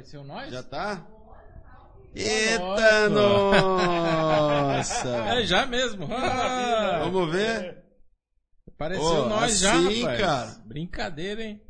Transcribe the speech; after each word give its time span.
Apareceu 0.00 0.24
nós? 0.24 0.50
Já 0.50 0.62
tá? 0.62 1.06
Eita, 2.14 3.08
nossa! 3.10 5.08
É 5.34 5.44
já 5.44 5.66
mesmo. 5.66 6.08
Ah, 6.10 7.00
Vamos 7.04 7.30
ver? 7.30 7.84
Apareceu 8.66 9.04
Ô, 9.04 9.28
nós 9.28 9.60
já, 9.60 9.74
assim, 9.74 10.00
rapaz. 10.02 10.20
cara. 10.20 10.62
Brincadeira, 10.66 11.44
hein? 11.44 11.60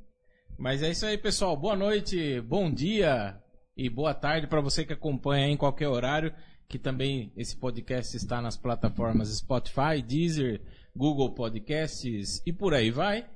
Mas 0.56 0.80
é 0.80 0.90
isso 0.90 1.04
aí, 1.06 1.18
pessoal. 1.18 1.56
Boa 1.56 1.74
noite, 1.74 2.40
bom 2.42 2.72
dia 2.72 3.36
e 3.76 3.90
boa 3.90 4.14
tarde 4.14 4.46
para 4.46 4.60
você 4.60 4.84
que 4.84 4.92
acompanha 4.92 5.48
em 5.48 5.56
qualquer 5.56 5.88
horário, 5.88 6.32
que 6.68 6.78
também 6.78 7.32
esse 7.36 7.56
podcast 7.56 8.16
está 8.16 8.40
nas 8.40 8.56
plataformas 8.56 9.36
Spotify, 9.36 10.00
Deezer, 10.06 10.62
Google 10.94 11.34
Podcasts 11.34 12.40
e 12.46 12.52
por 12.52 12.74
aí 12.74 12.92
vai. 12.92 13.28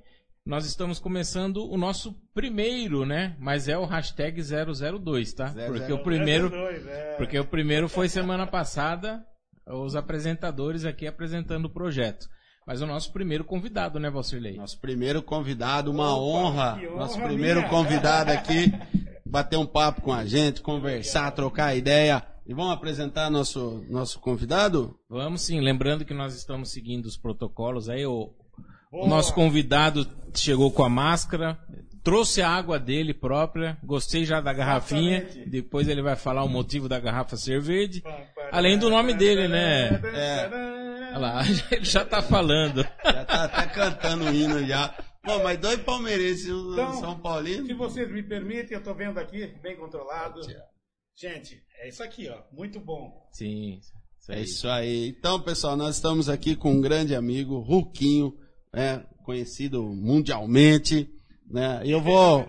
Nós 0.46 0.66
estamos 0.66 0.98
começando 0.98 1.64
o 1.70 1.78
nosso 1.78 2.12
primeiro, 2.34 3.06
né? 3.06 3.34
Mas 3.40 3.66
é 3.66 3.78
o 3.78 3.86
hashtag 3.86 4.42
002, 4.42 5.32
tá? 5.32 5.46
Zero, 5.46 5.72
Porque 5.72 5.86
zero 5.86 5.94
o 5.94 6.02
primeiro, 6.04 6.54
é. 6.54 7.14
porque 7.16 7.38
o 7.38 7.46
primeiro 7.46 7.88
foi 7.88 8.10
semana 8.10 8.46
passada, 8.46 9.24
os 9.66 9.96
apresentadores 9.96 10.84
aqui 10.84 11.06
apresentando 11.06 11.64
o 11.64 11.70
projeto. 11.72 12.28
Mas 12.66 12.82
o 12.82 12.86
nosso 12.86 13.10
primeiro 13.10 13.42
convidado, 13.42 13.98
né, 13.98 14.10
Valcirlei? 14.10 14.56
Nosso 14.56 14.78
primeiro 14.82 15.22
convidado, 15.22 15.90
uma 15.90 16.14
Opa, 16.14 16.20
honra. 16.22 16.72
honra 16.74 16.96
Nosso 16.96 17.22
primeiro 17.22 17.60
minha. 17.60 17.70
convidado 17.70 18.28
aqui, 18.32 18.70
bater 19.24 19.56
um 19.56 19.66
papo 19.66 20.02
com 20.02 20.12
a 20.12 20.26
gente, 20.26 20.60
conversar, 20.60 21.30
trocar 21.30 21.74
ideia. 21.74 22.22
E 22.46 22.52
vamos 22.52 22.72
apresentar 22.74 23.30
nosso, 23.30 23.82
nosso 23.88 24.20
convidado? 24.20 24.94
Vamos 25.08 25.40
sim, 25.40 25.60
lembrando 25.62 26.04
que 26.04 26.12
nós 26.12 26.34
estamos 26.36 26.70
seguindo 26.70 27.06
os 27.06 27.16
protocolos 27.16 27.88
aí. 27.88 28.04
O, 28.04 28.30
o 29.02 29.08
nosso 29.08 29.34
convidado 29.34 30.06
chegou 30.34 30.70
com 30.70 30.84
a 30.84 30.88
máscara, 30.88 31.58
trouxe 32.02 32.42
a 32.42 32.50
água 32.50 32.78
dele 32.78 33.14
própria, 33.14 33.78
gostei 33.82 34.24
já 34.24 34.40
da 34.40 34.52
garrafinha. 34.52 35.18
Exatamente. 35.18 35.50
Depois 35.50 35.88
ele 35.88 36.02
vai 36.02 36.16
falar 36.16 36.44
o 36.44 36.48
motivo 36.48 36.88
da 36.88 37.00
garrafa 37.00 37.36
ser 37.36 37.60
verde. 37.60 38.02
Além 38.52 38.78
do 38.78 38.90
nome 38.90 39.14
dele, 39.14 39.48
né? 39.48 40.00
Olha 41.10 41.18
lá, 41.18 41.42
ele 41.72 41.84
já 41.84 42.04
tá 42.04 42.22
falando. 42.22 42.86
Já 43.04 43.24
tá 43.24 43.44
até 43.44 43.66
cantando 43.66 44.24
o 44.24 44.34
hino 44.34 44.64
já. 44.66 44.94
Bom, 45.24 45.42
mas 45.42 45.58
dois 45.58 45.80
palmeirenses 45.80 46.46
e 46.46 46.52
um 46.52 46.72
Então, 46.72 47.00
São 47.00 47.18
Paulino. 47.18 47.66
Se 47.66 47.72
vocês 47.72 48.10
me 48.12 48.22
permitem, 48.22 48.76
eu 48.76 48.82
tô 48.82 48.94
vendo 48.94 49.18
aqui, 49.18 49.46
bem 49.62 49.74
controlado. 49.76 50.40
Gente, 51.16 51.62
é 51.80 51.88
isso 51.88 52.02
aqui, 52.02 52.28
ó. 52.28 52.42
Muito 52.52 52.78
bom. 52.78 53.26
Sim, 53.32 53.78
isso 53.78 54.32
É 54.32 54.40
isso 54.40 54.68
aí. 54.68 55.08
Então, 55.08 55.40
pessoal, 55.40 55.76
nós 55.76 55.96
estamos 55.96 56.28
aqui 56.28 56.54
com 56.54 56.72
um 56.72 56.80
grande 56.80 57.14
amigo, 57.14 57.58
Ruquinho, 57.60 58.36
né, 58.74 59.02
conhecido 59.22 59.82
mundialmente, 59.82 61.08
né? 61.48 61.80
Eu 61.84 62.00
vou, 62.00 62.46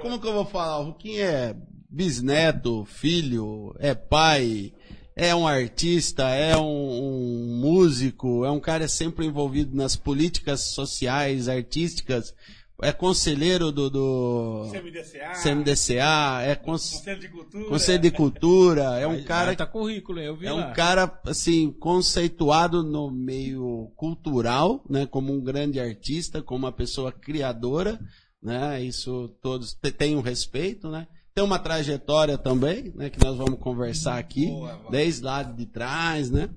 como 0.00 0.20
que 0.20 0.26
eu 0.26 0.32
vou 0.32 0.44
falar? 0.44 0.80
O 0.80 0.86
Ruquinho 0.86 1.22
é 1.22 1.54
bisneto, 1.88 2.84
filho, 2.84 3.74
é 3.78 3.94
pai, 3.94 4.72
é 5.14 5.34
um 5.34 5.46
artista, 5.46 6.28
é 6.28 6.56
um, 6.56 6.62
um 6.62 7.60
músico, 7.60 8.44
é 8.44 8.50
um 8.50 8.60
cara 8.60 8.88
sempre 8.88 9.26
envolvido 9.26 9.76
nas 9.76 9.96
políticas 9.96 10.60
sociais, 10.60 11.48
artísticas, 11.48 12.34
é 12.82 12.92
conselheiro 12.92 13.72
do, 13.72 13.88
do 13.88 14.68
CMDCA. 14.70 15.32
CMDCA, 15.42 16.42
é 16.42 16.54
cons- 16.54 16.90
Conselho 16.92 17.20
de 17.20 17.28
Cultura. 17.28 17.64
Conselho 17.68 17.98
de 18.02 18.10
Cultura, 18.10 18.82
é 18.98 19.06
um 19.06 19.22
cara 19.24 19.56
tá 19.56 19.66
currículo, 19.66 20.20
eu 20.20 20.36
vi 20.36 20.46
é 20.46 20.52
lá. 20.52 20.68
um 20.70 20.72
cara, 20.74 21.20
assim, 21.26 21.70
conceituado 21.72 22.82
no 22.82 23.10
meio 23.10 23.90
cultural, 23.96 24.84
né? 24.90 25.06
Como 25.06 25.32
um 25.32 25.40
grande 25.42 25.80
artista, 25.80 26.42
como 26.42 26.66
uma 26.66 26.72
pessoa 26.72 27.10
criadora, 27.10 27.98
né? 28.42 28.82
Isso 28.82 29.28
todos 29.40 29.74
têm 29.96 30.14
um 30.16 30.20
respeito, 30.20 30.88
né? 30.90 31.06
Tem 31.34 31.44
uma 31.44 31.58
trajetória 31.58 32.36
também, 32.38 32.92
né? 32.94 33.10
Que 33.10 33.22
nós 33.24 33.36
vamos 33.36 33.58
conversar 33.58 34.18
aqui, 34.18 34.46
Boa, 34.46 34.74
boa. 34.76 34.90
desde 34.90 35.22
lá 35.24 35.42
de 35.42 35.66
trás, 35.66 36.30
né? 36.30 36.48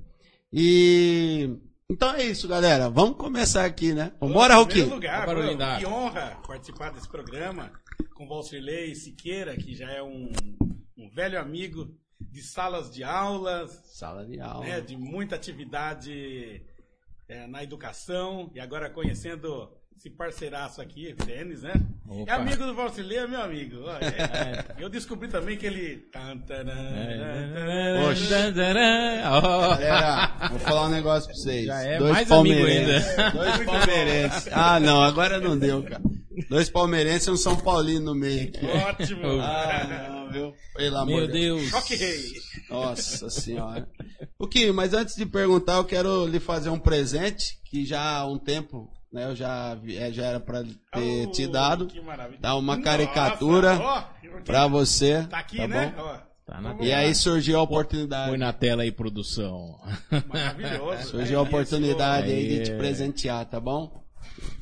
E... 0.51 1.49
Então 1.91 2.13
é 2.13 2.23
isso, 2.23 2.47
galera. 2.47 2.89
Vamos 2.89 3.17
começar 3.17 3.65
aqui, 3.65 3.93
né? 3.93 4.11
Vambora, 4.19 4.53
Em 4.53 4.57
Roquinho? 4.57 4.89
lugar, 4.89 5.25
Vambora, 5.25 5.45
pô, 5.45 5.51
Lindar. 5.51 5.79
que 5.79 5.85
honra 5.87 6.39
participar 6.45 6.91
desse 6.91 7.07
programa 7.09 7.71
com 8.13 8.27
Valcirlei 8.27 8.93
Siqueira, 8.93 9.55
que 9.57 9.73
já 9.75 9.89
é 9.91 10.03
um, 10.03 10.31
um 10.97 11.09
velho 11.09 11.39
amigo 11.39 11.95
de 12.19 12.41
salas 12.43 12.91
de 12.93 13.03
aulas, 13.03 13.71
Sala 13.85 14.25
de 14.25 14.39
aula. 14.39 14.65
né, 14.65 14.81
de 14.81 14.95
muita 14.95 15.35
atividade 15.35 16.61
é, 17.27 17.47
na 17.47 17.63
educação, 17.63 18.51
e 18.53 18.59
agora 18.59 18.89
conhecendo 18.89 19.71
esse 19.99 20.09
parceiraço 20.09 20.81
aqui, 20.81 21.13
Denis, 21.25 21.61
né? 21.61 21.73
Opa. 22.07 22.31
É 22.31 22.35
amigo 22.35 22.65
do 22.65 22.73
Valcirlei, 22.73 23.17
é 23.17 23.27
meu 23.27 23.41
amigo. 23.41 23.83
é. 23.99 24.81
Eu 24.81 24.87
descobri 24.87 25.27
também 25.27 25.57
que 25.57 25.65
ele... 25.65 26.07
É. 26.49 28.01
Poxa. 28.01 28.53
Ó. 29.29 29.75
Galera, 29.75 30.47
vou 30.49 30.59
falar 30.59 30.85
um 30.85 30.89
negócio 30.89 31.27
pra 31.27 31.35
vocês. 31.35 31.65
Já 31.65 31.81
é 31.81 31.97
Dois 31.97 32.13
mais 32.13 32.31
amigo 32.31 32.55
palmeirenses. 32.55 33.09
ainda. 33.09 33.31
Dois 33.35 33.65
palmeirenses. 33.65 34.49
Ah, 34.53 34.79
não, 34.79 35.03
agora 35.03 35.37
não 35.37 35.59
deu, 35.59 35.83
cara. 35.83 36.01
Dois 36.49 36.69
palmeirenses 36.69 37.27
e 37.27 37.31
um 37.31 37.37
São 37.37 37.57
Paulino 37.57 38.05
no 38.05 38.15
meio 38.15 38.47
aqui. 38.47 38.65
Ótimo. 38.65 39.41
Ah, 39.41 40.09
não, 40.09 40.31
viu? 40.31 40.53
Pelo 40.77 40.97
amor 40.97 41.17
Meu 41.17 41.27
de 41.27 41.33
Deus. 41.33 41.59
Deus. 41.59 41.71
Choque 41.71 41.95
rei. 41.95 42.23
Nossa 42.69 43.29
senhora. 43.29 43.85
O 44.37 44.47
que? 44.47 44.71
Mas 44.71 44.93
antes 44.93 45.15
de 45.15 45.25
perguntar, 45.25 45.75
eu 45.75 45.83
quero 45.83 46.25
lhe 46.25 46.39
fazer 46.39 46.69
um 46.69 46.79
presente 46.79 47.59
que 47.65 47.85
já 47.85 48.19
há 48.19 48.25
um 48.25 48.37
tempo, 48.39 48.89
né? 49.11 49.25
Eu 49.25 49.35
já, 49.35 49.77
é, 49.87 50.11
já 50.11 50.25
era 50.25 50.39
pra 50.39 50.63
ter 50.63 51.27
Oh, 51.27 51.31
te 51.31 51.47
dado. 51.47 51.87
Dar 52.39 52.55
uma 52.55 52.81
caricatura 52.81 53.77
ó, 53.79 54.03
Pra 54.45 54.67
você. 54.67 55.25
Tá 55.29 55.39
aqui, 55.39 55.57
tá 55.57 55.67
né? 55.67 55.93
bom? 55.97 56.17
Tá 56.45 56.61
na 56.61 56.75
E 56.79 56.91
aí 56.91 57.13
surgiu 57.13 57.59
a 57.59 57.61
oportunidade. 57.61 58.29
Põe 58.29 58.37
na 58.39 58.51
tela 58.53 58.83
aí, 58.83 58.91
produção. 58.91 59.79
maravilhoso. 60.27 61.09
Surgiu 61.09 61.39
a 61.39 61.43
É 61.43 61.45
oportunidade 61.45 62.31
aí 62.31 62.47
de 62.47 62.63
te 62.63 62.71
É. 62.71 62.77
presentear, 62.77 63.45
tá 63.45 63.59
bom? 63.59 64.03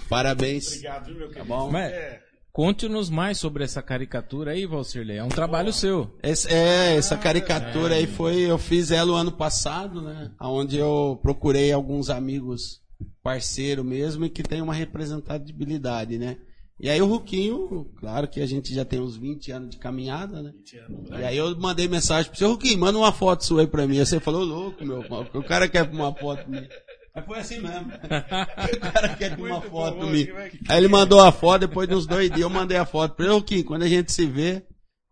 Parabéns. 0.10 0.68
Obrigado, 0.68 1.06
viu, 1.06 1.16
meu 1.18 1.28
querido. 1.30 1.46
bom? 1.46 1.70
Mas- 1.72 1.92
É, 1.94 2.22
Conte-nos 2.52 3.08
mais 3.08 3.38
sobre 3.38 3.64
essa 3.64 3.84
caricatura 3.84 4.50
aí, 4.52 4.66
Valcirley. 4.66 5.18
É 5.18 5.24
um 5.24 5.30
trabalho 5.30 5.72
seu. 5.72 6.18
Esse- 6.24 6.52
é, 6.52 6.96
essa 6.96 7.16
caricatura 7.16 7.94
aí 7.94 8.08
foi, 8.08 8.36
eu 8.50 8.58
fiz 8.58 8.90
ela 8.90 9.12
o 9.12 9.16
ano 9.16 9.32
passado, 9.32 10.02
né? 10.02 10.32
Onde 10.42 10.76
eu 10.76 11.20
procurei 11.22 11.72
alguns 11.72 12.10
amigos 12.10 12.82
parceiro 13.24 13.84
mesmo 13.84 14.26
e 14.26 14.30
que 14.30 14.44
tem 14.44 14.62
uma 14.62 14.74
representatividade, 14.74 16.18
né? 16.18 16.38
E 16.80 16.90
aí 16.90 17.02
o 17.02 17.08
Ruquinho, 17.08 17.86
claro 18.00 18.28
que 18.28 18.40
a 18.40 18.46
gente 18.46 18.72
já 18.74 18.86
tem 18.86 19.00
uns 19.00 19.18
20 19.18 19.52
anos 19.52 19.70
de 19.72 19.78
caminhada, 19.78 20.44
né? 20.44 20.52
20 20.58 20.78
anos, 20.78 21.08
E 21.10 21.12
né? 21.12 21.26
aí 21.26 21.38
eu 21.38 21.58
mandei 21.60 21.88
mensagem 21.88 22.30
pro 22.30 22.38
seu 22.38 22.50
Ruquinho, 22.52 22.78
manda 22.78 22.98
uma 23.00 23.12
foto 23.12 23.44
sua 23.44 23.62
aí 23.62 23.68
pra 23.68 23.88
mim. 23.88 23.98
Aí 24.00 24.06
Você 24.06 24.20
falou, 24.20 24.44
louco, 24.44 24.86
meu, 24.86 25.04
o 25.34 25.44
cara 25.44 25.68
quer 25.68 25.90
uma 25.90 26.14
foto 26.14 26.48
minha. 26.48 26.70
Mas 27.16 27.26
foi 27.26 27.40
assim 27.40 27.60
mesmo. 27.60 27.92
O 28.78 28.92
cara 28.94 29.10
quer 29.16 29.34
uma 29.40 29.48
Muito 29.60 29.70
foto 29.72 29.98
bom, 29.98 30.06
minha. 30.06 30.26
que 30.28 30.32
vai- 30.34 30.52
Aí 30.70 30.78
ele 30.78 30.88
mandou 30.88 31.20
a 31.20 31.32
foto, 31.32 31.62
depois 31.62 31.90
de 31.90 31.96
uns 31.96 32.06
dois 32.06 32.28
dias 32.30 32.42
eu 32.42 32.50
mandei 32.50 32.78
a 32.78 32.86
foto 32.86 33.16
pra 33.16 33.26
ele. 33.26 33.34
Ruquinho, 33.34 33.66
quando 33.66 33.82
a 33.82 33.88
gente 33.88 34.12
se 34.12 34.28
vê, 34.28 34.64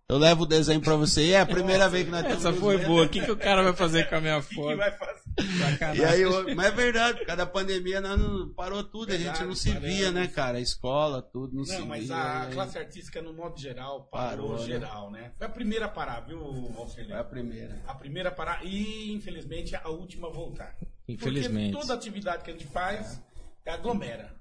eu 0.07 0.19
levo 0.19 0.43
o 0.43 0.45
desenho 0.45 0.79
pra 0.81 0.95
você. 0.95 1.25
E 1.25 1.31
é 1.31 1.39
a 1.39 1.45
primeira 1.47 1.89
vez 1.89 2.05
que 2.05 2.11
nós 2.11 2.23
Essa 2.25 2.53
foi 2.53 2.77
boa. 2.85 3.05
O 3.05 3.09
que, 3.09 3.21
que 3.25 3.31
o 3.31 3.35
cara 3.37 3.63
vai 3.63 3.73
fazer 3.73 4.07
com 4.07 4.13
a 4.17 4.21
minha 4.21 4.37
O 4.37 4.41
que, 4.43 4.49
que 4.49 4.53
foto? 4.55 4.77
vai 4.77 4.91
fazer? 4.91 5.24
Sacanagem. 5.37 6.01
E 6.01 6.05
aí, 6.05 6.21
eu- 6.21 6.55
mas 6.55 6.67
é 6.67 6.71
verdade, 6.71 7.17
por 7.19 7.25
causa 7.25 7.37
da 7.37 7.51
pandemia 7.51 7.99
nós 8.01 8.19
não, 8.19 8.53
parou 8.53 8.83
tudo, 8.83 9.09
a 9.11 9.15
gente 9.17 9.23
Verdade, 9.25 9.45
não 9.45 9.55
se 9.55 9.71
via, 9.79 10.11
né, 10.11 10.27
cara? 10.27 10.57
A 10.57 10.61
escola, 10.61 11.21
tudo, 11.21 11.55
não, 11.55 11.65
se 11.65 11.77
Não, 11.77 11.85
mas 11.87 12.05
via. 12.05 12.15
a 12.15 12.45
né? 12.45 12.53
classe 12.53 12.77
artística, 12.77 13.21
no 13.21 13.33
modo 13.33 13.59
geral, 13.59 14.05
parou, 14.05 14.47
Parou, 14.49 14.59
né? 14.59 14.65
geral, 14.65 15.11
né? 15.11 15.33
Foi 15.37 15.47
a 15.47 15.49
primeira 15.49 15.85
a 15.85 15.89
parar, 15.89 16.21
viu, 16.21 16.39
Alcirley? 16.77 17.09
Foi 17.11 17.19
a 17.19 17.23
primeira. 17.23 17.81
A 17.87 17.93
primeira 17.95 18.29
a 18.29 18.31
parar 18.31 18.65
e, 18.65 19.11
infelizmente, 19.13 19.75
a 19.75 19.89
última 19.89 20.27
a 20.27 20.31
voltar. 20.31 20.75
Infelizmente. 21.07 21.71
Porque 21.73 21.81
toda 21.87 21.93
atividade 21.99 22.43
que 22.43 22.49
a 22.51 22.53
gente 22.53 22.67
faz 22.67 23.21
é 23.65 23.71
aglomera. 23.71 24.33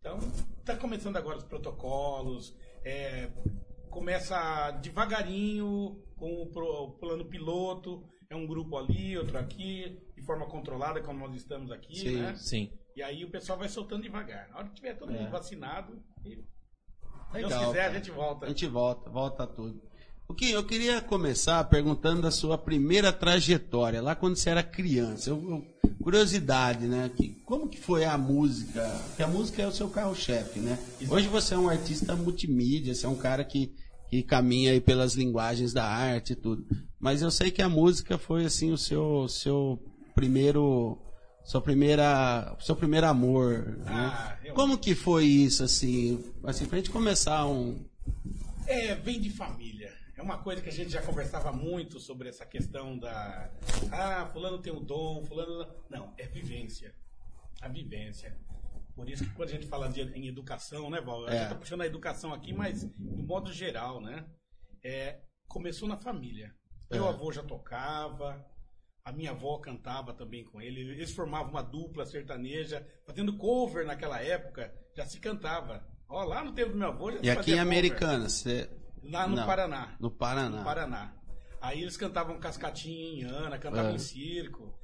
Então, 0.00 0.18
está 0.58 0.76
começando 0.76 1.16
agora 1.16 1.38
os 1.38 1.44
protocolos, 1.44 2.54
é, 2.84 3.30
começa 3.90 4.70
devagarinho 4.82 6.02
com 6.16 6.42
o 6.42 6.46
pro- 6.50 6.84
o 6.84 6.98
plano 6.98 7.24
piloto, 7.24 8.02
é 8.30 8.36
um 8.36 8.46
grupo 8.46 8.76
ali, 8.76 9.16
outro 9.16 9.38
aqui, 9.38 9.98
forma 10.24 10.46
controlada, 10.46 11.00
como 11.02 11.18
nós 11.26 11.34
estamos 11.36 11.70
aqui, 11.70 11.94
Sim, 11.98 12.16
né? 12.16 12.34
Sim. 12.36 12.70
E 12.96 13.02
aí 13.02 13.24
o 13.24 13.30
pessoal 13.30 13.58
vai 13.58 13.68
soltando 13.68 14.02
devagar. 14.02 14.48
Na 14.50 14.58
hora 14.58 14.68
que 14.68 14.74
tiver 14.74 14.94
todo 14.94 15.12
É. 15.12 15.18
mundo 15.18 15.30
vacinado, 15.30 16.00
e 16.24 16.30
se 16.36 16.44
Legal, 17.32 17.66
quiser, 17.68 17.80
cara. 17.80 17.90
a 17.90 17.94
gente 17.94 18.10
volta. 18.10 18.46
A 18.46 18.48
gente 18.48 18.66
volta, 18.66 19.10
volta 19.10 19.46
tudo. 19.46 19.82
O 20.28 20.32
que 20.34 20.50
eu 20.50 20.64
queria 20.64 21.00
começar 21.02 21.62
perguntando 21.64 22.22
da 22.22 22.30
sua 22.30 22.56
primeira 22.56 23.12
trajetória, 23.12 24.00
lá 24.00 24.14
quando 24.14 24.36
você 24.36 24.48
era 24.50 24.62
criança. 24.62 25.30
Eu- 25.30 25.50
eu- 25.50 25.74
curiosidade, 26.02 26.86
né? 26.86 27.10
Que, 27.16 27.34
como 27.44 27.68
que 27.68 27.78
foi 27.80 28.04
a 28.04 28.16
música? 28.16 28.82
Porque 29.08 29.22
a 29.22 29.26
música 29.28 29.62
é 29.62 29.66
o 29.66 29.72
seu 29.72 29.88
carro-chefe, 29.88 30.60
né? 30.60 30.78
Hoje 31.10 31.28
você 31.28 31.54
é 31.54 31.58
um 31.58 31.68
artista 31.68 32.14
multimídia, 32.14 32.94
você 32.94 33.04
é 33.06 33.08
um 33.08 33.16
cara 33.16 33.44
que, 33.44 33.74
que 34.08 34.22
caminha 34.22 34.72
aí 34.72 34.80
pelas 34.80 35.14
linguagens 35.14 35.72
da 35.72 35.84
arte 35.84 36.32
e 36.34 36.36
tudo. 36.36 36.64
Mas 37.00 37.20
eu 37.22 37.30
sei 37.30 37.50
que 37.50 37.60
a 37.62 37.68
música 37.68 38.16
foi 38.18 38.44
assim 38.44 38.70
o 38.72 38.78
seu, 38.78 39.26
seu 39.28 39.78
primeiro 40.14 40.98
sua 41.44 41.60
primeira 41.60 42.56
seu 42.60 42.74
primeiro 42.74 43.06
amor, 43.06 43.78
Ah, 43.86 44.38
né? 44.42 44.48
eu- 44.48 44.54
Como 44.54 44.78
que 44.78 44.94
foi 44.94 45.24
isso 45.26 45.62
assim? 45.64 46.32
Assim, 46.44 46.66
pra 46.66 46.78
gente 46.78 46.90
começar 46.90 47.46
um 47.46 47.84
É, 48.66 48.94
vem 48.94 49.20
de 49.20 49.28
família. 49.30 49.92
É 50.16 50.22
uma 50.22 50.38
coisa 50.38 50.62
que 50.62 50.68
a 50.68 50.72
gente 50.72 50.90
já 50.90 51.02
conversava 51.02 51.52
muito 51.52 51.98
sobre 52.00 52.28
essa 52.28 52.46
questão 52.46 52.96
da. 52.98 53.50
Ah, 53.92 54.30
fulano 54.32 54.58
tem 54.58 54.72
o 54.72 54.80
dom, 54.80 55.22
fulano. 55.24 55.66
Não, 55.90 56.14
é 56.16 56.26
vivência. 56.26 56.94
A 57.60 57.68
vivência. 57.68 58.34
Por 58.94 59.08
isso 59.10 59.24
que 59.24 59.30
quando 59.34 59.48
a 59.48 59.52
gente 59.52 59.66
fala 59.66 59.88
de, 59.88 60.00
em 60.02 60.28
educação, 60.28 60.88
né, 60.88 61.00
Val? 61.00 61.26
A 61.26 61.34
É. 61.34 61.38
gente 61.40 61.48
tá 61.48 61.54
puxando 61.56 61.80
a 61.82 61.86
educação 61.86 62.32
aqui, 62.32 62.52
mas 62.54 62.88
de 62.88 63.22
modo 63.22 63.52
geral, 63.52 64.00
né? 64.00 64.24
É, 64.82 65.18
começou 65.48 65.88
na 65.88 65.96
família. 65.96 66.54
Meu 66.90 67.04
É. 67.06 67.08
avô 67.08 67.32
já 67.32 67.42
tocava, 67.42 68.42
a 69.04 69.12
minha 69.12 69.32
avó 69.32 69.58
cantava 69.58 70.14
também 70.14 70.44
com 70.44 70.60
ele. 70.62 70.80
Eles 70.80 71.12
formavam 71.12 71.50
uma 71.50 71.62
dupla 71.62 72.06
sertaneja, 72.06 72.86
fazendo 73.06 73.36
cover 73.36 73.86
naquela 73.86 74.20
época, 74.22 74.72
já 74.96 75.04
se 75.04 75.20
cantava. 75.20 75.86
Ó, 76.08 76.24
lá 76.24 76.42
no 76.42 76.52
tempo 76.52 76.72
do 76.72 76.78
meu 76.78 76.88
avô 76.88 77.10
já 77.12 77.18
se 77.18 77.26
E 77.26 77.30
aqui 77.30 77.52
em. 77.52 77.58
Americana, 77.58 78.28
você. 78.28 78.70
Lá 79.02 79.26
no 79.26 79.36
Não. 79.36 79.46
Paraná. 79.46 79.94
No 80.00 80.10
Paraná. 80.10 80.58
No 80.58 80.64
Paraná. 80.64 81.14
Aí 81.60 81.82
eles 81.82 81.96
cantavam 81.96 82.38
Cascatinha 82.38 83.20
em 83.20 83.24
Ana, 83.24 83.58
cantavam 83.58 83.90
É. 83.90 83.94
em 83.94 83.98
circo. 83.98 84.74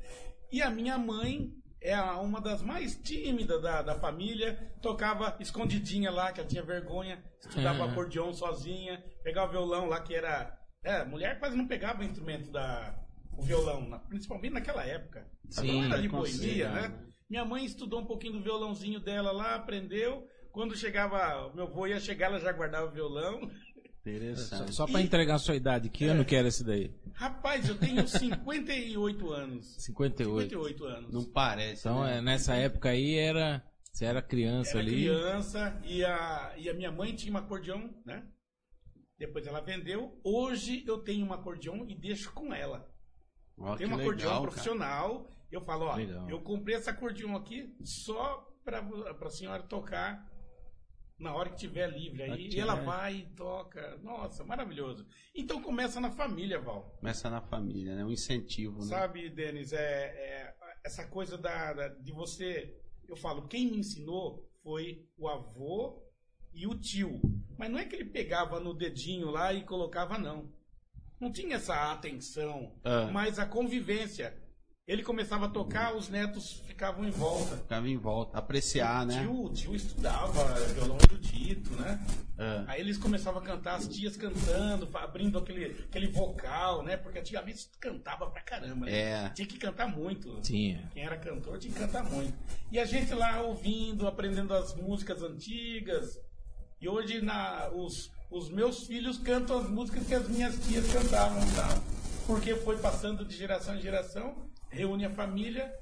E 0.53 0.61
a 0.61 0.69
minha 0.71 0.99
mãe 0.99 1.51
é 1.81 1.99
uma 1.99 2.41
das 2.43 2.61
mais 2.61 2.97
tímidas 2.97 3.63
da, 3.63 3.81
da 3.81 3.95
família, 3.95 4.71
tocava 4.83 5.37
escondidinha 5.41 6.11
lá, 6.11 6.31
que 6.33 6.41
ela 6.41 6.49
tinha 6.49 6.63
vergonha, 6.63 7.23
estudava 7.41 7.85
Uhum. 7.85 7.91
acordeon 7.91 8.33
sozinha, 8.35 9.03
pegava 9.23 9.53
violão 9.53 9.87
lá, 9.87 10.01
que 10.01 10.15
era. 10.15 10.59
É, 10.83 11.05
mulher 11.05 11.39
quase 11.39 11.57
não 11.57 11.67
pegava 11.67 12.01
o 12.03 12.05
instrumento 12.05 12.51
da. 12.51 12.99
O 13.33 13.43
violão, 13.43 13.89
na- 13.89 13.99
principalmente 13.99 14.53
naquela 14.53 14.85
época. 14.85 15.27
Sim, 15.49 15.83
Não 15.83 15.85
era 15.93 16.03
de 16.03 16.09
boemia, 16.09 16.71
né? 16.71 17.07
Minha 17.29 17.45
mãe 17.45 17.65
estudou 17.65 18.01
um 18.01 18.07
pouquinho 18.07 18.35
do 18.35 18.43
violãozinho 18.43 19.01
dela 19.01 19.31
lá, 19.33 19.55
aprendeu. 19.55 20.27
Quando 20.53 20.77
chegava, 20.77 21.47
o 21.47 21.55
meu 21.55 21.65
avô 21.67 21.87
ia 21.87 22.01
chegar, 22.01 22.27
ela 22.27 22.41
já 22.41 22.53
guardava 22.53 22.89
o 22.89 22.93
violão. 22.93 23.41
Só, 23.41 24.11
Interessante. 24.11 24.75
só 24.75 24.87
pra 24.87 25.01
entregar 25.01 25.35
a 25.35 25.39
sua 25.39 25.55
idade, 25.55 25.91
que 25.91 26.07
ano 26.07 26.25
que 26.25 26.35
era 26.35 26.49
esse 26.49 26.65
daí? 26.65 26.93
Rapaz, 27.15 27.69
eu 27.69 27.77
tenho 27.79 28.07
58 28.09 29.31
anos. 29.31 29.77
58. 29.85 30.51
58 30.51 30.85
anos. 30.85 31.13
Não 31.15 31.25
parece. 31.25 31.87
Então, 31.87 32.03
né? 32.05 32.19
é, 32.19 32.21
nessa 32.23 32.55
época 32.55 32.89
aí 32.91 33.15
era. 33.15 33.63
Você 33.93 34.05
era 34.05 34.23
criança 34.23 34.71
Era 34.71 34.81
ali. 34.81 34.93
criança 34.93 35.81
e 35.85 36.05
a, 36.05 36.55
e 36.57 36.69
a 36.71 36.75
minha 36.75 36.91
mãe 36.93 37.15
tinha 37.15 37.33
um 37.33 37.37
acordeão, 37.37 37.91
né? 38.05 38.25
Depois 39.19 39.47
ela 39.47 39.61
vendeu. 39.61 40.19
Hoje 40.25 40.83
eu 40.87 40.99
tenho 40.99 41.27
um 41.27 41.33
acordeão 41.33 41.85
e 41.89 41.95
deixo 41.95 42.33
com 42.33 42.55
ela. 42.55 42.90
Ó, 43.61 43.77
Tem 43.77 43.87
um 43.87 43.95
acordeão 43.95 44.15
legal, 44.17 44.31
cara. 44.41 44.41
profissional. 44.51 45.31
Eu 45.53 45.61
falo, 45.61 45.87
ó, 45.87 45.95
Legal. 45.97 46.29
eu 46.31 46.41
comprei 46.41 46.77
esse 46.77 46.89
acordeão 46.89 47.37
aqui 47.37 47.77
só 47.85 48.49
pra, 48.65 48.83
pra 49.15 49.29
senhora 49.31 49.63
tocar 49.65 50.29
na 51.19 51.35
hora 51.35 51.51
que 51.51 51.57
tiver 51.57 51.89
livre 51.91 52.23
aí. 52.23 52.47
Aqui, 52.47 52.59
ela 52.61 52.77
né? 52.77 52.83
vai 52.83 53.15
e 53.17 53.27
toca. 53.35 53.99
Nossa, 53.99 54.43
maravilhoso. 54.45 55.07
Então 55.35 55.61
começa 55.61 56.01
na 56.01 56.11
família, 56.11 56.61
Val. 56.61 56.95
Começa 57.01 57.29
na 57.29 57.41
família, 57.43 57.95
né? 57.97 58.05
Um 58.05 58.11
incentivo, 58.13 58.79
né? 58.79 58.87
Sabe, 58.87 59.29
Denis, 59.29 59.73
é, 59.73 59.79
é 60.07 60.55
essa 60.85 61.07
coisa 61.07 61.37
da, 61.37 61.73
da- 61.75 61.89
de 61.89 62.13
você. 62.13 62.75
Eu 63.09 63.17
falo, 63.17 63.49
quem 63.49 63.71
me 63.71 63.79
ensinou 63.79 64.49
foi 64.63 65.05
o 65.19 65.29
avô 65.29 66.01
e 66.55 66.67
o 66.67 66.75
tio. 66.79 67.21
Mas 67.59 67.71
não 67.71 67.79
é 67.79 67.85
que 67.85 67.97
ele 67.97 68.05
pegava 68.09 68.59
no 68.61 68.73
dedinho 68.73 69.31
lá 69.31 69.53
e 69.53 69.65
colocava, 69.65 70.17
não. 70.17 70.51
Não 71.21 71.31
tinha 71.31 71.57
essa 71.57 71.93
atenção, 71.93 72.73
Ah. 72.83 73.11
mas 73.13 73.39
a 73.39 73.45
convivência. 73.47 74.35
Ele 74.89 75.05
começava 75.05 75.47
a 75.47 75.49
tocar, 75.49 75.95
os 75.95 76.09
netos 76.09 76.65
ficavam 76.67 77.05
em 77.05 77.11
volta. 77.11 77.59
Ficava 77.59 77.89
em 77.89 77.97
volta. 77.97 78.37
Apreciar, 78.37 79.05
o 79.05 79.07
né? 79.07 79.21
tio, 79.21 79.45
o 79.45 79.53
tio 79.53 79.77
estudava 79.77 80.53
violão 80.73 80.97
erudito, 81.09 81.71
né? 81.75 82.05
Ah. 82.37 82.65
Aí 82.67 82.81
eles 82.81 82.99
começavam 82.99 83.41
a 83.41 83.45
cantar, 83.45 83.77
as 83.77 83.87
tias 83.87 84.17
cantando, 84.17 84.89
abrindo 84.97 85.39
aquele, 85.39 85.85
aquele 85.85 86.09
vocal, 86.09 86.83
né? 86.83 86.97
Porque 86.97 87.21
antigamente 87.21 87.69
cantava 87.79 88.29
pra 88.31 88.41
caramba, 88.43 88.87
né? 88.87 88.93
É. 89.27 89.29
Tinha 89.29 89.47
que 89.47 89.59
cantar 89.59 89.87
muito. 89.87 90.41
Tinha. 90.41 90.91
Quem 90.93 91.05
era 91.05 91.17
cantor 91.19 91.59
tinha 91.59 91.73
que 91.73 91.79
cantar 91.79 92.03
muito. 92.03 92.37
E 92.73 92.79
a 92.81 92.85
gente 92.85 93.15
lá 93.15 93.43
ouvindo, 93.43 94.09
aprendendo 94.09 94.53
as 94.55 94.75
músicas 94.75 95.23
antigas. 95.23 96.19
E 96.81 96.89
hoje 96.89 97.21
na, 97.21 97.69
os, 97.73 98.11
os 98.31 98.49
meus 98.49 98.87
filhos 98.87 99.19
cantam 99.19 99.59
as 99.59 99.69
músicas 99.69 100.07
que 100.07 100.15
as 100.15 100.29
minhas 100.29 100.59
tias 100.67 100.91
cantavam. 100.93 101.41
Tá? 101.55 101.83
Porque 102.27 102.55
foi 102.57 102.79
passando 102.79 103.25
de 103.25 103.37
geração 103.37 103.75
em 103.77 103.81
geração, 103.81 104.35
reúne 104.71 105.05
a 105.05 105.11
família 105.11 105.73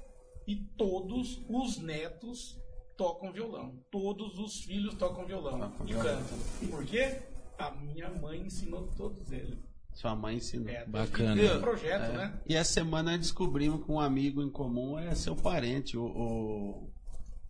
e 0.47 0.55
todos 0.77 1.41
os 1.47 1.77
netos 1.77 2.59
tocam 2.97 3.31
violão. 3.31 3.73
Todos 3.91 4.37
os 4.39 4.61
filhos 4.63 4.95
tocam 4.95 5.25
violão 5.25 5.73
e 5.85 5.93
cantam. 5.93 6.37
Por 6.69 6.83
quê? 6.85 7.21
A 7.57 7.71
minha 7.71 8.09
mãe 8.09 8.41
ensinou 8.41 8.87
todos 8.97 9.31
eles. 9.31 9.57
Sua 9.93 10.15
mãe 10.15 10.37
ensinou. 10.37 10.69
É, 10.69 10.85
Bacana. 10.85 11.57
Um 11.57 11.61
projeto, 11.61 12.03
É. 12.11 12.17
né? 12.17 12.39
E 12.47 12.55
essa 12.55 12.73
semana 12.73 13.11
nós 13.11 13.19
descobrimos 13.19 13.83
que 13.85 13.91
um 13.91 13.99
amigo 13.99 14.41
em 14.41 14.49
comum 14.49 14.97
é 14.97 15.13
seu 15.13 15.35
parente, 15.35 15.97
o. 15.97 16.05
o... 16.05 16.89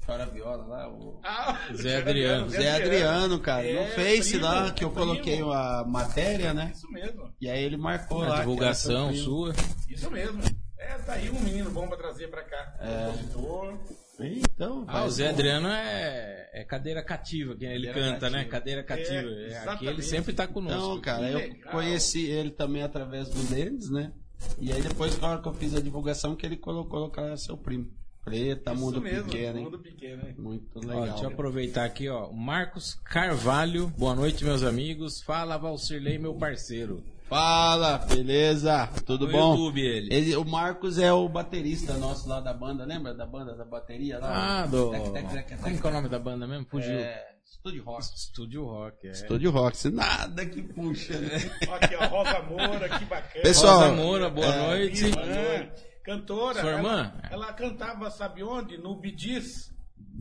Chora 0.10 0.26
Viola 0.26 0.66
lá, 0.66 0.90
o. 0.90 1.20
Ah, 1.24 1.58
Zé 1.74 1.98
Adriano. 1.98 2.50
Zé 2.50 2.72
Adriano, 2.72 3.40
cara. 3.40 3.64
É, 3.68 3.74
no 3.90 3.92
Face 3.94 4.32
primo, 4.32 4.46
lá, 4.46 4.72
que 4.72 4.84
eu 4.84 4.90
primo. 4.90 5.06
coloquei 5.08 5.42
a 5.42 5.84
matéria, 5.88 6.54
né? 6.54 6.72
Isso 6.74 6.90
mesmo, 6.92 7.32
E 7.40 7.48
aí 7.50 7.64
ele 7.64 7.78
marcou 7.78 8.24
A 8.24 8.28
lá. 8.30 8.40
divulgação 8.40 9.14
sua. 9.14 9.54
isso 9.88 10.10
mesmo. 10.10 10.42
É, 10.78 10.98
tá 11.00 11.14
aí 11.14 11.30
um 11.30 11.40
menino 11.42 11.70
bom 11.70 11.88
pra 11.88 11.98
trazer 11.98 12.28
pra 12.30 12.42
cá. 12.44 12.74
Compositor. 12.80 13.78
primo. 14.18 14.42
Então, 14.54 14.84
Ah, 14.88 15.04
o 15.06 15.10
Zé 15.12 15.30
Adriano 15.30 15.68
é, 15.70 16.50
é 16.54 16.64
cadeira 16.64 17.04
cativa, 17.04 17.56
que 17.56 17.64
ele 17.66 17.88
Cadeira 17.88 18.12
canta, 18.14 18.30
né? 18.30 18.38
cativa. 18.46 18.52
Cadeira 18.52 18.84
cativa. 18.84 19.30
É, 19.30 19.52
É, 19.54 19.58
Aqui 19.70 19.86
ele 19.88 20.02
sempre 20.02 20.34
tá 20.34 20.48
conosco. 20.48 20.78
Então, 20.78 21.02
cara, 21.02 21.28
Que 21.28 21.34
eu 21.34 21.40
legal. 21.40 21.72
conheci 21.72 22.26
ele 22.30 22.50
também 22.52 22.82
através 22.84 23.30
do 23.30 23.42
Denis, 23.44 23.90
né? 23.90 24.12
E 24.58 24.72
aí 24.74 24.82
depois, 24.82 25.20
na 25.20 25.30
hora 25.30 25.42
que 25.42 25.48
eu 25.48 25.54
fiz 25.54 25.76
a 25.76 25.82
divulgação, 25.82 26.36
que 26.36 26.46
ele 26.46 26.58
colocou, 26.58 26.90
colocou 27.10 27.24
lá 27.24 27.38
seu 27.38 27.56
primo. 27.58 27.88
Preta, 28.30 28.72
Isso 28.72 28.82
mundo 28.82 29.02
mesmo, 29.02 29.24
pequeno, 29.26 29.58
hein? 29.58 29.64
Mundo 29.66 29.80
pequeno, 29.80 30.28
hein? 30.28 30.36
Muito 30.38 30.78
Ó, 30.78 30.80
legal. 30.88 31.04
deixa 31.04 31.24
eu 31.24 31.30
aproveitar 31.30 31.86
aqui, 31.86 32.08
ó. 32.10 32.32
Marcos 32.32 32.94
Carvalho, 33.06 33.88
boa 33.98 34.16
noite, 34.16 34.44
meus 34.44 34.64
amigos. 34.64 35.22
Fala, 35.22 35.58
Valcirlei, 35.58 36.18
meu 36.18 36.34
parceiro. 36.36 37.04
Fala, 37.28 38.00
beleza? 38.00 38.88
Tudo 39.06 39.28
No 39.28 39.32
bom? 39.32 39.52
YouTube, 39.52 39.82
ele. 39.82 40.12
Ele- 40.14 40.36
O 40.36 40.44
Marcos 40.44 40.98
é 40.98 41.14
o 41.14 41.30
baterista 41.30 41.94
nosso 41.94 42.28
lá 42.28 42.40
da 42.40 42.54
banda, 42.54 42.86
lembra 42.86 43.14
da 43.14 43.26
banda 43.26 43.56
da 43.56 43.64
bateria 43.66 44.18
lá? 44.18 44.64
Ah, 44.64 44.66
do. 44.66 44.90
Tec, 44.90 45.04
tec, 45.12 45.30
tec, 45.30 45.48
tec, 45.48 45.60
Como 45.62 45.80
que 45.80 45.86
é 45.86 45.90
o 45.90 45.94
nome 45.94 46.10
da 46.10 46.18
banda 46.18 46.48
mesmo? 46.48 46.66
Fugiu. 46.66 46.92
É, 46.92 47.24
Estúdio 47.46 47.84
Rock. 47.84 48.04
Estúdio 48.16 48.66
Rock, 48.66 49.08
é. 49.08 49.12
Estúdio 49.12 49.52
Rock, 49.52 49.78
se 49.78 49.90
nada 49.92 50.44
que 50.46 50.62
puxa, 50.64 51.20
né? 51.20 51.38
Ó, 51.68 51.76
Aqui, 51.76 51.96
ó, 51.96 52.08
Rosa 52.08 52.42
Moura, 52.44 52.90
que 52.98 53.06
bacana. 53.06 53.44
Pessoal, 53.44 53.80
Rosa 53.82 53.94
Moura, 53.94 54.30
boa 54.32 54.48
é, 54.48 54.68
noite. 54.68 55.06
Irmã, 55.06 55.70
cantora. 56.14 56.62
Sua 56.62 56.72
irmã? 56.72 57.14
Ela, 57.24 57.30
ela 57.46 57.54
cantava, 57.54 58.10
sabe 58.10 58.44
onde? 58.44 58.78
No 58.78 58.96
Bidis. 58.96 59.74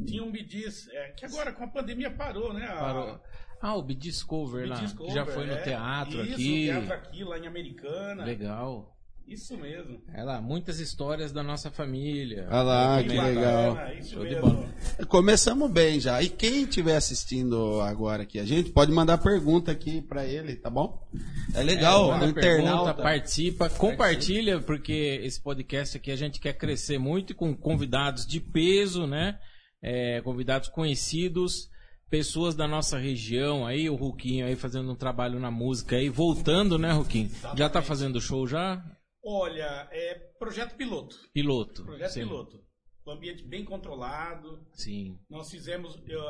Tinha 0.07 0.23
um 0.23 0.31
Bidis, 0.31 0.89
é, 0.93 1.09
que 1.11 1.25
agora 1.25 1.53
com 1.53 1.65
a 1.65 1.69
pandemia 1.69 2.11
parou, 2.11 2.53
né? 2.53 2.67
A- 2.67 2.77
Parou. 2.77 3.21
Ah, 3.61 3.75
o 3.75 3.83
Bidiscover 3.83 4.69
lá, 4.69 4.77
Bidis 4.77 4.93
que 4.93 5.11
já 5.11 5.21
cover, 5.25 5.35
foi 5.35 5.47
no 5.47 5.53
é. 5.55 5.63
teatro 5.63 6.23
Isso, 6.23 6.33
aqui. 6.35 6.65
teatro 6.67 6.93
aqui, 6.95 7.25
lá 7.25 7.39
em 7.39 7.47
Americana. 7.47 8.25
Legal. 8.25 8.97
Isso 9.29 9.57
mesmo. 9.59 10.01
É 10.15 10.23
lá, 10.25 10.41
muitas 10.41 10.81
histórias 10.81 11.33
da 11.33 11.43
nossa 11.43 11.71
família. 11.71 12.47
Olha 12.51 12.63
lá, 12.63 13.03
que 13.03 13.09
também. 13.11 13.35
legal. 13.35 13.75
bacana, 13.75 13.95
Isso 13.95 14.11
Show 14.15 14.27
de 14.27 14.35
bola. 14.37 14.69
Começamos 15.09 15.71
bem 15.71 16.01
já. 16.01 16.23
E 16.23 16.29
quem 16.31 16.63
estiver 16.63 16.97
assistindo 16.97 17.81
agora 17.83 18.23
aqui, 18.23 18.39
a 18.39 18.45
gente 18.47 18.71
pode 18.71 18.91
mandar 18.91 19.19
pergunta 19.19 19.71
aqui 19.71 20.01
pra 20.01 20.25
ele, 20.25 20.57
tá 20.57 20.71
bom? 20.71 21.07
É 21.55 21.63
legal, 21.63 22.13
É, 22.13 22.27
internauta. 22.27 22.41
pergunta, 22.41 22.95
participa, 22.95 23.69
compartilha, 23.69 24.61
porque 24.61 25.21
esse 25.23 25.41
podcast 25.43 25.97
aqui 25.99 26.11
a 26.11 26.17
gente 26.17 26.41
quer 26.41 26.55
crescer 26.55 26.99
muito 26.99 27.35
com 27.35 27.55
convidados 27.55 28.27
de 28.27 28.41
peso, 28.41 29.07
né? 29.07 29.39
É, 29.83 30.21
convidados 30.23 30.69
conhecidos, 30.71 31.69
pessoas 32.11 32.55
da 32.55 32.67
nossa 32.67 32.97
região 32.99 33.67
aí, 33.67 33.89
o 33.91 33.95
Ruquinho 33.95 34.47
aí 34.47 34.57
fazendo 34.57 34.91
um 34.91 34.97
trabalho 34.97 35.39
na 35.39 35.51
música 35.51 35.97
aí, 35.97 36.09
voltando, 36.09 36.79
né, 36.79 36.91
Ruquinho? 36.93 37.31
Já 37.55 37.69
tá 37.69 37.83
fazendo 37.83 38.21
show 38.21 38.47
já? 38.47 38.83
Olha, 39.31 39.87
é 39.93 40.15
projeto 40.39 40.75
piloto. 40.75 41.17
Piloto. 41.35 41.85
Projeto 41.85 42.11
Sim. 42.13 42.21
piloto. 42.21 42.65
Um 43.07 43.13
ambiente 43.13 43.43
bem 43.45 43.63
controlado. 43.65 44.67
Sim. 44.73 45.19
Nós 45.29 45.51
fizemos. 45.51 45.99
Eu, 46.07 46.23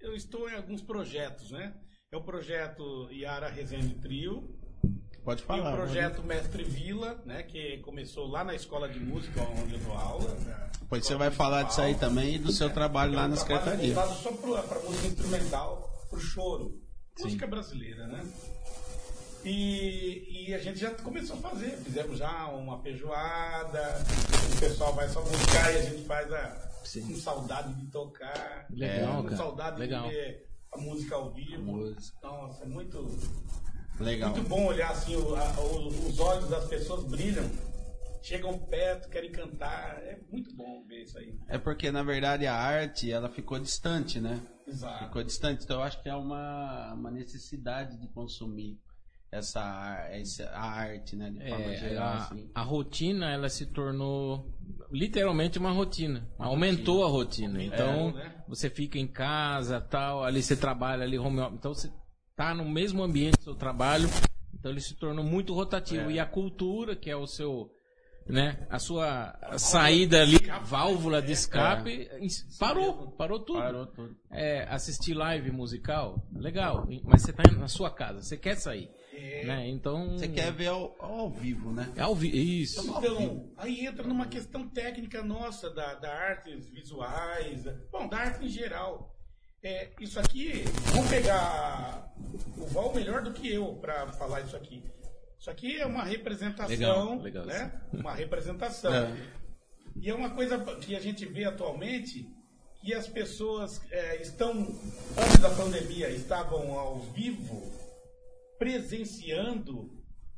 eu 0.00 0.14
estou 0.14 0.48
em 0.48 0.54
alguns 0.54 0.80
projetos, 0.80 1.50
né? 1.50 1.74
É 2.10 2.16
o 2.16 2.22
projeto 2.22 3.08
Yara 3.12 3.48
Resende 3.48 3.94
Trio. 3.96 4.56
Pode 5.24 5.42
E 5.42 5.44
falar. 5.44 5.74
o 5.74 5.76
projeto 5.76 6.22
Mestre 6.22 6.64
Vila, 6.64 7.20
né? 7.26 7.42
Que 7.42 7.78
começou 7.78 8.26
lá 8.26 8.42
na 8.42 8.54
escola 8.54 8.88
de 8.88 8.98
música 8.98 9.42
onde 9.42 9.74
eu 9.74 9.80
dou 9.80 9.92
aula. 9.92 10.34
Depois 10.80 11.04
você 11.06 11.14
vai 11.16 11.30
falar 11.30 11.64
disso 11.64 11.82
aí 11.82 11.94
também 11.96 12.36
e 12.36 12.38
do 12.38 12.50
seu 12.50 12.70
trabalho 12.72 13.12
lá 13.14 13.24
É 13.24 13.28
na 13.28 13.36
secretaria. 13.36 13.94
só 13.94 14.32
para 14.32 14.80
música 14.80 15.06
instrumental, 15.06 16.06
para 16.08 16.18
o 16.18 16.20
choro. 16.20 16.80
Música 17.20 17.46
brasileira, 17.46 18.06
né? 18.06 18.24
E, 19.44 20.48
e 20.48 20.54
a 20.54 20.58
gente 20.58 20.78
já 20.78 20.90
começou 20.90 21.36
a 21.36 21.40
fazer. 21.40 21.70
Fizemos 21.78 22.18
já 22.18 22.46
uma 22.48 22.80
feijoada. 22.82 23.80
O 24.56 24.60
pessoal 24.60 24.94
vai 24.94 25.08
só 25.08 25.20
buscar 25.22 25.72
e 25.72 25.78
a 25.78 25.82
gente 25.82 26.04
faz 26.04 26.32
a, 26.32 26.70
Sim. 26.84 27.02
com 27.12 27.14
saudade 27.18 27.72
de 27.74 27.86
tocar. 27.90 28.66
Legal, 28.70 29.16
com 29.18 29.22
cara. 29.24 29.36
saudade 29.36 29.78
Legal. 29.78 30.08
de 30.08 30.14
ver 30.14 30.48
a 30.72 30.78
música 30.78 31.14
ao 31.14 31.32
vivo. 31.32 31.62
música. 31.62 32.18
Nossa, 32.22 32.64
é 32.64 32.66
muito. 32.66 33.06
Legal. 34.00 34.30
Muito 34.30 34.48
bom 34.48 34.66
olhar 34.66 34.90
assim, 34.90 35.16
o- 35.16 35.34
a- 35.34 35.60
o- 35.60 35.88
os 36.08 36.18
olhos 36.20 36.48
das 36.48 36.64
pessoas 36.66 37.04
brilham. 37.04 37.48
Chegam 38.22 38.58
perto, 38.58 39.08
querem 39.08 39.30
cantar. 39.30 39.98
É 40.02 40.18
muito 40.30 40.54
bom 40.54 40.84
ver 40.86 41.02
isso 41.04 41.16
aí. 41.18 41.32
É 41.48 41.56
porque, 41.56 41.90
na 41.90 42.02
verdade, 42.02 42.46
a 42.46 42.54
arte, 42.54 43.10
ela 43.10 43.28
ficou 43.30 43.58
distante, 43.58 44.20
né? 44.20 44.40
Exato. 44.66 45.04
Ficou 45.04 45.22
distante. 45.22 45.64
Então, 45.64 45.76
eu 45.78 45.82
acho 45.82 46.02
que 46.02 46.08
é 46.08 46.14
uma, 46.14 46.92
uma 46.94 47.10
necessidade 47.10 47.96
de 47.96 48.08
consumir 48.08 48.78
essa, 49.30 50.08
essa 50.10 50.44
a 50.50 50.70
arte, 50.70 51.14
né? 51.16 51.30
De 51.30 51.38
forma 51.38 51.64
É, 51.64 51.76
geral, 51.76 52.08
a, 52.08 52.16
assim. 52.16 52.50
a 52.54 52.62
rotina 52.62 53.30
ela 53.30 53.48
se 53.48 53.66
tornou 53.66 54.50
literalmente 54.90 55.58
uma 55.58 55.70
rotina. 55.70 56.28
Aumentou 56.38 57.04
a 57.04 57.08
rotina. 57.08 57.62
Então 57.62 58.12
né? 58.12 58.34
você 58.48 58.70
fica 58.70 58.98
em 58.98 59.06
casa, 59.06 59.80
tal, 59.80 60.24
ali 60.24 60.42
você 60.42 60.56
trabalha 60.56 61.04
ali 61.04 61.18
home 61.18 61.40
office. 61.40 61.58
Então 61.58 61.74
você 61.74 61.92
tá 62.34 62.54
no 62.54 62.68
mesmo 62.68 63.02
ambiente 63.02 63.36
do 63.38 63.44
seu 63.44 63.54
trabalho. 63.54 64.08
Então 64.54 64.70
ele 64.70 64.80
se 64.80 64.94
tornou 64.94 65.24
muito 65.24 65.52
rotativo 65.54 66.10
É. 66.10 66.14
e 66.14 66.20
a 66.20 66.26
cultura, 66.26 66.96
que 66.96 67.10
é 67.10 67.16
o 67.16 67.26
seu 67.26 67.70
né, 68.28 68.66
a 68.68 68.78
sua 68.78 69.38
saída 69.56 70.20
ali, 70.20 70.38
válvula 70.64 71.22
de 71.22 71.32
escape, 71.32 72.10
parou, 72.58 73.12
parou 73.12 73.40
tudo. 73.40 73.58
Parou 73.58 73.86
tudo. 73.86 74.14
É, 74.30 74.64
assistir 74.68 75.14
live 75.14 75.50
musical, 75.50 76.22
legal, 76.34 76.86
mas 77.04 77.22
você 77.22 77.32
tá 77.32 77.42
na 77.52 77.68
sua 77.68 77.90
casa, 77.90 78.20
você 78.20 78.36
quer 78.36 78.56
sair, 78.56 78.90
É. 79.18 79.44
né? 79.44 79.68
Então 79.68 80.16
Você 80.18 80.28
quer 80.28 80.52
ver 80.52 80.68
ao, 80.68 80.94
ao 81.00 81.28
vivo, 81.30 81.72
né? 81.72 81.90
é 81.96 82.00
ao 82.02 82.14
vi- 82.14 82.62
isso. 82.62 82.80
Então, 82.98 83.50
aí 83.56 83.86
entra 83.86 84.06
numa 84.06 84.26
questão 84.26 84.68
técnica 84.68 85.22
nossa, 85.22 85.68
da, 85.70 85.94
da 85.94 86.12
artes 86.12 86.68
visuais, 86.68 87.64
da- 87.64 87.74
bom, 87.90 88.06
da 88.08 88.18
arte 88.18 88.44
em 88.44 88.48
geral. 88.48 89.14
É, 89.62 89.88
isso 90.00 90.20
aqui, 90.20 90.62
vamos 90.92 91.10
pegar 91.10 92.14
o 92.56 92.66
Val 92.66 92.94
melhor 92.94 93.22
do 93.22 93.32
que 93.32 93.52
eu 93.52 93.74
para 93.80 94.06
falar 94.12 94.42
isso 94.42 94.56
aqui. 94.56 94.84
Isso 95.38 95.50
aqui 95.50 95.80
é 95.80 95.86
uma 95.86 96.04
representação, 96.04 96.68
Legal, 96.68 97.18
legal, 97.18 97.44
né? 97.46 97.72
Uma 97.92 98.14
representação. 98.14 98.92
É. 98.92 99.16
E 100.00 100.08
é 100.08 100.14
uma 100.14 100.30
coisa 100.30 100.58
que 100.76 100.94
a 100.94 101.00
gente 101.00 101.26
vê 101.26 101.44
atualmente 101.44 102.28
que 102.80 102.94
as 102.94 103.08
pessoas 103.08 103.80
é, 103.90 104.22
estão, 104.22 104.52
antes 105.16 105.38
da 105.40 105.50
pandemia, 105.50 106.08
estavam 106.10 106.78
ao 106.78 107.00
vivo 107.00 107.72
presenciando 108.58 109.90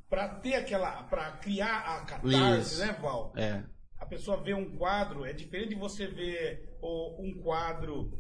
para 0.08 0.28
ter 0.28 0.54
aquela, 0.54 1.04
para 1.04 1.32
criar 1.38 1.78
a 1.78 2.00
catarse, 2.04 2.74
Isso. 2.74 2.80
né, 2.84 2.92
Val? 3.00 3.32
É. 3.36 3.62
A 3.98 4.06
pessoa 4.06 4.42
vê 4.42 4.54
um 4.54 4.76
quadro, 4.76 5.24
é 5.24 5.32
diferente 5.32 5.70
de 5.70 5.74
você 5.76 6.06
ver 6.06 6.76
o- 6.82 7.22
um 7.22 7.34
quadro 7.42 8.10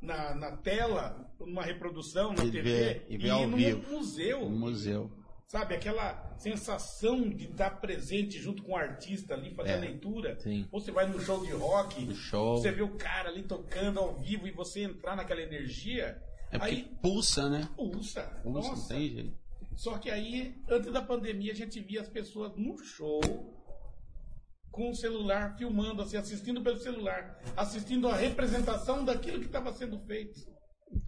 na, 0.00 0.34
na 0.34 0.56
tela, 0.56 1.30
numa 1.38 1.62
reprodução, 1.62 2.32
na 2.32 2.44
E 2.44 2.50
TV, 2.50 2.62
ver- 2.70 3.06
e 3.08 3.18
ver 3.18 3.30
ao 3.30 3.46
num 3.46 3.56
vivo. 3.56 3.90
museu. 3.92 4.48
No 4.48 4.56
museu. 4.58 5.10
Sabe, 5.46 5.76
aquela 5.76 6.34
sensação 6.38 7.28
de 7.30 7.44
estar 7.44 7.80
presente 7.80 8.38
junto 8.40 8.62
com 8.64 8.72
o 8.72 8.76
artista 8.76 9.34
ali, 9.34 9.54
fazer 9.54 9.70
É. 9.70 9.74
a 9.76 9.80
leitura. 9.80 10.40
Sim. 10.40 10.66
Você 10.72 10.90
vai 10.90 11.06
num 11.06 11.20
show 11.20 11.44
de 11.46 11.52
rock, 11.52 12.04
No 12.04 12.14
show. 12.14 12.56
você 12.56 12.72
vê 12.72 12.82
o 12.82 12.96
cara 12.96 13.28
ali 13.28 13.42
tocando 13.44 14.00
ao 14.00 14.18
vivo 14.18 14.48
e 14.48 14.50
você 14.50 14.82
entrar 14.82 15.14
naquela 15.14 15.40
energia. 15.42 16.20
É 16.50 16.58
porque 16.58 16.74
aí 16.74 16.82
pulsa, 17.00 17.48
né? 17.48 17.68
pulsa. 17.76 18.22
Pulsa, 18.42 18.68
Nossa. 18.68 18.94
não 18.94 19.00
tem 19.00 19.08
jeito. 19.10 19.45
Só 19.76 19.98
que 19.98 20.10
aí, 20.10 20.54
antes 20.68 20.90
da 20.92 21.02
pandemia, 21.02 21.52
a 21.52 21.54
gente 21.54 21.78
via 21.80 22.00
as 22.00 22.08
pessoas 22.08 22.56
no 22.56 22.78
show 22.78 23.20
com 24.70 24.90
o 24.90 24.94
celular 24.94 25.56
filmando, 25.56 26.02
assim, 26.02 26.16
assistindo 26.16 26.62
pelo 26.62 26.76
celular, 26.78 27.38
assistindo 27.56 28.08
a 28.08 28.16
representação 28.16 29.04
daquilo 29.04 29.38
que 29.40 29.46
estava 29.46 29.72
sendo 29.72 29.98
feito. 30.00 30.38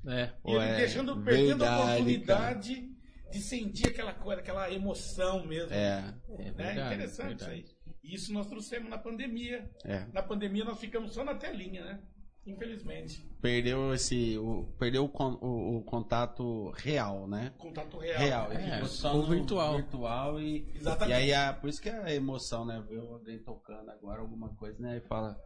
É. 0.06 0.24
E 0.24 0.42
Pô, 0.42 0.50
ele 0.62 0.72
é 0.72 0.76
deixando, 0.76 1.22
perdendo 1.22 1.64
a 1.64 1.68
verdade, 1.68 1.92
oportunidade 1.92 2.88
de 3.30 3.40
sentir 3.40 3.88
aquela 3.88 4.14
coisa, 4.14 4.40
aquela 4.40 4.72
emoção 4.72 5.46
mesmo. 5.46 5.72
É, 5.72 6.14
É 6.28 6.44
né? 6.44 6.52
verdade, 6.52 6.80
Interessante 6.94 7.28
verdade. 7.44 7.60
isso 7.60 7.74
aí. 7.86 7.94
E 8.02 8.14
Isso 8.14 8.32
nós 8.32 8.46
trouxemos 8.48 8.88
na 8.88 8.96
pandemia. 8.98 9.70
é. 9.84 10.06
Na 10.14 10.22
pandemia 10.22 10.64
nós 10.64 10.78
ficamos 10.78 11.12
só 11.12 11.22
na 11.24 11.34
telinha, 11.34 11.84
né? 11.84 12.02
Infelizmente. 12.50 13.24
Perdeu 13.40 13.94
esse. 13.94 14.36
O, 14.38 14.66
perdeu 14.78 15.04
o, 15.04 15.08
con- 15.08 15.38
o- 15.40 15.76
o 15.78 15.82
contato 15.82 16.70
real, 16.76 17.28
né? 17.28 17.52
Contato 17.58 17.98
real. 17.98 18.18
Real. 18.18 18.52
É, 18.52 18.84
só 18.86 19.20
virtual. 19.22 19.76
virtual 19.76 20.40
e, 20.40 20.66
Exatamente. 20.74 21.10
e 21.10 21.22
aí 21.22 21.32
a, 21.34 21.52
por 21.52 21.68
isso 21.70 21.80
que 21.80 21.88
é 21.88 22.02
a 22.02 22.12
emoção, 22.14 22.64
né? 22.64 22.82
Ver 22.88 22.98
alguém 23.00 23.38
tocando 23.38 23.90
agora 23.90 24.20
alguma 24.20 24.48
coisa, 24.50 24.80
né? 24.82 24.96
E 24.96 25.00
fala. 25.08 25.38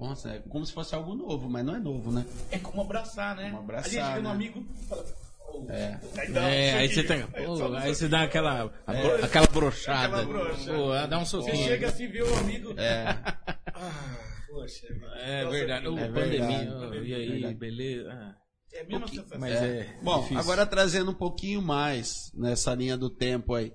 Nossa, 0.00 0.30
é 0.30 0.38
como 0.48 0.64
se 0.64 0.72
fosse 0.72 0.94
algo 0.94 1.14
novo, 1.14 1.48
mas 1.48 1.62
não 1.64 1.76
é 1.76 1.78
novo, 1.78 2.10
né? 2.10 2.24
É 2.50 2.58
como 2.58 2.80
abraçar, 2.80 3.36
né? 3.36 3.50
Como 3.50 3.58
abraçar, 3.62 3.86
a 3.86 3.90
gente 3.90 4.12
vê 4.14 4.18
um 4.20 4.22
né? 4.22 4.30
amigo 4.30 4.66
e 4.80 4.84
fala. 4.86 5.04
"Oh, 5.52 5.66
É. 5.70 6.00
aí 6.16 6.36
É, 6.36 6.72
aí 6.80 6.88
você 6.88 7.02
tem, 7.04 7.20
É, 7.20 7.42
pô, 7.44 7.74
aí 7.76 7.94
você 7.94 8.08
dá 8.08 8.22
aquela, 8.22 8.66
bro- 8.86 9.24
aquela 9.24 9.46
brochada. 9.48 10.16
Aquela 10.20 10.24
brocha. 10.24 10.72
Pô, 10.72 11.06
dá 11.06 11.18
um 11.18 11.24
Você 11.26 11.30
soquinho. 11.36 11.64
chega 11.68 11.88
assim, 11.88 12.08
vê 12.08 12.22
o 12.22 12.34
amigo. 12.38 12.72
É. 12.78 13.04
Ah, 13.82 14.29
poxa. 14.50 14.86
É 15.16 15.44
Nossa, 15.44 15.56
verdade. 15.56 15.88
Ô, 15.88 15.98
É 15.98 16.08
pandemia, 16.08 16.78
verdade. 16.78 17.08
e 17.08 17.14
aí, 17.14 17.28
Verdade. 17.30 17.54
beleza? 17.54 18.12
Ah, 18.12 18.36
É 18.72 18.80
a 18.80 18.84
mesma 18.84 19.08
sensação. 19.08 19.38
Mas 19.40 19.54
é. 19.62 19.98
Bom, 20.02 20.16
difícil. 20.22 20.38
agora 20.38 20.66
trazendo 20.66 21.10
um 21.10 21.14
pouquinho 21.14 21.60
mais 21.62 22.30
nessa 22.34 22.74
linha 22.74 22.96
do 22.96 23.10
tempo 23.10 23.54
aí. 23.54 23.72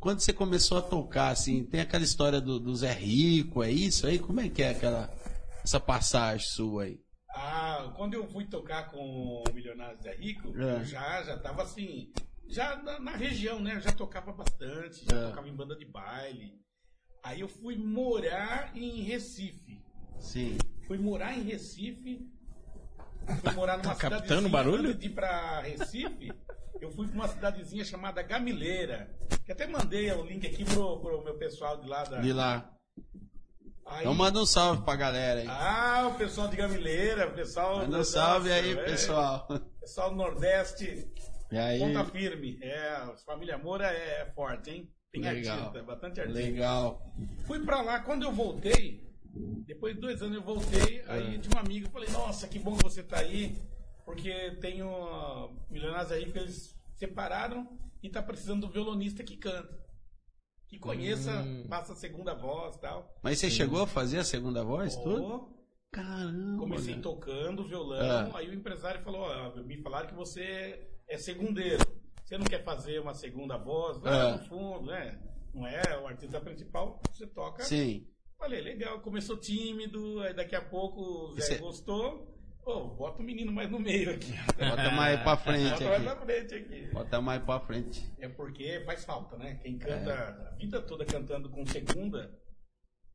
Quando 0.00 0.20
você 0.20 0.32
começou 0.32 0.78
a 0.78 0.82
tocar, 0.82 1.28
assim, 1.30 1.64
tem 1.64 1.80
aquela 1.80 2.02
história 2.04 2.40
do, 2.40 2.58
do 2.58 2.74
Zé 2.74 2.92
Rico, 2.92 3.62
é 3.62 3.70
isso 3.70 4.06
aí? 4.06 4.18
Como 4.18 4.40
é 4.40 4.48
que 4.48 4.62
é 4.62 4.70
aquela 4.70 5.12
essa 5.62 5.78
passagem 5.78 6.46
sua 6.46 6.84
aí? 6.84 6.98
Ah, 7.34 7.92
quando 7.96 8.14
eu 8.14 8.26
fui 8.26 8.46
tocar 8.46 8.90
com 8.90 8.98
o 8.98 9.44
Milionário 9.52 10.00
Zé 10.02 10.14
Rico, 10.14 10.48
É. 10.58 10.76
eu 10.80 10.84
já, 10.84 11.22
já 11.22 11.36
tava 11.38 11.62
assim, 11.62 12.10
já 12.48 12.76
na, 12.82 12.98
na 12.98 13.10
região, 13.16 13.60
né? 13.60 13.74
Eu 13.76 13.80
já 13.80 13.92
tocava 13.92 14.32
bastante, 14.32 15.04
já 15.04 15.16
É. 15.16 15.26
tocava 15.28 15.48
em 15.48 15.54
banda 15.54 15.76
de 15.76 15.84
baile. 15.84 16.54
Aí 17.22 17.40
eu 17.40 17.48
fui 17.48 17.76
morar 17.76 18.72
em 18.74 19.02
Recife. 19.02 19.78
Sim. 20.20 20.56
Fui 20.86 20.98
morar 20.98 21.36
em 21.36 21.42
Recife. 21.42 22.28
Fui 23.42 23.52
morar 23.54 23.78
numa 23.78 23.94
tá 23.94 23.94
captando 23.94 24.22
cidadezinha, 24.24 24.50
barulho? 24.50 24.94
De 24.94 25.06
ir 25.06 25.10
pra 25.10 25.60
Recife, 25.60 26.32
eu 26.80 26.90
fui 26.90 27.06
pra 27.06 27.14
uma 27.14 27.28
cidadezinha 27.28 27.84
chamada 27.84 28.22
Gamileira. 28.22 29.14
Que 29.44 29.52
até 29.52 29.66
mandei 29.66 30.10
o 30.12 30.24
link 30.24 30.46
aqui 30.46 30.64
pro, 30.64 30.98
pro 31.00 31.22
meu 31.24 31.34
pessoal 31.34 31.80
de 31.80 31.88
lá. 31.88 32.02
Da, 32.04 32.18
De 32.20 32.32
lá. 32.32 32.72
Aí- 33.86 34.00
Então 34.00 34.14
manda 34.14 34.40
um 34.40 34.46
salve 34.46 34.82
pra 34.84 34.96
galera 34.96 35.40
aí. 35.40 35.46
Ah, 35.48 36.08
o 36.12 36.18
pessoal 36.18 36.48
de 36.48 36.56
Gamileira, 36.56 37.28
o 37.28 37.34
pessoal. 37.34 37.78
Manda 37.78 37.94
um 37.96 37.98
Nossa, 37.98 38.12
salve 38.12 38.52
aí, 38.52 38.72
é, 38.72 38.84
pessoal. 38.84 39.46
Pessoal 39.80 40.10
do 40.10 40.16
Nordeste, 40.16 41.08
E 41.52 41.58
aí? 41.58 41.78
ponta 41.78 42.04
firme. 42.06 42.58
É, 42.62 42.88
a 42.90 43.14
família 43.26 43.58
Moura 43.58 43.86
é 43.86 44.30
forte, 44.34 44.70
hein? 44.70 44.90
Tem 45.12 45.22
Legal. 45.22 45.56
artista, 45.58 45.82
bastante 45.82 46.20
artista. 46.20 46.40
Legal. 46.40 47.02
Fui 47.46 47.58
pra 47.64 47.80
lá, 47.82 47.98
quando 48.00 48.22
eu 48.24 48.32
voltei, 48.32 49.09
depois 49.66 49.94
de 49.94 50.00
dois 50.00 50.20
anos 50.22 50.36
eu 50.36 50.42
voltei, 50.42 51.02
aí 51.06 51.34
É. 51.34 51.38
de 51.38 51.48
um 51.54 51.58
amigo, 51.58 51.86
eu 51.86 51.90
falei, 51.90 52.10
nossa, 52.10 52.48
que 52.48 52.58
bom 52.58 52.76
que 52.76 52.82
você 52.84 53.02
tá 53.02 53.18
aí, 53.18 53.56
porque 54.04 54.52
tenho 54.60 54.88
uh, 54.88 55.50
milionários 55.70 56.10
aí 56.12 56.30
que 56.30 56.38
eles 56.38 56.76
separaram 56.96 57.78
e 58.02 58.10
tá 58.10 58.22
precisando 58.22 58.66
do 58.66 58.72
violonista 58.72 59.22
que 59.22 59.36
canta. 59.36 59.78
Que 60.68 60.78
conheça, 60.78 61.32
Hum. 61.42 61.64
faça 61.68 61.92
a 61.92 61.96
segunda 61.96 62.32
voz 62.34 62.76
e 62.76 62.80
tal. 62.80 63.12
Mas 63.22 63.38
você 63.38 63.50
chegou 63.50 63.82
a 63.82 63.86
fazer 63.86 64.18
a 64.18 64.24
segunda 64.24 64.62
voz, 64.62 64.94
tudo? 64.96 65.24
Oh, 65.24 65.60
Caramba. 65.90 66.58
comecei 66.58 66.94
cara. 66.94 67.02
tocando 67.02 67.66
violão, 67.66 68.30
Ah. 68.32 68.38
aí 68.38 68.48
o 68.48 68.54
empresário 68.54 69.02
falou, 69.02 69.20
ó, 69.22 69.56
me 69.62 69.82
falaram 69.82 70.08
que 70.08 70.14
você 70.14 70.88
é 71.08 71.18
segundeiro. 71.18 71.84
Você 72.24 72.38
não 72.38 72.46
quer 72.46 72.62
fazer 72.62 73.00
uma 73.00 73.14
segunda 73.14 73.56
voz? 73.56 74.00
Lá 74.00 74.34
Ah. 74.34 74.36
no 74.36 74.44
fundo, 74.48 74.86
né? 74.86 75.20
Não 75.52 75.66
é 75.66 75.82
o 76.00 76.06
artista 76.06 76.40
principal, 76.40 77.00
você 77.12 77.26
toca 77.26 77.64
Sim. 77.64 78.06
Falei, 78.40 78.60
legal, 78.62 78.98
começou 79.00 79.36
tímido, 79.36 80.20
aí 80.22 80.32
daqui 80.34 80.56
a 80.56 80.62
pouco 80.62 81.00
o 81.32 81.40
Zé 81.40 81.58
gostou. 81.58 82.26
Pô, 82.64 82.88
bota 82.88 83.20
o 83.20 83.24
menino 83.24 83.52
mais 83.52 83.70
no 83.70 83.78
meio 83.78 84.10
aqui. 84.10 84.32
Bota 84.58 84.90
mais 84.92 85.20
pra 85.22 85.36
frente 85.36 85.70
Bota 85.70 85.84
mais 85.84 85.94
aqui. 85.94 86.04
pra 86.04 86.16
frente 86.26 86.54
aqui. 86.54 86.86
Bota 86.92 87.20
mais 87.20 87.42
pra 87.42 87.60
frente. 87.60 88.12
É 88.18 88.28
porque 88.28 88.82
faz 88.86 89.04
falta, 89.04 89.36
né? 89.36 89.58
Quem 89.62 89.78
canta 89.78 90.10
É. 90.10 90.48
a 90.48 90.56
vida 90.56 90.80
toda 90.80 91.04
cantando 91.04 91.48
com 91.50 91.64
segunda, 91.66 92.34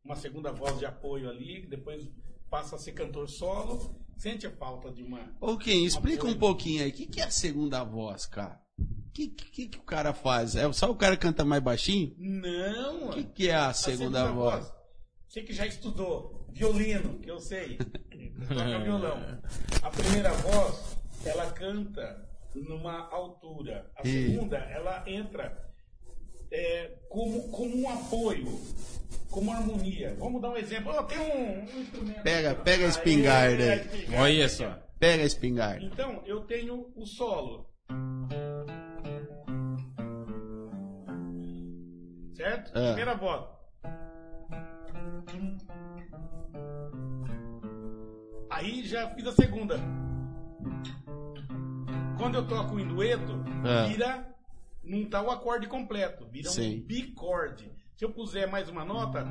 uma 0.04 0.16
segunda 0.16 0.52
voz 0.52 0.78
de 0.80 0.86
apoio 0.86 1.30
ali, 1.30 1.66
depois 1.68 2.08
passa 2.50 2.76
a 2.76 2.80
ser 2.80 2.92
cantor 2.94 3.28
solo, 3.30 3.96
sente 4.18 4.46
a 4.48 4.52
falta 4.52 4.92
de 4.92 5.04
uma. 5.04 5.36
Ô, 5.42 5.58
Kim, 5.58 5.86
explica 5.86 6.26
um 6.28 6.38
pouquinho 6.38 6.84
aí. 6.84 6.90
O 6.90 6.94
que, 6.94 7.08
que 7.08 7.20
é 7.22 7.26
a 7.26 7.32
segunda 7.32 7.84
voz, 7.84 8.26
cara? 8.28 8.60
O 8.80 9.12
que, 9.12 9.28
que, 9.30 9.68
que 9.70 9.78
o 9.80 9.84
cara 9.84 10.14
faz? 10.14 10.56
É 10.56 10.72
só 10.74 10.90
o 10.92 10.96
cara 10.96 11.16
canta 11.18 11.46
mais 11.46 11.62
baixinho? 11.64 12.14
Não! 12.18 13.10
O 13.10 13.14
que, 13.14 13.24
que 13.24 13.50
é 13.50 13.56
a 13.56 13.74
segunda, 13.74 14.28
voz? 14.32 14.72
Você 15.36 15.42
que 15.42 15.52
já 15.52 15.66
estudou 15.68 16.46
violino, 16.54 17.20
que 17.20 17.30
eu 17.30 17.42
sei, 17.42 17.78
toca 18.48 18.80
violão. 18.80 19.20
A 19.82 19.90
primeira 19.90 20.32
voz, 20.32 20.98
ela 21.26 21.52
canta 21.52 22.26
numa 22.56 23.10
altura. 23.10 23.92
A 23.98 24.08
E- 24.08 24.30
segunda, 24.32 24.56
ela 24.56 25.04
entra 25.06 25.62
é, 26.50 27.00
como, 27.10 27.50
como 27.50 27.76
um 27.82 27.90
apoio, 27.90 28.48
como 29.30 29.52
harmonia. 29.52 30.16
Vamos 30.18 30.42
dar 30.42 30.52
um 30.52 30.56
exemplo. 30.58 30.94
Ó, 30.94 31.04
tem 31.04 31.20
um, 31.20 31.66
um 31.66 31.82
instrumento. 31.82 32.24
Pega- 32.24 32.52
aqui, 32.52 32.64
pega 32.64 32.86
a 32.86 32.88
espingarda 32.88 33.74
aí. 33.74 34.16
Olha 34.18 34.48
só. 34.48 34.64
É. 34.68 34.84
Pega 34.98 35.24
a 35.24 35.26
espingarda. 35.26 35.84
Então, 35.86 36.24
eu 36.26 36.46
tenho 36.46 36.94
o 36.96 37.06
solo. 37.06 37.70
Certo? 42.36 42.72
Ah. 42.74 42.94
Primeira 42.94 43.16
voz. 43.16 43.55
Aí 48.50 48.84
já 48.86 49.10
fiz 49.10 49.28
a 49.28 49.32
segunda. 49.34 49.80
Quando 52.18 52.36
eu 52.36 52.48
toco 52.48 52.80
em 52.80 52.88
dueto, 52.88 53.34
Ah. 53.66 53.86
vira. 53.88 54.36
Não 54.84 55.04
tá 55.10 55.20
o 55.22 55.32
acorde 55.32 55.68
completo, 55.68 56.28
vira 56.30 56.48
Sim. 56.50 56.78
um 56.78 56.86
bicorde. 56.86 57.72
Se 57.98 58.06
eu 58.06 58.12
puser 58.12 58.48
mais 58.48 58.70
uma 58.70 58.86
nota, 58.86 59.26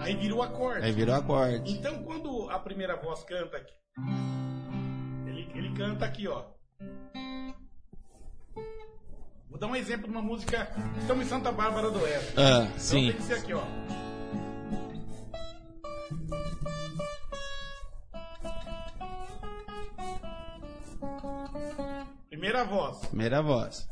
aí 0.00 0.14
vira 0.16 0.34
o 0.34 0.42
acorde. 0.42 0.84
Aí 0.84 0.92
virou 0.92 1.14
acorde. 1.14 1.72
Então, 1.72 2.02
quando 2.04 2.50
a 2.50 2.58
primeira 2.58 2.94
voz 2.96 3.24
canta 3.24 3.56
aqui, 3.56 3.72
ele, 5.26 5.48
ele 5.54 5.74
canta 5.74 6.04
aqui, 6.04 6.28
ó. 6.28 6.44
Vou 9.54 9.60
dar 9.60 9.68
um 9.68 9.76
exemplo 9.76 10.06
de 10.08 10.10
uma 10.10 10.20
música. 10.20 10.68
Estamos 10.98 11.24
em 11.24 11.28
Santa 11.28 11.52
Bárbara 11.52 11.88
do 11.88 12.00
Oeste. 12.02 12.34
Ah, 12.36 12.62
Então 12.64 12.76
Sim. 12.76 13.06
tem 13.06 13.12
que 13.12 13.22
ser 13.22 13.34
aqui, 13.34 13.54
ó. 13.54 13.62
Primeira 22.28 22.64
voz. 22.64 22.98
primeira 23.06 23.40
voz. 23.42 23.88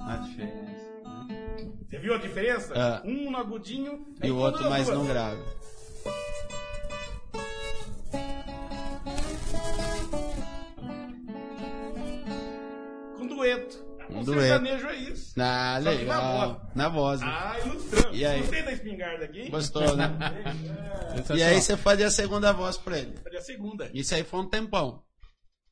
A 0.00 0.16
diferença. 0.16 0.54
né? 0.54 1.74
Você 1.88 1.98
viu 1.98 2.14
a 2.14 2.18
diferença? 2.18 2.72
Ah. 2.76 3.02
Um 3.04 3.30
no 3.30 3.36
agudinho 3.38 4.06
E 4.22 4.30
o 4.30 4.36
outro 4.36 4.68
mais 4.68 4.88
não 4.88 5.06
grave. 5.06 5.42
Dueto. 14.24 14.30
Um 14.30 14.32
o 14.32 14.36
dueto. 14.36 14.64
sertanejo 14.66 14.86
é 14.88 14.96
isso. 15.12 15.34
Ah, 15.40 15.80
Só 15.82 15.90
que 15.90 15.96
na 15.96 16.00
legal. 16.00 16.48
voz. 16.62 16.74
Na 16.74 16.88
voz. 16.88 17.20
né? 17.20 17.26
Ah, 17.28 17.58
ilustrando. 17.64 18.16
E 18.16 18.24
aí? 18.24 18.38
Gostei 18.40 18.62
da 18.62 18.72
espingarda 18.72 19.24
aqui. 19.24 19.50
Gostou, 19.50 19.96
né? 19.96 20.10
É, 21.30 21.36
E 21.36 21.42
aí 21.42 21.60
você 21.60 21.76
fazia 21.76 22.06
a 22.06 22.10
segunda 22.10 22.52
voz 22.52 22.76
pra 22.78 22.98
ele. 22.98 23.14
Olha 23.26 23.38
a 23.38 23.42
segunda. 23.42 23.90
Isso 23.94 24.14
aí 24.14 24.24
foi 24.24 24.40
um 24.40 24.48
tempão. 24.48 25.02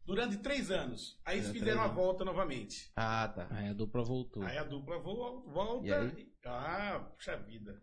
Durante 0.07 0.39
três 0.39 0.71
anos. 0.73 1.19
Aí 1.25 1.39
eles 1.39 1.51
fizeram 1.51 1.83
a 1.83 1.87
volta 1.87 2.25
novamente. 2.25 2.91
Ah, 2.97 3.29
tá. 3.29 3.47
Aí 3.51 3.69
a 3.69 3.73
dupla 3.73 4.03
voltou. 4.03 4.43
Aí 4.43 4.59
a 4.59 4.65
dupla 4.65 4.99
vo- 4.99 5.45
volta. 5.53 5.87
E 5.87 5.93
aí? 5.93 6.29
Ah, 6.45 7.07
puxa 7.17 7.37
vida. 7.37 7.81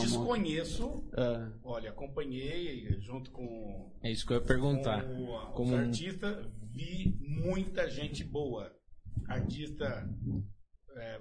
Desconheço. 0.00 1.04
Ah, 1.16 1.50
Olha, 1.62 1.90
acompanhei 1.90 2.88
junto 3.00 3.30
com, 3.30 3.92
É 4.02 4.10
isso 4.10 4.26
que 4.26 4.32
eu 4.32 4.38
ia 4.38 4.42
perguntar. 4.44 5.04
com 5.04 5.52
Como 5.54 5.74
os 5.74 5.80
artistas. 5.80 6.46
Vi 6.74 7.16
muita 7.20 7.88
gente 7.88 8.24
boa. 8.24 8.72
Artista 9.28 10.08
é, 10.96 11.20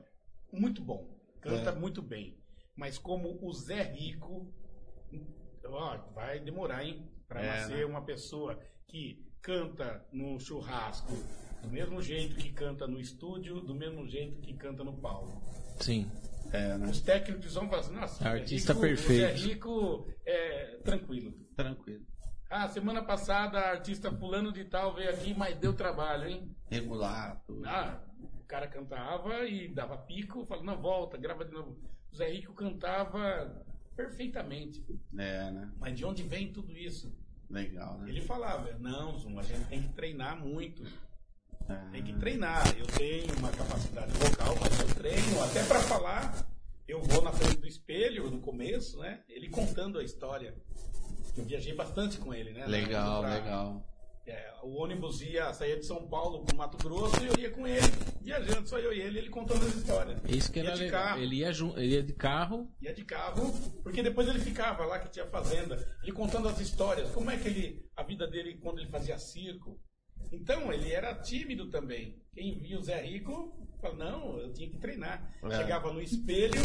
muito 0.51 0.81
bom. 0.84 1.20
Canta 1.41 1.72
É. 1.72 1.75
muito 1.75 2.01
bem. 2.01 2.38
Mas 2.75 2.98
como 2.98 3.38
o 3.46 3.53
Zé 3.53 3.84
Rico, 3.84 4.53
ó, 5.65 5.98
vai 6.13 6.39
demorar, 6.39 6.84
hein? 6.84 7.10
Pra 7.27 7.41
É, 7.41 7.48
nascer 7.48 7.86
uma 7.86 8.03
pessoa 8.03 8.60
que 8.88 9.25
canta 9.41 10.05
no 10.12 10.39
churrasco 10.39 11.12
do 11.62 11.70
mesmo 11.70 12.01
jeito 12.01 12.36
que 12.36 12.51
canta 12.51 12.88
no 12.88 13.00
estúdio, 13.00 13.62
do 13.62 13.73
mesmo 13.75 14.08
jeito 14.08 14.39
que 14.41 14.54
canta 14.56 14.84
no 14.84 14.99
palco. 14.99 15.41
Sim. 15.80 16.10
é, 16.54 16.78
né? 16.78 16.88
Os 16.89 16.99
técnicos 17.02 17.54
vão 17.54 17.69
falar 17.69 17.80
assim, 17.82 17.93
nossa, 17.93 18.23
Zé 18.23 18.30
Artista 18.30 18.73
Rico- 18.73 18.86
perfeito. 18.86 19.23
O 19.23 19.38
Zé 19.38 19.47
Rico 19.47 20.13
é 20.25 20.78
tranquilo. 20.84 21.34
Tranquilo. 21.56 22.06
Ah, 22.51 22.67
semana 22.67 23.01
passada 23.01 23.57
a 23.57 23.69
artista 23.71 24.11
fulano 24.11 24.51
de 24.51 24.65
tal 24.65 24.93
veio 24.93 25.09
aqui, 25.09 25.33
mas 25.33 25.57
deu 25.57 25.73
trabalho, 25.73 26.27
hein? 26.27 26.53
Regular. 26.69 27.41
Tudo. 27.47 27.65
Ah, 27.65 28.03
o 28.19 28.43
cara 28.43 28.67
cantava 28.67 29.45
e 29.45 29.69
dava 29.73 29.97
pico, 29.97 30.45
falava, 30.45 30.65
não, 30.65 30.81
volta, 30.81 31.17
grava 31.17 31.45
de 31.45 31.53
novo. 31.53 31.79
O 32.11 32.15
Zé 32.17 32.29
Rico 32.29 32.53
cantava 32.53 33.63
perfeitamente. 33.95 34.85
É, 35.17 35.49
né? 35.49 35.71
Mas 35.79 35.97
de 35.97 36.03
onde 36.03 36.23
vem 36.23 36.51
tudo 36.51 36.77
isso? 36.77 37.17
Legal, 37.49 37.97
né? 37.99 38.09
Ele 38.09 38.19
falava, 38.19 38.69
não, 38.79 39.17
Zum, 39.17 39.39
a 39.39 39.43
gente 39.43 39.65
tem 39.69 39.83
que 39.83 39.93
treinar 39.93 40.37
muito. 40.37 40.83
Ah, 41.69 41.87
Tem 41.89 42.03
que 42.03 42.13
treinar. 42.19 42.77
Eu 42.77 42.87
tenho 42.87 43.33
uma 43.37 43.49
capacidade 43.49 44.11
vocal, 44.11 44.57
mas 44.59 44.77
eu 44.77 44.93
treino 44.93 45.41
até 45.41 45.63
para 45.63 45.79
falar. 45.79 46.45
Eu 46.85 47.01
vou 47.01 47.21
na 47.21 47.31
frente 47.31 47.61
do 47.61 47.67
espelho 47.67 48.29
no 48.29 48.41
começo, 48.41 48.99
né? 48.99 49.23
Ele 49.29 49.47
contando 49.47 49.99
a 49.99 50.03
história. 50.03 50.53
Eu 51.38 51.46
viajei 51.46 51.74
bastante 51.74 52.17
com 52.17 52.34
ele, 52.34 52.52
né? 52.52 52.65
Legal, 52.67 53.22
pra- 53.22 53.34
legal. 53.36 53.88
É, 54.28 54.54
o 54.63 54.76
ônibus 54.76 55.20
ia 55.22 55.52
sair 55.52 55.80
de 55.80 55.86
São 55.86 56.08
Paulo 56.08 56.46
para 56.46 56.56
Mato 56.56 56.78
Grosso 56.78 57.22
e 57.24 57.28
eu 57.28 57.34
ia 57.39 57.50
com 57.50 57.67
ele, 57.67 57.82
viajando, 58.22 58.70
só 58.70 58.78
eu 58.78 58.94
e 58.94 59.02
ele, 59.02 59.17
ele 59.17 59.30
contando 59.30 59.65
as 59.65 59.76
histórias. 59.76 60.22
Isso 60.28 60.52
que 60.52 60.60
Ia 60.60 60.65
era 60.67 60.76
de 60.78 60.84
legal. 60.84 61.04
carro. 61.04 61.22
Ele 61.22 61.36
ia, 61.38 61.50
ele 61.50 61.94
ia 61.96 62.04
de 62.04 62.13
carro. 62.13 62.72
Ia 62.80 62.94
de 62.94 63.04
carro, 63.04 63.52
porque 63.82 64.04
depois 64.04 64.28
ele 64.28 64.39
ficava 64.39 64.86
lá 64.86 65.00
que 65.00 65.10
tinha 65.10 65.26
fazenda, 65.26 65.76
ele 66.04 66.12
contando 66.12 66.48
as 66.48 66.60
histórias, 66.60 67.10
como 67.12 67.32
é 67.32 67.38
que 67.38 67.48
ele, 67.48 67.86
a 67.96 68.04
vida 68.04 68.28
dele 68.28 68.58
quando 68.62 68.80
ele 68.80 68.89
fazia 68.91 69.17
circo. 69.17 69.80
Então, 70.32 70.72
ele 70.72 70.91
era 70.94 71.15
tímido 71.15 71.70
também. 71.70 72.22
Quem 72.34 72.60
via 72.60 72.78
o 72.80 72.84
Zé 72.84 73.02
Rico, 73.02 73.67
fala, 73.82 73.96
não, 73.96 74.39
eu 74.39 74.54
tinha 74.54 74.70
que 74.70 74.78
treinar. 74.78 75.34
É. 75.44 75.58
Chegava 75.58 75.91
no 75.91 76.02
espelho 76.02 76.62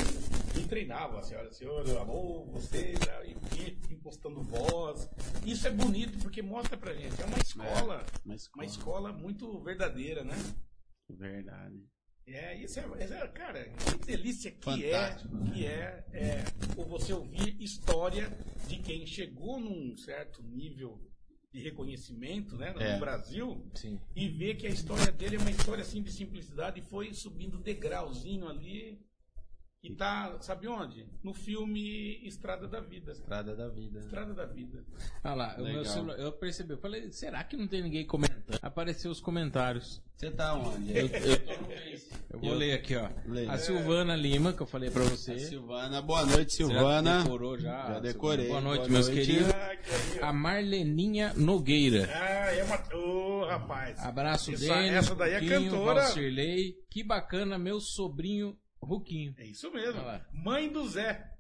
e 0.56 0.66
treinava, 0.66 1.22
senhora, 1.22 1.52
senhor, 1.52 1.84
amor, 1.98 2.46
você, 2.50 2.94
e 3.24 3.92
impostando 3.92 4.42
voz. 4.42 5.08
Isso 5.44 5.66
é 5.66 5.70
bonito, 5.70 6.18
porque 6.18 6.42
mostra 6.42 6.76
pra 6.76 6.94
gente, 6.94 7.20
é 7.20 7.24
uma 7.24 7.38
escola, 7.38 8.04
Uma 8.24 8.34
escola. 8.34 8.64
uma 8.64 8.64
escola 8.66 9.12
muito 9.12 9.60
verdadeira, 9.60 10.22
né? 10.24 10.36
Verdade. 11.08 11.82
É, 12.28 12.56
isso 12.60 12.80
é, 12.80 12.82
é- 13.04 13.28
cara, 13.28 13.68
que 13.68 14.04
delícia 14.04 14.50
que 14.50 14.64
Fantástico, 14.64 15.32
é, 15.36 15.38
né? 15.38 15.50
que 15.52 15.66
é, 15.66 16.04
é 16.12 16.44
o 16.76 16.84
você 16.84 17.12
ouvir 17.12 17.56
história 17.62 18.28
de 18.66 18.78
quem 18.78 19.06
chegou 19.06 19.60
num 19.60 19.96
certo 19.96 20.42
nível 20.42 21.00
de 21.56 21.62
reconhecimento, 21.62 22.54
né, 22.56 22.72
no 22.72 22.80
É. 22.82 22.98
Brasil, 22.98 23.64
Sim. 23.74 23.98
e 24.14 24.28
ver 24.28 24.56
que 24.56 24.66
a 24.66 24.70
história 24.70 25.10
dele 25.10 25.36
é 25.36 25.38
uma 25.38 25.50
história 25.50 25.80
assim 25.80 26.02
de 26.02 26.12
simplicidade 26.12 26.80
e 26.80 26.82
foi 26.82 27.14
subindo 27.14 27.56
degrauzinho 27.58 28.46
ali 28.46 29.00
e 29.86 29.94
tá, 29.94 30.36
sabe 30.40 30.68
onde? 30.68 31.06
No 31.22 31.32
filme 31.34 32.20
Estrada 32.26 32.66
da 32.68 32.80
Vida. 32.80 33.12
Estrada 33.12 33.54
da 33.54 33.68
vida. 33.68 33.98
Estrada 34.00 34.34
da 34.34 34.44
Vida. 34.46 34.84
Ah 35.22 35.34
lá, 35.34 35.54
o 35.54 35.62
meu 35.62 35.66
Legal. 35.78 35.84
celular, 35.84 36.18
eu 36.18 36.32
percebi, 36.32 36.72
eu 36.74 36.78
falei, 36.78 37.10
será 37.12 37.42
que 37.44 37.56
não 37.56 37.66
tem 37.66 37.82
ninguém 37.82 38.06
comentando? 38.06 38.58
Apareceu 38.62 39.10
os 39.10 39.20
comentários. 39.20 40.02
Você 40.16 40.30
tá 40.30 40.54
onde? 40.54 40.96
Eu, 40.96 41.06
eu- 41.08 41.56
eu 42.30 42.38
vou 42.40 42.50
Eu- 42.52 42.56
ler 42.58 42.72
aqui, 42.72 42.96
ó. 42.96 43.10
Leia. 43.26 43.52
A 43.52 43.58
Silvana 43.58 44.16
Lima, 44.16 44.52
que 44.52 44.62
eu 44.62 44.66
falei 44.66 44.90
pra 44.90 45.02
você. 45.04 45.32
A 45.32 45.38
Silvana, 45.38 46.00
boa 46.00 46.24
noite, 46.24 46.54
Você 46.54 46.62
já 46.62 46.68
Silvana. 46.70 47.22
decorou 47.22 47.58
já? 47.58 47.86
Já 47.92 48.00
decorei. 48.00 48.48
Boa 48.48 48.60
noite, 48.62 48.80
Boa 48.80 48.90
meus 48.90 49.08
noite. 49.08 49.26
queridos. 49.26 49.50
Ah, 49.52 49.76
que. 49.76 50.18
A 50.24 50.32
Marleninha 50.32 51.34
Nogueira. 51.36 52.08
Ah, 52.12 52.50
é 52.54 52.64
uma... 52.64 52.96
Ô, 52.96 53.44
rapaz. 53.46 53.98
Abraço 54.00 54.52
Essa- 54.52 54.74
Denis, 54.74 54.92
essa 54.92 55.14
daí 55.14 55.34
é 55.34 55.40
cantora. 55.46 56.00
Valcirlei. 56.02 56.74
Que 56.90 57.04
bacana, 57.04 57.58
meu 57.58 57.78
sobrinho 57.78 58.56
Ruquinho. 58.82 59.34
É 59.38 59.44
isso 59.46 59.70
mesmo. 59.72 60.00
Mãe 60.32 60.70
do 60.70 60.88
Zé. 60.88 61.32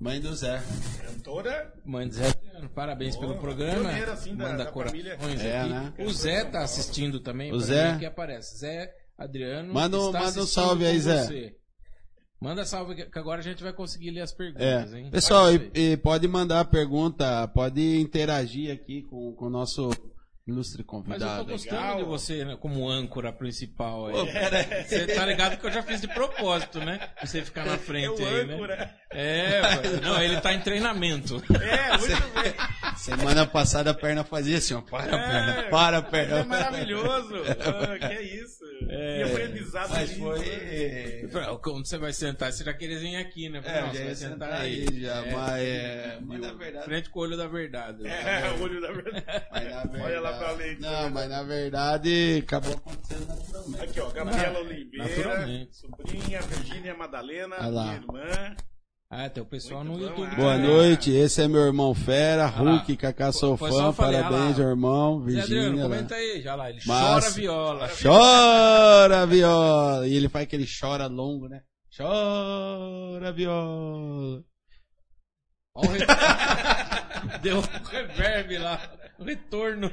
Mãe 0.00 0.20
do 0.20 0.34
Zé. 0.34 0.62
Cantora 1.04 1.72
Mãe 1.84 2.06
do 2.06 2.14
Zé, 2.14 2.32
parabéns 2.74 3.16
Boa, 3.16 3.28
pelo 3.28 3.40
programa. 3.40 3.80
pioneira, 3.88 4.12
assim, 4.12 4.34
da- 4.36 4.44
Manda 4.48 4.64
da 4.64 4.72
família. 4.72 5.12
É, 5.42 5.60
aqui. 5.60 5.70
né? 5.70 5.92
O 5.98 6.10
Zé 6.12 6.44
tá 6.44 6.62
assistindo 6.62 7.20
também. 7.20 7.52
O 7.52 7.58
Zé? 7.60 7.98
que 7.98 8.06
aparece. 8.06 8.58
Zé 8.58 8.92
Adriano. 9.18 9.72
Manda 9.72 9.98
um- 9.98 10.12
manda 10.12 10.42
um 10.42 10.46
salve 10.46 10.86
aí, 10.86 10.98
Zé. 11.00 11.24
você. 11.24 11.56
Manda 12.40 12.64
salve 12.66 12.94
que 13.06 13.18
agora 13.18 13.40
a 13.40 13.44
gente 13.44 13.62
vai 13.62 13.72
conseguir 13.72 14.10
ler 14.10 14.20
as 14.20 14.32
É. 14.32 14.36
perguntas, 14.36 14.92
hein? 14.94 15.10
Pessoal, 15.10 15.52
e, 15.54 15.70
e 15.74 15.96
pode 15.96 16.28
mandar 16.28 16.64
pergunta, 16.66 17.46
pode 17.48 17.98
interagir 18.00 18.72
aqui 18.72 19.02
com, 19.02 19.32
com 19.32 19.46
o 19.46 19.50
nosso 19.50 19.90
ilustre 20.46 20.84
Mas 20.86 20.86
eu 20.86 20.86
tô 20.86 21.02
convidado. 21.02 21.44
gostando 21.46 21.80
Legal. 21.80 21.96
de 21.98 22.04
você 22.04 22.44
né, 22.44 22.56
como 22.60 22.88
âncora 22.88 23.32
principal. 23.32 24.08
aí. 24.08 24.84
Você 24.86 25.06
tá 25.06 25.24
ligado 25.24 25.56
que 25.58 25.66
eu 25.66 25.72
já 25.72 25.82
fiz 25.82 26.00
de 26.02 26.08
propósito, 26.08 26.80
né? 26.80 26.98
Pra 27.16 27.26
Você 27.26 27.42
ficar 27.42 27.64
na 27.64 27.74
é 27.74 27.78
frente 27.78 28.20
o 28.22 28.26
aí, 28.26 28.44
né? 28.46 28.54
âncora. 28.54 28.94
É, 29.10 29.60
pô. 29.60 30.00
não, 30.02 30.20
ele 30.22 30.40
tá 30.40 30.52
em 30.52 30.60
treinamento. 30.60 31.42
É, 31.60 31.96
muito 31.96 32.34
bem. 32.34 32.54
Semana 32.96 33.46
passada 33.46 33.90
a 33.90 33.94
perna 33.94 34.24
fazia 34.24 34.58
assim, 34.58 34.74
ó. 34.74 34.80
Para 34.82 35.04
a 35.16 35.18
perna, 35.18 35.60
É, 35.60 35.70
para 35.70 36.02
perna. 36.02 36.38
é 36.40 36.44
maravilhoso. 36.44 37.34
Ah, 37.64 37.98
que 37.98 38.04
é 38.14 38.22
isso. 38.22 38.64
É. 38.88 39.20
E 39.20 39.22
aprendizado 39.22 39.90
Mas 39.90 40.10
ali. 40.10 40.18
foi. 41.30 41.58
Como 41.62 41.84
você 41.86 41.96
vai 41.96 42.12
sentar? 42.12 42.52
Você 42.52 42.64
já 42.64 42.74
queria 42.74 42.98
vir 42.98 43.16
aqui, 43.16 43.48
né? 43.48 43.62
É, 43.64 43.80
Não, 43.80 43.86
já 43.86 43.92
você 43.92 44.04
vai 44.04 44.14
sentar 44.14 44.52
aí, 44.52 44.86
já, 45.00 45.22
mas, 45.32 45.62
é, 45.62 46.18
mas 46.20 46.40
na 46.40 46.52
verdade. 46.52 46.84
Frente 46.84 47.10
com 47.10 47.18
o 47.20 47.22
olho 47.22 47.36
da 47.36 47.46
verdade. 47.46 48.06
É, 48.06 48.50
o 48.58 48.62
olho 48.62 48.80
da 48.80 48.92
verdade. 48.92 49.46
Mas 49.50 49.64
na 49.70 49.80
verdade 49.84 50.02
Olha 50.04 50.20
lá 50.20 50.33
Não, 50.80 51.10
mas 51.10 51.28
na 51.30 51.42
verdade 51.42 52.42
acabou 52.44 52.74
acontecendo 52.74 53.26
naturalmente. 53.26 53.82
Aqui, 53.82 54.00
ó, 54.00 54.10
Gabriela 54.10 54.58
Oliveira, 54.60 55.68
sobrinha, 55.72 56.40
Virgínia 56.42 56.94
Madalena, 56.94 57.56
minha 57.70 57.94
irmã. 57.94 58.56
Ah, 59.10 59.28
tem 59.30 59.42
o 59.42 59.46
pessoal 59.46 59.84
Muito 59.84 60.00
no 60.02 60.08
bom, 60.10 60.22
YouTube. 60.22 60.36
Boa 60.36 60.54
também. 60.54 60.66
noite, 60.70 61.10
esse 61.12 61.40
é 61.42 61.46
meu 61.46 61.60
irmão 61.60 61.94
Fera, 61.94 62.44
Ah. 62.46 62.48
Hulk, 62.48 62.96
Cacá, 62.96 63.30
sou 63.30 63.56
fã, 63.56 63.92
parabéns, 63.92 64.58
lá. 64.58 64.64
irmão, 64.64 65.20
Virgínia. 65.22 65.70
lá. 65.76 65.82
comenta 65.82 66.14
aí, 66.16 66.42
já 66.42 66.54
lá. 66.56 66.68
Ele 66.70 66.80
Massa. 66.84 67.20
chora 67.20 67.30
viola. 67.30 67.88
Chora, 68.02 69.26
viola! 69.26 70.08
E 70.08 70.16
ele 70.16 70.28
faz 70.28 70.42
aquele 70.44 70.66
chora 70.66 71.06
longo, 71.06 71.48
né? 71.48 71.62
Chora, 71.96 73.30
viola! 73.32 74.42
O 75.76 75.82
Deu 77.42 77.58
um 77.58 77.62
reverb 77.90 78.58
lá. 78.58 78.80
Retorno. 79.24 79.90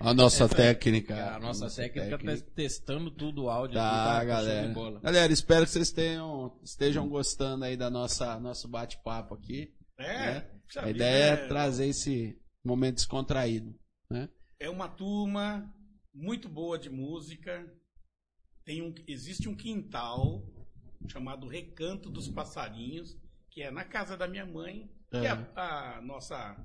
A 0.00 0.12
nossa 0.14 0.48
técnica. 0.48 1.34
A 1.34 1.38
nossa 1.38 1.68
técnica 1.70 2.18
tá 2.18 2.36
testando 2.54 3.10
tudo 3.10 3.44
o 3.44 3.50
áudio. 3.50 3.76
Tá, 3.76 4.16
aqui, 4.16 4.20
de 4.22 4.26
galera. 4.26 4.68
bola. 4.68 5.00
Galera, 5.00 5.32
espero 5.32 5.64
que 5.64 5.70
vocês 5.70 5.90
tenham, 5.90 6.58
estejam 6.62 7.08
gostando 7.08 7.64
aí 7.64 7.76
da 7.76 7.88
nossa 7.90 8.38
nosso 8.40 8.68
bate-papo 8.68 9.34
aqui. 9.34 9.72
É, 9.98 10.04
né? 10.34 10.50
A 10.76 10.80
vida, 10.82 10.90
ideia 10.90 11.24
é 11.24 11.44
é- 11.44 11.46
trazer 11.48 11.86
esse 11.88 12.38
momento 12.64 12.96
descontraído. 12.96 13.74
Né? 14.10 14.28
É 14.60 14.68
uma 14.68 14.88
turma 14.88 15.72
muito 16.14 16.48
boa 16.48 16.78
de 16.78 16.90
música. 16.90 17.64
Tem 18.64 18.82
um, 18.82 18.94
existe 19.06 19.48
um 19.48 19.54
quintal 19.54 20.42
chamado 21.08 21.46
Recanto 21.46 22.10
dos 22.10 22.28
Passarinhos, 22.28 23.16
que 23.50 23.62
é 23.62 23.70
na 23.70 23.84
casa 23.84 24.16
da 24.16 24.26
minha 24.26 24.44
mãe, 24.44 24.90
que 25.10 25.18
é 25.18 25.26
É. 25.26 25.30
a, 25.54 25.96
a 25.98 26.02
nossa, 26.02 26.56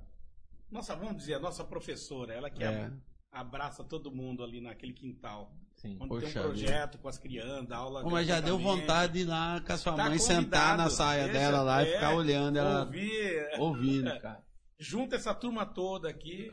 nossa, 0.71 0.95
vamos 0.95 1.17
dizer, 1.17 1.35
a 1.35 1.39
nossa 1.39 1.63
professora, 1.63 2.33
ela 2.33 2.49
que 2.49 2.63
É. 2.63 2.91
abraça 3.31 3.83
todo 3.83 4.11
mundo 4.11 4.43
ali 4.43 4.61
naquele 4.61 4.93
quintal. 4.93 5.51
Sim. 5.75 5.97
Onde 5.99 6.09
Poxa 6.09 6.27
tem 6.27 6.41
um 6.41 6.45
projeto 6.45 6.97
com 6.99 7.07
as 7.07 7.17
crianças, 7.17 7.67
dá 7.67 7.77
aula 7.77 8.03
mas 8.03 8.27
já 8.27 8.39
deu 8.39 8.57
vontade 8.59 9.13
de 9.13 9.19
ir 9.19 9.25
lá 9.25 9.59
com 9.65 9.73
a 9.73 9.77
sua 9.77 9.93
Tá 9.93 10.05
mãe 10.09 10.19
sentar 10.19 10.77
na 10.77 10.89
saia 10.91 11.27
dela 11.27 11.61
lá 11.63 11.81
e 11.81 11.87
ficar 11.93 12.13
olhando 12.13 12.57
ela 12.59 12.81
Ouvir, 12.85 13.49
ouvindo, 13.57 14.11
cara. 14.21 14.43
junta 14.77 15.15
essa 15.15 15.33
turma 15.33 15.65
toda 15.65 16.07
aqui 16.09 16.51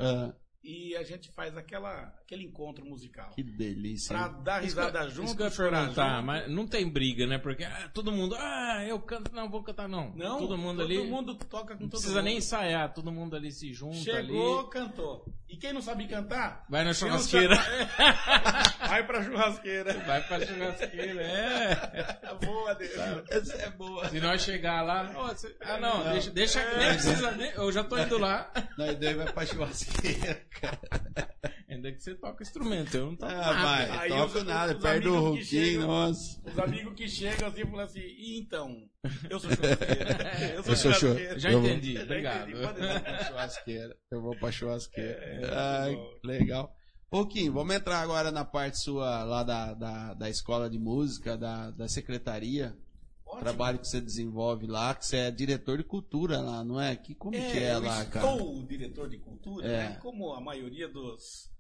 e 0.71 0.95
a 0.97 1.03
gente 1.03 1.31
faz 1.33 1.57
aquela, 1.57 2.13
aquele 2.23 2.45
encontro 2.45 2.85
musical. 2.85 3.31
que 3.31 3.43
delícia. 3.43 4.15
Pra 4.15 4.29
dar 4.29 4.59
Isso 4.65 4.77
risada 4.77 5.07
isso 5.07 5.17
junto, 5.17 5.35
que 5.37 5.41
eu 5.43 5.47
ia 5.47 5.51
chorar 5.53 5.79
perguntar, 5.81 6.15
junto. 6.17 6.27
mas 6.27 6.51
não 6.51 6.67
tem 6.67 6.87
briga, 6.89 7.27
né? 7.27 7.39
Porque 7.39 7.65
ah, 7.65 7.91
todo 7.95 8.13
mundo, 8.13 8.35
ah, 8.39 8.85
eu 8.87 9.01
canto, 9.01 9.35
não, 9.35 9.49
vou 9.49 9.63
cantar 9.63 9.89
não. 9.89 10.13
Não, 10.15 10.39
todo 10.39 10.59
mundo 10.59 10.83
todo 10.83 10.93
ali. 10.93 10.99
mundo 11.11 11.35
toca 11.37 11.75
com 11.75 11.83
não 11.85 11.89
todo 11.89 12.01
precisa 12.01 12.17
mundo. 12.17 12.25
nem 12.27 12.37
ensaiar, 12.37 12.93
todo 12.93 13.11
mundo 13.11 13.35
ali 13.35 13.51
se 13.51 13.73
junta 13.73 13.97
Chegou, 13.97 14.61
ali. 14.61 14.69
cantou. 14.71 15.25
E 15.49 15.57
quem 15.57 15.73
não 15.73 15.81
sabe 15.81 16.07
cantar? 16.07 16.67
Vai 16.69 16.81
na 16.83 16.89
não 16.89 16.95
churrasqueira. 16.95 17.57
sabe- 17.57 17.89
Vai 18.89 19.07
pra 19.07 19.23
churrasqueira. 19.25 19.95
Vai 20.01 20.23
pra 20.27 20.47
churrasqueira, 20.47 21.23
é. 21.23 22.37
Boa, 22.45 22.75
Deus. 22.75 22.93
Essa 23.31 23.55
é 23.57 23.71
boa. 23.71 24.09
Se 24.11 24.21
nós 24.21 24.43
chegar 24.43 24.83
lá, 24.83 25.11
ó, 25.17 25.35
cê- 25.35 25.57
ah 25.63 25.79
não, 25.79 26.13
deixa, 26.13 26.31
deixa 26.31 26.77
nem 26.79 26.89
precisa, 26.93 27.31
nem- 27.33 27.53
eu 27.53 27.73
já 27.73 27.83
tô 27.85 27.99
indo 27.99 28.19
lá. 28.19 28.51
Nós 28.77 28.97
dois 28.99 29.17
vai 29.17 29.33
pra 29.33 29.47
churrasqueira. 29.47 30.43
Ainda 31.69 31.93
que 31.93 32.01
você 32.03 32.15
toca 32.15 32.43
instrumento, 32.43 32.97
eu 32.97 33.07
não 33.07 33.17
toco 33.17 33.31
Ah, 33.33 33.37
nada. 33.37 33.63
vai, 33.63 33.91
Aí 33.99 34.09
toca 34.09 34.39
os- 34.39 34.45
nada, 34.45 34.73
os 34.73 34.79
que 34.79 35.09
Hulkinho, 35.29 35.45
chegam- 35.45 35.87
nossa. 35.87 36.41
Os 36.51 36.59
amigos 36.59 36.95
que 36.95 37.09
chegam 37.09 37.49
assim 37.49 37.65
falam 37.67 37.81
assim, 37.81 38.01
e 38.01 38.41
então? 38.41 38.89
Eu 39.31 39.39
sou 39.39 39.51
churrasqueira. 39.51 40.33
Eu 40.55 40.63
sou 40.63 40.73
Eu 40.73 40.77
sou 40.77 40.93
churrasqueira. 40.95 41.39
Já 41.39 41.51
Eu 41.53 41.61
vou- 41.61 41.71
entendi, 41.71 41.95
Já 41.95 42.03
obrigado. 42.03 42.49
entendi, 42.51 42.63
pode 42.67 42.81
Eu 42.81 42.89
vou 42.89 43.25
churrasqueira. 43.27 43.97
Eu 44.11 44.23
vou 44.23 44.37
pra 44.39 44.51
churrasqueira. 44.53 45.19
É, 45.25 45.51
Ai, 45.55 45.91
muito 45.97 46.03
bom. 46.23 46.29
legal. 46.29 46.75
Pouquinho, 47.11 47.53
vamos 47.53 47.75
entrar 47.75 48.01
agora 48.01 48.31
na 48.33 48.45
parte 48.45 48.83
sua 48.83 49.23
lá 49.25 49.43
da, 49.43 49.73
da, 49.75 50.15
da 50.15 50.29
escola 50.31 50.69
de 50.69 50.79
música, 50.79 51.37
da, 51.39 51.71
da 51.71 51.89
secretaria. 51.89 52.75
Ótimo. 53.29 53.41
Trabalho 53.41 53.79
que 53.79 53.87
você 53.87 54.01
desenvolve 54.01 54.67
lá, 54.67 54.95
que 54.95 55.05
você 55.05 55.17
é 55.19 55.31
diretor 55.31 55.77
de 55.79 55.85
cultura 55.85 56.41
lá, 56.41 56.65
não 56.65 56.81
é? 56.81 56.97
Que, 56.97 57.15
como 57.15 57.33
que 57.33 57.39
é 57.39 57.75
eu 57.75 57.81
lá, 57.83 58.03
estou 58.03 58.13
cara? 58.23 58.43
o 58.43 58.63
diretor 58.67 59.09
de 59.09 59.19
cultura, 59.19 59.67
É. 59.67 59.89
né? 59.91 59.97
como 60.01 60.33
a 60.33 60.41
maioria 60.41 60.89
dos, 60.89 61.51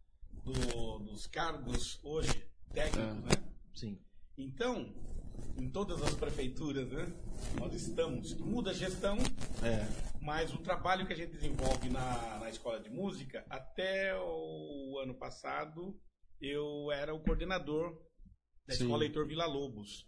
do- 0.44 0.98
dos 1.00 1.26
cargos 1.26 2.00
hoje 2.02 2.42
técnicos, 2.72 2.98
É. 3.32 3.36
né? 3.36 3.48
Sim. 3.74 3.98
Então, 4.36 4.92
em 5.58 5.68
todas 5.68 6.02
as 6.02 6.14
prefeituras, 6.14 6.88
né? 6.90 7.12
Nós 7.60 7.74
estamos, 7.74 8.34
muda 8.34 8.70
a 8.70 8.74
gestão, 8.74 9.16
É. 9.62 9.86
mas 10.22 10.52
o 10.54 10.58
trabalho 10.58 11.06
que 11.06 11.12
a 11.12 11.16
gente 11.16 11.32
desenvolve 11.32 11.90
na, 11.90 12.38
na 12.38 12.48
escola 12.48 12.80
de 12.80 12.88
música, 12.88 13.44
até 13.50 14.16
o 14.18 14.98
ano 15.02 15.14
passado, 15.14 15.94
eu 16.40 16.90
era 16.92 17.14
o 17.14 17.20
coordenador 17.20 17.92
da 18.66 18.74
Sim. 18.74 18.84
escola 18.84 19.04
Heitor 19.04 19.26
Vila 19.26 19.46
Lobos. 19.46 20.07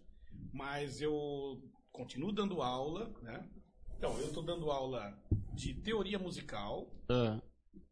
Mas 0.52 1.00
eu 1.00 1.62
continuo 1.92 2.32
dando 2.32 2.62
aula, 2.62 3.12
né? 3.22 3.48
Então, 3.96 4.18
eu 4.18 4.28
estou 4.28 4.42
dando 4.42 4.70
aula 4.70 5.16
de 5.54 5.74
teoria 5.74 6.18
musical, 6.18 6.90
Ah, 7.08 7.40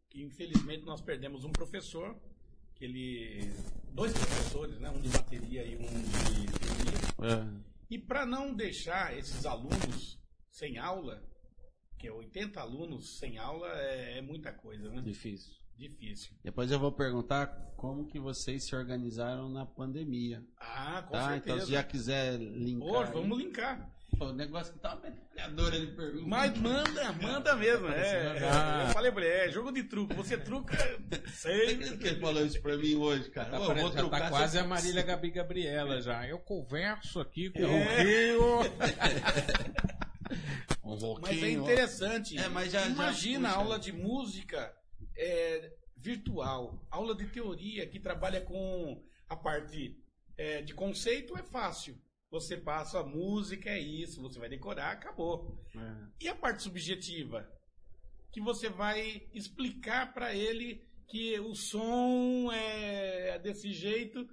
que 0.09 0.23
infelizmente 0.23 0.83
nós 0.83 1.01
perdemos 1.01 1.43
um 1.45 1.51
professor, 1.51 2.19
que 2.75 2.85
ele. 2.85 3.51
dois 3.93 4.11
professores, 4.13 4.79
né? 4.79 4.89
Um 4.89 4.99
de 5.01 5.09
bateria 5.09 5.63
e 5.65 5.75
um 5.75 5.81
de 5.81 6.45
teoria. 6.59 7.35
ah. 7.37 7.63
E 7.89 7.97
para 7.97 8.25
não 8.25 8.53
deixar 8.53 9.17
esses 9.17 9.45
alunos 9.45 10.19
sem 10.51 10.77
aula, 10.77 11.23
que 11.97 12.07
é 12.07 12.11
80 12.11 12.59
alunos 12.59 13.17
sem 13.17 13.37
aula, 13.37 13.67
é, 13.81 14.17
é 14.19 14.21
muita 14.21 14.51
coisa, 14.53 14.89
né? 14.91 15.01
Difícil. 15.01 15.53
Difícil. 15.79 16.31
Depois 16.43 16.69
eu 16.71 16.77
vou 16.77 16.91
perguntar 16.91 17.47
como 17.77 18.05
que 18.05 18.19
vocês 18.19 18.65
se 18.65 18.75
organizaram 18.75 19.47
na 19.47 19.65
pandemia. 19.65 20.43
Ah, 20.59 21.03
com 21.07 21.13
Tá? 21.13 21.37
Então, 21.37 21.55
certeza. 21.55 21.65
se 21.67 21.71
já 21.71 21.83
quiser 21.83 22.37
linkar. 22.37 22.87
Hoje, 22.89 23.11
vamos 23.13 23.37
linkar. 23.37 23.89
Pô, 24.17 24.25
o 24.25 24.33
negócio 24.33 24.73
que 24.73 24.79
tá 24.79 24.95
uma 24.95 25.01
metralhadora 25.09 25.77
pergunta. 25.95 26.27
Mas 26.27 26.57
manda, 26.57 27.13
manda 27.13 27.55
mesmo. 27.55 27.87
É, 27.87 28.37
é, 28.39 28.87
eu 28.89 28.93
falei 28.93 29.11
pra 29.11 29.23
ele, 29.23 29.49
é 29.49 29.51
jogo 29.51 29.71
de 29.71 29.83
truco. 29.83 30.13
Você 30.15 30.35
truca, 30.37 30.75
sei. 31.31 31.77
Por 31.77 31.97
que 31.99 32.07
ele 32.07 32.19
falou 32.19 32.43
isso 32.45 32.59
pra 32.61 32.75
mim 32.75 32.95
hoje, 32.95 33.29
cara? 33.29 33.51
Tá, 33.51 33.59
Ô, 33.61 33.65
vou 33.73 33.91
já 33.91 33.97
trocar 33.99 34.21
tá 34.23 34.29
quase 34.29 34.57
a 34.59 34.65
Marília 34.65 35.03
Gabi 35.03 35.29
Gabriela 35.29 36.01
já. 36.01 36.27
Eu 36.27 36.39
converso 36.39 37.19
aqui 37.21 37.49
com 37.51 37.59
É. 37.59 37.63
o 37.69 38.03
Rio. 38.03 38.59
Um 40.83 41.19
Mas 41.21 41.43
é 41.43 41.51
interessante. 41.51 42.37
É, 42.37 42.49
mas 42.49 42.71
já- 42.71 42.81
já 42.81 42.87
Imagina 42.89 43.47
puxa. 43.49 43.59
a 43.59 43.61
aula 43.61 43.79
de 43.79 43.91
música 43.93 44.73
é, 45.19 45.71
virtual, 45.97 46.85
aula 46.89 47.13
de 47.15 47.27
teoria 47.27 47.87
que 47.87 47.99
trabalha 47.99 48.41
com 48.41 49.03
a 49.27 49.35
parte 49.35 49.95
é, 50.37 50.61
de 50.61 50.73
conceito 50.73 51.37
é 51.37 51.43
fácil. 51.43 51.95
Você 52.31 52.55
passa 52.55 52.99
a 52.99 53.03
música, 53.05 53.69
é 53.69 53.79
isso, 53.79 54.21
você 54.21 54.39
vai 54.39 54.47
decorar, 54.49 54.91
acabou. 54.91 55.59
É. 55.75 56.23
E 56.25 56.27
a 56.29 56.35
parte 56.35 56.63
subjetiva? 56.63 57.45
Que 58.31 58.39
você 58.39 58.69
vai 58.69 59.27
explicar 59.33 60.13
para 60.13 60.33
ele 60.35 60.87
que 61.07 61.39
o 61.39 61.55
som 61.55 62.51
é 62.51 63.39
desse 63.39 63.73
jeito 63.73 64.25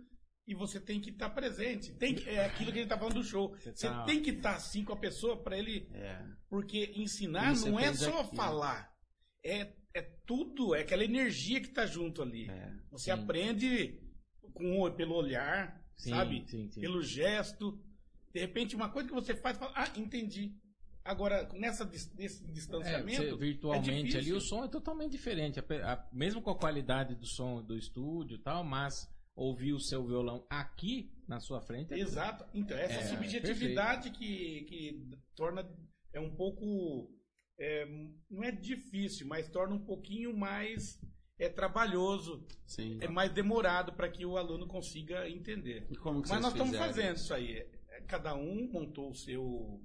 e 0.47 0.55
você 0.55 0.79
tem 0.79 1.01
que 1.01 1.11
estar 1.11 1.31
presente. 1.31 1.95
Tem 1.95 2.15
que- 2.15 2.29
é 2.29 2.45
aquilo 2.45 2.71
que 2.71 2.79
ele 2.79 2.85
está 2.85 2.99
falando 2.99 3.15
do 3.15 3.25
show. 3.25 3.57
Você 3.57 3.89
tá- 3.89 4.05
tem 4.05 4.23
que 4.23 4.31
estar 4.31 4.55
assim 4.57 4.85
com 4.85 4.93
a 4.93 4.97
pessoa 5.01 5.43
para 5.43 5.59
ele 5.59 5.89
É. 5.95 6.23
porque 6.51 6.93
ensinar 6.95 7.57
não 7.57 7.81
é 7.81 7.93
só 7.95 8.21
aqui. 8.21 8.37
falar. 8.37 8.93
É, 9.43 9.73
é 9.99 10.03
tudo, 10.27 10.75
é 10.75 10.81
aquela 10.81 11.05
energia 11.05 11.61
que 11.61 11.69
tá 11.69 11.87
junto 11.87 12.23
ali. 12.23 12.49
É. 12.51 12.73
Você 12.91 13.05
Sim. 13.07 13.11
aprende 13.13 14.01
com, 14.53 14.91
pelo 14.93 15.15
olhar, 15.15 15.83
Sim, 15.97 16.11
sabe? 16.11 16.45
sim. 16.47 16.69
Pelo 16.81 17.03
gesto. 17.03 17.81
De 18.33 18.41
repente, 18.41 18.77
uma 18.77 18.91
coisa 18.91 19.09
que 19.09 19.15
você 19.15 19.35
faz, 19.35 19.57
fala, 19.57 19.73
ah, 19.75 19.91
entendi. 19.97 20.55
Agora, 21.05 21.49
nessa, 21.55 21.85
nesse 21.85 22.45
É, 22.45 22.53
distanciamento. 22.53 23.23
você- 23.23 23.37
virtualmente 23.37 23.93
difícil. 24.09 24.19
ali 24.21 24.33
o 24.33 24.41
som 24.41 24.65
é 24.65 24.69
totalmente 24.69 25.13
diferente. 25.13 25.59
Ape- 25.61 25.81
a- 25.83 26.07
mesmo 26.13 26.43
com 26.43 26.51
a 26.51 26.59
qualidade 26.59 27.15
do 27.15 27.25
som 27.27 27.63
do 27.63 27.77
estúdio 27.79 28.35
e 28.37 28.39
tal, 28.43 28.65
mas 28.65 29.09
ouvir 29.37 29.73
o 29.73 29.79
seu 29.81 30.05
violão 30.05 30.45
aqui 30.51 31.13
na 31.29 31.39
sua 31.41 31.61
frente 31.61 31.95
é 31.95 31.99
Exato. 31.99 32.45
Então, 32.53 32.77
essa 32.77 33.01
É, 33.01 33.05
subjetividade 33.07 34.11
que, 34.11 34.63
que 34.65 35.09
torna. 35.37 35.65
É 36.13 36.19
um 36.21 36.35
pouco. 36.35 37.09
É, 37.59 37.87
não 38.31 38.43
é 38.45 38.51
difícil, 38.53 39.27
mas 39.27 39.49
torna 39.49 39.75
um 39.75 39.85
pouquinho 39.85 40.37
mais 40.37 41.01
é, 41.39 41.49
trabalhoso. 41.49 42.47
Sim. 42.67 42.99
É 43.01 43.09
mais 43.09 43.33
demorado 43.33 43.93
para 43.93 44.09
que 44.11 44.25
o 44.27 44.37
aluno 44.37 44.67
consiga 44.67 45.29
entender. 45.29 45.87
E 45.91 45.97
como 45.97 46.23
que 46.23 46.29
Mas 46.29 46.41
nós 46.43 46.53
estamos 46.53 46.73
fizeram? 46.73 46.93
fazendo 46.95 47.17
isso 47.17 47.35
aí. 47.35 47.53
É, 47.59 48.01
Cada 48.07 48.35
um 48.35 48.71
montou 48.71 49.11
o 49.11 49.15
seu. 49.15 49.81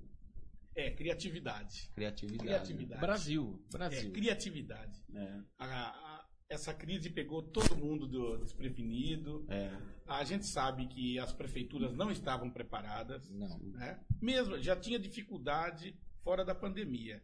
É, 0.75 0.89
criatividade. 0.91 1.89
Criatividade. 1.95 2.43
Criatividade. 2.47 3.01
Brasil, 3.01 3.62
É, 3.73 3.77
Brasil. 3.77 4.12
criatividade. 4.13 5.03
É. 5.13 5.39
A- 5.57 5.65
a- 5.67 6.25
essa 6.49 6.73
crise 6.73 7.10
pegou 7.10 7.41
todo 7.43 7.75
mundo 7.75 8.07
do- 8.07 8.38
desprevenido. 8.38 9.45
É. 9.49 9.69
A 10.07 10.23
gente 10.23 10.45
sabe 10.45 10.88
que 10.88 11.17
as 11.19 11.34
prefeituras 11.34 11.93
não 11.93 12.10
estavam 12.12 12.49
preparadas. 12.49 13.29
Não. 13.29 13.57
né? 13.60 13.99
Mesmo, 14.21 14.62
já 14.62 14.75
tinha 14.75 14.97
dificuldade 14.99 15.93
fora 16.23 16.43
da 16.45 16.53
pandemia. 16.55 17.21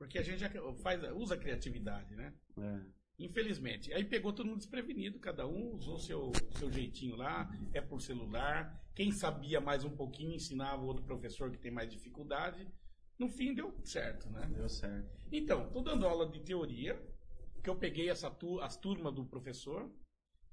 Porque 0.00 0.18
a 0.18 0.22
gente 0.22 0.38
já 0.38 0.48
faz, 0.82 0.98
usa 1.14 1.34
a 1.34 1.36
criatividade, 1.36 2.16
né? 2.16 2.32
É. 2.58 2.80
Infelizmente. 3.18 3.92
Aí 3.92 4.02
pegou 4.02 4.32
todo 4.32 4.46
mundo 4.46 4.56
desprevenido, 4.56 5.18
cada 5.18 5.46
um 5.46 5.74
usou 5.74 5.98
seu, 5.98 6.32
seu 6.56 6.72
jeitinho 6.72 7.16
lá, 7.16 7.54
é 7.74 7.82
por 7.82 8.00
celular. 8.00 8.82
Quem 8.94 9.12
sabia 9.12 9.60
mais 9.60 9.84
um 9.84 9.94
pouquinho 9.94 10.32
ensinava 10.32 10.82
o 10.82 10.86
outro 10.86 11.04
professor 11.04 11.50
que 11.50 11.58
tem 11.58 11.70
mais 11.70 11.90
dificuldade. 11.90 12.66
No 13.18 13.28
fim 13.28 13.52
deu 13.52 13.78
certo, 13.84 14.30
né? 14.30 14.50
Deu 14.56 14.70
certo. 14.70 15.06
Então, 15.30 15.68
tô 15.70 15.82
dando 15.82 16.06
aula 16.06 16.26
de 16.30 16.40
teoria, 16.40 16.98
que 17.62 17.68
eu 17.68 17.76
peguei 17.76 18.08
essa 18.08 18.30
tu, 18.30 18.58
as 18.62 18.78
turmas 18.78 19.12
do 19.12 19.26
professor. 19.26 19.92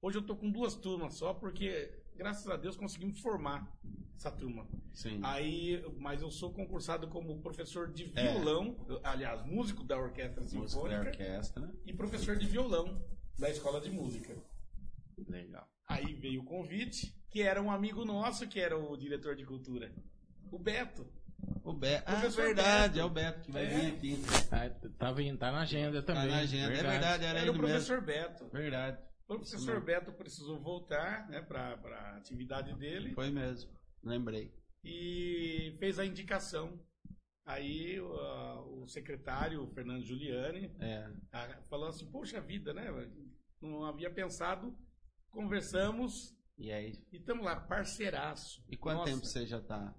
Hoje 0.01 0.17
eu 0.17 0.25
tô 0.25 0.35
com 0.35 0.51
duas 0.51 0.75
turmas 0.75 1.13
só, 1.13 1.33
porque 1.33 1.97
graças 2.17 2.47
a 2.49 2.57
Deus 2.57 2.75
conseguimos 2.75 3.19
formar 3.19 3.71
essa 4.15 4.31
turma. 4.31 4.67
Sim. 4.93 5.19
Aí, 5.23 5.83
mas 5.99 6.21
eu 6.21 6.31
sou 6.31 6.51
concursado 6.51 7.07
como 7.07 7.39
professor 7.41 7.91
de 7.91 8.11
É. 8.15 8.33
violão, 8.33 8.75
aliás, 9.03 9.45
músico 9.45 9.83
da 9.83 9.97
orquestra 9.97 10.41
Música 10.41 10.61
da 10.61 10.67
sinfônica 10.67 10.99
orquestra. 11.01 11.71
e 11.85 11.93
professor 11.93 12.35
de 12.35 12.47
violão 12.47 12.99
da 13.37 13.49
escola 13.49 13.79
de 13.79 13.91
música. 13.91 14.35
Legal. 15.27 15.67
Aí 15.87 16.13
veio 16.15 16.41
o 16.41 16.45
convite, 16.45 17.15
que 17.29 17.41
era 17.41 17.61
um 17.61 17.71
amigo 17.71 18.03
nosso, 18.03 18.47
que 18.47 18.59
era 18.59 18.77
o 18.77 18.97
diretor 18.97 19.35
de 19.35 19.45
cultura, 19.45 19.93
o 20.51 20.57
Beto. 20.59 21.07
O 21.63 21.71
Beto. 21.73 22.03
Ah, 22.07 22.13
Professor 22.15 22.45
verdade, 22.45 22.93
Beto. 22.95 22.99
é 22.99 23.05
o 23.05 23.09
Beto 23.09 23.41
que 23.41 23.51
vai 23.51 23.65
É. 23.65 23.67
vir 23.69 23.93
aqui. 23.93 24.17
Ah, 24.51 24.69
tá, 24.97 25.11
vindo- 25.11 25.37
tá 25.37 25.51
na 25.51 25.61
agenda 25.61 26.01
Tá 26.01 26.13
também. 26.13 26.31
na 26.31 26.39
agenda. 26.39 26.73
É 26.73 26.81
verdade, 26.81 27.23
era, 27.23 27.39
Era 27.39 27.41
ele 27.41 27.49
o 27.51 27.53
professor 27.59 28.01
Beto. 28.01 28.49
mesmo. 28.51 28.97
Verdade. 29.27 29.35
O 29.35 29.35
professor 29.39 29.81
Beto 29.83 30.11
precisou 30.13 30.59
voltar 30.59 31.27
né, 31.29 31.41
para 31.41 31.73
a 31.75 32.17
atividade 32.17 32.73
dele 32.75 33.13
Foi 33.13 33.29
mesmo. 33.29 33.69
Lembrei. 34.03 34.53
e 34.83 35.75
fez 35.79 35.99
a 35.99 36.05
indicação. 36.05 36.79
Aí 37.45 37.99
o, 37.99 38.83
o 38.83 38.87
secretário, 38.87 39.63
o 39.63 39.67
Fernando 39.67 40.03
Giuliani, 40.03 40.71
É. 40.79 41.09
falou 41.69 41.87
assim, 41.87 42.05
poxa 42.11 42.39
vida, 42.41 42.73
né? 42.73 42.85
Não 43.61 43.83
havia 43.85 44.09
pensado, 44.11 44.77
conversamos 45.31 46.35
E 46.57 46.71
aí? 46.71 46.93
e 47.11 47.17
estamos 47.17 47.45
lá, 47.45 47.55
parceiraço. 47.59 48.63
E 48.69 48.75
quanto 48.75 48.97
Nossa, 48.99 49.11
tempo 49.11 49.25
você 49.25 49.45
já 49.45 49.61
tá 49.61 49.93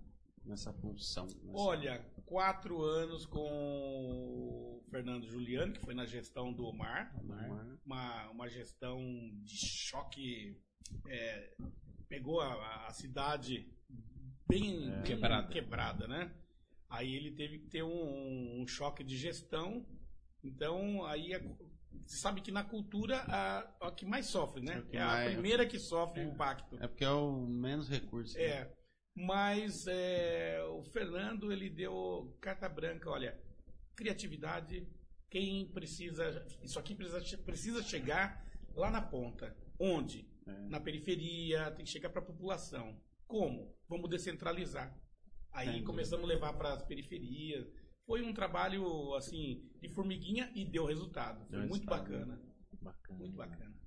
nessa 0.45 0.73
função? 0.75 1.27
nessa- 1.27 1.59
Olha, 1.59 2.05
quatro 2.29 2.83
anos 2.83 3.25
com 3.27 3.41
o 3.41 4.85
Fernando 4.91 5.27
Giuliani, 5.27 5.73
que 5.73 5.81
foi 5.81 5.95
na 5.95 6.05
gestão 6.07 6.53
do 6.53 6.65
Omar. 6.65 7.15
Omar. 7.21 7.79
Uma, 7.85 8.31
uma 8.31 8.49
gestão 8.49 8.99
de 9.43 9.57
choque. 9.57 10.61
é, 11.07 11.55
pegou 12.09 12.41
a, 12.41 12.87
a 12.87 12.91
cidade 12.93 13.71
bem, 14.49 14.91
bem 14.91 15.03
Quebrada. 15.03 15.49
quebrada, 15.49 16.07
né? 16.09 16.35
Aí 16.89 17.15
ele 17.15 17.33
teve 17.33 17.59
que 17.59 17.67
ter 17.69 17.83
um, 17.83 18.63
um 18.63 18.67
choque 18.67 19.05
de 19.05 19.17
gestão. 19.17 19.87
Então, 20.43 21.05
aí 21.05 21.35
a- 21.35 21.41
você 22.07 22.17
sabe 22.17 22.41
que 22.41 22.51
na 22.51 22.65
cultura 22.65 23.19
a, 23.29 23.89
a 23.89 23.93
que 23.93 24.07
mais 24.07 24.27
sofre, 24.27 24.63
né? 24.63 24.83
É 24.93 24.97
É 24.97 25.01
a 25.03 25.07
mais- 25.07 25.33
primeira 25.33 25.67
que 25.67 25.79
sofre 25.79 26.25
o 26.25 26.29
impacto. 26.33 26.77
É 26.83 26.89
porque 26.89 27.05
é 27.05 27.11
o 27.11 27.47
menos 27.47 27.89
recurso. 27.91 28.37
né? 28.39 28.71
Mas 29.19 29.87
é, 29.89 30.63
o 30.71 30.85
Fernando 30.85 31.51
ele 31.53 31.69
deu 31.69 32.37
carta 32.41 32.69
branca, 32.69 33.11
olha, 33.11 33.37
criatividade, 33.97 34.87
quem 35.29 35.67
precisa, 35.73 36.47
isso 36.63 36.79
aqui 36.79 36.95
precisa, 36.95 37.39
precisa 37.39 37.83
chegar 37.83 38.47
lá 38.77 38.91
na 38.93 39.03
ponta, 39.03 39.57
onde? 39.79 40.25
É. 40.47 40.53
Na 40.69 40.79
periferia, 40.81 41.71
tem 41.73 41.85
que 41.85 41.91
chegar 41.91 42.11
para 42.11 42.21
a 42.21 42.25
população. 42.25 42.97
Como? 43.27 43.77
Vamos 43.89 44.09
descentralizar. 44.09 44.97
Aí 45.51 45.69
Entendi. 45.69 45.85
começamos 45.85 46.25
a 46.25 46.29
levar 46.29 46.53
para 46.53 46.73
as 46.75 46.83
periferias. 46.85 47.67
Foi 48.07 48.23
um 48.23 48.33
trabalho 48.33 49.15
assim 49.17 49.69
de 49.83 49.89
formiguinha 49.89 50.51
e 50.55 50.65
deu 50.65 50.87
resultado. 50.87 51.41
Foi 51.47 51.59
Deu 51.59 51.69
muito 51.69 51.91
resultado, 51.91 52.09
né? 52.11 52.19
bacana, 52.19 52.43
Bacana. 52.81 53.19
muito 53.19 53.37
bacana. 53.37 53.78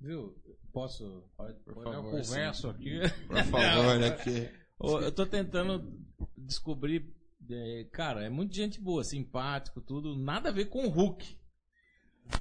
Viu? 0.00 0.36
Posso? 0.72 1.24
Pode, 1.36 1.58
Por 1.60 1.74
pode 1.74 1.90
favor, 1.90 2.14
eu 2.14 2.22
converso 2.22 2.68
aqui. 2.68 3.00
Por 3.26 3.36
favor, 3.44 4.02
aqui. 4.04 4.48
Ô, 4.78 5.00
Eu 5.00 5.12
tô 5.12 5.26
tentando 5.26 5.92
descobrir. 6.36 7.12
é, 7.50 7.84
cara, 7.92 8.24
é 8.24 8.28
muito 8.28 8.54
gente 8.54 8.80
boa, 8.80 9.02
simpático, 9.02 9.80
tudo. 9.80 10.16
Nada 10.16 10.50
a 10.50 10.52
ver 10.52 10.66
com 10.66 10.86
o 10.86 10.90
Hulk. 10.90 11.36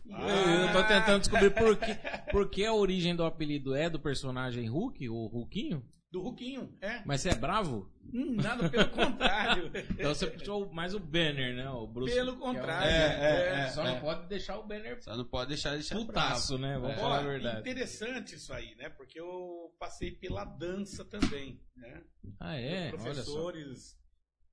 Eu, 0.05 0.17
eu 0.17 0.73
tô 0.73 0.83
tentando 0.83 1.19
descobrir 1.19 1.49
por 1.51 1.77
que, 1.77 1.95
por 2.31 2.49
que 2.49 2.65
a 2.65 2.73
origem 2.73 3.15
do 3.15 3.23
apelido 3.23 3.73
é 3.73 3.89
do 3.89 3.99
personagem 3.99 4.67
Hulk, 4.67 5.07
o 5.09 5.27
Hulkinho. 5.27 5.83
Do 6.09 6.21
Ruquinho, 6.21 6.73
é. 6.79 7.03
Mas 7.05 7.19
você 7.19 7.29
é 7.29 7.35
bravo? 7.35 7.91
Hum, 8.13 8.35
nada, 8.35 8.69
pelo 8.69 8.87
contrário. 8.91 9.69
Então 9.91 10.15
você 10.15 10.25
puxou 10.27 10.71
mais 10.71 10.93
o 10.93 10.99
Banner, 10.99 11.53
né? 11.53 11.69
O 11.69 11.85
Bruce, 11.85 12.13
Pelo 12.13 12.31
é 12.31 12.39
contrário. 12.39 12.89
É, 12.89 12.95
é, 12.95 13.59
é, 13.59 13.69
Só 13.71 13.85
é. 13.85 13.91
não 13.93 13.99
pode 13.99 14.25
deixar 14.29 14.57
o 14.57 14.63
Banner 14.65 15.03
Só 15.03 15.17
não 15.17 15.25
pode 15.25 15.49
deixar 15.49 15.71
deixar 15.71 15.95
putaço, 15.97 16.57
né? 16.57 16.77
Vamos 16.79 16.95
É. 16.95 16.99
falar 16.99 17.19
a 17.19 17.23
verdade. 17.23 17.59
interessante 17.59 18.35
isso 18.35 18.53
aí, 18.53 18.73
né? 18.75 18.87
Porque 18.87 19.19
eu 19.19 19.75
passei 19.77 20.09
pela 20.11 20.45
dança 20.45 21.03
também, 21.03 21.61
né? 21.75 22.01
Ah, 22.39 22.55
é? 22.55 22.87
Os 22.95 23.03
Olha 23.03 23.13
só. 23.15 23.33
professores, 23.33 23.99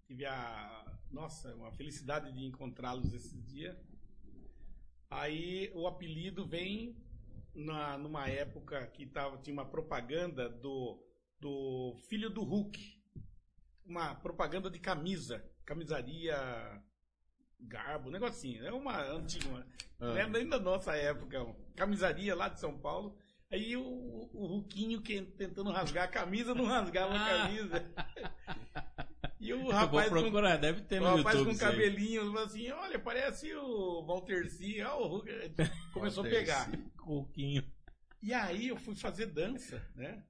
tive 0.09 0.27
a, 0.27 0.99
nossa, 1.13 1.55
uma 1.55 1.71
felicidade 1.71 2.33
de 2.33 2.45
encontrá-los 2.45 3.13
esses 3.15 3.47
dias. 3.47 3.77
Aí 5.09 5.71
o 5.73 5.87
apelido 5.87 6.45
vem 6.45 6.97
na, 7.55 7.97
numa 7.97 8.29
época 8.29 8.85
que 8.89 9.07
tava, 9.07 9.39
tinha 9.39 9.55
uma 9.55 9.65
propaganda 9.65 10.49
do, 10.49 11.01
do 11.45 11.95
filho 12.09 12.31
do 12.31 12.43
Hulk. 12.43 12.81
Uma 13.85 14.15
propaganda 14.15 14.71
de 14.71 14.79
camisa, 14.79 15.45
camisaria 15.67 16.35
Garbo, 17.61 18.09
um 18.09 18.13
negocinho. 18.13 18.65
É 18.65 18.73
uma 18.73 18.99
antiga, 19.03 19.67
Ah. 20.01 20.07
lembra 20.13 20.41
ainda 20.41 20.59
da 20.59 20.65
nossa 20.65 20.97
época, 20.97 21.45
uma 21.45 21.55
camisaria 21.77 22.35
lá 22.35 22.49
de 22.49 22.59
São 22.59 22.79
Paulo. 22.79 23.15
Aí 23.53 23.77
o, 23.77 23.83
o 24.33 24.47
Ruquinho 24.47 25.03
que, 25.03 25.21
tentando 25.21 25.71
rasgar 25.71 26.05
a 26.05 26.09
camisa, 26.09 26.55
não 26.55 26.65
rasgava 26.65 27.15
a 27.15 27.43
camisa. 27.43 27.85
E 29.39 29.53
o 29.53 29.69
rapaz 29.69 30.09
com, 30.09 30.31
deve 30.59 30.81
ter 30.83 30.99
o 30.99 31.05
no 31.05 31.17
rapaz 31.17 31.37
YouTube. 31.37 31.53
com 31.53 31.59
cabelinho, 31.59 32.39
assim, 32.39 32.71
olha, 32.71 32.99
parece 32.99 33.55
o 33.55 34.03
Walter 34.07 34.49
C. 34.49 34.81
Ah, 34.81 34.97
o 34.97 35.07
Hulk. 35.07 35.31
Começou 35.93 36.25
a 36.25 36.29
pegar. 36.29 36.71
E 38.23 38.33
aí 38.33 38.69
eu 38.69 38.79
fui 38.79 38.95
fazer 38.95 39.27
dança, 39.27 39.87
né? 39.95 40.25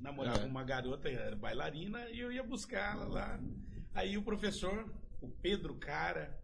Namorava 0.00 0.40
É. 0.42 0.44
uma 0.46 0.62
garota 0.64 1.08
era 1.08 1.34
bailarina 1.36 2.08
e 2.10 2.20
eu 2.20 2.30
ia 2.32 2.42
buscá-la 2.42 3.06
lá. 3.06 3.40
Aí 3.94 4.16
o 4.18 4.22
professor, 4.22 4.92
o 5.20 5.28
Pedro 5.28 5.74
Cara, 5.76 6.38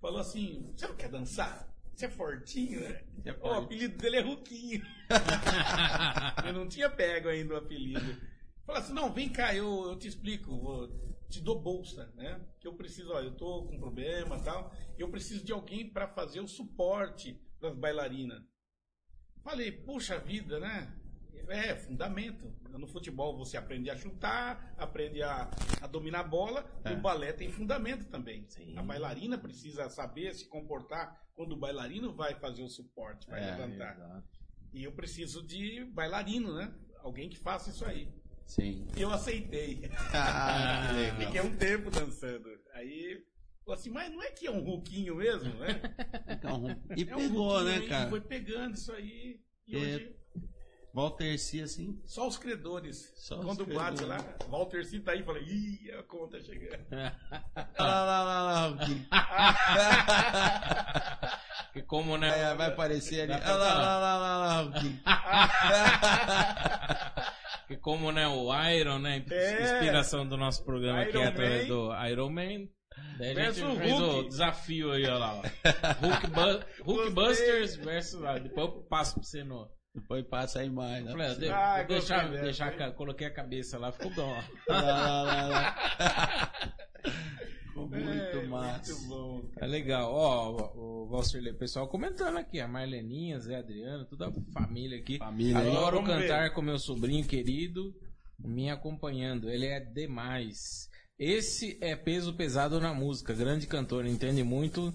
falou 0.00 0.20
assim: 0.20 0.72
Você 0.76 0.86
não 0.86 0.96
quer 0.96 1.08
dançar? 1.08 1.74
Você 1.94 2.06
é 2.06 2.10
fortinho, 2.10 2.80
né? 2.80 3.02
É 3.24 3.32
o 3.32 3.52
apelido 3.54 3.96
dele 3.96 4.16
é 4.16 4.20
Ruquinho. 4.20 4.82
eu 6.46 6.52
não 6.52 6.68
tinha 6.68 6.90
pego 6.90 7.28
ainda 7.28 7.54
o 7.54 7.56
apelido. 7.56 8.20
Falou 8.64 8.80
assim: 8.82 8.92
Não, 8.92 9.12
vem 9.12 9.30
cá, 9.30 9.54
eu, 9.54 9.86
eu 9.88 9.96
te 9.98 10.06
explico. 10.08 10.56
vou- 10.56 11.06
te 11.28 11.40
dou 11.40 11.60
bolsa, 11.60 12.06
né? 12.14 12.40
Que 12.60 12.68
eu 12.68 12.74
preciso, 12.74 13.10
ó, 13.12 13.20
eu 13.20 13.32
tô 13.34 13.64
com 13.64 13.76
problema 13.80 14.38
tal. 14.44 14.72
Eu 14.96 15.10
preciso 15.10 15.44
de 15.44 15.50
alguém 15.52 15.90
para 15.90 16.06
fazer 16.06 16.38
o 16.38 16.46
suporte 16.46 17.36
das 17.60 17.74
bailarinas. 17.76 18.40
Falei, 19.42 19.72
puxa 19.72 20.20
vida, 20.20 20.60
né? 20.60 20.96
É, 21.48 21.74
fundamento. 21.76 22.52
No 22.70 22.86
futebol 22.86 23.36
você 23.36 23.56
aprende 23.56 23.88
a 23.90 23.96
chutar, 23.96 24.74
aprende 24.76 25.22
a, 25.22 25.50
a 25.80 25.86
dominar 25.86 26.20
a 26.20 26.24
bola. 26.24 26.68
É. 26.84 26.90
No 26.90 27.00
balé 27.00 27.32
tem 27.32 27.50
fundamento 27.50 28.04
também. 28.06 28.44
Sim. 28.48 28.76
A 28.76 28.82
bailarina 28.82 29.38
precisa 29.38 29.88
saber 29.88 30.34
se 30.34 30.46
comportar 30.48 31.20
quando 31.34 31.52
o 31.52 31.56
bailarino 31.56 32.12
vai 32.14 32.34
fazer 32.34 32.62
o 32.62 32.68
suporte, 32.68 33.28
vai 33.28 33.42
É, 33.42 33.54
levantar. 33.56 33.94
Exato. 33.96 34.28
E 34.72 34.84
eu 34.84 34.92
preciso 34.92 35.46
de 35.46 35.84
bailarino, 35.86 36.54
né? 36.54 36.72
Alguém 37.02 37.28
que 37.28 37.38
faça 37.38 37.70
isso 37.70 37.84
aí. 37.84 38.08
Sim. 38.46 38.86
Eu 38.96 39.10
aceitei. 39.10 39.82
Ah. 40.12 40.88
Fiquei 41.18 41.40
um 41.40 41.56
tempo 41.56 41.90
dançando. 41.90 42.48
Aí, 42.74 43.24
assim, 43.70 43.90
mas 43.90 44.12
não 44.12 44.22
é 44.22 44.30
que 44.30 44.46
é 44.46 44.50
um 44.50 44.60
ruquinho 44.60 45.16
mesmo, 45.16 45.52
né? 45.54 45.80
Então, 46.28 46.64
e 46.96 47.02
É 47.08 47.16
um 47.16 47.20
pegou, 47.28 47.62
né, 47.64 47.78
e 47.78 47.88
cara? 47.88 48.10
foi 48.10 48.20
pegando 48.20 48.74
isso 48.74 48.92
aí. 48.92 49.40
E 49.66 49.76
É. 49.76 49.78
hoje, 49.78 50.15
Walter 50.96 51.36
C, 51.38 51.60
assim. 51.60 52.00
só 52.06 52.26
os 52.26 52.38
credores. 52.38 53.12
Só 53.16 53.38
os 53.38 53.44
Quando 53.44 53.66
bate 53.66 53.98
credores. 53.98 54.24
lá, 54.24 54.34
Walter 54.48 54.82
C 54.82 54.98
tá 55.00 55.12
aí, 55.12 55.22
fala, 55.22 55.38
ih, 55.40 55.90
a 55.98 56.02
conta 56.04 56.40
chegando. 56.40 56.86
Lá, 56.90 57.12
lá, 58.04 58.22
lá, 58.24 58.42
lá. 58.42 58.72
Que 61.74 61.82
como, 61.82 62.16
né? 62.16 62.30
Aí 62.32 62.56
vai 62.56 62.68
aparecer 62.68 63.30
ali. 63.30 63.38
Lá, 63.44 63.56
lá, 63.56 63.98
lá, 63.98 64.16
lá, 64.18 64.62
lá. 64.62 64.72
Que 67.68 67.76
como, 67.76 68.10
né, 68.12 68.26
o 68.28 68.48
Iron, 68.70 68.98
né? 69.00 69.22
É. 69.30 69.62
Inspiração 69.62 70.26
do 70.26 70.36
nosso 70.38 70.64
programa 70.64 71.02
aqui 71.02 71.18
é 71.18 71.26
através 71.26 71.66
do 71.68 71.90
Iron 72.06 72.30
Man. 72.30 72.66
Daí 73.18 73.38
a 73.38 73.50
gente 73.50 73.76
fez 73.78 74.00
o 74.00 74.22
desafio 74.22 74.92
aí, 74.92 75.04
ó 75.06 75.18
lá. 75.18 75.42
Hulk, 76.00 76.26
Bu- 76.28 76.64
Hulk 76.84 77.10
Gostei. 77.12 77.14
Busters 77.14 77.76
versus. 77.76 78.20
Depois 78.42 78.68
eu 78.68 78.82
passo 78.88 79.14
pra 79.14 79.22
você 79.24 79.44
no. 79.44 79.68
Depois 79.96 80.24
passa 80.26 80.60
a 80.60 80.64
imagem. 80.64 81.04
Né? 81.04 81.10
falei, 81.12 81.34
de- 81.36 81.48
Ah, 81.48 81.82
deixar, 81.82 82.26
a 82.26 82.28
coloquei 82.92 83.26
a 83.26 83.30
cabeça 83.32 83.78
lá, 83.78 83.90
ficou 83.90 84.10
bom. 84.14 84.30
Lá, 84.68 84.80
lá, 84.82 85.22
lá, 85.22 85.46
lá. 85.46 86.52
Ficou 87.66 87.88
muito 87.88 88.04
É, 88.38 88.46
massa. 88.46 88.92
Muito 88.94 89.08
bom. 89.08 89.50
É 89.58 89.66
legal. 89.66 90.12
Ó, 90.12 90.50
o, 90.76 91.02
o 91.04 91.08
pessoal 91.54 91.88
comentando 91.88 92.36
aqui, 92.36 92.60
a 92.60 92.68
Marleninha, 92.68 93.38
Zé 93.40 93.56
Adriano, 93.56 94.04
toda 94.04 94.28
a 94.28 94.32
família 94.52 94.98
aqui. 94.98 95.16
Família 95.18 95.58
aí. 95.58 95.68
Adoro 95.70 95.96
Vamos 96.02 96.14
ver. 96.14 96.22
cantar 96.28 96.50
com 96.52 96.60
meu 96.60 96.78
sobrinho 96.78 97.26
querido, 97.26 97.94
me 98.38 98.70
acompanhando. 98.70 99.48
Ele 99.48 99.66
é 99.66 99.80
demais. 99.80 100.90
Esse 101.18 101.78
é 101.80 101.96
peso 101.96 102.34
pesado 102.34 102.78
na 102.78 102.92
música. 102.92 103.32
Grande 103.32 103.66
cantor, 103.66 104.04
entende 104.06 104.42
muito 104.42 104.92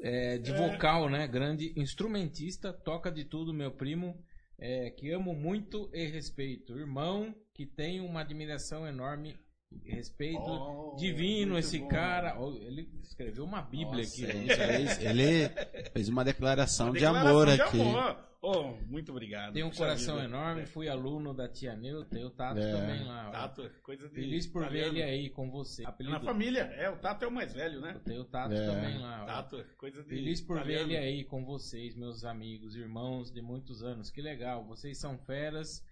é, 0.00 0.38
de 0.38 0.52
vocal, 0.52 1.08
né? 1.08 1.26
Grande 1.26 1.72
instrumentista, 1.76 2.72
toca 2.72 3.10
de 3.10 3.24
tudo, 3.24 3.52
meu 3.54 3.70
primo. 3.70 4.22
é, 4.58 4.90
que 4.90 5.10
amo 5.10 5.34
muito 5.34 5.90
e 5.92 6.06
respeito. 6.06 6.78
Irmão 6.78 7.34
que 7.52 7.66
tem 7.66 8.00
uma 8.00 8.20
admiração 8.20 8.86
enorme 8.86 9.36
respeito. 9.84 10.40
Oh, 10.42 10.94
divino 10.96 11.58
esse 11.58 11.78
bom. 11.78 11.88
cara. 11.88 12.38
Oh, 12.40 12.54
ele 12.56 12.88
escreveu 13.02 13.44
uma 13.44 13.62
bíblia 13.62 14.04
Nossa, 14.04 14.24
aqui. 14.26 14.36
ele 14.36 14.46
né? 14.46 14.56
fez- 14.56 15.00
Ele 15.00 15.48
fez 15.92 16.08
uma 16.08 16.24
declaração, 16.24 16.88
de 16.92 17.00
Declaração 17.00 17.28
amor 17.30 17.46
de 17.46 17.60
aqui. 17.62 17.80
amor. 17.80 18.34
Oh, 18.46 18.74
muito 18.90 19.10
obrigado. 19.10 19.54
Tem 19.54 19.62
um 19.64 19.70
Puxa 19.70 19.78
coração 19.84 20.16
vida. 20.16 20.26
enorme. 20.28 20.66
Fui 20.66 20.86
aluno 20.86 21.32
da 21.32 21.48
tia 21.48 21.74
Neu, 21.74 22.04
tem 22.04 22.22
o 22.26 22.30
Tato 22.30 22.60
É. 22.60 22.72
também 22.72 23.02
lá. 23.02 23.30
Tato, 23.30 23.70
coisa 23.82 24.06
de. 24.06 24.14
Feliz 24.14 24.46
por 24.46 24.68
ver 24.68 24.80
italiano. 24.88 24.98
ele 24.98 25.02
aí 25.02 25.30
com 25.30 25.50
você. 25.50 25.82
Na 25.82 25.88
Apelido, 25.88 26.20
família, 26.20 26.60
é, 26.76 26.90
o 26.90 26.96
Tato 26.98 27.24
é 27.24 27.28
o 27.28 27.32
mais 27.32 27.54
velho, 27.54 27.80
né? 27.80 27.98
tem 28.04 28.18
o 28.18 28.24
Tato 28.24 28.52
É. 28.52 28.66
também 28.66 28.98
lá. 28.98 29.22
ó. 29.22 29.26
Tato, 29.26 29.64
coisa 29.78 30.02
de. 30.02 30.08
Feliz 30.10 30.42
por 30.42 30.56
ver 30.62 30.74
italiano. 30.74 30.90
ele 30.92 30.96
aí 30.98 31.24
com 31.24 31.42
vocês, 31.42 31.96
meus 31.96 32.22
amigos, 32.26 32.76
irmãos 32.76 33.32
de 33.32 33.40
muitos 33.40 33.82
anos. 33.82 34.10
Que 34.10 34.20
legal, 34.20 34.62
vocês 34.66 34.98
são 34.98 35.16
feras 35.16 35.82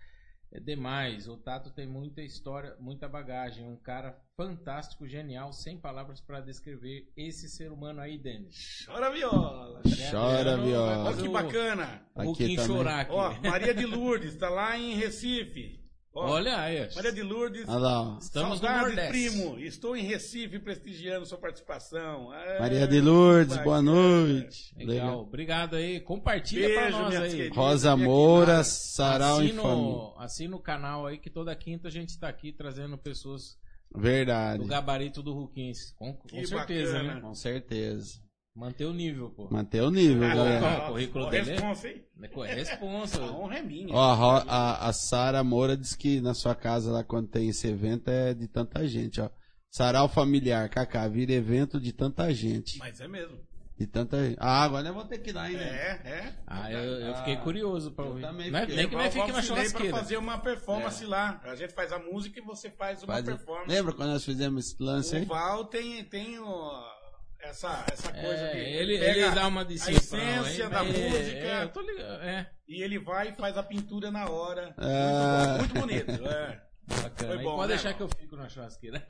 é 0.53 0.61
demais. 0.61 1.27
O 1.29 1.37
Tato 1.37 1.71
tem 1.71 1.87
muita 1.87 2.21
história, 2.23 2.77
muita 2.79 3.09
bagagem. 3.09 3.65
Um 3.65 3.77
cara 3.77 4.17
fantástico, 4.37 5.07
genial, 5.07 5.53
sem 5.53 5.79
palavras 5.79 6.21
para 6.21 6.41
descrever 6.41 7.11
esse 7.17 7.49
ser 7.49 7.73
humano 7.73 8.01
aí, 8.01 8.19
Denis. 8.19 8.85
Chora 8.87 9.11
viola. 9.11 9.83
Chora, 10.11 10.57
viola. 10.59 11.05
Olha 11.05 11.17
que 11.17 11.29
bacana. 11.29 12.07
O 12.15 12.33
Aqui 12.33 12.57
também. 12.57 12.67
chorar 12.67 13.01
aqui. 13.01 13.13
Ó, 13.13 13.35
Maria 13.43 13.75
de 13.75 13.87
Lourdes, 13.87 14.37
tá 14.37 14.49
lá 14.51 14.77
em 14.79 14.95
Recife. 14.95 15.82
Ó, 16.15 16.31
Olha 16.33 16.61
aí. 16.61 16.89
Maria 16.95 17.11
de 17.13 17.23
Lourdes. 17.23 17.67
Olha 17.67 17.79
lá, 17.79 18.03
ó. 18.03 18.19
Estamos 18.19 18.61
no 18.61 18.67
Saudades, 18.67 18.97
Nordeste. 18.97 19.11
primo. 19.31 19.59
Estou 19.59 19.97
em 19.97 20.03
Recife 20.03 20.59
prestigiando 20.59 21.25
sua 21.25 21.39
participação. 21.39 22.33
É, 22.35 22.61
Maria 22.61 22.87
de 22.87 23.01
Lourdes, 23.01 23.57
boa 23.57 23.79
bacana. 23.83 23.93
noite. 23.93 24.75
Legal, 24.77 25.21
obrigado 25.21 25.75
aí. 25.77 26.01
Compartilha 26.01 26.69
Beijo, 26.69 26.83
pra 26.83 26.91
nós 27.01 27.15
aí. 27.17 27.31
queridas. 27.31 27.57
Rosa 27.57 27.97
Moura. 27.97 28.63
Sarau 28.63 29.43
em 29.43 29.55
Família. 29.55 30.13
Assina, 30.19 30.55
o 30.57 30.61
canal 30.61 31.07
aí 31.07 31.17
que 31.19 31.31
toda 31.31 31.57
quinta 31.57 31.89
a 31.89 31.91
gente 31.91 32.19
tá 32.19 32.29
aqui 32.29 32.53
trazendo 32.53 32.99
pessoas 32.99 33.57
Verdade. 33.95 34.63
do 34.63 34.69
gabarito 34.69 35.23
do 35.23 35.33
Ruquins. 35.33 35.93
Com, 35.99 36.13
com 36.15 36.29
certeza, 36.45 36.93
bacana. 36.93 37.15
né? 37.15 37.21
Com 37.23 37.35
certeza. 37.35 38.21
Manter 38.55 38.85
o 38.85 38.93
nível, 38.93 39.31
pô. 39.31 39.49
Manter 39.51 39.81
o 39.83 39.91
nível, 39.91 40.25
Ah, 40.31 40.35
galera. 40.35 40.85
o 40.85 40.87
currículo 40.89 41.31
dele 41.31 41.51
é- 41.51 41.53
responsa, 41.55 41.89
hein? 41.89 42.05
É 42.47 42.55
responsa. 42.55 43.23
A 43.23 43.33
honra 43.33 43.59
é 43.59 43.63
minha. 43.63 43.95
Ó, 43.95 43.99
a 43.99 44.43
a, 44.47 44.89
a 44.89 44.93
Sara 44.93 45.43
Moura 45.43 45.75
diz 45.77 45.95
que 45.97 46.21
na 46.21 46.35
sua 46.35 46.55
casa 46.55 46.93
lá 46.93 47.03
quando 47.03 47.29
tem 47.29 47.49
esse 47.49 47.67
evento 47.67 48.09
é 48.09 48.35
de 48.35 48.47
tanta 48.47 48.87
gente, 48.87 49.21
ó. 49.21 49.31
Sarau 49.71 50.07
familiar, 50.07 50.69
Kaká, 50.69 51.09
vira 51.09 51.33
evento 51.33 51.81
de 51.81 51.93
tanta 51.95 52.33
gente. 52.35 52.79
Mas 52.79 53.01
é 53.01 53.09
mesmo. 53.09 53.39
De 53.79 53.87
tanta 53.87 54.23
gente. 54.23 54.37
Ah, 54.39 54.63
agora 54.65 54.87
eu 54.87 54.93
vou 54.93 55.07
ter 55.07 55.17
que 55.19 55.33
lá, 55.33 55.51
hein, 55.51 55.57
né? 55.57 55.65
É, 55.65 56.09
é. 56.11 56.35
Ah, 56.47 56.71
eu, 56.71 56.79
eu 57.01 57.15
fiquei 57.17 57.37
curioso 57.39 57.91
pra 57.93 58.05
eu 58.05 58.09
ouvir. 58.11 58.21
também 58.21 58.51
Não 58.51 58.59
é- 58.59 58.63
fiquei. 58.63 58.77
nem 58.77 58.89
que 58.89 58.95
Eu 58.95 58.99
nós 58.99 59.07
fique 59.15 59.19
na 59.19 59.25
convidei 59.33 59.49
pra 59.51 59.57
churrasqueira. 59.57 59.97
fazer 59.97 60.17
uma 60.19 60.37
performance 60.39 61.05
lá. 61.07 61.41
A 61.43 61.55
gente 61.57 61.73
faz 61.73 61.91
a 61.91 61.99
música 61.99 62.39
e 62.39 62.43
você 62.45 62.69
faz 62.71 63.03
uma 63.03 63.15
Faz- 63.15 63.25
performance. 63.25 63.71
Lembra 63.71 63.95
quando 63.95 64.11
nós 64.11 64.23
fizemos 64.27 64.67
esse 64.67 64.77
lance 64.79 65.17
aí? 65.17 65.23
O 65.23 65.27
Val 65.27 65.65
tem, 65.65 66.05
tem 66.05 66.39
o- 66.39 67.02
essa, 67.43 67.85
essa 67.93 68.13
coisa 68.13 68.47
É, 68.53 68.73
ele, 68.75 68.95
ele 68.95 69.31
dá 69.31 69.47
uma 69.49 69.65
de 69.65 69.75
a 69.75 69.91
essência 69.91 70.69
da 70.69 70.81
É, 70.81 70.83
música 70.85 71.47
É, 71.47 71.67
tô 71.67 71.81
ligado. 71.81 72.23
É, 72.23 72.51
e 72.69 72.83
ele 72.83 72.99
vai 72.99 73.31
e 73.31 73.37
faz 73.37 73.57
a 73.59 73.63
pintura 73.63 74.11
na 74.11 74.29
hora. 74.31 74.75
Ah. 74.79 75.59
Muito, 75.59 75.75
bom, 75.75 75.81
muito 75.81 76.05
bonito. 76.05 76.27
É. 76.29 76.63
bacana. 76.87 77.35
Foi 77.35 77.43
bom, 77.43 77.57
pode 77.57 77.69
né, 77.69 77.75
deixar 77.75 77.95
que 77.95 78.03
eu 78.03 78.09
fico 78.09 78.37
na 78.37 78.49
churrasqueira. 78.49 79.07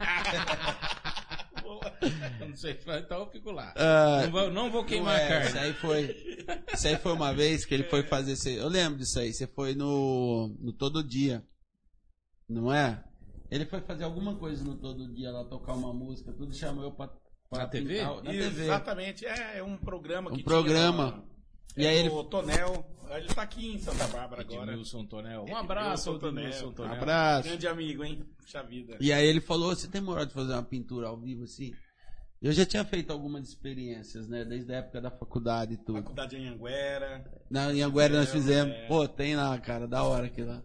Eu 2.41 2.49
não 2.49 2.57
sei, 2.57 2.79
então 2.99 3.21
eu 3.21 3.31
fico 3.31 3.51
lá. 3.51 3.73
Ah, 3.77 4.23
não, 4.25 4.31
vou, 4.31 4.51
não 4.51 4.71
vou 4.71 4.85
queimar 4.85 5.15
Ué, 5.15 5.25
a 5.25 5.29
carne. 5.29 5.49
Isso 5.49 5.59
aí 5.59 5.73
foi. 5.75 6.17
Isso 6.73 6.89
aí 6.89 6.97
foi 6.97 7.13
uma 7.13 7.33
vez 7.33 7.65
que 7.65 7.75
ele 7.75 7.85
foi 7.85 8.03
fazer. 8.03 8.37
Eu 8.59 8.69
lembro 8.69 8.99
disso 8.99 9.19
aí. 9.19 9.33
Você 9.33 9.47
foi 9.47 9.75
no, 9.75 10.57
no 10.61 10.73
Todo 10.73 11.03
Dia. 11.07 11.45
Não 12.49 12.73
é? 12.73 13.03
Ele 13.51 13.67
foi 13.67 13.81
fazer 13.83 14.05
alguma 14.05 14.35
coisa 14.37 14.65
no 14.65 14.77
Todo 14.77 15.13
Dia 15.13 15.31
lá, 15.31 15.45
tocar 15.45 15.75
uma 15.75 15.93
música, 15.93 16.33
tudo 16.33 16.55
chamou 16.55 16.85
eu 16.85 16.93
pra. 16.93 17.11
Na 17.59 17.67
TV? 17.67 18.03
Na 18.03 18.21
TV. 18.23 18.63
Exatamente. 18.65 19.27
É, 19.27 19.59
é 19.59 19.63
um 19.63 19.77
programa 19.77 20.31
Um 20.33 20.37
que 20.37 20.43
programa. 20.43 21.23
tinha. 21.75 21.85
E 21.85 21.87
aí 21.89 21.99
ele- 21.99 22.09
O 22.11 22.25
Tonel. 22.25 22.85
Ele 23.15 23.29
tá 23.29 23.43
aqui 23.43 23.75
em 23.75 23.79
Santa 23.79 24.07
Bárbara 24.09 24.41
agora. 24.41 24.71
Edmilson 24.71 25.05
Tonel. 25.05 25.45
Um 25.47 25.55
abraço, 25.57 26.15
Edmilson 26.17 26.73
Tonel. 26.73 26.93
Um 26.95 26.97
abraço. 26.97 27.49
Grande 27.49 27.69
amigo, 27.69 28.03
hein? 28.05 28.25
Puxa 28.39 28.63
vida. 28.63 28.97
E 29.01 29.13
aí 29.13 29.27
ele 29.27 29.41
falou: 29.41 29.75
Você 29.75 29.87
tem 29.87 30.01
moral 30.01 30.25
de 30.25 30.33
fazer 30.33 30.53
uma 30.55 30.63
pintura 30.63 31.09
ao 31.09 31.19
vivo 31.21 31.45
assim? 31.45 31.73
Eu 32.41 32.53
já 32.53 32.65
tinha 32.65 32.85
feito 32.85 33.13
algumas 33.13 33.47
experiências, 33.47 34.27
né? 34.29 34.45
Desde 34.47 34.73
a 34.73 34.79
época 34.79 35.01
da 35.01 35.11
faculdade 35.11 35.75
e 35.75 35.77
tudo. 35.77 35.99
Faculdade 35.99 36.37
em 36.37 36.49
Anguera. 36.49 37.23
Na 37.51 37.73
em 37.73 37.83
Anguera 37.83 38.15
nós 38.17 38.31
É, 38.31 38.33
fizemos. 38.33 38.75
é. 38.75 38.87
Pô, 38.87 39.07
tem 39.07 39.37
lá, 39.37 39.57
cara, 39.59 39.87
da 39.87 40.03
hora 40.03 40.27
aquilo 40.27 40.49
lá. 40.49 40.63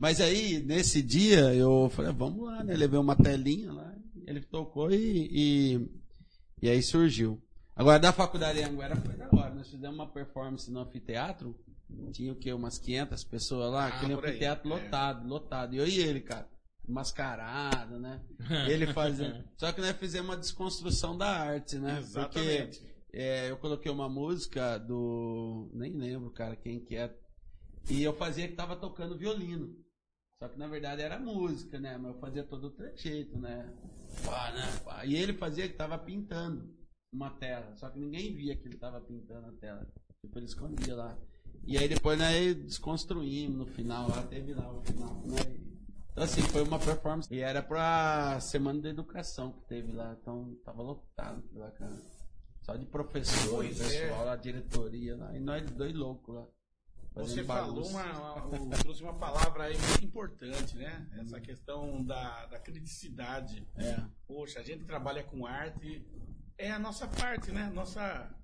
Mas 0.00 0.20
aí, 0.20 0.60
nesse 0.64 1.00
dia, 1.02 1.54
eu 1.54 1.88
falei, 1.94 2.10
"Ah, 2.10 2.14
vamos 2.14 2.44
lá, 2.46 2.64
né? 2.64 2.74
Levei 2.74 2.98
uma 2.98 3.14
telinha 3.14 3.70
lá, 3.70 3.94
ele 4.26 4.40
tocou 4.40 4.90
e, 4.90 5.28
e, 5.30 5.88
e 6.62 6.70
aí 6.70 6.80
surgiu. 6.80 7.42
Agora, 7.74 7.98
da 7.98 8.12
faculdade 8.12 8.60
em 8.60 8.64
Anguera 8.64 8.94
foi 8.94 9.16
da 9.16 9.28
hora. 9.32 9.52
Nós 9.52 9.68
fizemos 9.68 9.96
uma 9.96 10.06
performance 10.06 10.70
no 10.70 10.80
anfiteatro. 10.80 11.58
Tinha 12.12 12.32
o 12.32 12.36
quê? 12.36 12.52
Umas 12.52 12.78
500 12.78 13.24
pessoas 13.24 13.72
lá. 13.72 13.86
Ah, 13.86 13.88
aquele 13.88 14.14
por 14.14 14.24
aí, 14.24 14.30
anfiteatro 14.30 14.72
é. 14.72 14.74
lotado, 14.74 15.28
lotado. 15.28 15.74
E 15.74 15.78
eu 15.78 15.88
e 15.88 15.98
ele, 15.98 16.20
cara. 16.20 16.48
Mascarado, 16.86 17.98
né? 17.98 18.20
Ele 18.68 18.86
fazendo. 18.86 19.44
Só 19.58 19.72
que 19.72 19.80
nós 19.80 19.96
fizemos 19.96 20.30
uma 20.30 20.36
desconstrução 20.36 21.16
da 21.16 21.28
arte, 21.28 21.78
né? 21.78 21.98
Exatamente. 21.98 22.78
Porque 22.78 22.92
é, 23.12 23.50
eu 23.50 23.56
coloquei 23.56 23.90
uma 23.90 24.08
música 24.08 24.78
do. 24.78 25.70
Nem 25.74 25.92
lembro, 25.92 26.30
cara, 26.30 26.56
quem 26.56 26.80
que 26.80 26.96
é. 26.96 27.12
E 27.90 28.02
eu 28.02 28.14
fazia 28.14 28.46
que 28.46 28.54
tava 28.54 28.76
tocando 28.76 29.18
violino. 29.18 29.76
Só 30.42 30.48
que 30.48 30.58
na 30.58 30.66
verdade 30.66 31.00
era 31.02 31.20
música, 31.20 31.78
né? 31.78 31.96
Mas 31.96 32.14
eu 32.14 32.18
fazia 32.18 32.42
todo 32.42 32.64
o 32.64 32.70
trejeito, 32.72 33.38
né? 33.38 33.72
Pá, 34.24 34.50
né? 34.50 34.80
Pá. 34.84 35.06
E 35.06 35.14
ele 35.14 35.34
fazia 35.34 35.68
que 35.68 35.74
tava 35.74 35.96
pintando 35.96 36.68
uma 37.14 37.30
tela. 37.30 37.72
Só 37.76 37.88
que 37.88 38.00
ninguém 38.00 38.34
via 38.34 38.56
que 38.56 38.66
ele 38.66 38.76
tava 38.76 39.00
pintando 39.00 39.46
a 39.46 39.52
tela. 39.52 39.86
Tipo, 40.20 40.36
ele 40.40 40.46
escondia 40.46 40.96
lá. 40.96 41.16
E 41.64 41.78
aí 41.78 41.86
depois 41.86 42.18
nós 42.18 42.56
desconstruímos 42.56 43.56
no 43.56 43.66
final, 43.66 44.08
lá 44.08 44.20
teve 44.24 44.52
lá 44.52 44.68
o 44.68 44.82
final, 44.82 45.14
né? 45.24 45.38
Então 46.10 46.24
assim, 46.24 46.42
foi 46.42 46.64
uma 46.64 46.80
performance. 46.80 47.32
E 47.32 47.38
era 47.38 47.62
pra 47.62 48.40
Semana 48.40 48.82
da 48.82 48.88
Educação 48.88 49.52
que 49.52 49.64
teve 49.68 49.92
lá. 49.92 50.16
Então 50.20 50.58
tava 50.64 50.82
lotado 50.82 51.40
que 51.42 51.56
bacana. 51.56 52.02
Só 52.62 52.74
de 52.74 52.84
professor, 52.86 53.58
Pois 53.58 53.80
é. 53.80 54.08
pessoal 54.08 54.24
lá, 54.24 54.34
diretoria 54.34 55.16
lá. 55.16 55.36
E 55.36 55.38
nós 55.38 55.70
dois 55.70 55.94
loucos 55.94 56.34
lá. 56.34 56.48
Você 57.14 57.44
falou 57.44 57.86
uma, 57.86 58.44
uma- 58.44 58.76
trouxe 58.78 59.02
uma 59.02 59.14
palavra 59.18 59.64
aí 59.64 59.76
muito 59.78 60.04
importante, 60.04 60.76
né? 60.76 61.06
Essa 61.20 61.40
questão 61.40 62.02
da, 62.02 62.46
da 62.46 62.58
criticidade. 62.58 63.66
É. 63.76 64.02
Poxa, 64.26 64.60
a 64.60 64.62
gente 64.62 64.84
trabalha 64.84 65.22
com 65.22 65.44
arte, 65.46 66.06
é 66.56 66.70
a 66.70 66.78
nossa 66.78 67.06
parte, 67.06 67.50
né? 67.52 67.70
Nossa, 67.74 68.34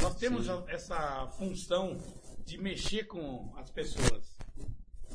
nós 0.00 0.16
temos 0.16 0.46
Sim. 0.46 0.64
essa 0.68 1.26
função 1.38 1.98
de 2.46 2.56
mexer 2.58 3.04
com 3.04 3.52
as 3.56 3.70
pessoas, 3.70 4.36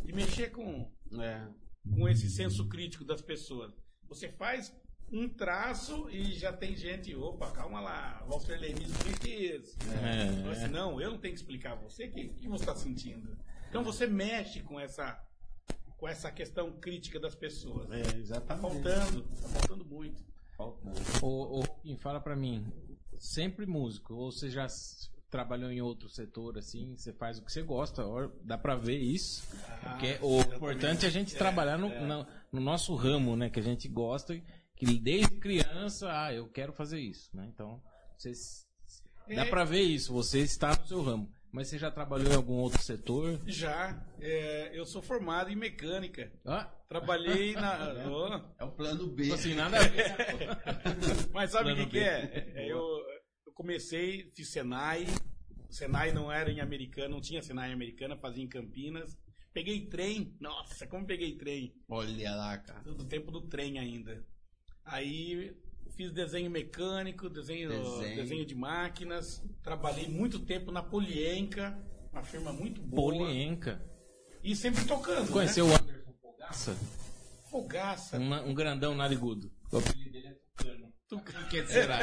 de 0.03 0.13
mexer 0.13 0.51
com, 0.51 0.91
É. 1.19 1.47
com 1.91 2.07
esse 2.07 2.29
senso 2.29 2.67
crítico 2.67 3.03
das 3.03 3.21
pessoas. 3.21 3.73
Você 4.07 4.31
faz 4.33 4.71
um 5.11 5.27
traço 5.29 6.09
e 6.09 6.33
já 6.33 6.51
tem 6.53 6.75
gente, 6.75 7.15
opa, 7.15 7.49
calma 7.51 7.79
lá, 7.81 8.23
Walter 8.27 8.59
Lenis, 8.59 8.91
o 8.91 9.19
que 9.19 9.29
é 9.29 9.55
isso? 9.57 9.77
É. 10.03 10.31
Falei 10.41 10.51
assim, 10.51 10.67
não, 10.67 10.99
eu 11.01 11.11
não 11.11 11.17
tenho 11.17 11.33
que 11.33 11.39
explicar 11.39 11.73
a 11.73 11.75
você 11.75 12.05
o 12.05 12.11
que, 12.11 12.27
que 12.29 12.47
você 12.47 12.63
está 12.63 12.75
sentindo. 12.75 13.37
Então 13.69 13.83
você 13.83 14.05
mexe 14.07 14.61
com 14.61 14.79
essa, 14.79 15.19
com 15.97 16.07
essa 16.07 16.31
questão 16.31 16.71
crítica 16.79 17.19
das 17.19 17.35
pessoas. 17.35 17.89
É, 17.91 18.01
Tá 18.03 18.17
exatamente. 18.17 18.61
faltando, 18.61 19.21
tá 19.23 19.47
faltando 19.49 19.85
muito. 19.85 20.23
Faltando. 20.57 20.95
Ô, 21.23 21.63
Kim, 21.81 21.95
fala 21.97 22.19
pra 22.19 22.35
mim, 22.35 22.65
sempre 23.17 23.65
músico, 23.65 24.13
ou 24.13 24.31
você 24.31 24.49
já 24.49 24.67
trabalhou 25.29 25.71
em 25.71 25.79
outro 25.79 26.09
setor, 26.09 26.57
assim, 26.57 26.95
você 26.97 27.13
faz 27.13 27.37
o 27.37 27.43
que 27.43 27.51
você 27.51 27.61
gosta, 27.61 28.03
dá 28.43 28.57
pra 28.57 28.75
ver 28.75 28.97
isso. 28.97 29.47
Porque 29.83 30.07
é 30.07 30.19
o 30.23 30.35
exatamente. 30.37 30.55
importante 30.55 31.05
é 31.05 31.07
a 31.07 31.11
gente 31.11 31.35
É, 31.35 31.37
trabalhar 31.37 31.77
no, 31.77 31.87
é. 31.87 31.99
na- 32.05 32.27
no 32.51 32.59
nosso 32.59 32.95
ramo, 32.95 33.35
né, 33.35 33.47
que 33.49 33.59
a 33.59 33.63
gente 33.63 33.87
gosta, 33.87 34.33
que 34.79 34.99
desde 34.99 35.35
criança, 35.39 36.09
ah, 36.11 36.33
eu 36.33 36.47
quero 36.49 36.73
fazer 36.73 36.99
isso, 36.99 37.29
né, 37.35 37.47
então, 37.53 37.79
vocês, 38.17 38.65
dá 39.27 39.45
É. 39.45 39.49
pra 39.49 39.63
ver 39.63 39.81
isso, 39.81 40.11
você 40.11 40.39
está 40.39 40.69
no 40.75 40.87
seu 40.87 41.01
ramo. 41.03 41.31
Mas 41.51 41.67
você 41.67 41.79
já 41.79 41.89
trabalhou 41.89 42.31
em 42.31 42.35
algum 42.35 42.53
outro 42.53 42.79
setor? 42.81 43.41
Já, 43.47 44.05
é, 44.19 44.69
eu 44.71 44.85
sou 44.85 45.01
formado 45.01 45.49
em 45.49 45.55
mecânica. 45.55 46.31
Ah, 46.45 46.71
Trabalhei 46.87 47.53
na. 47.57 48.07
Ô, 48.07 48.27
É 48.59 48.63
o 48.63 48.71
plano 48.71 49.07
B. 49.07 49.23
tipo 49.23 49.35
assim, 49.35 49.55
nada 49.55 49.77
a 49.77 49.87
ver. 49.87 50.15
mas 51.33 51.49
sabe 51.51 51.71
o 51.71 51.75
que, 51.75 51.85
que 51.87 51.99
é? 51.99 52.51
É, 52.55 52.71
Eu, 52.71 52.77
eu 53.47 53.51
comecei, 53.53 54.31
fiz 54.35 54.49
Senai. 54.49 55.07
Senai 55.71 56.11
não 56.11 56.31
era 56.31 56.51
em 56.51 56.59
Americana, 56.61 57.09
não 57.09 57.21
tinha 57.21 57.41
Senai 57.41 57.71
em 57.71 57.73
Americana, 57.73 58.15
fazia 58.15 58.43
em 58.43 58.47
Campinas. 58.47 59.17
Peguei 59.51 59.87
trem, 59.87 60.35
nossa, 60.39 60.85
como 60.85 61.05
peguei 61.07 61.35
trem. 61.35 61.73
Olha 61.87 62.35
lá, 62.35 62.57
cara. 62.59 62.81
Do 62.83 63.05
tempo 63.05 63.31
do 63.31 63.41
trem 63.41 63.79
ainda. 63.79 64.23
Aí 64.91 65.55
fiz 65.95 66.11
desenho 66.11 66.49
mecânico, 66.49 67.29
desenho, 67.29 67.69
Desenho. 67.69 68.15
desenho. 68.15 68.45
de 68.45 68.55
máquinas. 68.55 69.41
Trabalhei 69.63 70.07
muito 70.07 70.39
tempo 70.39 70.71
na 70.71 70.81
Polienca, 70.81 71.77
uma 72.11 72.23
firma 72.23 72.51
muito 72.51 72.81
boa. 72.81 73.13
Polienca. 73.13 73.81
E 74.43 74.55
sempre 74.55 74.85
tocando. 74.85 75.31
Conheceu 75.31 75.67
né? 75.67 75.73
o 75.73 75.75
Anderson 75.75 76.13
Fogaça? 76.21 76.77
Fogaça. 77.49 78.17
Um, 78.19 78.33
um 78.49 78.53
grandão 78.53 78.95
narigudo. 78.95 79.51
O 79.71 79.77
apelido 79.77 80.11
dele 80.11 80.27
é 80.27 80.33
Tucano. 80.55 80.93
Tucano. 81.07 81.47
Que 81.49 81.65
será? 81.67 81.99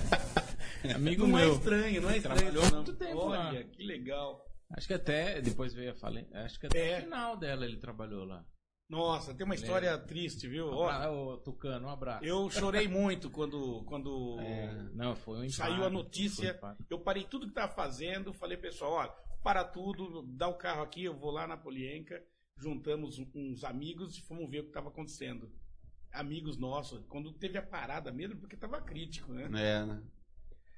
Amigo 0.94 1.26
Não 1.26 1.38
é 1.38 1.44
meu. 1.44 1.54
estranho, 1.54 2.00
não 2.02 2.10
é 2.10 2.16
estranho. 2.16 2.38
Trabalhou 2.40 2.64
não. 2.70 2.76
muito 2.76 2.94
tempo 2.96 3.18
Olha, 3.18 3.38
lá. 3.38 3.64
que 3.64 3.82
legal. 3.82 4.42
Acho 4.76 4.86
que 4.86 4.94
até, 4.94 5.40
depois 5.42 5.74
veio 5.74 5.90
a 5.90 5.94
falência, 5.96 6.30
acho 6.40 6.58
que 6.58 6.66
até 6.66 6.92
É. 6.92 6.98
o 6.98 7.02
final 7.02 7.36
dela 7.36 7.64
ele 7.66 7.76
trabalhou 7.78 8.24
lá. 8.24 8.44
Nossa, 8.90 9.32
tem 9.32 9.44
uma 9.46 9.54
história 9.54 9.96
triste, 9.96 10.48
viu? 10.48 10.82
Ah, 10.82 11.08
ô, 11.10 11.36
Tucano, 11.36 11.86
um 11.86 11.90
abraço. 11.90 12.24
eu 12.24 12.50
chorei 12.50 12.88
muito 12.88 13.30
quando, 13.30 13.84
quando 13.84 14.36
É, 14.40 14.88
não, 14.92 15.14
foi 15.14 15.34
um 15.38 15.44
impacto, 15.44 15.56
saiu 15.56 15.84
a 15.84 15.90
notícia. 15.90 16.54
foi 16.54 16.68
um 16.68 16.72
impacto. 16.72 16.86
Eu 16.90 16.98
parei 16.98 17.22
tudo 17.24 17.46
que 17.46 17.52
estava 17.52 17.72
fazendo, 17.72 18.34
falei, 18.34 18.56
pessoal, 18.58 18.92
olha, 18.94 19.10
para 19.44 19.62
tudo, 19.62 20.22
dá 20.36 20.48
o 20.48 20.58
carro 20.58 20.82
aqui, 20.82 21.04
eu 21.04 21.16
vou 21.16 21.30
lá 21.30 21.46
na 21.46 21.56
Polienca, 21.56 22.20
juntamos 22.56 23.18
um- 23.20 23.30
uns 23.32 23.62
amigos 23.62 24.18
e 24.18 24.22
fomos 24.22 24.50
ver 24.50 24.58
o 24.58 24.62
que 24.64 24.70
estava 24.70 24.88
acontecendo. 24.88 25.50
Amigos 26.12 26.58
nossos, 26.58 27.06
quando 27.06 27.32
teve 27.32 27.56
a 27.58 27.62
parada 27.62 28.10
mesmo, 28.10 28.40
porque 28.40 28.56
estava 28.56 28.80
crítico, 28.82 29.32
né? 29.32 29.44
É, 29.44 29.86
né? 29.86 30.02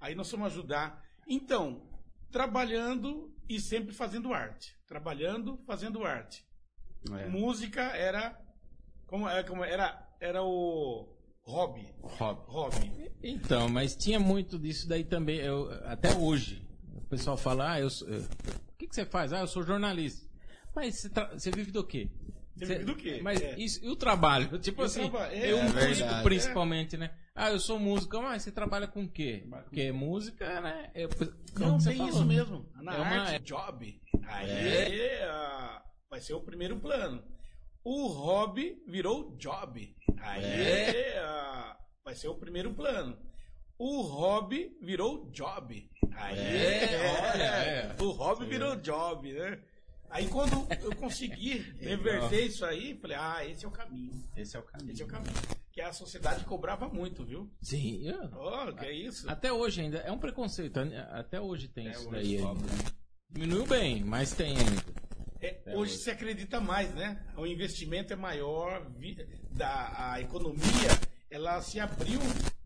Aí 0.02 0.14
nós 0.14 0.30
fomos 0.30 0.48
ajudar. 0.48 1.02
Então, 1.26 1.88
trabalhando 2.30 3.34
e 3.48 3.58
sempre 3.58 3.94
fazendo 3.94 4.34
arte. 4.34 4.76
Trabalhando, 4.86 5.56
fazendo 5.66 6.04
arte. 6.04 6.44
É. 7.18 7.26
Música 7.28 7.82
era 7.96 8.38
como, 9.06 9.28
é, 9.28 9.42
como 9.42 9.64
era 9.64 10.00
era 10.20 10.42
o 10.42 11.08
hobby, 11.44 11.92
Rob. 12.00 12.40
hobby. 12.46 13.10
Então, 13.22 13.68
mas 13.68 13.96
tinha 13.96 14.20
muito 14.20 14.56
disso 14.58 14.88
daí 14.88 15.02
também, 15.04 15.38
eu, 15.38 15.68
até 15.84 16.14
hoje. 16.16 16.64
O 16.94 17.00
pessoal 17.08 17.36
fala, 17.36 17.72
ah, 17.72 17.80
eu 17.80 17.90
sou, 17.90 18.08
eu- 18.08 18.20
o 18.22 18.76
que, 18.78 18.86
que 18.86 18.94
você 18.94 19.04
faz? 19.04 19.32
Ah, 19.32 19.40
eu 19.40 19.46
sou 19.48 19.62
jornalista. 19.64 20.24
Mas 20.74 20.96
você, 21.00 21.08
tra- 21.10 21.30
você 21.36 21.50
vive 21.50 21.70
do 21.72 21.84
quê? 21.84 22.08
Você 22.56 22.66
vive 22.66 22.84
do 22.84 22.94
quê? 22.94 23.20
Mas 23.22 23.40
É. 23.40 23.58
isso, 23.58 23.84
e 23.84 23.88
o 23.88 23.96
trabalho? 23.96 24.56
Tipo 24.60 24.82
E 24.82 24.84
assim, 24.84 25.10
traba- 25.10 25.32
é, 25.32 25.50
eu 25.52 25.58
é 25.58 25.62
músico 25.64 25.80
verdade. 25.80 26.22
principalmente, 26.22 26.96
né? 26.96 27.10
Ah, 27.34 27.50
eu 27.50 27.58
sou 27.58 27.78
músico, 27.78 28.20
mas 28.22 28.42
você 28.42 28.52
trabalha 28.52 28.86
com 28.86 29.02
o 29.04 29.08
quê? 29.08 29.44
Porque 29.64 29.90
música, 29.90 30.60
né? 30.60 30.90
É, 30.94 31.08
Não, 31.58 31.78
tem 31.78 31.96
falou, 31.96 32.08
isso 32.12 32.24
né? 32.24 32.34
mesmo. 32.36 32.66
Na 32.76 32.94
É 32.94 32.98
uma- 33.00 33.16
arte, 33.22 33.34
é- 33.34 33.38
job. 33.40 34.00
Aí 34.24 35.22
ah, 35.24 35.82
vai 36.12 36.20
ser 36.20 36.34
o 36.34 36.40
primeiro 36.42 36.78
plano. 36.78 37.24
O 37.82 38.06
hobby 38.08 38.82
virou 38.86 39.34
job. 39.38 39.96
Aí 40.20 40.44
É. 40.44 41.18
ah, 41.20 41.74
vai 42.04 42.14
ser 42.14 42.28
o 42.28 42.34
primeiro 42.34 42.74
plano. 42.74 43.16
O 43.78 44.02
hobby 44.02 44.76
virou 44.82 45.30
job. 45.30 45.90
Aí 46.14 46.38
É, 46.38 47.32
olha, 47.32 47.42
é. 47.42 47.96
o 47.98 48.10
hobby 48.10 48.44
virou 48.44 48.76
job, 48.76 49.32
né? 49.32 49.58
Aí 50.10 50.28
quando 50.28 50.66
eu 50.82 50.94
consegui 50.96 51.60
reverter 51.80 52.44
isso 52.44 52.62
aí, 52.66 52.94
falei, 53.00 53.16
ah, 53.18 53.48
esse 53.48 53.64
é 53.64 53.68
o 53.68 53.70
caminho. 53.70 54.22
Esse 54.36 54.54
é 54.54 54.60
o 54.60 54.62
caminho. 54.62 54.92
Esse 54.92 55.00
é 55.00 55.04
o 55.06 55.08
caminho. 55.08 55.32
Que 55.72 55.80
a 55.80 55.94
sociedade 55.94 56.44
cobrava 56.44 56.90
muito, 56.90 57.24
viu? 57.24 57.50
Sim, 57.62 58.06
eu- 58.06 58.28
Oh, 58.38 58.70
que 58.74 58.84
é 58.84 58.92
isso? 58.92 59.28
até 59.30 59.50
hoje 59.50 59.80
ainda. 59.80 59.96
É 60.00 60.12
um 60.12 60.18
preconceito, 60.18 60.78
até 61.10 61.40
hoje 61.40 61.68
tem 61.68 61.88
isso 61.90 62.00
hoje 62.10 62.10
daí 62.10 62.36
ainda. 62.36 62.68
Diminuiu 63.30 63.66
bem, 63.66 64.04
mas 64.04 64.34
tem 64.34 64.58
ainda. 64.58 65.01
É, 65.42 65.60
É, 65.66 65.70
hoje 65.76 65.92
hoje. 65.92 65.96
se 65.98 66.10
acredita 66.10 66.60
mais, 66.60 66.94
né? 66.94 67.20
O 67.36 67.44
investimento 67.46 68.12
é 68.12 68.16
maior, 68.16 68.88
vi- 68.96 69.16
da, 69.50 70.12
a 70.12 70.20
economia 70.20 70.88
ela 71.30 71.60
se 71.60 71.80
abriu 71.80 72.20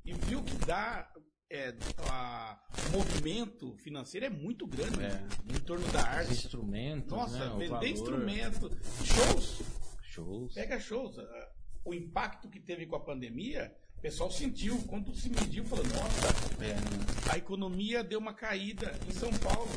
e 0.05 0.13
viu 0.13 0.43
que 0.43 0.55
dá 0.67 1.11
é, 1.49 1.73
a- 2.11 2.59
o 2.89 2.97
movimento 2.99 3.77
financeiro 3.77 4.27
é 4.27 4.29
muito 4.31 4.67
grande 4.67 5.01
É. 5.03 5.25
em 5.55 5.61
torno 5.61 5.87
da 5.93 6.01
Os 6.01 6.05
arte. 6.05 6.33
instrumentos, 6.33 7.11
Nossa, 7.13 7.39
né? 7.39 7.53
vender 7.53 7.69
valor, 7.69 7.87
instrumento, 7.87 8.71
shows, 9.05 9.63
shows. 10.03 10.55
pega 10.55 10.79
shows. 10.81 11.19
Ah, 11.19 11.49
O 11.85 11.95
impacto 11.95 12.49
que 12.51 12.59
teve 12.59 12.85
com 12.85 12.97
a 12.97 13.01
pandemia, 13.05 13.73
o 13.99 14.01
pessoal 14.01 14.31
sentiu, 14.31 14.79
quando 14.87 15.15
se 15.15 15.29
mediu, 15.29 15.65
falou, 15.65 15.85
nossa, 15.87 16.27
É, 16.63 17.33
a 17.33 17.39
economia 17.39 18.03
deu 18.05 18.19
uma 18.19 18.35
caída 18.35 18.99
em 19.09 19.13
São 19.13 19.31
Paulo. 19.39 19.69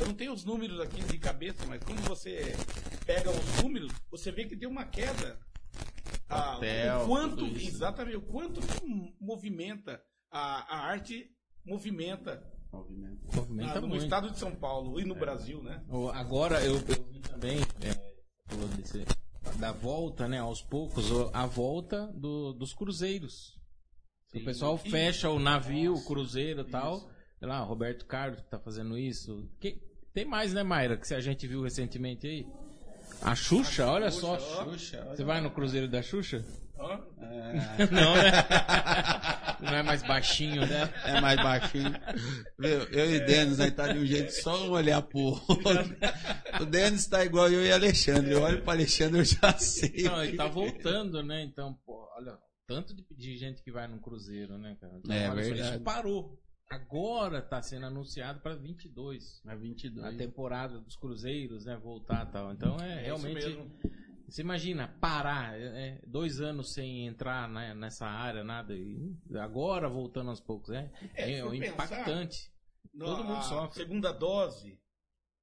Eu 0.00 0.06
não 0.06 0.14
tenho 0.14 0.32
os 0.32 0.44
números 0.44 0.80
aqui 0.80 1.02
de 1.02 1.18
cabeça, 1.18 1.64
mas 1.66 1.82
quando 1.82 2.00
você 2.06 2.54
pega 3.04 3.30
os 3.30 3.62
números, 3.62 3.92
você 4.10 4.30
vê 4.30 4.44
que 4.44 4.56
deu 4.56 4.70
uma 4.70 4.84
queda. 4.84 5.38
Ah, 6.28 6.56
Hotel, 6.56 7.02
o 7.02 7.06
quanto, 7.06 7.46
exatamente, 7.46 8.16
o 8.16 8.22
quanto 8.22 8.60
que 8.60 9.14
movimenta 9.20 10.02
a, 10.30 10.76
a 10.76 10.86
arte 10.88 11.30
movimenta 11.64 12.42
Movimento. 12.72 13.34
Movimenta 13.34 13.78
ah, 13.78 13.80
no 13.80 13.88
muito. 13.88 14.04
estado 14.04 14.30
de 14.30 14.38
São 14.38 14.54
Paulo 14.54 15.00
e 15.00 15.04
no 15.04 15.14
Brasil, 15.14 15.62
né? 15.62 15.82
Agora 16.12 16.62
eu, 16.62 16.74
eu 16.74 17.04
vi 17.10 17.20
também, 17.20 17.58
é, 17.80 17.94
da 19.58 19.72
volta, 19.72 20.28
né, 20.28 20.38
aos 20.38 20.62
poucos, 20.62 21.06
a 21.32 21.46
volta 21.46 22.06
do- 22.14 22.52
dos 22.52 22.72
cruzeiros. 22.74 23.54
O 24.34 24.44
pessoal 24.44 24.76
fecha 24.76 25.30
o 25.30 25.38
navio, 25.38 25.92
nossa, 25.92 26.02
o 26.02 26.06
cruzeiro 26.06 26.60
e 26.60 26.64
tal. 26.70 27.00
Sei 27.38 27.48
lá, 27.48 27.60
Roberto 27.60 28.04
Carlos 28.06 28.40
que 28.40 28.50
tá 28.50 28.58
fazendo 28.58 28.96
isso. 28.98 29.48
Que- 29.60 29.80
tem 30.12 30.24
mais, 30.24 30.52
né, 30.52 30.62
Mayra, 30.62 30.96
que 30.96 31.12
a 31.14 31.20
gente 31.20 31.46
viu 31.46 31.62
recentemente 31.62 32.26
aí? 32.26 32.46
A 33.22 33.34
Xuxa, 33.34 33.86
olha 33.86 34.10
só. 34.10 34.38
Xuxa, 34.38 34.60
ó. 34.60 34.64
Xuxa, 34.72 35.00
olha 35.06 35.16
Você 35.16 35.24
vai 35.24 35.40
no 35.40 35.50
cruzeiro 35.50 35.88
da 35.88 36.02
Xuxa? 36.02 36.44
Ó, 36.78 36.92
É, 37.20 37.86
Não, 37.90 38.14
né? 38.14 38.32
Não 39.60 39.74
é 39.74 39.82
mais 39.82 40.02
baixinho, 40.02 40.66
né? 40.66 40.92
é 41.04 41.20
mais 41.20 41.36
baixinho. 41.42 41.90
Viu? 42.58 42.82
Eu 42.92 43.14
e 43.14 43.20
Denis, 43.20 43.58
aí 43.58 43.70
tá 43.70 43.90
de 43.92 43.98
um 43.98 44.04
jeito 44.06 44.30
só 44.32 44.68
olhar 44.68 45.00
pro 45.02 45.18
outro. 45.20 45.96
O 46.60 46.66
Denis 46.66 47.06
tá 47.06 47.24
igual 47.24 47.50
eu 47.50 47.64
e 47.64 47.72
Alexandre. 47.72 48.32
Eu 48.32 48.42
olho 48.42 48.60
pro 48.62 48.72
Alexandre, 48.72 49.20
eu 49.20 49.24
já 49.24 49.52
sei. 49.58 50.04
Não, 50.04 50.22
ele 50.22 50.36
tá 50.36 50.46
voltando, 50.46 51.22
né? 51.22 51.42
Então, 51.42 51.74
pô, 51.86 52.06
olha, 52.18 52.36
tanto 52.66 52.94
de, 52.94 53.04
de 53.10 53.36
gente 53.38 53.62
que 53.62 53.72
vai 53.72 53.88
num 53.88 53.98
cruzeiro, 53.98 54.58
né, 54.58 54.76
cara? 54.80 54.92
Então, 54.98 55.14
É 55.14 55.34
verdade. 55.34 55.60
Isso 55.76 55.80
parou. 55.80 56.38
Agora 56.68 57.40
tá 57.40 57.62
sendo 57.62 57.86
anunciado 57.86 58.40
para 58.40 58.56
22. 58.56 59.40
Na 59.44 59.54
22. 59.54 60.04
A 60.04 60.16
temporada 60.16 60.78
dos 60.80 60.96
cruzeiros, 60.96 61.64
né? 61.64 61.76
Voltar 61.76 62.26
e 62.28 62.32
tal. 62.32 62.52
Então 62.52 62.76
é, 62.80 62.98
é 62.98 63.02
realmente. 63.04 63.56
Você 64.28 64.42
imagina 64.42 64.88
parar 65.00 65.58
é, 65.58 65.64
é, 65.88 66.02
dois 66.06 66.40
anos 66.40 66.72
sem 66.74 67.06
entrar 67.06 67.48
né, 67.48 67.74
nessa 67.74 68.06
área, 68.06 68.42
nada. 68.42 68.74
E 68.74 69.14
agora 69.40 69.88
voltando 69.88 70.30
aos 70.30 70.40
poucos. 70.40 70.70
É, 70.70 70.90
É, 71.14 71.32
é, 71.38 71.56
impactante. 71.68 72.50
No- 72.92 73.04
Todo 73.06 73.24
mundo 73.24 73.36
a 73.38 73.42
sofre. 73.42 73.78
segunda 73.82 74.10
dose 74.12 74.78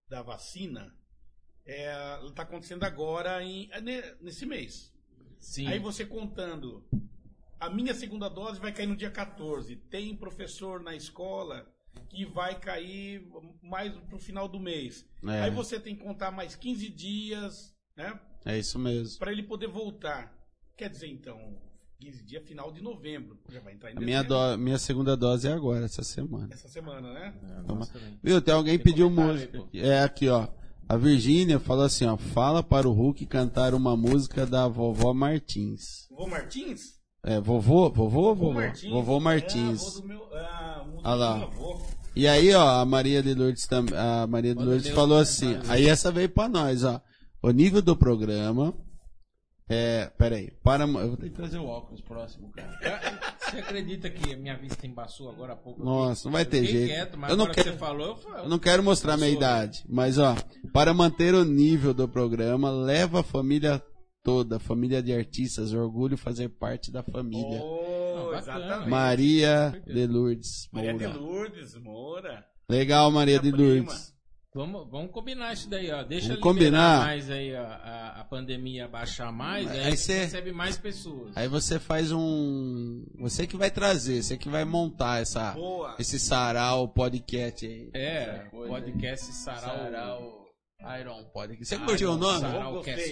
da 0.10 0.22
vacina 0.22 0.94
está 1.66 2.44
acontecendo 2.44 2.84
agora 2.84 3.42
em, 3.44 3.70
é 3.72 3.80
ne- 3.80 4.16
nesse 4.22 4.46
mês. 4.46 4.94
Sim. 5.40 5.68
Aí 5.68 5.80
você 5.80 6.06
contando, 6.06 6.86
a 7.60 7.70
minha 7.70 7.94
segunda 7.94 8.28
dose 8.30 8.60
vai 8.60 8.74
cair 8.74 8.88
no 8.88 8.96
dia 8.96 9.12
14. 9.12 9.76
Tem 9.76 10.16
professor 10.16 10.82
na 10.82 10.96
escola 10.96 11.72
que 12.10 12.26
vai 12.26 12.60
cair 12.60 13.28
mais 13.62 13.94
pro 14.08 14.20
final 14.20 14.48
do 14.48 14.60
mês. 14.60 15.08
É. 15.26 15.44
Aí 15.44 15.52
você 15.52 15.80
tem 15.80 15.96
que 15.96 16.04
contar 16.04 16.32
mais 16.32 16.56
15 16.56 16.90
dias, 16.90 17.74
né? 17.96 18.20
É 18.46 18.58
isso 18.58 18.78
mesmo. 18.80 19.20
Para 19.20 19.32
ele 19.32 19.44
poder 19.44 19.68
voltar. 19.68 20.34
Quer 20.78 20.90
dizer, 20.90 21.08
então, 21.08 21.38
15 22.00 22.24
dias 22.24 22.44
final 22.48 22.72
de 22.72 22.82
novembro. 22.82 23.38
Já 23.50 23.60
vai 23.62 23.74
entrar 23.74 23.92
em 23.92 23.98
A 23.98 24.02
minha, 24.02 24.24
do- 24.24 24.58
minha 24.58 24.78
segunda 24.78 25.16
dose 25.16 25.48
é 25.48 25.54
agora, 25.54 25.86
essa 25.86 26.04
semana. 26.04 26.50
essa 26.52 26.68
semana, 26.68 27.14
né? 27.14 27.34
É, 27.42 27.62
nossa, 27.62 27.94
também. 27.94 28.20
Viu? 28.22 28.42
Tem 28.42 28.54
alguém 28.54 28.78
Tem 28.78 28.84
pediu 28.84 29.10
música. 29.10 29.64
aí. 29.74 29.80
É 29.80 30.02
aqui, 30.02 30.28
ó. 30.30 30.48
A 30.90 30.98
Virgínia 30.98 31.60
falou 31.60 31.86
assim, 31.86 32.06
ó. 32.06 32.18
Fala 32.18 32.62
para 32.62 32.88
o 32.90 32.92
Hulk 32.92 33.26
cantar 33.28 33.74
uma 33.74 33.96
música 33.96 34.46
da 34.46 34.68
vovó 34.68 35.14
Martins. 35.14 36.08
Vô 36.12 36.28
Martins? 36.28 37.02
É, 37.24 37.40
vovô? 37.40 37.90
Vovô 37.90 38.36
vovô? 38.36 38.52
Martins. 38.52 38.92
Vovô 38.92 39.18
É, 39.18 39.20
Martins. 39.22 40.02
meu, 40.02 40.22
ah, 40.34 41.16
lá. 41.16 41.50
E 42.16 42.28
aí, 42.28 42.54
ó, 42.54 42.82
a 42.82 42.86
Maria 42.86 43.24
de 43.24 43.34
Lourdes 43.34 43.66
também. 43.66 43.96
A 43.98 44.28
Maria 44.28 44.54
de 44.54 44.62
Lourdes 44.64 44.90
falou 44.90 45.22
os 45.22 45.30
assim. 45.30 45.58
Aí 45.70 45.88
essa 45.88 46.12
veio 46.12 46.28
pra 46.30 46.50
nós, 46.50 46.84
ó. 46.84 47.02
O 47.44 47.52
nível 47.52 47.82
do 47.82 47.96
programa. 47.96 48.74
É. 49.70 50.12
Peraí. 50.18 50.52
Para. 50.64 50.84
Eu 50.86 51.08
vou 51.10 51.18
ter 51.18 51.30
que 51.30 51.36
trazer 51.36 51.58
o 51.58 51.66
óculos 51.66 52.02
próximo, 52.02 52.52
cara. 52.52 53.32
Você 53.40 53.58
acredita 53.60 54.10
que 54.10 54.34
a 54.34 54.38
minha 54.38 54.58
vista 54.58 54.86
embaçou 54.86 55.30
agora 55.30 55.54
há 55.54 55.56
pouco? 55.56 55.84
Nossa, 55.84 56.26
não 56.26 56.34
vai 56.34 56.44
ter 56.46 56.66
jeito. 56.66 56.88
Quieto, 56.88 57.18
mas 57.18 57.30
Eu 57.32 57.38
não 57.38 57.46
quero- 57.46 57.56
que 57.56 57.72
você 57.72 57.78
falou, 57.78 58.08
eu 58.08 58.16
falo. 58.18 58.38
Eu 58.40 58.50
não 58.50 58.60
quero 58.60 58.84
mostrar 58.84 59.16
minha 59.18 59.30
né? 59.30 59.36
idade, 59.36 59.84
mas 59.88 60.18
ó, 60.18 60.36
para 60.74 60.94
manter 60.94 61.34
o 61.34 61.44
nível 61.46 61.94
do 61.94 62.08
programa, 62.10 62.70
leva 62.72 63.22
a 63.22 63.24
família 63.24 63.82
toda, 64.22 64.60
família 64.60 65.02
de 65.02 65.14
artistas, 65.14 65.74
orgulho 65.74 66.18
fazer 66.18 66.50
parte 66.50 66.92
da 66.92 67.04
família. 67.04 67.62
Oh, 67.62 68.32
Não, 68.32 68.36
exatamente. 68.38 68.90
Maria 68.90 69.82
de 69.86 70.08
Lourdes. 70.08 70.68
Maria 70.72 70.94
de 70.94 71.06
Moura. 71.08 71.20
Lourdes 71.20 71.76
Moura. 71.78 72.46
Legal, 72.70 73.12
Maria 73.12 73.40
de 73.40 73.52
Minha 73.52 73.56
prima. 73.72 73.86
Lourdes. 73.92 74.13
Vamos, 74.56 74.88
vamos 74.92 75.12
combinar 75.12 75.52
isso 75.54 75.68
daí, 75.68 75.92
ó. 75.92 76.04
Deixa 76.04 76.28
Vamos 76.28 76.42
combinar. 76.44 77.00
mais 77.06 77.30
aí 77.30 77.56
a, 77.56 77.64
a, 77.64 78.22
a 78.22 78.24
pandemia 78.24 78.88
baixar 78.88 79.32
mais, 79.32 79.70
aí, 79.72 79.80
Aí 79.86 79.98
você 79.98 80.04
cê- 80.14 80.20
recebe 80.26 80.52
mais 80.52 80.78
pessoas. 80.78 81.36
Aí 81.36 81.48
você 81.48 81.80
faz 81.80 82.12
um. 82.12 83.04
Você 83.20 83.48
que 83.48 83.58
vai 83.58 83.72
trazer, 83.72 84.22
você 84.22 84.38
que 84.38 84.50
vai 84.50 84.64
montar 84.64 85.22
essa, 85.22 85.52
Boa. 85.54 85.96
esse 85.98 86.20
sarau 86.20 86.88
podcast 86.88 87.66
aí. 87.66 87.90
É, 87.96 88.46
coisa 88.52 88.70
podcast 88.74 89.34
Sarau. 89.34 89.62
Sarau 89.62 90.44
Iron 91.00 91.24
Podcast. 91.34 91.66
Você 91.66 91.76
Iron 91.76 91.86
curtiu 91.86 92.12
o 92.12 92.18
nome? 92.18 92.46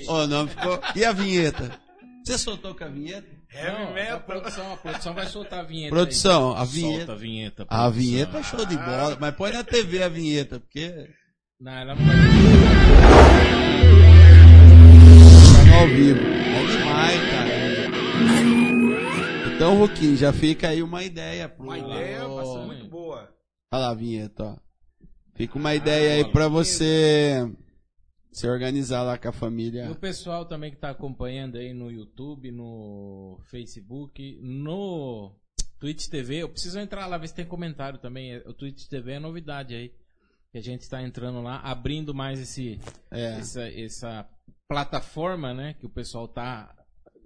O 0.07 0.27
nome 0.27 0.49
ficou. 0.49 0.79
E 0.95 1.05
a 1.05 1.11
vinheta? 1.11 1.79
Você 2.23 2.37
soltou 2.37 2.75
com 2.75 2.83
a 2.83 2.87
vinheta? 2.87 3.27
Heavy 3.51 4.09
Não, 4.09 4.15
a 4.15 4.19
produção, 4.19 4.73
a 4.73 4.77
produção 4.77 5.13
vai 5.13 5.25
soltar 5.25 5.59
a 5.59 5.63
vinheta. 5.63 5.89
Produção, 5.95 6.53
aí. 6.53 6.61
a 6.61 6.65
vinheta. 6.65 6.97
Solta 6.97 7.11
a 7.13 7.15
vinheta. 7.15 7.63
A 7.63 7.65
produção. 7.65 7.91
vinheta 7.91 8.37
é 8.37 8.43
show 8.43 8.65
de 8.65 8.77
bola, 8.77 9.17
mas 9.19 9.35
põe 9.35 9.51
na 9.51 9.63
TV 9.63 10.03
a 10.03 10.07
vinheta, 10.07 10.59
porque 10.59 11.09
Não, 11.62 11.72
ela 11.72 11.93
não 11.95 12.03
vai. 12.03 12.16
tá 15.70 15.78
ao 15.80 15.88
vivo. 15.88 16.20
É 16.20 16.66
demais, 16.66 17.22
cara. 17.30 17.51
Então, 19.55 19.78
Ruquinho, 19.78 20.16
já 20.18 20.34
fica 20.34 20.70
aí 20.70 20.82
uma 20.82 21.03
ideia 21.03 21.47
pro. 21.47 21.64
Uma 21.66 21.78
ideia 21.78 22.28
Ó, 22.28 22.36
bastante 22.36 22.66
muito 22.66 22.88
boa. 22.89 23.30
Olha 23.72 23.82
lá 23.82 23.89
a 23.91 23.93
vinheta, 23.93 24.43
ó. 24.43 24.57
Fica 25.36 25.57
uma 25.57 25.76
ideia 25.76 26.16
aí 26.16 26.32
pra 26.32 26.47
você 26.47 27.47
se 28.32 28.47
organizar 28.47 29.03
lá 29.03 29.18
com 29.18 29.28
a 29.28 29.32
E 29.32 29.34
o 29.36 29.38
família. 29.38 29.95
pessoal 29.95 30.45
também 30.45 30.72
que 30.72 30.78
tá 30.78 30.89
acompanhando 30.89 31.57
aí 31.57 31.74
no 31.74 31.91
YouTube, 31.91 32.51
no 32.51 33.39
Facebook, 33.49 34.39
no 34.41 35.36
Twitch 35.80 36.07
TV, 36.07 36.38
eu 36.38 36.49
preciso 36.49 36.80
entrar 36.80 37.05
lá 37.07 37.18
ver 37.18 37.28
se 37.28 37.36
tem 37.36 37.45
comentário 37.45 37.99
também. 37.99 38.38
O 38.47 38.53
Twitch 38.53 38.88
TV 38.88 39.14
é 39.14 39.20
novidade 39.20 39.74
aí. 39.76 39.91
Que 40.52 40.58
a 40.58 40.62
gente 40.62 40.89
tá 40.89 41.02
entrando 41.02 41.41
lá, 41.41 41.60
abrindo 41.62 42.14
mais 42.14 42.39
esse, 42.39 42.80
É. 43.10 43.38
essa, 43.39 43.64
essa 43.70 44.30
plataforma, 44.68 45.54
né? 45.54 45.74
Que 45.76 45.86
o 45.86 45.89
pessoal 45.89 46.28
tá, 46.28 46.76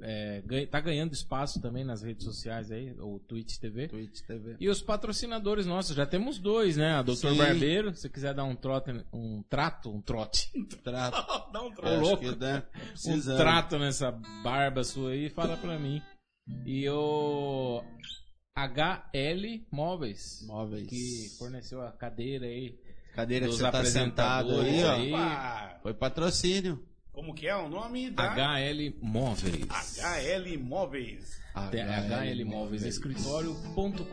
é, 0.02 0.44
ganha- 0.46 0.68
tá 0.68 0.80
ganhando 0.80 1.14
espaço 1.14 1.60
também 1.60 1.84
nas 1.84 2.04
redes 2.04 2.24
sociais 2.24 2.70
aí, 2.72 2.92
o 3.00 3.20
Twitch 3.20 3.58
TV. 3.58 3.88
Twitch 3.88 4.22
TV. 4.28 4.58
E 4.60 4.70
os 4.70 4.80
patrocinadores 4.82 5.66
nossos, 5.66 5.96
já 5.96 6.06
temos 6.06 6.38
dois, 6.38 6.78
né? 6.78 6.94
A 6.94 7.02
Doutor 7.02 7.32
Sim. 7.32 7.38
Barbeiro, 7.38 7.96
se 7.96 8.08
quiser 8.10 8.36
dar 8.36 8.44
um 8.44 8.56
trote, 8.56 8.92
um 9.12 9.42
trato, 9.50 9.90
um 9.90 10.02
trote, 10.02 10.52
Trato. 10.84 11.16
Dá 11.52 11.64
um 11.64 11.68
Ô, 11.68 11.72
troço. 11.72 12.02
louco. 12.02 12.24
que, 12.24 12.36
né, 12.36 12.64
um 13.08 13.22
trato 13.38 13.80
nessa 13.80 14.12
barba 14.44 14.84
sua 14.84 15.12
aí, 15.12 15.30
fala 15.32 15.58
pra 15.58 15.80
mim. 15.80 16.00
E 16.64 16.88
o 16.90 17.82
HL 18.56 19.66
Móveis, 19.72 20.44
Móveis. 20.46 20.88
que 20.88 21.38
forneceu 21.40 21.82
a 21.82 21.92
cadeira 21.92 22.46
aí 22.46 22.78
Cadeira 23.16 23.48
que 23.48 23.54
você 23.54 23.72
tá 23.72 23.86
sentado 23.86 24.60
aí, 24.60 24.84
ó. 24.84 24.92
aí. 24.92 25.14
Foi 25.82 25.94
patrocínio. 25.94 26.84
Como 27.14 27.34
que 27.34 27.48
é 27.48 27.56
o 27.56 27.70
nome 27.70 28.10
da 28.10 28.36
HL 28.36 28.94
Móveis. 29.02 29.66
HL 29.70 30.50
Imóveis? 30.50 31.40
Tem 31.72 31.82
HL 31.82 32.44
Móveis, 32.44 32.84
escritório.com.br. 32.84 34.04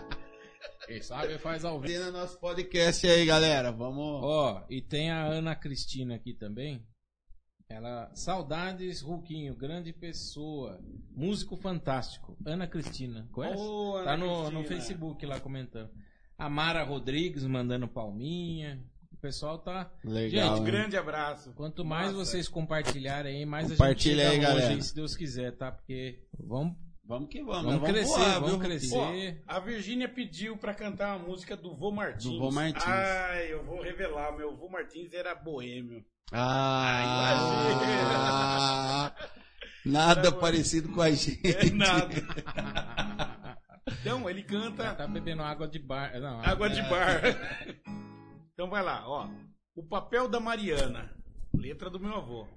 Quem 0.88 1.02
sabe 1.02 1.38
faz 1.38 1.64
ao 1.64 1.80
vivo. 1.80 2.06
No 2.06 2.12
nosso 2.12 2.38
podcast 2.40 3.08
aí, 3.08 3.26
galera. 3.26 3.72
Vamos. 3.72 4.22
Ó, 4.24 4.66
e 4.70 4.82
tem 4.82 5.12
a 5.12 5.26
Ana 5.26 5.56
Cristina 5.56 6.16
aqui 6.16 6.34
também. 6.34 6.86
Ela, 7.70 8.12
saudades, 8.14 9.02
Ruquinho, 9.02 9.56
grande 9.56 9.94
pessoa, 9.94 10.80
músico 11.16 11.56
fantástico. 11.56 12.38
Ana 12.46 12.68
Cristina, 12.68 13.28
conhece? 13.32 13.58
Ô, 13.62 13.96
Ana 13.96 14.06
tá 14.06 14.18
no, 14.18 14.28
no 14.52 14.64
Cristina. 14.64 14.68
Facebook 14.68 15.26
lá 15.26 15.40
comentando. 15.40 15.90
A 16.38 16.50
Mara 16.50 16.84
Rodrigues 16.84 17.44
mandando 17.46 17.88
palminha. 17.88 18.84
O 19.12 19.18
pessoal 19.18 19.58
tá. 19.60 19.92
Legal. 20.04 20.58
Gente? 20.58 20.66
Grande 20.66 20.98
abraço. 20.98 21.54
Quanto 21.54 21.86
mais 21.86 22.12
Nossa. 22.12 22.26
vocês 22.26 22.48
compartilharem 22.50 23.38
aí, 23.38 23.46
mais 23.46 23.72
Compartilha 23.72 24.28
a 24.28 24.32
gente 24.34 24.46
aí, 24.46 24.52
longe 24.52 24.62
galera. 24.62 24.82
se 24.82 24.94
Deus 24.94 25.16
quiser, 25.16 25.56
tá? 25.56 25.72
Porque 25.72 26.20
vamos, 26.38 26.76
Vamos 27.06 27.28
que 27.30 27.44
vamos. 27.44 27.64
vamos, 27.66 27.82
né? 27.82 27.90
crescer, 27.90 28.18
voar, 28.18 28.34
vamos 28.40 28.50
viu, 28.52 28.60
crescer. 28.60 29.44
Ó, 29.46 29.54
a 29.56 29.60
Virgínia 29.60 30.08
pediu 30.08 30.56
pra 30.58 30.74
cantar 30.74 31.18
uma 31.18 31.28
música 31.28 31.58
do 31.58 31.76
Vô 31.76 31.92
Martins. 31.92 32.24
Do 32.24 32.40
Vô 32.40 32.50
Martins. 32.50 32.86
Ai, 32.88 33.52
eu 33.52 33.62
vou 33.66 33.82
revelar, 33.82 34.32
meu 34.36 34.56
Vô 34.56 34.70
Martins 34.70 35.12
era 35.14 35.36
boêmio. 35.36 36.04
Ah, 37.36 37.54
nada 39.86 40.32
parecido 40.32 40.90
com 40.90 41.02
a 41.02 41.12
gente. 41.12 41.42
É 41.46 41.70
nada. 41.76 42.14
Então, 44.00 44.30
ele 44.30 44.44
canta 44.44 44.96
Tá 44.96 45.06
bebendo 45.06 45.44
água 45.44 45.68
de 45.68 45.80
bar. 45.80 46.18
Não, 46.20 46.40
Água 46.42 46.70
de 46.70 46.82
bar. 46.84 47.22
Então 48.54 48.70
vai 48.70 48.84
lá, 48.84 49.04
ó. 49.10 49.28
O 49.76 49.82
papel 49.84 50.30
da 50.30 50.40
Mariana. 50.40 51.12
Letra 51.58 51.90
do 51.90 52.00
meu 52.00 52.14
avô. 52.14 52.48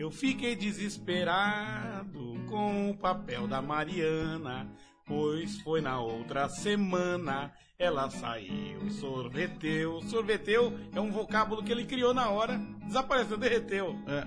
Eu 0.00 0.10
fiquei 0.10 0.56
desesperado 0.56 2.34
com 2.48 2.88
o 2.88 2.96
papel 2.96 3.46
da 3.46 3.60
Mariana, 3.60 4.66
pois 5.04 5.60
foi 5.60 5.82
na 5.82 6.00
outra 6.00 6.48
semana 6.48 7.52
ela 7.78 8.08
saiu 8.08 8.86
e 8.86 8.90
sorveteu. 8.92 10.00
Sorveteu 10.08 10.72
é 10.94 10.98
um 10.98 11.12
vocábulo 11.12 11.62
que 11.62 11.70
ele 11.70 11.84
criou 11.84 12.14
na 12.14 12.30
hora, 12.30 12.58
desapareceu, 12.86 13.36
derreteu. 13.36 13.94
É. 14.06 14.26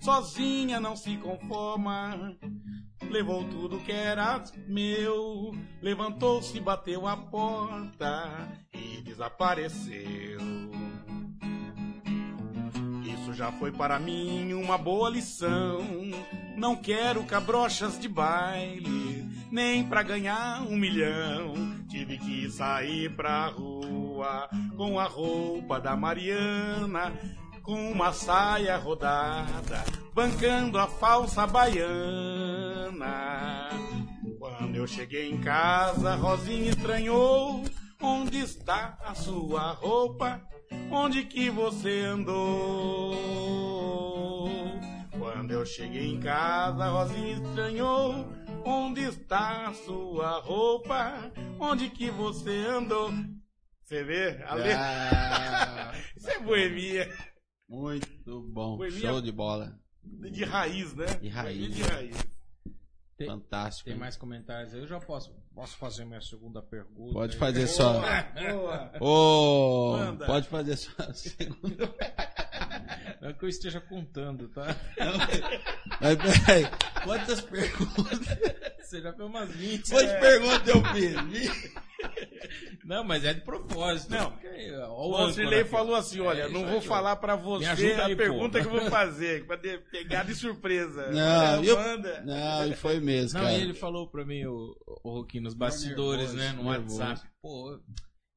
Sozinha 0.00 0.78
não 0.78 0.94
se 0.94 1.16
conforma. 1.16 2.36
Levou 3.10 3.42
tudo 3.48 3.80
que 3.80 3.90
era 3.90 4.44
meu. 4.68 5.50
Levantou-se, 5.82 6.60
bateu 6.60 7.08
a 7.08 7.16
porta 7.16 8.48
e 8.72 9.02
desapareceu. 9.02 10.38
Já 13.40 13.50
foi 13.52 13.72
para 13.72 13.98
mim 13.98 14.52
uma 14.52 14.76
boa 14.76 15.08
lição. 15.08 15.80
Não 16.58 16.76
quero 16.76 17.24
cabrochas 17.24 17.98
de 17.98 18.06
baile, 18.06 19.26
nem 19.50 19.82
pra 19.82 20.02
ganhar 20.02 20.60
um 20.68 20.76
milhão. 20.76 21.54
Tive 21.88 22.18
que 22.18 22.50
sair 22.50 23.08
pra 23.16 23.46
rua 23.46 24.46
com 24.76 25.00
a 25.00 25.04
roupa 25.04 25.80
da 25.80 25.96
Mariana, 25.96 27.14
com 27.62 27.90
uma 27.90 28.12
saia 28.12 28.76
rodada, 28.76 29.86
bancando 30.12 30.76
a 30.76 30.86
falsa 30.86 31.46
baiana. 31.46 33.00
Quando 34.38 34.76
eu 34.76 34.86
cheguei 34.86 35.30
em 35.30 35.40
casa, 35.40 36.14
Rosinha 36.14 36.72
estranhou. 36.72 37.64
Onde 38.02 38.38
está 38.38 38.98
a 39.02 39.14
sua 39.14 39.72
roupa? 39.72 40.42
Onde 40.90 41.24
que 41.24 41.50
você 41.50 42.00
andou? 42.00 43.16
Quando 45.18 45.50
eu 45.52 45.64
cheguei 45.66 46.06
em 46.06 46.20
casa, 46.20 46.88
Rosinha 46.88 47.32
estranhou. 47.34 48.26
Onde 48.64 49.00
está 49.02 49.68
a 49.68 49.74
sua 49.74 50.38
roupa? 50.40 51.32
Onde 51.58 51.88
que 51.90 52.10
você 52.10 52.50
andou? 52.66 53.10
Você 53.82 54.04
vê? 54.04 54.42
A 54.44 54.54
letra. 54.54 54.80
Ah, 54.80 55.92
Isso 56.16 56.30
é 56.30 56.38
boemia. 56.40 57.08
muito 57.68 58.42
bom. 58.52 58.76
Boemia- 58.76 59.00
Show 59.00 59.20
de 59.20 59.32
bola. 59.32 59.78
De 60.02 60.44
raiz, 60.44 60.94
né? 60.94 61.06
De 61.20 61.28
raiz. 61.28 61.58
Boemia 61.58 61.74
De 61.76 61.82
raiz. 61.90 62.16
Tem- 63.16 63.26
Fantástico. 63.26 63.84
Tem 63.86 63.94
hein? 63.94 64.00
mais 64.00 64.16
comentários 64.16 64.72
aí? 64.74 64.80
Eu 64.80 64.86
já 64.86 64.98
posso, 65.00 65.34
posso 65.54 65.76
fazer 65.76 66.04
minha 66.04 66.20
segunda 66.20 66.62
pergunta? 66.62 67.12
Pode 67.12 67.32
aí? 67.34 67.38
fazer 67.38 67.66
só. 67.66 68.00
Boa. 68.98 69.98
Manda. 69.98 70.26
pode 70.26 70.48
fazer 70.48 70.76
sua 70.76 71.12
segunda. 71.14 71.94
Não 73.20 73.32
que 73.34 73.44
eu 73.44 73.48
esteja 73.48 73.80
contando, 73.80 74.48
tá? 74.48 74.76
Mas 76.00 76.16
peraí, 76.16 76.66
quantas 77.04 77.40
perguntas? 77.40 78.20
Você 78.80 79.00
já 79.02 79.12
fez 79.12 79.28
umas 79.28 79.48
20. 79.50 79.90
Quantas 79.90 80.10
É. 80.10 80.20
perguntas 80.20 80.68
eu 80.68 80.84
fiz? 80.94 81.70
Não, 82.84 83.04
mas 83.04 83.24
é 83.24 83.34
de 83.34 83.40
propósito. 83.42 84.10
Não. 84.10 84.32
Ó, 84.90 85.08
O 85.08 85.12
Vanderlei 85.26 85.64
falou 85.64 85.94
assim: 85.94 86.20
olha, 86.20 86.42
É, 86.44 86.48
não 86.48 86.66
vou 86.66 86.80
falar 86.80 87.16
pra 87.16 87.36
Me 87.36 87.42
você 87.42 87.92
a 87.92 88.06
aí, 88.06 88.16
pergunta 88.16 88.58
pô. 88.58 88.68
que 88.68 88.74
eu 88.76 88.80
vou 88.80 88.90
fazer, 88.90 89.46
pra 89.46 89.58
pegar 89.58 90.24
de 90.24 90.34
surpresa. 90.34 91.10
Não, 91.10 91.62
É, 91.62 91.68
eu- 91.68 91.76
manda. 91.76 92.20
Não, 92.22 92.66
e 92.66 92.74
foi 92.74 92.98
mesmo, 93.00 93.38
Não, 93.38 93.46
cara. 93.46 93.58
e 93.58 93.62
ele 93.62 93.74
falou 93.74 94.08
pra 94.10 94.24
mim, 94.24 94.44
o, 94.46 94.74
o 95.04 95.10
Roquinho, 95.18 95.44
nos 95.44 95.54
bastidores, 95.54 96.32
nervoso, 96.32 96.36
né, 96.36 96.52
no 96.62 96.70
nervoso. 96.70 97.00
WhatsApp. 97.00 97.30
Pô, 97.42 97.80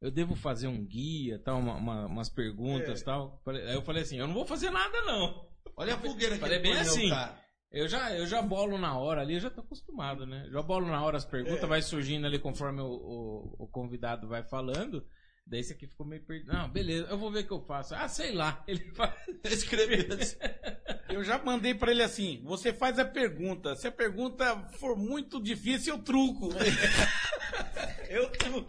eu 0.02 0.12
devo 0.12 0.36
fazer 0.36 0.68
um 0.68 0.86
guia, 0.86 1.40
tal, 1.40 1.58
uma- 1.60 1.76
uma- 1.76 2.06
umas 2.06 2.30
perguntas, 2.30 3.02
É. 3.02 3.06
tal. 3.06 3.42
Aí 3.48 3.74
eu 3.74 3.82
falei 3.82 4.04
assim, 4.04 4.18
eu 4.20 4.28
não 4.28 4.34
vou 4.34 4.46
fazer 4.46 4.70
nada, 4.70 5.02
não. 5.04 5.46
Olha 5.78 5.96
a 5.96 5.98
fogueira 5.98 6.36
que 6.36 6.42
Falei 6.42 6.58
ele 6.58 6.64
bem 6.70 6.78
assim. 6.78 7.10
cara. 7.10 7.42
Eu 7.74 7.88
já, 7.88 8.16
eu 8.16 8.28
já 8.28 8.40
bolo 8.40 8.78
na 8.78 8.96
hora 8.98 9.22
ali, 9.22 9.34
eu 9.34 9.40
já 9.40 9.50
tô 9.50 9.62
acostumado, 9.62 10.28
né? 10.28 10.48
Já 10.52 10.62
bolo 10.62 10.86
na 10.86 11.04
hora 11.04 11.18
as 11.18 11.26
perguntas, 11.26 11.64
É. 11.64 11.68
vai 11.68 11.82
surgindo 11.82 12.28
ali 12.28 12.38
conforme 12.38 12.82
o, 12.82 12.86
o, 12.86 13.56
o 13.64 13.68
convidado 13.68 14.28
vai 14.28 14.44
falando. 14.44 15.04
Daí 15.46 15.60
esse 15.60 15.74
aqui 15.74 15.88
ficou 15.88 16.06
meio 16.06 16.24
perdido. 16.24 16.54
Não, 16.54 16.70
beleza, 16.70 17.08
eu 17.10 17.18
vou 17.18 17.32
ver 17.32 17.40
o 17.40 17.48
que 17.48 17.52
eu 17.52 17.66
faço. 17.66 17.96
Ah, 17.96 18.08
sei 18.08 18.32
lá. 18.32 18.64
Ele 18.68 18.92
faz. 18.94 19.14
Escreveu 19.44 20.06
assim. 20.18 20.38
Eu 21.10 21.24
já 21.24 21.44
mandei 21.44 21.74
pra 21.74 21.92
ele 21.92 22.02
assim: 22.02 22.42
você 22.46 22.72
faz 22.72 22.98
a 22.98 23.06
pergunta. 23.06 23.76
Se 23.76 23.88
a 23.88 23.92
pergunta 23.92 24.56
for 24.80 24.96
muito 24.96 25.42
difícil, 25.42 25.96
eu 25.96 26.02
truco. 26.02 26.50
eu 28.08 28.30
truco. 28.32 28.66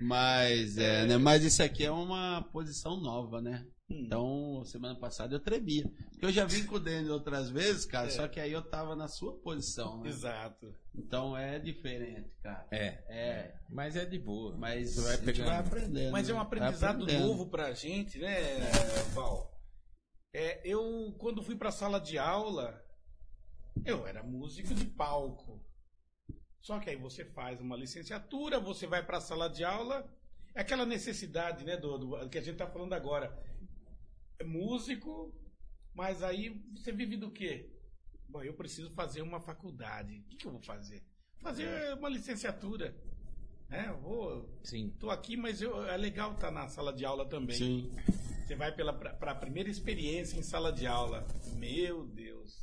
Mas, 0.00 0.78
é, 0.78 1.06
né? 1.06 1.18
Mas 1.18 1.44
isso 1.44 1.62
aqui 1.62 1.84
é 1.84 1.90
uma 1.90 2.42
posição 2.50 2.96
nova, 2.96 3.40
né? 3.42 3.64
Hum. 3.92 4.02
Então, 4.06 4.64
semana 4.64 4.94
passada 4.98 5.34
eu 5.34 5.40
tremia. 5.40 5.90
Porque 6.10 6.24
eu 6.26 6.32
já 6.32 6.44
vim 6.44 6.64
com 6.66 6.76
o 6.76 6.80
Denis 6.80 7.10
outras 7.10 7.50
vezes, 7.50 7.84
cara, 7.84 8.06
É. 8.06 8.10
só 8.10 8.26
que 8.28 8.40
aí 8.40 8.52
eu 8.52 8.62
tava 8.62 8.96
na 8.96 9.08
sua 9.08 9.36
posição, 9.40 10.00
né? 10.02 10.08
Exato. 10.08 10.74
Então 10.94 11.36
é 11.36 11.58
diferente, 11.58 12.30
cara. 12.42 12.66
É, 12.70 12.86
É. 13.08 13.54
mas 13.70 13.96
é 13.96 14.04
de 14.04 14.18
boa. 14.18 14.56
Mas 14.56 14.96
vai 14.96 15.12
a 15.12 15.16
gente 15.16 15.24
pegando. 15.24 15.46
vai 15.46 15.58
aprendendo. 15.58 16.12
Mas 16.12 16.28
é 16.28 16.32
um 16.32 16.36
né? 16.36 16.42
aprendizado 16.42 17.06
novo 17.06 17.46
pra 17.50 17.72
gente, 17.72 18.18
né, 18.18 18.60
Val? 19.14 19.50
É, 20.34 20.60
eu, 20.66 21.14
quando 21.18 21.42
fui 21.42 21.56
pra 21.56 21.70
sala 21.70 22.00
de 22.00 22.16
aula, 22.18 22.82
eu 23.84 24.06
era 24.06 24.22
músico 24.22 24.74
de 24.74 24.86
palco. 24.86 25.62
Só 26.60 26.78
que 26.78 26.88
aí 26.90 26.96
você 26.96 27.24
faz 27.24 27.60
uma 27.60 27.76
licenciatura, 27.76 28.60
você 28.60 28.86
vai 28.86 29.04
pra 29.04 29.20
sala 29.20 29.48
de 29.50 29.64
aula, 29.64 30.08
é 30.54 30.60
aquela 30.60 30.86
necessidade, 30.86 31.64
né, 31.64 31.76
do, 31.76 31.98
do- 31.98 32.28
que 32.28 32.38
a 32.38 32.40
gente 32.42 32.56
tá 32.56 32.66
falando 32.66 32.92
agora. 32.92 33.36
É 34.42 34.44
músico, 34.44 35.32
mas 35.94 36.20
aí 36.20 36.60
você 36.74 36.90
vive 36.90 37.16
do 37.16 37.30
quê? 37.30 37.70
Bom, 38.28 38.42
eu 38.42 38.54
preciso 38.54 38.90
fazer 38.90 39.22
uma 39.22 39.40
faculdade. 39.40 40.18
O 40.18 40.22
que, 40.24 40.36
que 40.36 40.46
eu 40.46 40.50
vou 40.50 40.60
fazer? 40.60 41.00
Fazer 41.40 41.94
uma 41.94 42.08
licenciatura. 42.08 42.92
Eu 43.70 43.98
vou 44.00 44.58
Sim. 44.64 44.90
Tô 44.98 45.10
aqui, 45.10 45.36
mas 45.36 45.62
eu, 45.62 45.86
é 45.86 45.96
legal 45.96 46.32
estar 46.32 46.50
na 46.50 46.66
sala 46.68 46.92
de 46.92 47.04
aula 47.04 47.24
também. 47.28 47.56
Sim. 47.56 47.94
Você 48.44 48.56
vai 48.56 48.74
pela 48.74 48.92
para 48.92 49.30
a 49.30 49.34
primeira 49.34 49.70
experiência 49.70 50.36
em 50.36 50.42
sala 50.42 50.72
de 50.72 50.88
aula. 50.88 51.24
Meu 51.54 52.04
Deus. 52.04 52.61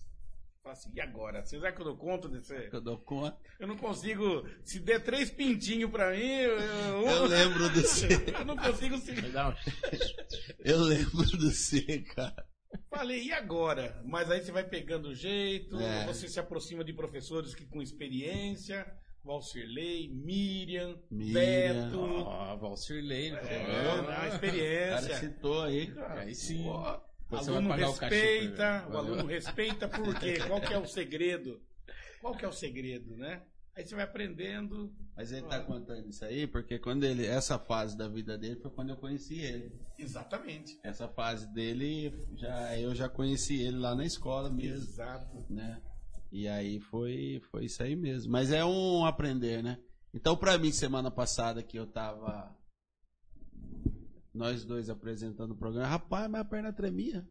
Fala 0.62 0.74
assim, 0.74 0.92
e 0.94 1.00
agora? 1.00 1.44
Vocês 1.46 1.64
acham 1.64 1.76
que 1.76 1.82
eu 1.82 1.86
dou 1.86 1.98
conta 1.98 2.28
desse? 2.28 2.54
Eu 2.72 2.82
dou 2.82 2.98
conta. 3.00 3.38
Eu 3.60 3.68
não 3.68 3.78
consigo. 3.78 4.46
Se 4.64 4.80
der 4.80 5.02
três 5.02 5.30
pintinhos 5.32 5.90
pra 5.90 6.12
mim, 6.12 6.22
eu, 6.22 6.60
eu- 6.60 7.08
Eu 7.08 7.26
lembro 7.28 7.70
do 7.70 7.82
C. 7.88 8.08
eu 8.38 8.46
não 8.46 8.58
consigo 8.58 8.96
um- 8.96 9.56
Eu 10.60 10.80
lembro 10.82 11.24
do 11.38 11.50
C, 11.52 12.02
cara. 12.14 12.46
Falei, 12.90 13.24
e 13.24 13.32
agora? 13.32 14.02
Mas 14.06 14.30
aí 14.30 14.42
você 14.44 14.52
vai 14.52 14.64
pegando 14.64 15.10
o 15.10 15.16
jeito, 15.16 15.80
É. 15.80 16.06
você 16.06 16.28
se 16.28 16.40
aproxima 16.40 16.84
de 16.84 16.94
professores 16.94 17.56
que 17.56 17.66
com 17.66 17.82
experiência. 17.82 18.86
Valcirley, 19.24 20.10
Miriam, 20.14 20.98
Miriam. 21.12 21.34
Beto. 21.90 22.00
Ó, 22.00 22.56
Valcirley. 22.58 23.32
né? 23.32 23.40
É, 23.44 23.88
Ó, 23.88 23.92
a 23.98 24.02
O 24.02 24.06
cara 24.06 24.28
experiência. 24.30 25.16
citou 25.20 25.62
aí, 25.64 25.88
cara. 25.88 26.22
Aí 26.22 26.34
sim. 26.36 26.64
Pô, 26.64 26.80
Depois 26.80 26.98
O 26.98 27.09
você 27.30 27.52
vai 27.52 27.60
aluno 27.60 27.74
o 27.74 27.78
respeita, 27.78 28.86
o 28.88 28.92
Valeu. 28.92 29.14
aluno 29.14 29.26
respeita 29.28 29.88
por 29.88 30.20
quê? 30.20 30.40
Qual 30.48 30.62
que 30.62 30.74
é 30.74 30.78
o 30.78 30.86
segredo? 30.86 31.62
Qual 32.22 32.36
que 32.36 32.44
é 32.44 32.48
o 32.48 32.54
segredo, 32.54 33.16
né? 33.16 33.42
Aí 33.76 33.86
você 33.86 33.96
vai 33.96 34.04
aprendendo. 34.04 34.94
Mas 35.16 35.32
ele 35.32 35.48
tá 35.48 35.62
contando 35.62 36.10
isso 36.10 36.26
aí 36.26 36.46
porque 36.48 36.78
quando 36.80 37.06
ele. 37.06 37.26
Essa 37.26 37.58
fase 37.58 37.98
da 37.98 38.08
vida 38.08 38.38
dele 38.38 38.58
foi 38.58 38.72
quando 38.72 38.90
eu 38.90 38.98
conheci 38.98 39.40
ele. 39.40 39.72
Exatamente. 39.98 40.78
Essa 40.84 41.08
fase 41.08 41.48
dele, 41.54 42.14
já, 42.36 42.78
eu 42.78 42.94
já 42.94 43.08
conheci 43.08 43.62
ele 43.62 43.78
lá 43.78 43.96
na 43.96 44.06
escola 44.06 44.50
mesmo, 44.50 44.84
Exato. 44.84 45.46
né? 45.50 45.82
E 46.32 46.48
aí 46.48 46.80
foi, 46.80 47.42
foi 47.52 47.66
isso 47.66 47.82
aí 47.82 47.96
mesmo. 47.96 48.32
Mas 48.32 48.52
é 48.52 48.64
um 48.66 49.06
aprender, 49.06 49.64
né? 49.64 49.80
Então, 50.14 50.36
pra 50.36 50.58
mim, 50.58 50.72
semana 50.72 51.10
passada 51.10 51.64
que 51.64 51.78
eu 51.78 51.88
tava. 51.88 52.54
Nós 54.40 54.64
dois 54.64 54.90
apresentando 54.90 55.52
o 55.52 55.58
programa, 55.58 55.86
rapaz, 55.86 56.30
mas 56.32 56.40
a 56.40 56.46
perna 56.46 56.72
tremia. 56.72 57.28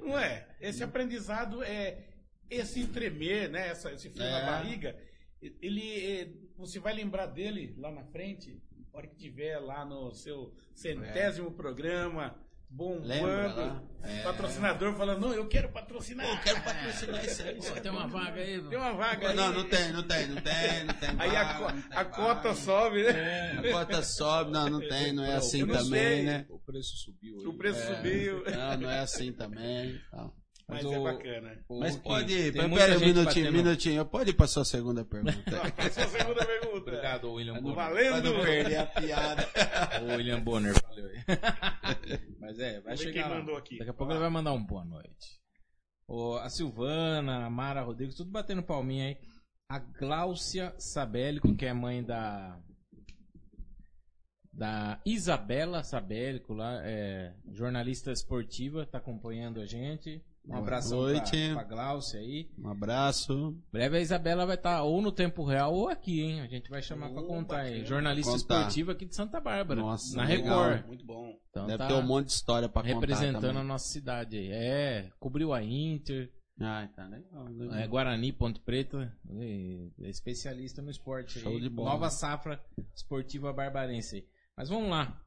Não 0.00 0.16
é? 0.16 0.48
Esse 0.60 0.84
aprendizado 0.84 1.60
é 1.64 2.08
esse 2.48 2.86
tremer, 2.86 3.50
né? 3.50 3.66
Essa, 3.70 3.90
esse 3.92 4.08
frio 4.10 4.22
É. 4.22 4.30
na 4.30 4.46
barriga. 4.46 4.96
Ele, 5.42 6.06
é, 6.06 6.32
você 6.56 6.78
vai 6.78 6.94
lembrar 6.94 7.26
dele 7.26 7.74
lá 7.78 7.90
na 7.90 8.04
frente, 8.04 8.62
na 8.92 8.98
hora 8.98 9.08
que 9.08 9.16
tiver 9.16 9.58
lá 9.58 9.84
no 9.84 10.12
seu 10.14 10.56
centésimo 10.72 11.50
programa, 11.50 12.40
bombando. 12.74 13.06
Lembra 13.08 13.54
lá? 13.54 13.82
É. 14.02 14.22
Patrocinador 14.22 14.94
falando, 14.96 15.20
não, 15.20 15.32
eu 15.32 15.48
quero 15.48 15.70
patrocinar. 15.70 16.28
Eu 16.28 16.38
quero 16.42 16.60
patrocinar 16.62 17.24
isso 17.24 17.42
aí. 17.42 17.54
Pô, 17.54 17.80
tem 17.80 17.90
uma 17.90 18.06
vaga 18.06 18.38
aí. 18.40 18.60
Tem 18.60 18.78
uma 18.78 18.92
vaga 18.92 19.30
aí. 19.30 19.36
Não, 19.36 19.50
não 19.52 19.64
tem, 19.68 19.92
não 19.92 20.02
tem, 20.02 20.26
não 20.28 20.42
tem, 20.42 20.84
não 20.84 20.94
tem. 20.94 21.08
Aí 21.18 21.34
a, 21.36 21.42
vaga, 21.44 21.58
co- 21.58 21.72
não 21.72 21.82
tem 21.82 21.98
a 21.98 22.04
cota 22.04 22.34
vaga. 22.48 22.54
sobe, 22.54 23.02
né? 23.04 23.52
A 23.58 23.72
cota 23.72 24.02
sobe, 24.02 24.50
não, 24.50 24.68
não 24.68 24.80
tem, 24.80 25.12
não 25.14 25.24
é 25.24 25.36
assim 25.36 25.62
não 25.64 25.74
também, 25.74 26.16
sei. 26.16 26.22
né? 26.24 26.44
O 26.50 26.58
preço 26.58 26.96
subiu. 26.98 27.38
aí. 27.40 27.46
O 27.46 27.54
preço 27.56 27.80
É. 27.80 27.96
subiu. 27.96 28.44
Não, 28.44 28.76
não 28.76 28.90
é 28.90 28.98
assim 29.00 29.32
também. 29.32 29.98
tal. 30.10 30.34
Mas, 30.66 30.82
Mas 30.82 30.92
é 30.94 30.98
o- 30.98 31.04
bacana. 31.04 31.64
Ô, 31.68 31.78
Mas 31.80 31.96
pode 31.96 32.32
ir, 32.32 32.52
pera 32.52 32.96
um 32.96 33.00
minutinho, 33.00 33.52
minutinho. 33.52 34.06
Pode 34.06 34.30
ir 34.30 34.34
pra 34.34 34.46
sua 34.46 34.64
segunda 34.64 35.04
pergunta. 35.04 35.34
É 35.76 35.86
a 35.86 36.08
segunda 36.08 36.44
pergunta. 36.46 36.74
Obrigado, 36.78 37.32
William 37.32 37.60
Bonner. 37.60 37.74
Valendo. 37.74 38.22
Pra 38.22 38.32
não 38.32 38.40
perder 38.44 38.76
a 38.76 38.86
piada. 38.86 39.48
Ô, 40.02 40.16
William 40.16 40.40
Bonner, 40.40 40.74
valeu 40.82 41.06
aí. 41.06 41.16
Mas 42.40 42.58
é, 42.58 42.72
vai 42.80 42.96
Vamos 42.96 43.00
chegar 43.00 43.28
lá. 43.28 43.40
Daqui 43.40 43.88
a 43.90 43.92
pouco 43.94 44.12
ele 44.12 44.20
vai 44.20 44.30
mandar 44.30 44.52
um 44.52 44.64
boa 44.64 44.84
noite. 44.84 45.38
A 46.42 46.48
Silvana, 46.50 47.44
a 47.46 47.50
Mara 47.50 47.82
Rodrigues, 47.82 48.14
tudo 48.16 48.30
batendo 48.30 48.62
palminha 48.62 49.08
aí. 49.08 49.18
A 49.70 49.78
Gláucia 49.78 50.74
Sabélico, 50.78 51.54
que 51.56 51.66
é 51.66 51.72
mãe 51.72 52.02
da. 52.02 52.58
Da 54.52 55.00
Isabela 55.04 55.82
Sabélico, 55.82 56.54
lá, 56.54 56.80
é, 56.84 57.34
jornalista 57.52 58.12
esportiva, 58.12 58.86
tá 58.86 58.98
acompanhando 58.98 59.60
a 59.60 59.66
gente. 59.66 60.22
Um 60.46 60.60
noite. 60.90 61.46
pra, 61.54 61.54
pra 61.54 61.64
Gláucia 61.64 62.20
aí. 62.20 62.50
Um 62.58 62.68
abraço. 62.68 63.56
Breve 63.72 63.96
a 63.96 64.00
Isabela 64.00 64.44
vai 64.44 64.56
estar 64.56 64.82
ou 64.82 65.00
no 65.00 65.10
tempo 65.10 65.42
real 65.44 65.72
ou 65.74 65.88
aqui, 65.88 66.20
hein? 66.20 66.40
A 66.42 66.46
gente 66.46 66.68
vai 66.68 66.82
chamar 66.82 67.08
pra 67.10 67.22
Oh, 67.22 67.26
contar 67.26 67.60
aí. 67.60 67.84
Jornalista 67.86 68.32
Contar. 68.32 68.56
esportiva 68.58 68.92
aqui 68.92 69.06
de 69.06 69.14
Santa 69.14 69.40
Bárbara. 69.40 69.80
Nossa, 69.80 70.14
na 70.16 70.24
legal. 70.24 70.64
Record. 70.68 70.86
Muito 70.86 71.04
bom. 71.06 71.32
Então 71.50 71.66
Deve 71.66 71.78
tá 71.78 71.86
ter 71.88 71.94
um 71.94 72.02
monte 72.02 72.26
de 72.26 72.32
história 72.32 72.68
pra 72.68 72.82
contar 72.82 72.94
representando 72.94 73.40
também. 73.40 73.60
a 73.60 73.64
nossa 73.64 73.88
cidade 73.90 74.36
aí. 74.36 74.50
É, 74.52 75.10
cobriu 75.18 75.54
a 75.54 75.62
Inter, 75.62 76.30
Ah, 76.60 76.86
tá 76.94 77.06
legal. 77.06 77.44
legal. 77.48 77.78
é, 77.78 77.86
Guarani, 77.88 78.32
Ponte 78.32 78.60
Preta, 78.60 79.16
é, 79.30 79.88
é 80.02 80.10
especialista 80.10 80.82
no 80.82 80.90
esporte. 80.90 81.38
Show 81.40 81.52
aí. 81.52 81.60
de 81.60 81.70
bola. 81.70 81.90
Nova 81.90 82.10
safra 82.10 82.60
esportiva 82.94 83.50
barbarense. 83.52 84.16
aí. 84.16 84.24
Mas 84.56 84.68
vamos 84.68 84.90
lá. 84.90 85.20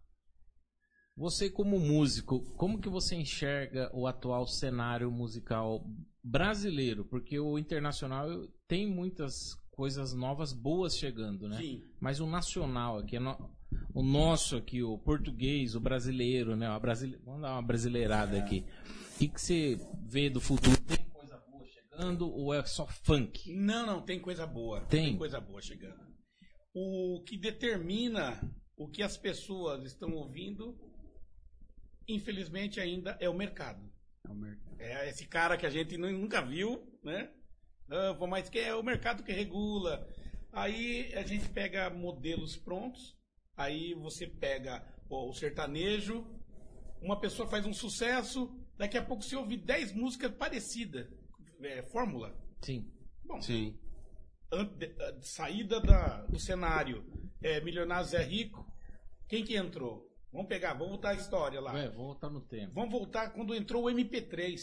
Você 1.18 1.49
como 1.49 1.80
músico, 1.80 2.41
como 2.57 2.80
que 2.80 2.88
você 2.88 3.15
enxerga 3.15 3.89
o 3.91 4.05
atual 4.05 4.45
cenário 4.45 5.09
musical 5.09 5.84
brasileiro? 6.24 7.03
Porque 7.03 7.39
o 7.39 7.57
internacional 7.57 8.30
tem 8.68 8.88
muitas 8.88 9.55
coisas 9.72 10.13
novas 10.13 10.53
boas 10.53 10.95
chegando, 10.95 11.49
né? 11.49 11.57
Sim. 11.57 11.84
Mas 11.99 12.20
o 12.20 12.28
nacional 12.28 12.99
aqui, 12.99 13.15
é 13.15 13.20
o 13.95 14.03
nosso 14.03 14.57
aqui, 14.57 14.84
o 14.84 14.95
português, 14.99 15.74
o 15.74 15.80
brasileiro, 15.80 16.55
né? 16.55 16.68
A 16.68 16.78
brasile... 16.78 17.20
Vamos 17.26 17.41
dar 17.41 17.53
uma 17.53 17.63
brasileirada 17.63 18.38
aqui. 18.38 18.63
O 19.15 19.18
que, 19.18 19.28
que 19.28 19.41
você 19.41 19.80
vê 20.05 20.30
do 20.30 20.39
futuro? 20.39 20.80
Tem 20.82 21.03
coisa 21.11 21.38
boa 21.49 21.65
chegando 21.65 22.32
ou 22.32 22.53
é 22.53 22.63
só 22.63 22.86
funk? 22.86 23.51
Não, 23.55 23.88
não, 23.88 24.01
tem 24.03 24.20
coisa 24.20 24.45
boa. 24.45 24.82
Tem? 24.82 25.18
coisa 25.18 25.41
boa 25.41 25.63
chegando. 25.63 26.05
O 26.76 27.24
que 27.26 27.36
determina 27.39 28.39
o 28.78 28.88
que 28.88 29.01
as 29.01 29.18
pessoas 29.18 29.84
estão 29.84 30.13
ouvindo, 30.13 30.78
infelizmente, 32.08 32.80
ainda 32.80 33.18
é 33.20 33.28
o 33.30 33.34
mercado. 33.34 33.82
É 34.26 34.30
o 34.32 34.36
mercado. 34.36 34.76
É 34.82 35.10
esse 35.10 35.26
cara 35.28 35.58
que 35.58 35.66
a 35.66 35.70
gente 35.70 35.97
nu- 35.97 36.12
nunca 36.12 36.41
viu, 36.41 36.88
né? 37.03 37.32
Ah, 37.89 38.14
mas 38.28 38.49
que 38.49 38.60
é 38.60 38.74
o 38.76 38.84
mercado 38.84 39.24
que 39.24 39.32
regula. 39.32 40.08
Aí 40.51 41.14
a 41.14 41.24
gente 41.24 41.49
pega 41.49 41.89
modelos 41.89 42.55
prontos, 42.58 43.18
aí 43.55 43.93
você 43.95 44.28
pega 44.28 44.86
ó, 45.10 45.30
o 45.30 45.34
sertanejo, 45.34 46.26
uma 47.01 47.20
pessoa 47.20 47.47
faz 47.47 47.66
um 47.66 47.74
sucesso, 47.74 48.49
daqui 48.78 48.97
a 48.97 49.03
pouco 49.03 49.24
você 49.24 49.36
ouve 49.36 49.58
10 49.58 49.91
músicas 49.93 50.32
parecidas. 50.32 51.08
É, 51.62 51.82
fórmula. 51.84 52.36
Sim. 52.62 52.91
Bom, 53.24 53.41
Sim. 53.41 53.78
an- 54.51 54.66
de- 54.78 54.95
a- 55.01 55.22
saída 55.22 55.80
da- 55.80 56.24
do 56.26 56.39
cenário, 56.39 57.05
é, 57.41 57.60
Milionários 57.62 58.14
é 58.14 58.24
Rico, 58.24 58.66
quem 59.28 59.43
que 59.43 59.55
entrou? 59.55 60.07
Vamos 60.32 60.48
pegar, 60.48 60.74
vamos 60.74 60.90
voltar 60.90 61.10
a 61.10 61.16
história 61.16 61.60
lá. 61.60 61.74
Ué, 61.74 61.90
vou 61.90 62.06
voltar 62.08 62.30
no 62.30 62.42
tempo. 62.42 62.74
Vamos 62.74 62.92
voltar 62.92 63.32
quando 63.32 63.56
entrou 63.56 63.86
o 63.86 63.90
MP3. 63.90 64.60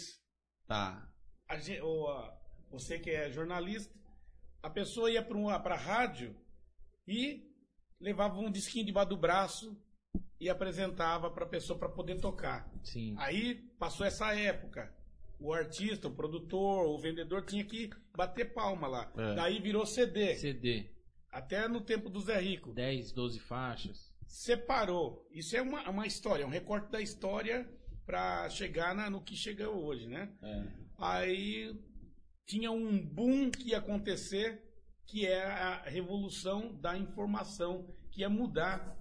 Tá. 0.66 1.10
A 1.48 1.56
ou, 1.82 2.08
a- 2.08 2.38
você 2.70 2.98
que 2.98 3.10
é 3.10 3.30
jornalista, 3.30 3.92
a 4.62 4.68
pessoa 4.70 5.10
ia 5.10 5.22
para 5.60 5.74
a 5.74 5.78
rádio 5.78 6.36
e 7.06 7.50
levava 8.00 8.38
um 8.38 8.50
disquinho 8.50 8.86
debaixo 8.86 9.10
do 9.10 9.16
braço 9.16 9.80
e 10.40 10.48
apresentava 10.48 11.30
para 11.30 11.44
a 11.44 11.48
pessoa 11.48 11.78
para 11.78 11.88
poder 11.88 12.20
tocar. 12.20 12.70
Sim. 12.82 13.14
Aí 13.18 13.54
passou 13.78 14.06
essa 14.06 14.34
época. 14.34 14.92
o 15.40 15.52
artista, 15.52 16.08
o 16.08 16.14
produtor, 16.14 16.86
o 16.86 16.98
vendedor 16.98 17.44
tinha 17.44 17.64
que 17.64 17.90
bater 18.16 18.54
palma 18.54 18.86
lá. 18.86 19.12
É. 19.16 19.34
Daí 19.34 19.60
virou 19.60 19.84
CD. 19.84 20.36
CD. 20.36 20.88
Até 21.30 21.68
no 21.68 21.80
tempo 21.82 22.08
do 22.08 22.20
Zé 22.20 22.38
Rico. 22.40 22.72
10, 22.72 23.12
12 23.12 23.40
faixas. 23.40 24.13
Separou. 24.34 25.28
Isso 25.30 25.56
é 25.56 25.62
uma, 25.62 25.88
uma 25.88 26.06
história, 26.08 26.44
um 26.44 26.50
recorte 26.50 26.90
da 26.90 27.00
história 27.00 27.70
para 28.04 28.48
chegar 28.50 28.92
na- 28.92 29.08
no 29.08 29.22
que 29.22 29.36
chega 29.36 29.70
hoje, 29.70 30.08
né? 30.08 30.36
É. 30.42 30.64
Aí 30.98 31.72
tinha 32.44 32.72
um 32.72 33.00
boom 33.00 33.48
que 33.48 33.68
ia 33.70 33.78
acontecer, 33.78 34.60
que 35.06 35.24
é 35.24 35.40
a 35.44 35.82
revolução 35.84 36.74
da 36.80 36.98
informação, 36.98 37.86
que 38.10 38.22
ia 38.22 38.28
mudar 38.28 38.98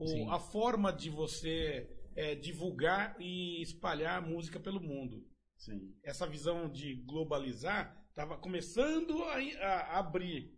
o- 0.00 0.30
a 0.32 0.40
forma 0.40 0.92
de 0.92 1.08
você 1.10 1.88
é, 2.14 2.34
divulgar 2.34 3.16
e 3.20 3.62
espalhar 3.62 4.18
a 4.18 4.26
música 4.26 4.58
pelo 4.60 4.80
mundo. 4.80 5.24
Sim. 5.56 5.94
Essa 6.02 6.26
visão 6.26 6.68
de 6.68 6.96
globalizar 7.06 8.04
estava 8.10 8.36
começando 8.36 9.22
a, 9.22 9.36
a 9.62 9.98
abrir. 10.00 10.52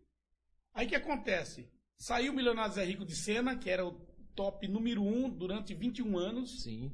Aí 0.73 0.87
o 0.87 0.89
que 0.89 0.97
acontece? 0.97 1.71
Saiu 1.97 2.33
o 2.33 2.35
Milionário 2.35 2.73
Zé 2.75 2.85
Rico 2.85 3.05
de 3.05 3.15
cena, 3.15 3.57
que 3.57 3.71
era 3.71 3.87
o 3.87 4.14
top 4.35 4.67
número 4.69 5.03
um 5.03 5.29
durante 5.31 5.75
21 5.75 6.19
anos 6.19 6.63
Sim. 6.63 6.93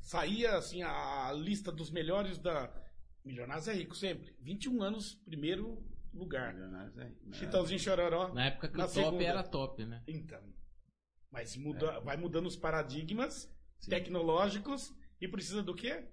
saía 0.00 0.56
assim 0.56 0.82
a 0.82 1.32
lista 1.32 1.70
dos 1.72 1.90
melhores 1.90 2.38
da 2.38 2.72
Milionários 3.24 3.66
é 3.66 3.72
rico 3.72 3.96
sempre. 3.96 4.36
21 4.40 4.80
anos, 4.84 5.14
primeiro 5.24 5.84
lugar. 6.14 6.54
Milionários 6.54 6.96
é- 6.96 7.12
Chitãozinho 7.32 7.80
Chororó. 7.80 8.32
Na 8.32 8.46
época 8.46 8.68
que 8.68 8.76
Na 8.78 8.84
o 8.84 8.86
top 8.86 9.00
segunda. 9.00 9.24
era 9.24 9.42
top, 9.42 9.84
né? 9.84 10.04
Então. 10.06 10.40
Mas 11.28 11.56
muda, 11.56 11.98
vai 12.00 12.16
mudando 12.16 12.46
os 12.46 12.54
paradigmas 12.56 13.52
Sim. 13.80 13.90
tecnológicos 13.90 14.94
e 15.20 15.26
precisa 15.26 15.60
do 15.60 15.74
quê? 15.74 16.08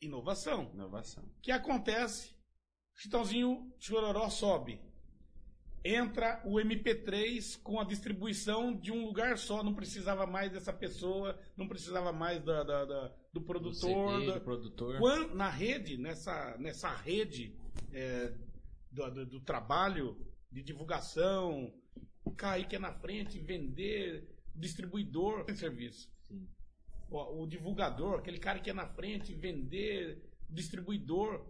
Inovação. 0.00 0.70
Inovação. 0.72 1.22
O 1.24 1.40
que 1.42 1.52
acontece? 1.52 2.34
Chitãozinho 2.94 3.70
Chororó 3.78 4.30
sobe. 4.30 4.80
Entra 5.84 6.40
o 6.46 6.54
MP3 6.58 7.60
com 7.62 7.78
a 7.78 7.84
distribuição 7.84 8.74
de 8.74 8.90
um 8.90 9.04
lugar 9.04 9.36
só. 9.36 9.62
Não 9.62 9.74
precisava 9.74 10.26
mais 10.26 10.50
dessa 10.50 10.72
pessoa, 10.72 11.38
não 11.56 11.68
precisava 11.68 12.10
mais 12.10 12.42
da, 12.42 12.62
da- 12.62 12.84
da- 12.86 13.08
do 13.32 13.40
Do 13.40 13.42
produtor. 13.42 14.14
CD, 14.20 14.26
da- 14.28 14.34
do 14.38 14.40
produtor. 14.40 14.98
Quan- 14.98 15.34
na 15.34 15.50
rede, 15.50 15.98
nessa, 15.98 16.56
nessa 16.58 16.88
rede 16.88 17.54
é, 17.92 18.32
do, 18.90 19.10
do- 19.10 19.26
do 19.26 19.40
trabalho 19.40 20.16
de 20.50 20.62
divulgação, 20.62 21.70
cair 22.36 22.66
que 22.66 22.76
é 22.76 22.78
na 22.78 22.92
frente, 22.94 23.38
vender, 23.38 24.26
distribuidor 24.54 25.44
tem 25.44 25.54
serviço. 25.54 26.08
Sim. 26.22 26.48
O, 27.10 27.42
o 27.42 27.46
divulgador, 27.46 28.20
aquele 28.20 28.38
cara 28.38 28.58
que 28.58 28.70
é 28.70 28.72
na 28.72 28.86
frente, 28.88 29.34
vender, 29.34 30.22
distribuidor. 30.48 31.44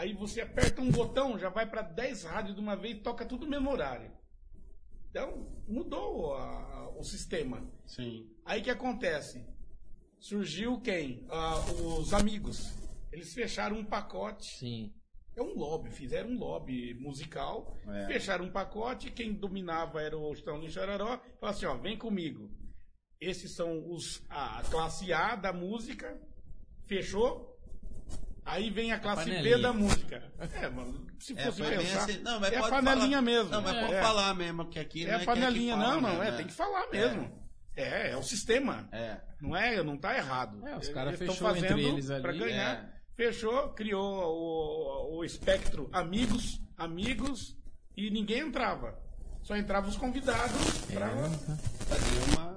Aí 0.00 0.14
você 0.14 0.40
aperta 0.40 0.80
um 0.80 0.90
botão, 0.90 1.38
já 1.38 1.50
vai 1.50 1.68
para 1.68 1.82
10 1.82 2.24
rádios 2.24 2.54
de 2.54 2.60
uma 2.62 2.74
vez, 2.74 3.02
toca 3.02 3.26
tudo 3.26 3.44
no 3.44 3.50
mesmo 3.50 3.70
horário. 3.70 4.10
Então, 5.10 5.46
mudou 5.68 6.32
a- 6.34 6.88
o 6.96 7.02
sistema. 7.04 7.70
Sim. 7.84 8.26
Aí 8.46 8.62
que 8.62 8.70
acontece? 8.70 9.44
Surgiu 10.18 10.80
quem? 10.80 11.26
Ah, 11.28 11.58
os 11.98 12.14
amigos. 12.14 12.74
Eles 13.12 13.34
fecharam 13.34 13.76
um 13.76 13.84
pacote. 13.84 14.46
Sim. 14.56 14.90
É 15.36 15.42
um 15.42 15.54
lobby, 15.54 15.90
fizeram 15.90 16.30
um 16.30 16.38
lobby 16.38 16.94
musical. 16.94 17.76
É. 17.86 18.06
Fecharam 18.06 18.46
um 18.46 18.50
pacote. 18.50 19.10
Quem 19.10 19.34
dominava 19.34 20.00
era 20.00 20.16
o 20.16 20.32
Estão 20.32 20.66
Chororó. 20.66 21.18
Falou 21.38 21.54
assim: 21.54 21.66
ó, 21.66 21.76
vem 21.76 21.98
comigo. 21.98 22.50
Esses 23.20 23.54
são 23.54 23.86
os, 23.92 24.24
a 24.30 24.62
classe 24.70 25.12
A 25.12 25.36
da 25.36 25.52
música. 25.52 26.18
Fechou? 26.86 27.49
Aí 28.52 28.70
vem 28.70 28.92
a 28.92 28.98
classe 28.98 29.24
B 29.24 29.30
panelinha. 29.36 29.58
da 29.58 29.72
música. 29.72 30.22
É, 30.60 30.68
mano, 30.68 31.06
se 31.18 31.32
É, 31.38 31.44
fosse 31.46 31.62
bem 31.62 31.78
pensar. 31.78 32.04
assim. 32.04 32.18
Não, 32.22 32.40
mas 32.40 32.52
é 32.52 32.56
a 32.56 32.60
pode 32.60 32.70
panelinha 32.72 33.08
falar. 33.10 33.22
mesmo. 33.22 33.50
Não, 33.50 33.62
mas 33.62 33.76
é, 33.76 33.80
pode 33.80 33.94
é. 33.94 34.02
falar 34.02 34.34
mesmo, 34.34 34.64
que 34.66 34.78
aqui 34.78 35.04
É 35.04 35.06
não 35.06 35.10
a 35.10 35.12
é 35.12 35.16
é 35.16 35.20
que 35.20 35.26
panelinha, 35.26 35.76
fala, 35.76 35.88
não, 35.94 36.00
não, 36.00 36.18
né? 36.18 36.28
é, 36.28 36.32
tem 36.32 36.46
que 36.46 36.52
falar 36.52 36.90
mesmo. 36.90 37.40
É, 37.76 38.10
é 38.10 38.16
o 38.16 38.22
sistema. 38.22 38.88
É. 38.92 39.16
Não 39.40 39.56
é, 39.56 39.82
não 39.82 39.96
tá 39.96 40.16
errado. 40.16 40.66
É, 40.66 40.76
os 40.76 40.88
caras 40.88 41.16
fechou 41.18 41.34
entre 41.50 41.68
fazendo 41.68 41.78
eles 41.78 42.10
ali, 42.10 42.22
pra 42.22 42.32
ganhar. 42.32 42.74
é. 42.84 43.00
Fechou, 43.16 43.68
criou 43.70 44.04
o, 44.04 45.18
o 45.18 45.24
espectro 45.24 45.88
amigos, 45.92 46.60
amigos 46.76 47.56
e 47.96 48.10
ninguém 48.10 48.40
entrava. 48.40 48.98
Só 49.42 49.56
entravam 49.56 49.88
os 49.90 49.96
convidados. 49.96 50.78
pra- 50.92 51.08
Fazia 51.08 52.38
uma. 52.38 52.49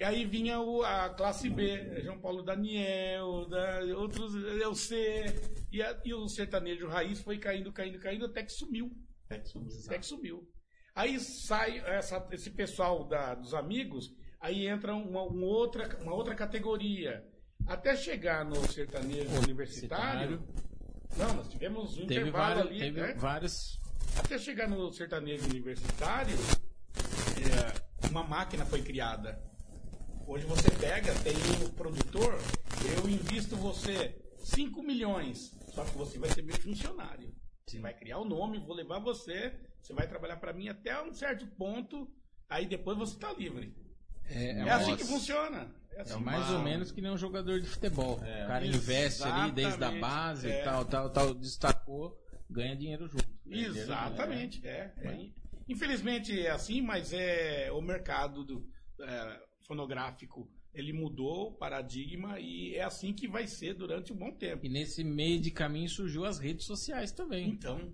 E 0.00 0.04
aí 0.04 0.24
vinha 0.24 0.58
o- 0.58 0.82
a 0.82 1.10
classe 1.10 1.50
B, 1.50 2.00
João 2.02 2.18
Paulo 2.18 2.42
Daniel, 2.42 3.46
da, 3.50 3.80
outros, 3.98 4.34
eu 4.34 4.74
C, 4.74 5.26
e, 5.70 5.82
a- 5.82 6.00
e 6.02 6.14
o 6.14 6.26
sertanejo 6.26 6.88
raiz 6.88 7.20
foi 7.20 7.36
caindo, 7.36 7.70
caindo, 7.70 7.98
caindo, 8.00 8.24
até 8.24 8.42
que 8.42 8.50
sumiu. 8.50 8.90
Até 9.28 9.98
que 9.98 10.06
sumiu. 10.06 10.48
Aí 10.94 11.20
sai 11.20 11.80
essa- 11.80 12.26
esse 12.32 12.50
pessoal 12.50 13.06
da- 13.06 13.34
dos 13.34 13.52
amigos, 13.52 14.10
aí 14.40 14.66
entra 14.66 14.94
uma, 14.94 15.22
uma 15.22 15.46
outra, 15.46 15.98
uma 16.02 16.14
outra 16.14 16.34
categoria. 16.34 17.22
Até 17.66 17.94
chegar 17.94 18.42
no 18.42 18.56
sertanejo 18.72 19.36
universitário. 19.42 20.42
Não, 21.14 21.34
nós 21.34 21.48
tivemos 21.50 21.98
um 21.98 22.06
Teve, 22.06 22.20
intervalo 22.22 22.54
vários, 22.54 22.66
ali, 22.70 22.78
teve 22.80 23.00
né? 23.02 23.14
vários. 23.18 23.78
Até 24.18 24.38
chegar 24.38 24.66
no 24.66 24.90
sertanejo 24.92 25.44
universitário, 25.44 26.36
é, 27.36 28.08
uma 28.10 28.24
máquina 28.24 28.64
foi 28.64 28.80
criada. 28.80 29.49
Hoje 30.30 30.46
você 30.46 30.70
pega, 30.70 31.12
tem 31.24 31.34
o 31.66 31.72
produtor, 31.72 32.38
eu 32.96 33.08
invisto 33.08 33.56
você 33.56 34.14
5 34.38 34.80
milhões, 34.80 35.50
só 35.74 35.84
que 35.84 35.98
você 35.98 36.20
vai 36.20 36.30
ser 36.30 36.42
meu 36.42 36.54
funcionário. 36.56 37.34
Você 37.66 37.80
vai 37.80 37.92
criar 37.92 38.18
o 38.18 38.24
nome, 38.24 38.60
vou 38.60 38.76
levar 38.76 39.00
você, 39.00 39.52
você 39.82 39.92
vai 39.92 40.06
trabalhar 40.06 40.36
para 40.36 40.52
mim 40.52 40.68
até 40.68 41.02
um 41.02 41.12
certo 41.12 41.48
ponto, 41.58 42.08
aí 42.48 42.64
depois 42.64 42.96
você 42.96 43.14
está 43.14 43.32
livre. 43.32 43.74
É, 44.26 44.60
É, 44.60 44.62
uma- 44.62 44.76
assim 44.76 44.94
que 44.94 45.04
funciona. 45.04 45.74
É 45.90 46.02
assim 46.02 46.14
É 46.14 46.18
mais 46.18 46.48
ou 46.48 46.60
menos 46.60 46.92
que 46.92 47.00
nem 47.00 47.10
um 47.10 47.18
jogador 47.18 47.60
de 47.60 47.66
futebol. 47.66 48.20
É. 48.22 48.44
o 48.44 48.46
cara 48.46 48.64
investe 48.64 49.24
ali 49.24 49.50
desde 49.50 49.82
a 49.82 49.90
base 49.90 50.48
É. 50.48 50.60
e 50.60 50.64
tal, 50.64 50.84
tal, 50.84 51.10
tal, 51.10 51.34
destacou, 51.34 52.16
ganha 52.48 52.76
dinheiro 52.76 53.08
junto. 53.08 53.26
Exatamente, 53.48 54.64
é. 54.64 54.92
é. 54.98 55.26
Infelizmente 55.68 56.40
é 56.40 56.52
assim, 56.52 56.80
mas 56.80 57.12
é 57.12 57.68
o 57.72 57.80
mercado 57.82 58.44
do, 58.44 58.64
é, 59.00 59.49
fonográfico 59.66 60.48
ele 60.72 60.92
mudou 60.92 61.48
o 61.48 61.52
paradigma 61.52 62.38
e 62.38 62.76
é 62.76 62.84
assim 62.84 63.12
que 63.12 63.26
vai 63.26 63.46
ser 63.48 63.74
durante 63.74 64.12
um 64.12 64.16
bom 64.16 64.30
tempo. 64.30 64.64
E 64.64 64.68
nesse 64.68 65.02
meio 65.02 65.40
de 65.40 65.50
caminho 65.50 65.88
surgiu 65.88 66.24
as 66.24 66.38
redes 66.38 66.64
sociais 66.64 67.10
também. 67.10 67.48
Então, 67.48 67.92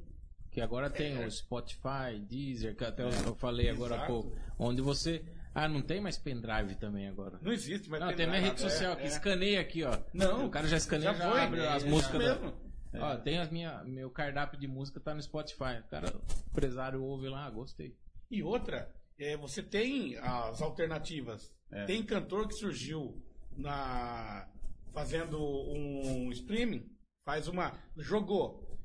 Que 0.50 0.60
agora 0.62 0.88
tem 0.90 1.22
o 1.24 1.30
Spotify, 1.30 2.18
Deezer, 2.20 2.74
que 2.76 2.84
até 2.84 3.02
eu- 3.02 3.10
eu 3.26 3.34
falei 3.34 3.68
agora 3.70 3.96
há 4.02 4.06
pouco. 4.06 4.34
Onde 4.58 4.80
você. 4.82 5.22
Ah, 5.54 5.68
não 5.68 5.80
tem 5.82 6.00
mais 6.00 6.16
pendrive 6.18 6.74
também 6.76 7.08
agora. 7.08 7.38
não 7.42 7.50
existe 7.52 7.88
mais 7.90 8.02
Não, 8.02 8.14
tem 8.14 8.26
minha 8.26 8.40
rede 8.40 8.60
social 8.60 8.92
é, 8.92 8.96
que 8.96 9.02
é. 9.02 9.06
escaneia 9.06 9.60
aqui, 9.60 9.82
ó. 9.84 9.98
Não, 10.14 10.46
o 10.46 10.50
cara 10.50 10.66
já 10.68 10.76
escaneia, 10.78 11.14
já, 11.14 11.30
foi, 11.30 11.40
abre 11.40 11.66
as 11.66 11.82
é, 11.84 11.88
músicas. 11.88 12.22
isso 12.22 12.34
da- 12.34 12.40
mesmo. 12.40 12.66
Ó, 12.98 13.16
tem 13.16 13.38
as 13.38 13.50
minha, 13.50 13.84
meu 13.84 14.10
cardápio 14.10 14.58
de 14.58 14.66
música 14.66 14.98
tá 15.00 15.14
no 15.14 15.22
Spotify. 15.22 15.80
O 15.80 15.88
cara, 15.90 16.14
o 16.14 16.50
empresário 16.50 17.02
ouve 17.02 17.28
lá, 17.28 17.46
ah, 17.46 17.50
gostei. 17.50 17.94
E 18.30 18.42
outra, 18.42 18.90
é, 19.18 19.36
você 19.36 19.62
tem 19.62 20.16
as 20.18 20.60
alternativas. 20.62 21.54
É. 21.72 21.84
Tem 21.84 22.02
cantor 22.04 22.46
que 22.48 22.54
surgiu 22.54 23.22
na 23.56 24.48
fazendo 24.92 25.38
um 25.42 26.30
streaming, 26.32 26.88
faz 27.24 27.48
uma 27.48 27.72
jogou, 27.96 28.78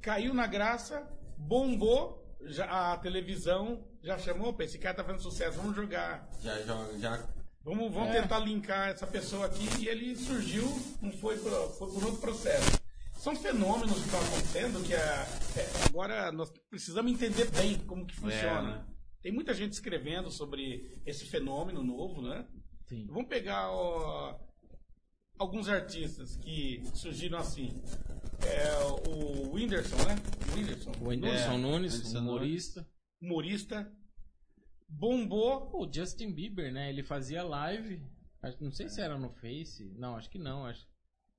caiu 0.00 0.34
na 0.34 0.46
graça, 0.46 1.06
bombou, 1.38 2.24
já, 2.42 2.92
a 2.92 2.96
televisão 2.98 3.86
já 4.02 4.18
chamou, 4.18 4.48
"Opa, 4.48 4.64
esse 4.64 4.78
cara 4.78 4.94
tá 4.96 5.04
fazendo 5.04 5.22
sucesso, 5.22 5.58
vamos 5.58 5.76
jogar. 5.76 6.28
Já, 6.40 6.60
já, 6.62 6.92
já 6.98 7.28
Vamos, 7.62 7.92
vamos 7.92 8.10
É. 8.14 8.22
tentar 8.22 8.38
linkar 8.38 8.90
essa 8.90 9.08
pessoa 9.08 9.46
aqui 9.46 9.66
e 9.80 9.88
ele 9.88 10.14
surgiu, 10.14 10.64
não 11.02 11.10
foi, 11.10 11.36
pro- 11.36 11.68
foi 11.70 11.90
por 11.90 12.04
outro 12.04 12.20
processo. 12.20 12.80
São 13.18 13.34
fenômenos 13.34 13.92
que 13.94 14.04
estão 14.04 14.20
acontecendo 14.20 14.86
que 14.86 14.94
a- 14.94 15.26
é, 15.56 15.86
agora 15.88 16.30
nós 16.30 16.48
precisamos 16.70 17.10
entender 17.10 17.50
bem 17.50 17.76
como 17.80 18.06
que 18.06 18.14
funciona. 18.14 18.62
né? 18.62 18.84
Tem 19.26 19.32
muita 19.32 19.52
gente 19.52 19.72
escrevendo 19.72 20.30
sobre 20.30 21.02
esse 21.04 21.24
fenômeno 21.24 21.82
novo, 21.82 22.22
né? 22.22 22.46
Sim. 22.84 23.08
Vamos 23.08 23.26
pegar 23.26 23.72
ó, 23.72 24.38
alguns 25.36 25.68
artistas 25.68 26.36
que 26.36 26.80
surgiram 26.94 27.36
assim. 27.36 27.70
É, 28.46 29.10
o 29.10 29.52
Whindersson, 29.52 29.96
né? 29.96 30.14
Whindersson. 30.54 30.92
O 31.00 31.08
Whindersson 31.08 31.54
É, 31.54 31.58
Nunes, 31.58 31.94
Whindersson 31.94 32.18
humorista. 32.20 32.88
Humorista. 33.20 33.92
Bombou. 34.88 35.72
O 35.74 35.92
Justin 35.92 36.32
Bieber, 36.32 36.72
né? 36.72 36.88
Ele 36.88 37.02
fazia 37.02 37.42
live. 37.42 38.00
Não 38.60 38.70
sei 38.70 38.88
se 38.88 39.00
era 39.00 39.18
no 39.18 39.30
Face. 39.30 39.92
Não, 39.98 40.14
acho 40.14 40.30
que 40.30 40.38
não. 40.38 40.66
Acho, 40.66 40.86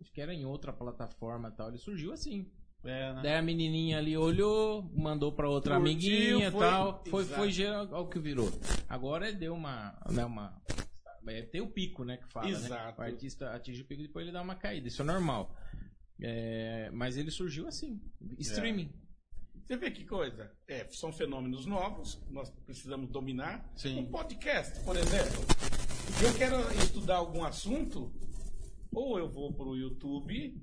acho 0.02 0.12
que 0.12 0.20
era 0.20 0.34
em 0.34 0.44
outra 0.44 0.74
plataforma 0.74 1.48
e 1.48 1.56
tal. 1.56 1.70
Ele 1.70 1.78
surgiu 1.78 2.12
assim. 2.12 2.52
É, 2.84 3.14
né? 3.14 3.20
Daí 3.24 3.36
a 3.36 3.42
menininha 3.42 3.98
ali 3.98 4.16
olhou, 4.16 4.90
mandou 4.96 5.32
pra 5.32 5.50
outra 5.50 5.76
Curtiu, 5.76 5.92
amiguinha 5.92 6.48
e 6.48 6.52
tal. 6.52 7.04
Foi, 7.10 7.24
Exato. 7.24 7.40
foi 7.40 7.52
geral 7.52 7.96
ao 7.96 8.08
que 8.08 8.20
virou. 8.20 8.52
Agora 8.88 9.28
ele 9.28 9.38
deu 9.38 9.54
uma. 9.54 10.00
Né, 10.10 10.24
uma 10.24 10.62
é, 11.28 11.42
tem 11.42 11.60
o 11.60 11.68
pico, 11.68 12.04
né? 12.04 12.18
Que 12.18 12.32
fala. 12.32 12.48
Né? 12.48 12.54
Exato. 12.54 13.02
O 13.02 13.04
artista 13.04 13.52
atinge 13.54 13.82
o 13.82 13.86
pico 13.86 14.02
e 14.02 14.08
depois 14.08 14.24
ele 14.24 14.34
dá 14.34 14.42
uma 14.42 14.56
caída. 14.56 14.88
Isso 14.88 15.02
é 15.02 15.06
normal. 15.06 15.56
É, 16.22 16.90
mas 16.92 17.18
ele 17.18 17.30
surgiu 17.30 17.68
assim, 17.68 18.02
streaming. 18.40 18.92
Você 19.66 19.76
vê 19.76 19.92
que 19.92 20.06
coisa? 20.06 20.50
É, 20.68 20.88
são 20.92 21.12
fenômenos 21.12 21.66
novos, 21.66 22.24
nós 22.30 22.50
precisamos 22.66 23.10
dominar. 23.10 23.70
Sim. 23.76 24.00
Um 24.00 24.06
podcast, 24.06 24.82
por 24.86 24.96
exemplo. 24.96 25.46
Se 26.18 26.24
eu 26.24 26.34
quero 26.36 26.56
estudar 26.82 27.18
algum 27.18 27.44
assunto, 27.44 28.12
ou 28.94 29.20
eu 29.20 29.30
vou 29.30 29.54
para 29.54 29.68
o 29.68 29.76
YouTube, 29.76 30.58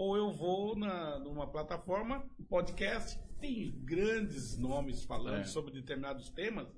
ou 0.00 0.16
eu 0.16 0.32
vou 0.32 0.74
na, 0.76 1.18
numa 1.18 1.46
plataforma 1.46 2.24
podcast. 2.48 3.18
Tem 3.40 3.72
grandes 3.84 4.56
nomes 4.58 5.04
falando 5.04 5.40
É. 5.40 5.44
sobre 5.44 5.72
determinados 5.72 6.30
temas 6.30 6.68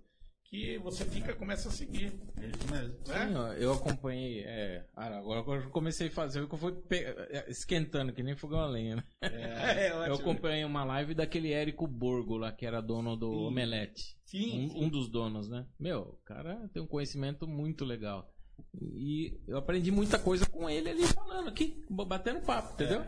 que 0.44 0.76
você 0.78 1.04
fica, 1.04 1.34
começa 1.34 1.68
a 1.68 1.72
seguir. 1.72 2.12
É 2.40 2.46
isso 2.46 2.70
mesmo. 2.70 2.98
Né? 3.08 3.26
Sim, 3.28 3.34
ó, 3.36 3.52
eu 3.54 3.72
acompanhei. 3.72 4.40
é, 4.44 4.86
ah, 4.94 5.06
agora, 5.18 5.62
eu 5.62 5.70
comecei 5.70 6.08
a 6.08 6.10
fazer, 6.10 6.40
eu 6.40 6.56
fui 6.58 6.72
pe- 6.72 7.04
é, 7.30 7.50
esquentando, 7.50 8.12
que 8.12 8.22
nem 8.22 8.36
fogão 8.36 8.60
a 8.60 8.66
lenha, 8.66 8.96
né? 8.96 9.04
É, 9.22 9.88
Eu 10.08 10.14
acompanhei 10.14 10.64
uma 10.64 10.84
live 10.84 11.14
daquele 11.14 11.52
Érico 11.52 11.86
Borgo 11.86 12.36
lá, 12.36 12.52
que 12.52 12.66
era 12.66 12.80
dono 12.82 13.16
do 13.16 13.30
Sim. 13.30 13.46
Omelete. 13.46 14.16
Sim, 14.26 14.70
Um, 14.74 14.84
um 14.84 14.88
dos 14.88 15.08
donos, 15.10 15.48
né? 15.48 15.66
Meu, 15.80 16.00
o 16.00 16.18
cara 16.24 16.68
tem 16.72 16.82
um 16.82 16.86
conhecimento 16.86 17.46
muito 17.48 17.84
legal. 17.84 18.31
E 18.80 19.40
eu 19.46 19.58
aprendi 19.58 19.90
muita 19.90 20.18
coisa 20.18 20.46
com 20.46 20.68
ele 20.68 20.88
ali 20.90 21.06
falando 21.06 21.48
aqui, 21.48 21.84
batendo 21.90 22.40
papo, 22.40 22.72
entendeu? 22.74 23.04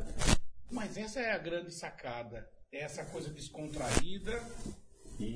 Mas 0.71 0.97
essa 0.97 1.21
é 1.21 1.33
a 1.33 1.39
grande 1.39 1.73
sacada. 1.73 2.49
É 2.73 2.81
essa 2.83 3.05
coisa 3.05 3.31
descontraída. 3.31 4.33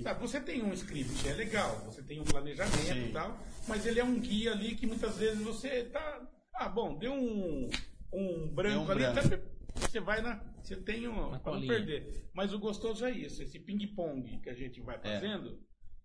Sabe, 0.03 0.21
você 0.21 0.41
tem 0.41 0.63
um 0.63 0.73
script, 0.73 1.29
é 1.29 1.35
legal, 1.35 1.79
você 1.85 2.03
tem 2.03 2.21
um 2.21 2.25
planejamento 2.25 2.77
Sim. 2.77 3.07
e 3.11 3.13
tal, 3.13 3.39
mas 3.69 3.87
ele 3.87 4.01
é 4.01 4.05
um 4.05 4.19
guia 4.19 4.51
ali 4.51 4.75
que 4.75 4.87
muitas 4.89 5.17
vezes 5.17 5.41
você 5.41 5.85
tá. 5.85 6.29
Ah, 6.53 6.69
bom, 6.69 6.99
deu 6.99 7.13
um, 7.13 7.71
um 8.13 8.49
branco 8.49 8.87
Deu 8.87 8.89
um 8.89 8.91
ali, 8.91 9.21
branco. 9.21 9.39
tá- 9.39 9.81
você 9.89 10.01
vai 10.01 10.21
na. 10.21 10.43
Você 10.65 10.75
tem 10.75 11.07
um. 11.07 11.39
Pra 11.39 11.53
não 11.53 11.65
perder. 11.67 12.29
Mas 12.35 12.53
o 12.53 12.59
gostoso 12.59 13.05
é 13.07 13.13
isso, 13.13 13.41
esse 13.41 13.61
ping-pong 13.61 14.41
que 14.41 14.51
a 14.51 14.55
gente 14.55 14.81
vai 14.81 14.97
É. 15.05 15.21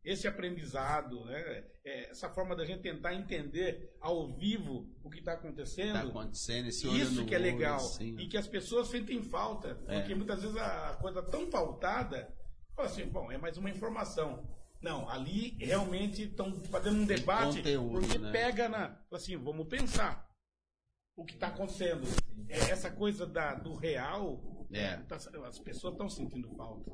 esse 0.04 0.28
aprendizado, 0.28 1.24
né? 1.26 1.64
é, 1.86 2.10
essa 2.10 2.30
forma 2.30 2.56
da 2.56 2.66
gente 2.66 2.82
tentar 2.82 3.14
entender 3.14 3.96
ao 4.00 4.28
vivo 4.34 4.90
o 5.04 5.10
que 5.10 5.20
está 5.20 5.34
acontecendo. 5.34 5.94
Tá 5.94 6.02
acontecendo 6.02 6.68
esse 6.68 6.88
olho 6.88 6.98
Isso 6.98 7.26
que 7.26 7.34
é 7.34 7.38
olho, 7.38 7.46
legal. 7.46 7.78
assim, 7.78 8.16
ó. 8.18 8.20
e 8.20 8.28
que 8.28 8.38
as 8.38 8.48
pessoas 8.48 8.88
sentem 8.88 9.22
falta. 9.22 9.80
É. 9.88 10.00
Porque 10.00 10.16
muitas 10.16 10.42
vezes 10.42 10.58
a 10.58 10.98
coisa 11.02 11.22
tão 11.24 11.50
pautada, 11.50 12.34
fala 12.76 12.88
assim, 12.88 13.06
bom, 13.06 13.32
é 13.32 13.38
mais 13.38 13.58
uma 13.58 13.70
informação. 13.70 14.48
Não, 14.82 15.08
ali 15.10 15.56
realmente 15.60 16.24
estão 16.24 16.62
fazendo 16.66 17.00
um 17.02 17.06
debate 17.06 17.58
conteúdo, 17.58 18.02
porque 18.02 18.18
né? 18.18 18.32
pega 18.32 18.68
na. 18.68 19.02
Assim, 19.14 19.38
vamos 19.38 19.68
pensar 19.68 20.30
o 21.16 21.24
que 21.24 21.36
está 21.36 21.48
acontecendo. 21.48 22.06
É, 22.50 22.72
essa 22.72 22.92
coisa 22.92 23.26
da, 23.26 23.56
do 23.56 23.76
real, 23.76 24.68
É. 24.74 24.98
tá- 24.98 25.16
as 25.48 25.60
pessoas 25.60 25.94
estão 25.94 26.10
sentindo 26.10 26.54
falta. 26.58 26.92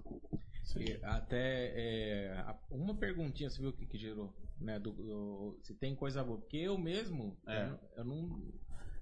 Até 1.04 1.74
é, 1.76 2.46
uma 2.70 2.96
perguntinha, 2.96 3.50
você 3.50 3.60
viu 3.60 3.70
o 3.70 3.74
que, 3.74 3.86
que 3.86 3.98
gerou? 3.98 4.34
Né, 4.60 4.78
do, 4.78 4.92
do- 4.92 5.60
se 5.64 5.74
tem 5.74 5.96
coisa 5.96 6.24
boa. 6.24 6.38
Porque 6.40 6.58
eu 6.58 6.78
mesmo, 6.78 7.38
É. 7.48 7.64
eu, 7.64 7.70
não- 7.70 7.80
eu 7.98 8.04
não. 8.06 8.44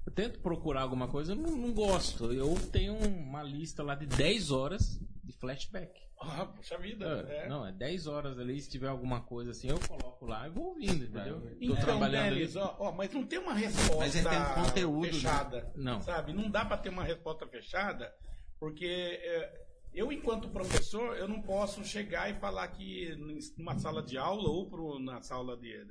Eu 0.06 0.12
tento 0.14 0.40
procurar 0.40 0.82
alguma 0.84 1.08
coisa, 1.10 1.34
eu 1.34 1.36
não, 1.36 1.58
não 1.58 1.74
gosto. 1.74 2.32
Eu 2.32 2.54
tenho 2.72 2.96
uma 2.96 3.44
lista 3.44 3.84
lá 3.84 3.94
de 3.96 4.06
10 4.06 4.52
horas 4.52 5.00
de 5.24 5.34
flashback. 5.34 6.00
Ah, 6.22 6.46
puxa 6.46 6.78
vida. 6.78 7.26
É, 7.30 7.46
é. 7.46 7.50
Não, 7.50 7.66
é 7.66 7.72
10 7.74 8.08
horas 8.08 8.40
ali, 8.40 8.60
se 8.62 8.70
tiver 8.70 8.88
alguma 8.88 9.22
coisa 9.22 9.52
assim, 9.52 9.68
eu 9.70 9.78
coloco 9.80 10.26
lá 10.26 10.48
e 10.48 10.50
vou 10.50 10.68
ouvindo, 10.70 11.04
entendeu? 11.06 11.42
Tô 11.42 11.50
Então, 11.60 11.76
trabalhando 11.76 12.28
ali. 12.34 12.58
ó, 12.58 12.76
ó, 12.80 12.92
mas 12.92 13.12
não 13.14 13.24
tem 13.26 13.38
uma 13.40 13.54
resposta 13.54 13.98
Mas 13.98 14.16
ele 14.16 14.30
tem 14.30 14.64
conteúdo, 14.64 15.06
né? 15.08 15.12
fechada. 15.14 15.72
Não. 15.76 16.02
Sabe? 16.02 16.34
Não 16.34 16.50
dá 16.50 16.64
para 16.66 16.78
ter 16.78 16.90
uma 16.90 17.04
resposta 17.04 17.46
fechada, 17.48 18.12
porque 18.60 18.86
é, 18.86 19.67
eu, 20.00 20.12
enquanto 20.12 20.50
professor, 20.50 21.18
eu 21.18 21.28
não 21.28 21.42
posso 21.42 21.84
chegar 21.84 22.30
e 22.30 22.36
falar 22.40 22.68
que 22.70 23.16
numa 23.58 23.78
sala 23.80 24.02
de 24.04 24.18
aula 24.18 24.50
ou 24.50 24.70
pro, 24.70 25.00
na 25.00 25.22
sala 25.22 25.58
de. 25.58 25.86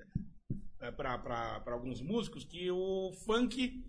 para 0.97 1.63
alguns 1.73 2.01
músicos 2.01 2.45
que 2.45 2.71
o 2.71 3.13
funk 3.25 3.85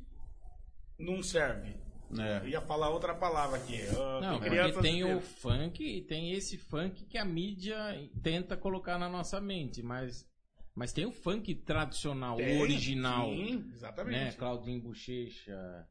não 0.97 1.21
serve. 1.21 1.75
Eu 2.09 2.21
É. 2.23 2.47
ia 2.49 2.61
falar 2.61 2.89
outra 2.89 3.13
palavra 3.13 3.57
aqui. 3.57 3.75
ah, 3.89 4.19
Não, 4.21 4.33
que 4.35 4.45
porque 4.45 4.49
crianças 4.49 4.81
tem 4.81 5.03
o 5.03 5.07
entenderam. 5.07 5.21
funk 5.21 5.83
e 5.83 6.01
tem 6.01 6.31
esse 6.31 6.57
funk 6.57 7.05
que 7.05 7.17
a 7.17 7.25
mídia 7.25 7.75
tenta 8.23 8.55
colocar 8.55 8.97
na 8.97 9.09
nossa 9.09 9.41
mente, 9.41 9.83
mas, 9.83 10.25
mas 10.73 10.93
tem 10.93 11.05
o 11.05 11.11
funk 11.11 11.53
tradicional, 11.53 12.37
Tem, 12.37 12.57
o 12.57 12.61
original, 12.61 13.29
Sim, 13.29 13.57
né? 13.57 13.71
exatamente. 13.73 14.37
Claudinho 14.37 14.81
Bochecha, 14.81 15.85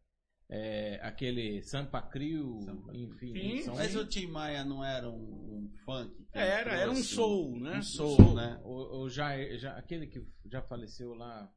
é, 0.48 0.98
aquele 1.02 1.60
Sampa 1.62 2.00
Crio, 2.02 2.60
Sampa 2.62 2.92
enfim. 2.96 3.32
Sim, 3.32 3.62
são- 3.62 3.74
Mas 3.74 3.96
o 3.96 4.06
Tim 4.06 4.26
Maia 4.28 4.64
não 4.64 4.84
era 4.84 5.08
um, 5.08 5.14
um 5.14 5.72
funk? 5.84 6.14
que 6.32 6.38
Era, 6.38 6.74
era 6.74 6.90
um 6.90 6.96
soul, 7.02 7.58
né? 7.58 7.78
Um 7.78 7.82
soul, 7.82 8.16
soul. 8.16 8.34
né? 8.34 8.60
o, 8.64 9.02
o 9.02 9.08
Jair- 9.10 9.58
já, 9.58 9.76
aquele 9.76 10.06
que 10.06 10.20
já 10.50 10.62
faleceu 10.62 11.14
lá, 11.14 11.50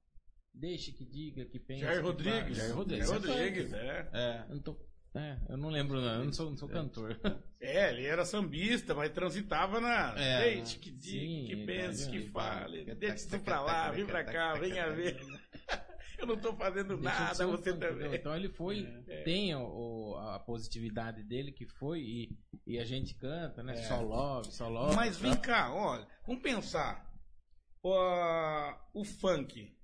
deixe 0.54 0.92
que 0.92 1.06
diga, 1.06 1.46
que 1.46 1.60
pense. 1.60 1.82
Jair 1.82 2.04
Rodrigues. 2.04 2.58
Jair 2.58 2.76
Rodrigues. 2.76 3.08
Jair 3.08 3.18
é 3.18 3.22
funk. 3.22 3.32
Rodrigues, 3.40 3.74
é. 3.74 4.10
É. 4.14 4.46
Eu 4.50 4.56
não, 4.56 4.62
tô- 4.64 4.90
é, 5.16 5.38
eu 5.50 5.58
não 5.58 5.70
lembro, 5.70 6.00
não, 6.02 6.14
eu 6.20 6.26
não 6.26 6.34
sou, 6.34 6.50
não 6.50 6.58
sou 6.58 6.68
cantor. 6.70 7.20
É, 7.62 7.90
ele 7.92 8.06
era 8.06 8.24
sambista, 8.24 8.96
mas 8.96 9.12
transitava 9.12 9.82
na. 9.82 10.18
É, 10.18 10.54
Deixe 10.56 10.80
que 10.80 10.90
diga, 10.92 11.20
Sim, 11.20 11.46
que 11.46 11.58
tá 11.58 11.66
pense, 11.66 12.10
que 12.10 12.20
fale. 12.30 12.86
Tac, 12.96 13.16
isso 13.18 13.40
pra 13.42 13.60
lá, 13.60 13.92
vem 13.92 14.06
pra 14.06 14.24
cá, 14.24 14.54
venha 14.54 14.90
ver. 14.92 15.20
Eu 16.20 16.28
não 16.28 16.38
tô 16.38 16.54
fazendo 16.56 16.98
nada, 16.98 17.48
um 17.48 17.52
você 17.52 17.72
também. 17.74 17.90
entendeu? 17.92 18.14
Então 18.16 18.36
ele 18.36 18.50
foi, 18.50 18.84
tem 19.24 19.56
o, 19.56 19.62
o- 19.62 20.16
a 20.18 20.40
positividade 20.40 21.24
dele 21.24 21.52
que 21.52 21.66
foi 21.66 22.02
e, 22.02 22.38
e 22.68 22.78
a 22.78 22.84
gente 22.84 23.16
canta, 23.16 23.64
né? 23.64 23.76
Só 23.84 24.02
love, 24.02 24.52
só 24.52 24.68
love. 24.68 24.96
Mas 24.96 25.18
tá? 25.18 25.24
vem 25.24 25.40
cá, 25.40 25.74
olha, 25.74 26.06
vamos 26.28 26.42
pensar. 26.44 27.10
O 27.82 29.06
funk. 29.06 29.76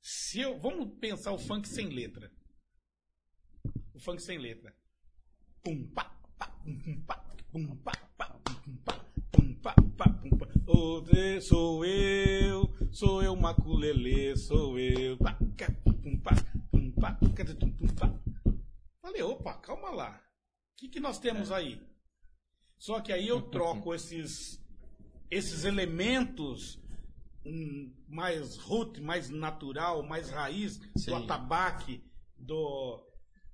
Se 0.00 0.40
eu, 0.40 0.58
vamos 0.58 0.98
pensar 0.98 1.30
o 1.32 1.38
funk 1.38 1.68
sem 1.68 1.88
letra. 1.90 2.30
O 3.94 4.00
funk 4.00 4.20
sem 4.22 4.38
letra. 4.38 4.74
Pum, 5.62 5.86
pá, 5.92 6.04
pá, 6.38 6.46
pum, 6.64 7.02
pá, 7.06 7.16
pum, 7.52 7.76
pá, 7.76 7.92
pá, 8.16 8.26
pum, 8.64 8.76
pá, 8.84 9.04
pum, 9.30 9.54
pá, 9.60 9.74
pá, 9.96 10.08
pum. 10.08 10.31
Outra 10.66 11.40
sou 11.40 11.84
eu, 11.84 12.72
sou 12.90 13.22
eu 13.22 13.34
maculelê, 13.34 14.36
sou 14.36 14.78
eu. 14.78 15.18
Falei, 19.00 19.22
opa, 19.22 19.54
calma 19.54 19.90
lá. 19.90 20.22
O 20.72 20.76
que, 20.76 20.88
que 20.88 21.00
nós 21.00 21.18
temos 21.18 21.50
aí? 21.50 21.80
Só 22.78 23.00
que 23.00 23.12
aí 23.12 23.28
eu 23.28 23.42
troco 23.42 23.94
esses, 23.94 24.60
esses 25.30 25.64
elementos 25.64 26.80
hum, 27.44 27.92
mais 28.08 28.56
root, 28.56 29.00
mais 29.00 29.30
natural, 29.30 30.02
mais 30.02 30.30
raiz, 30.30 30.80
Sim. 30.96 31.10
do 31.10 31.16
atabaque, 31.16 32.04
do, 32.36 33.04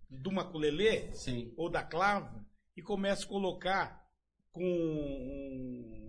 do 0.08 0.32
maculelê 0.32 1.12
Sim. 1.12 1.52
ou 1.56 1.70
da 1.70 1.82
clava, 1.82 2.46
e 2.76 2.82
começo 2.82 3.24
a 3.24 3.28
colocar 3.28 4.08
com 4.52 4.62
um, 4.62 6.07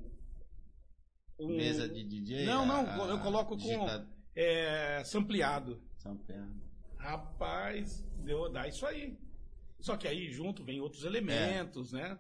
um- 1.39 1.55
Mesa 1.55 1.87
de 1.87 2.03
DJ. 2.03 2.45
Não, 2.45 2.65
não, 2.65 2.85
a- 2.85 3.07
eu 3.09 3.19
coloco 3.19 3.57
com 3.57 3.87
é, 4.35 5.03
sampleado. 5.03 5.81
Sampleado. 5.97 6.61
Rapaz, 6.97 8.01
deu, 8.23 8.51
dá 8.51 8.67
isso 8.67 8.85
aí. 8.85 9.17
Só 9.79 9.95
que 9.95 10.07
aí 10.07 10.29
junto 10.29 10.63
vem 10.63 10.81
outros 10.81 11.05
elementos, 11.05 11.93
né? 11.93 12.17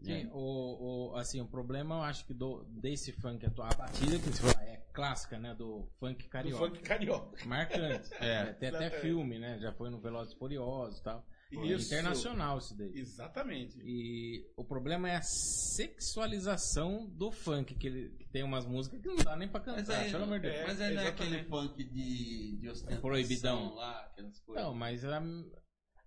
Sim, 0.00 0.28
o, 0.32 1.10
o, 1.10 1.16
assim, 1.16 1.40
o 1.40 1.46
problema 1.48 1.96
eu 1.96 2.02
acho 2.02 2.24
que 2.24 2.32
do, 2.32 2.62
desse 2.64 3.12
funk 3.12 3.44
atual, 3.44 3.68
a 3.72 3.74
batida 3.76 4.16
que 4.18 4.26
você 4.28 4.42
fala, 4.52 4.64
é 4.64 4.76
clássica, 4.92 5.38
né? 5.38 5.54
Do 5.54 5.90
funk 5.98 6.24
Do 6.24 6.30
carioca. 6.30 6.66
funk 6.66 6.80
carioca. 6.82 7.44
Marcante. 7.46 8.08
É. 8.20 8.52
Tem 8.52 8.68
até 8.68 8.90
filme, 8.90 9.38
né? 9.38 9.58
Já 9.58 9.72
foi 9.72 9.90
no 9.90 10.00
Velozes 10.00 10.34
e 10.34 10.38
Furiosos 10.38 11.00
e 11.00 11.02
tal. 11.02 11.26
É 11.50 11.66
Isso. 11.66 11.86
internacional 11.94 12.58
isso 12.58 12.76
daí. 12.76 12.92
Exatamente. 12.94 13.78
E 13.82 14.52
o 14.56 14.62
problema 14.64 15.08
é 15.08 15.16
a 15.16 15.22
sexualização 15.22 17.06
do 17.06 17.30
funk, 17.30 17.74
que, 17.74 17.86
ele, 17.86 18.10
que 18.18 18.28
tem 18.28 18.42
umas 18.42 18.66
músicas 18.66 19.00
que 19.00 19.08
não 19.08 19.16
dá 19.16 19.34
nem 19.36 19.48
pra 19.48 19.60
cantar, 19.60 19.78
Mas 19.78 19.90
aí, 19.90 20.10
pelo 20.10 20.24
amor 20.24 20.40
de 20.40 20.48
Deus. 20.50 20.56
é, 20.60 20.66
mas 20.66 20.80
aí 20.80 20.94
não 20.94 21.02
é 21.02 21.08
aquele 21.08 21.44
funk 21.44 21.84
de, 21.84 22.56
de 22.58 22.68
ostentação 22.68 23.00
proibidão. 23.00 23.74
lá, 23.74 24.00
aquelas 24.02 24.38
coisas. 24.40 24.64
Não, 24.64 24.74
mas 24.74 25.04
a, 25.04 25.22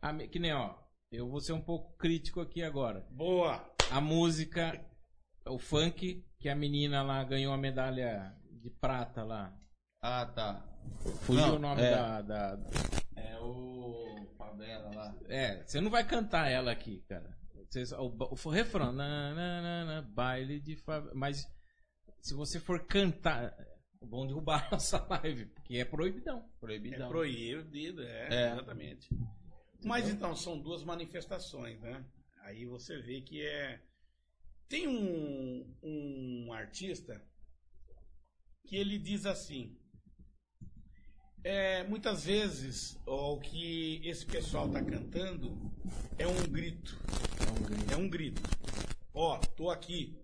a- 0.01 0.27
que 0.27 0.37
nem, 0.39 0.53
ó, 0.53 0.75
eu 1.11 1.27
vou 1.27 1.39
ser 1.41 1.53
um 1.53 1.61
pouco 1.61 1.95
crítico 1.97 2.39
aqui 2.39 2.61
agora. 2.63 3.01
Boa. 3.11 3.67
A 3.89 3.99
música, 3.99 4.79
o 5.47 5.57
funk, 5.57 6.23
que 6.39 6.49
a 6.49 6.55
menina 6.55 7.01
lá 7.01 7.23
ganhou 7.23 7.53
a 7.53 7.57
medalha 7.57 8.35
de 8.51 8.69
prata 8.69 9.23
lá. 9.23 9.57
Ah, 10.03 10.25
tá. 10.25 10.67
Fugiu 11.21 11.47
Não, 11.47 11.55
o 11.55 11.59
nome 11.59 11.81
é. 11.81 11.91
da, 11.91 12.21
da- 12.21 12.59
É 13.15 13.37
o 13.39 14.27
Favela 14.37 14.93
lá. 14.93 15.15
É, 15.27 15.63
você 15.65 15.81
não 15.81 15.89
vai 15.89 16.05
cantar 16.05 16.49
ela 16.49 16.71
aqui, 16.71 17.03
cara. 17.07 17.37
Você, 17.69 17.83
o, 17.95 18.37
o, 18.45 18.49
refrão, 18.49 18.91
na, 18.91 19.33
na, 19.33 19.61
na, 19.61 19.85
na, 19.85 20.01
baile 20.01 20.59
de 20.59 20.75
favela. 20.75 21.13
Mas 21.15 21.47
se 22.21 22.33
você 22.33 22.59
for 22.59 22.85
cantar, 22.85 23.55
vão 24.01 24.27
derrubar 24.27 24.67
a 24.67 24.71
nossa 24.71 24.97
live, 25.09 25.45
porque 25.45 25.77
é 25.77 25.85
proibidão. 25.85 26.39
É 26.39 26.59
Proibidão. 26.59 27.09
proibido, 27.09 28.03
é, 28.03 28.27
É. 28.29 28.51
exatamente. 28.51 29.09
Mas 29.83 30.09
então, 30.09 30.35
são 30.35 30.59
duas 30.59 30.83
manifestações, 30.83 31.79
né? 31.81 32.05
Aí 32.43 32.65
você 32.65 32.99
vê 33.01 33.21
que 33.21 33.41
é. 33.41 33.81
Tem 34.67 34.87
um, 34.87 35.75
um 35.81 36.53
artista 36.53 37.21
que 38.67 38.75
ele 38.75 38.97
diz 38.99 39.25
assim. 39.25 39.77
É, 41.43 41.83
muitas 41.85 42.25
vezes 42.25 42.99
o 43.05 43.37
que 43.39 43.99
esse 44.07 44.25
pessoal 44.25 44.69
tá 44.69 44.83
cantando 44.83 45.57
é 46.17 46.27
um 46.27 46.35
grito. 46.47 46.97
É 47.39 47.51
um 47.51 47.63
grito. 47.65 47.93
É 47.93 47.97
um 47.97 48.09
grito. 48.09 48.41
Ó, 49.13 49.37
tô 49.55 49.69
aqui. 49.69 50.15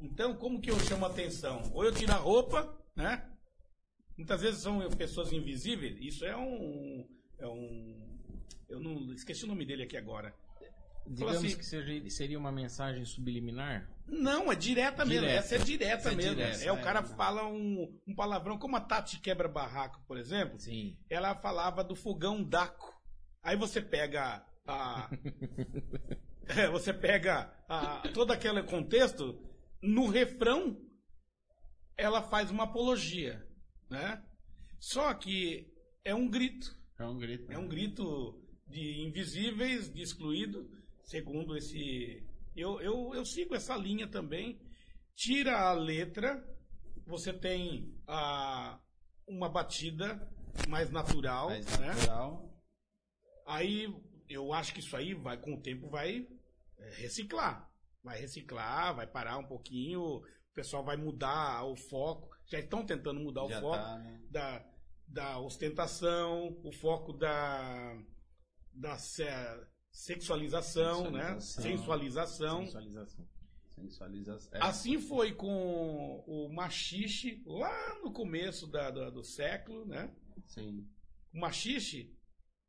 Então, 0.00 0.34
como 0.34 0.60
que 0.60 0.70
eu 0.70 0.78
chamo 0.80 1.04
a 1.04 1.08
atenção? 1.08 1.60
Ou 1.74 1.84
eu 1.84 1.92
tiro 1.92 2.12
a 2.12 2.16
roupa, 2.16 2.74
né? 2.96 3.28
Muitas 4.16 4.40
vezes 4.40 4.60
são 4.62 4.88
pessoas 4.90 5.32
invisíveis. 5.32 5.96
Isso 6.00 6.24
é 6.24 6.36
um. 6.36 7.06
É 7.38 7.46
um. 7.46 8.18
Eu 8.68 8.80
não 8.80 9.12
esqueci 9.12 9.44
o 9.44 9.48
nome 9.48 9.64
dele 9.66 9.82
aqui 9.82 9.96
agora. 9.96 10.34
Digamos 11.06 11.36
assim- 11.36 11.56
que 11.56 11.64
seja- 11.64 12.10
seria 12.10 12.38
uma 12.38 12.52
mensagem 12.52 13.04
subliminar. 13.04 13.88
Não, 14.08 14.50
é 14.50 14.54
direta 14.56 15.04
mesmo. 15.04 15.20
Direta. 15.26 15.38
Essa 15.40 15.54
é 15.56 15.58
direta 15.58 15.92
Essa 15.94 16.12
é 16.12 16.14
mesmo. 16.14 16.34
direta, 16.36 16.64
é, 16.64 16.72
o 16.72 16.76
é, 16.76 16.82
cara 16.82 17.02
né? 17.02 17.08
fala 17.08 17.46
um, 17.46 18.00
um 18.06 18.14
palavrão, 18.14 18.58
como 18.58 18.76
a 18.76 18.80
Tati 18.80 19.20
quebra 19.20 19.48
barraco, 19.48 20.02
por 20.06 20.16
exemplo. 20.16 20.58
Sim. 20.58 20.96
Ela 21.10 21.34
falava 21.34 21.84
do 21.84 21.94
fogão 21.94 22.42
Daco. 22.42 22.92
Aí 23.42 23.56
você 23.56 23.80
pega 23.80 24.44
a. 24.66 25.08
É, 26.50 26.66
você 26.66 26.94
pega 26.94 27.52
a- 27.68 28.08
todo 28.14 28.32
aquele 28.32 28.62
contexto, 28.62 29.38
no 29.82 30.06
refrão, 30.06 30.80
ela 31.94 32.22
faz 32.22 32.50
uma 32.50 32.64
apologia, 32.64 33.46
né? 33.90 34.24
Só 34.80 35.12
que 35.12 35.70
é 36.02 36.14
um 36.14 36.26
grito. 36.26 36.74
É 36.98 37.04
um 37.04 37.18
grito. 37.18 37.52
É 37.52 37.58
um 37.58 37.68
grito 37.68 38.42
de 38.66 39.06
invisíveis, 39.06 39.92
de 39.92 40.00
excluído, 40.00 40.66
segundo 41.02 41.54
esse. 41.54 42.26
Eu, 42.58 42.80
eu, 42.80 43.14
eu 43.14 43.24
sigo 43.24 43.54
essa 43.54 43.76
linha 43.76 44.08
também. 44.08 44.60
Tira 45.14 45.56
a 45.56 45.72
letra, 45.72 46.44
você 47.06 47.32
tem 47.32 47.96
a, 48.06 48.80
uma 49.26 49.48
batida 49.48 50.28
mais 50.68 50.90
natural, 50.90 51.50
Mais 51.50 51.78
né? 51.78 51.86
natural. 51.86 52.52
Aí 53.46 53.94
eu 54.28 54.52
acho 54.52 54.74
que 54.74 54.80
isso 54.80 54.96
aí 54.96 55.14
vai, 55.14 55.40
com 55.40 55.54
o 55.54 55.62
tempo, 55.62 55.88
vai 55.88 56.26
é, 56.78 56.90
reciclar. 56.96 57.70
Vai 58.02 58.20
reciclar, 58.20 58.94
vai 58.94 59.06
parar 59.06 59.38
um 59.38 59.46
pouquinho, 59.46 60.00
o 60.00 60.24
pessoal 60.52 60.84
vai 60.84 60.96
mudar 60.96 61.64
o 61.64 61.76
foco. 61.76 62.28
Já 62.46 62.58
estão 62.58 62.84
tentando 62.84 63.20
mudar 63.20 63.44
o 63.44 63.48
Já 63.48 63.60
foco 63.60 63.76
tá, 63.76 63.98
né? 63.98 64.20
da, 64.30 64.66
da 65.06 65.38
ostentação, 65.38 66.58
o 66.64 66.72
foco 66.72 67.12
da, 67.12 68.02
da 68.72 68.98
sexualização, 69.98 71.10
né? 71.10 71.38
Sensualização. 71.40 72.64
Sensualização. 72.64 73.26
Sensualização. 73.74 74.60
É. 74.60 74.62
Assim 74.64 75.00
foi 75.00 75.32
com 75.34 76.22
o 76.26 76.48
machixe 76.52 77.42
lá 77.46 77.98
no 78.02 78.12
começo 78.12 78.66
da, 78.68 78.90
da- 78.90 79.10
do 79.10 79.24
século, 79.24 79.84
né? 79.84 80.10
Sim. 80.46 80.86
O 81.34 81.40
machixe, 81.40 82.16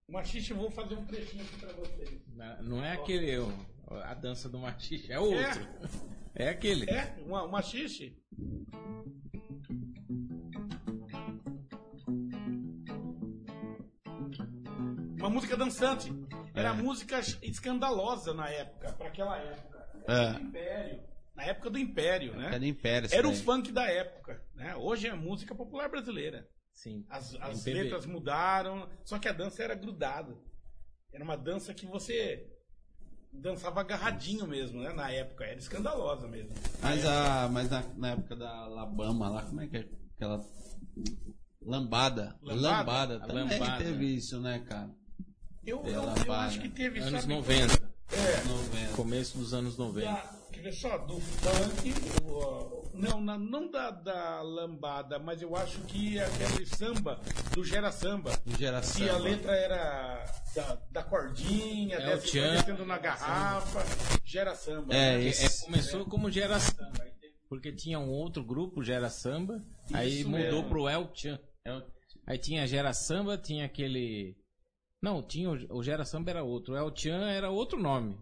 o 0.07 0.13
machixe 0.13 0.51
eu 0.51 0.57
vou 0.57 0.71
fazer 0.71 0.95
um 0.95 1.05
trechinho 1.05 1.43
aqui 1.43 1.57
pra 1.59 1.73
vocês. 1.73 2.21
Na- 2.36 2.61
Não 2.63 2.84
é 2.84 2.93
aquele. 2.93 3.38
o- 3.38 3.69
A 3.89 4.13
dança 4.13 4.47
do 4.49 4.57
machixe, 4.59 5.11
é 5.11 5.19
outro. 5.19 5.67
É, 6.36 6.49
aquele. 6.49 6.89
É, 6.89 7.15
o 7.25 7.47
machixe. 7.47 8.15
Uma 15.17 15.30
música 15.30 15.57
dançante. 15.57 16.11
Era 16.60 16.70
É. 16.70 16.74
música 16.74 17.20
escandalosa 17.41 18.34
na 18.34 18.49
época, 18.49 18.91
para 18.93 19.07
aquela 19.07 19.38
época. 19.38 19.80
É. 20.07 20.14
Era 20.14 20.34
do 20.34 20.41
Império. 20.41 21.03
Na 21.36 21.43
época 21.45 21.70
do 21.70 21.78
Império, 21.80 22.36
né? 22.36 22.47
Era 22.55 22.66
Império. 22.68 23.05
isso 23.05 23.16
Era 23.16 23.28
o 23.28 23.34
funk 23.36 23.72
da 23.72 23.86
época, 23.89 24.43
né? 24.55 24.76
Hoje 24.76 25.07
é 25.07 25.12
a 25.12 25.16
música 25.16 25.55
popular 25.55 25.89
brasileira. 25.89 26.47
Sim. 26.74 27.05
As, 27.10 27.34
as 27.36 27.66
MPB. 27.66 27.84
letras 27.84 28.05
mudaram, 28.05 28.89
só 29.03 29.18
que 29.20 29.28
a 29.28 29.34
dança 29.34 29.64
era 29.64 29.76
grudada. 29.76 30.36
Era 31.14 31.24
uma 31.24 31.36
dança 31.38 31.74
que 31.74 31.86
você 31.86 32.45
dançava 33.32 33.80
agarradinho 33.82 34.47
mesmo, 34.47 34.82
né? 34.82 34.91
Na 34.93 35.12
época, 35.12 35.45
era 35.45 35.57
escandalosa 35.60 36.28
mesmo. 36.28 36.53
Mas, 36.82 37.05
a, 37.05 37.47
mas 37.49 37.70
na, 37.70 37.84
na 37.95 38.12
época 38.12 38.36
da 38.36 38.49
Alabama 38.49 39.30
lá, 39.30 39.43
como 39.43 39.62
é 39.62 39.68
que 39.68 39.78
é 39.78 39.89
aquela 40.16 40.43
lambada? 41.62 42.38
Lambada? 42.41 42.62
Lambada, 42.62 43.16
A 43.18 43.20
também 43.28 43.49
lambada. 43.49 43.84
teve 43.84 44.16
isso, 44.16 44.39
né, 44.41 44.60
cara? 44.68 44.89
Eu, 45.70 45.84
eu, 45.86 46.03
eu 46.26 46.34
acho 46.34 46.59
que 46.59 46.70
teve 46.70 46.99
Anos 46.99 47.22
sabe, 47.22 47.34
90. 47.34 47.89
É, 48.11 48.43
90. 48.47 48.93
Começo 48.95 49.38
dos 49.38 49.53
anos 49.53 49.78
90. 49.78 50.05
da, 50.05 50.34
quer 50.51 50.61
ver 50.61 50.74
só, 50.74 50.97
do 50.97 51.20
funk, 51.20 51.93
não, 52.93 53.22
na- 53.22 53.38
não 53.38 53.70
da, 53.70 53.91
da 53.91 54.41
lambada, 54.41 55.20
mas 55.20 55.41
eu 55.41 55.55
acho 55.55 55.80
que 55.82 56.20
aquele 56.20 56.65
samba, 56.65 57.20
do 57.53 57.63
Gera 57.63 57.91
Samba, 57.91 58.32
Geração. 58.57 59.01
que 59.03 59.09
a 59.09 59.17
letra 59.17 59.51
era 59.55 60.26
da, 60.55 60.76
da 60.91 61.03
cordinha, 61.03 61.95
É 61.97 62.17
descendo 62.17 62.86
na 62.86 62.97
garrafa, 62.97 63.80
Gera 64.26 64.55
Samba. 64.55 64.93
É, 64.93 65.22
esse- 65.24 65.45
é, 65.63 65.65
começou 65.65 66.05
como 66.05 66.30
Gera 66.32 66.59
Samba. 66.59 67.07
Porque 67.47 67.72
tinha 67.72 67.97
um 67.99 68.09
outro 68.09 68.43
grupo, 68.43 68.84
Gera 68.84 69.09
Samba. 69.09 69.63
aí 69.93 70.20
Isso 70.22 70.30
mudou 70.30 70.43
mesmo. 70.63 70.70
pro 70.70 70.89
El 70.89 71.09
Chan. 71.15 71.39
Aí 72.28 72.38
tinha 72.38 72.67
Gera 72.67 72.93
Samba, 72.93 73.38
tinha 73.38 73.65
aquele. 73.65 74.36
Não, 75.02 75.22
tinha 75.24 75.50
o, 75.50 75.78
o 75.78 75.84
Gera 75.84 76.04
Samba 76.06 76.30
era 76.32 76.43
outro. 76.43 76.74
O 76.74 76.78
El 76.78 76.91
Chan 76.95 77.30
era 77.30 77.50
outro 77.50 77.80
nome. 77.80 78.18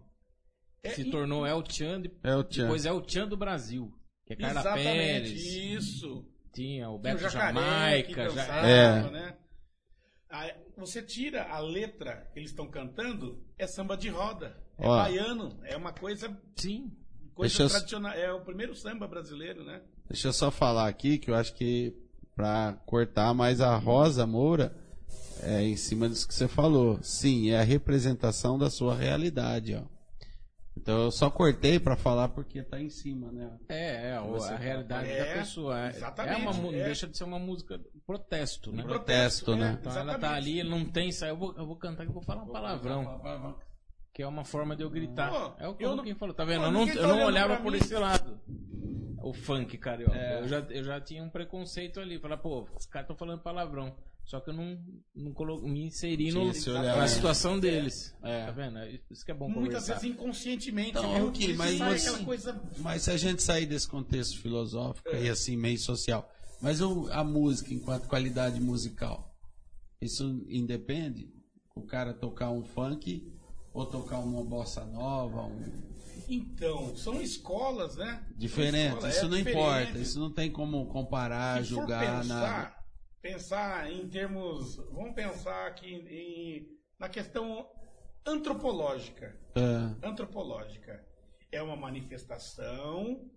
É, 0.82 0.90
Se 0.90 1.02
e- 1.02 1.10
tornou 1.10 1.46
El 1.46 1.62
Chan, 1.68 2.02
de- 2.02 2.12
É 2.22 2.34
o 2.36 2.44
Tchan. 2.44 2.62
depois 2.62 2.86
é 2.86 2.92
o 2.92 3.02
Chan 3.06 3.26
do 3.26 3.36
Brasil. 3.36 3.92
Que 4.26 4.34
é 4.34 4.36
Carla 4.36 4.60
Exatamente, 4.60 4.84
Pérez. 4.84 5.46
isso. 5.46 6.24
Tinha 6.52 6.88
o 6.88 6.98
Tinha 7.00 7.14
Beto 7.14 7.16
o 7.16 7.28
jacaré 7.30 7.54
Jamaica. 7.54 8.24
dançava, 8.28 8.66
É. 8.68 9.10
né? 9.10 9.36
Aí, 10.30 10.52
você 10.76 11.02
tira 11.02 11.44
a 11.50 11.58
letra 11.58 12.28
que 12.32 12.38
eles 12.38 12.50
estão 12.50 12.68
cantando, 12.68 13.42
é 13.58 13.66
samba 13.66 13.96
de 13.96 14.08
roda. 14.08 14.56
É 14.78 14.86
Ó. 14.86 14.96
baiano, 14.96 15.58
é 15.64 15.76
uma 15.76 15.92
coisa, 15.92 16.28
Sim. 16.54 16.92
coisa 17.34 17.56
Deixa 17.58 17.62
eu- 17.64 17.68
tradicional. 17.70 18.12
É 18.12 18.32
o 18.32 18.40
primeiro 18.42 18.74
samba 18.76 19.08
brasileiro, 19.08 19.64
né? 19.64 19.82
Deixa 20.08 20.28
eu 20.28 20.32
só 20.32 20.50
falar 20.50 20.86
aqui 20.88 21.18
que 21.18 21.30
eu 21.30 21.34
acho 21.34 21.54
que 21.54 21.92
pra 22.36 22.74
cortar 22.86 23.34
mais 23.34 23.60
a 23.60 23.74
Rosa 23.76 24.26
Moura 24.26 24.76
é 25.42 25.62
em 25.62 25.76
cima 25.76 26.08
disso 26.08 26.26
que 26.26 26.34
você 26.34 26.48
falou. 26.48 26.98
Sim, 27.02 27.50
é 27.50 27.58
a 27.58 27.62
representação 27.64 28.58
da 28.58 28.70
sua 28.70 28.94
realidade, 28.94 29.74
ó. 29.74 29.82
Então 30.76 30.96
eu 31.02 31.10
só 31.10 31.28
cortei 31.28 31.80
pra 31.80 31.96
falar 31.96 32.28
porque 32.28 32.62
tá 32.62 32.80
em 32.80 32.88
cima, 32.88 33.32
né? 33.32 33.50
É, 33.68 34.10
é 34.12 34.20
Você 34.20 34.52
a 34.52 34.56
realidade 34.56 35.10
É, 35.10 35.18
da 35.34 35.40
pessoa. 35.40 35.86
É- 35.86 35.88
exatamente, 35.90 36.34
É 36.34 36.36
uma, 36.38 36.52
mu- 36.52 36.72
é. 36.72 36.84
Deixa 36.84 37.08
de 37.08 37.18
ser 37.18 37.24
uma 37.24 37.38
música 37.38 37.80
protesto, 38.06 38.70
né? 38.70 38.84
Protesto, 38.84 39.56
né? 39.56 39.76
Então 39.80 39.90
ela 39.92 40.12
tá 40.12 40.18
exatamente. 40.38 40.60
ali, 40.60 40.62
não 40.62 40.84
tem. 40.84 41.10
Eu 41.22 41.36
vou, 41.36 41.54
eu 41.56 41.66
vou 41.66 41.76
cantar 41.76 42.04
que 42.04 42.10
eu 42.10 42.14
vou 42.14 42.22
falar 42.22 42.44
um 42.44 42.48
palavrão. 42.52 43.58
Que 44.14 44.22
é 44.22 44.26
uma 44.26 44.44
forma 44.44 44.76
de 44.76 44.82
eu 44.84 44.90
gritar. 44.90 45.30
Pô, 45.30 45.62
é 45.62 45.66
o 45.68 45.74
que 45.74 45.84
eu 45.84 45.96
não- 45.96 46.16
falou, 46.16 46.34
tá 46.34 46.44
vendo? 46.44 46.60
Pô, 46.60 46.66
eu 46.66 46.72
não, 46.72 46.86
tá 46.86 46.92
eu 46.94 47.08
não 47.08 47.24
olhava 47.24 47.56
por 47.56 47.74
esse 47.74 47.94
lado. 47.94 48.40
O 49.20 49.32
funk 49.34 49.76
carioca. 49.78 50.16
É. 50.16 50.40
Eu, 50.40 50.48
já, 50.48 50.58
eu 50.70 50.84
já 50.84 51.00
tinha 51.00 51.22
um 51.24 51.28
preconceito 51.28 51.98
ali. 51.98 52.20
Falar, 52.20 52.36
pô, 52.38 52.68
os 52.76 52.86
caras 52.86 53.06
estão 53.06 53.16
falando 53.16 53.42
palavrão. 53.42 53.96
Só 54.28 54.40
que 54.40 54.50
eu 54.50 54.54
não, 54.54 54.78
não 55.14 55.32
colo... 55.32 55.62
me 55.66 55.84
inseri 55.86 56.30
no, 56.30 56.44
na 56.44 57.08
situação 57.08 57.58
deles. 57.58 58.14
É. 58.22 58.44
Tá 58.44 58.50
vendo? 58.52 58.78
Isso 59.10 59.24
que 59.24 59.30
é 59.30 59.34
bom 59.34 59.48
Muitas 59.48 59.84
conversar. 59.84 59.94
vezes 59.94 60.10
inconscientemente, 60.10 60.90
Então, 60.90 61.14
viu? 61.14 61.28
ok, 61.28 61.46
Por 61.46 61.50
isso 61.66 61.78
mas 61.78 62.06
aquela 62.06 62.24
coisa. 62.26 62.62
Mas 62.76 63.02
se 63.02 63.10
a 63.10 63.16
gente 63.16 63.42
sair 63.42 63.64
desse 63.64 63.88
contexto 63.88 64.38
filosófico 64.38 65.08
É. 65.08 65.24
e 65.24 65.28
assim 65.30 65.56
meio 65.56 65.78
social, 65.78 66.30
mas 66.60 66.82
o- 66.82 67.08
a 67.10 67.24
música 67.24 67.72
enquanto 67.72 68.06
qualidade 68.06 68.60
musical, 68.60 69.34
isso 69.98 70.44
independe? 70.46 71.32
O 71.74 71.80
cara 71.80 72.12
tocar 72.12 72.50
um 72.50 72.62
funk 72.62 73.32
ou 73.72 73.86
tocar 73.86 74.18
uma 74.18 74.44
bossa 74.44 74.84
nova, 74.84 75.44
um 75.44 75.88
Então, 76.28 76.94
são 76.94 77.18
escolas, 77.22 77.96
né? 77.96 78.22
Diferente. 78.36 78.92
escolas, 78.96 79.16
isso 79.16 79.24
é 79.24 79.28
não 79.28 79.36
diferente. 79.38 79.58
importa. 79.58 79.98
Isso 79.98 80.20
não 80.20 80.30
tem 80.30 80.50
como 80.50 80.84
comparar, 80.88 81.62
Se 81.64 81.70
for 81.70 81.80
julgar 81.80 82.20
pensar, 82.22 82.34
nada. 82.34 82.77
Pensar 83.20 83.90
em 83.90 84.08
termos, 84.08 84.76
vamos 84.92 85.14
pensar 85.14 85.66
aqui 85.66 85.92
em- 85.94 86.66
na 86.98 87.08
questão 87.08 87.68
antropológica. 88.26 89.38
É, 89.54 90.06
Antropológica 90.06 91.04
é 91.50 91.62
uma 91.62 91.76
manifestação 91.76 93.28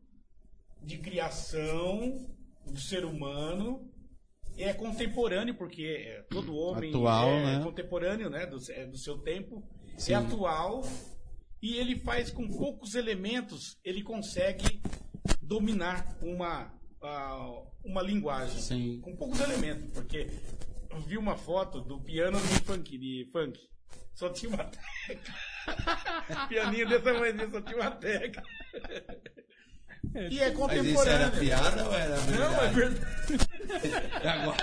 de 0.83 0.97
criação 0.97 2.27
do 2.65 2.79
ser 2.79 3.05
humano. 3.05 3.89
É 4.57 4.73
contemporâneo 4.73 5.55
porque 5.55 5.83
é, 5.83 6.21
todo 6.23 6.55
homem 6.55 6.89
Atual, 6.89 7.29
é 7.29 7.57
né? 7.57 7.63
contemporâneo, 7.63 8.29
né, 8.29 8.45
do, 8.45 8.57
é 8.71 8.85
do 8.85 8.97
seu 8.97 9.17
tempo. 9.19 9.63
Sim. 9.97 10.13
É 10.13 10.15
atual 10.15 10.81
e 11.61 11.75
ele 11.77 11.95
faz 11.99 12.31
com 12.31 12.47
poucos 12.47 12.95
elementos 12.95 13.77
ele 13.83 14.01
consegue 14.03 14.81
dominar 15.41 16.17
uma 16.21 16.73
ah, 17.01 17.63
uma 17.83 18.01
linguagem 18.01 18.59
Sim. 18.59 19.01
com 19.01 19.15
poucos 19.15 19.39
elementos, 19.39 19.91
porque 19.91 20.27
eu 20.89 20.99
vi 21.01 21.17
uma 21.17 21.35
foto 21.35 21.81
do 21.81 21.99
piano 21.99 22.39
de 22.39 22.59
funk, 22.61 22.97
de 22.97 23.29
funk. 23.31 23.59
só 24.13 24.29
tinha 24.29 24.53
uma 24.53 24.63
tecla. 25.07 26.47
Pianinho 26.47 26.87
desse 26.87 27.03
tamanho, 27.03 27.51
só 27.51 27.61
tinha 27.61 27.77
uma 27.77 27.91
tecla. 27.91 28.43
E 30.29 30.39
é 30.39 30.47
Mas 30.49 30.57
contemporâneo. 30.57 30.93
isso 30.93 31.07
era 31.09 31.29
piada 31.29 31.85
ou 31.85 31.93
era 31.93 32.15
Não, 32.17 32.63
é 32.63 32.67
verdade? 32.69 32.75
verdade. 32.75 33.11
Agora 34.27 34.57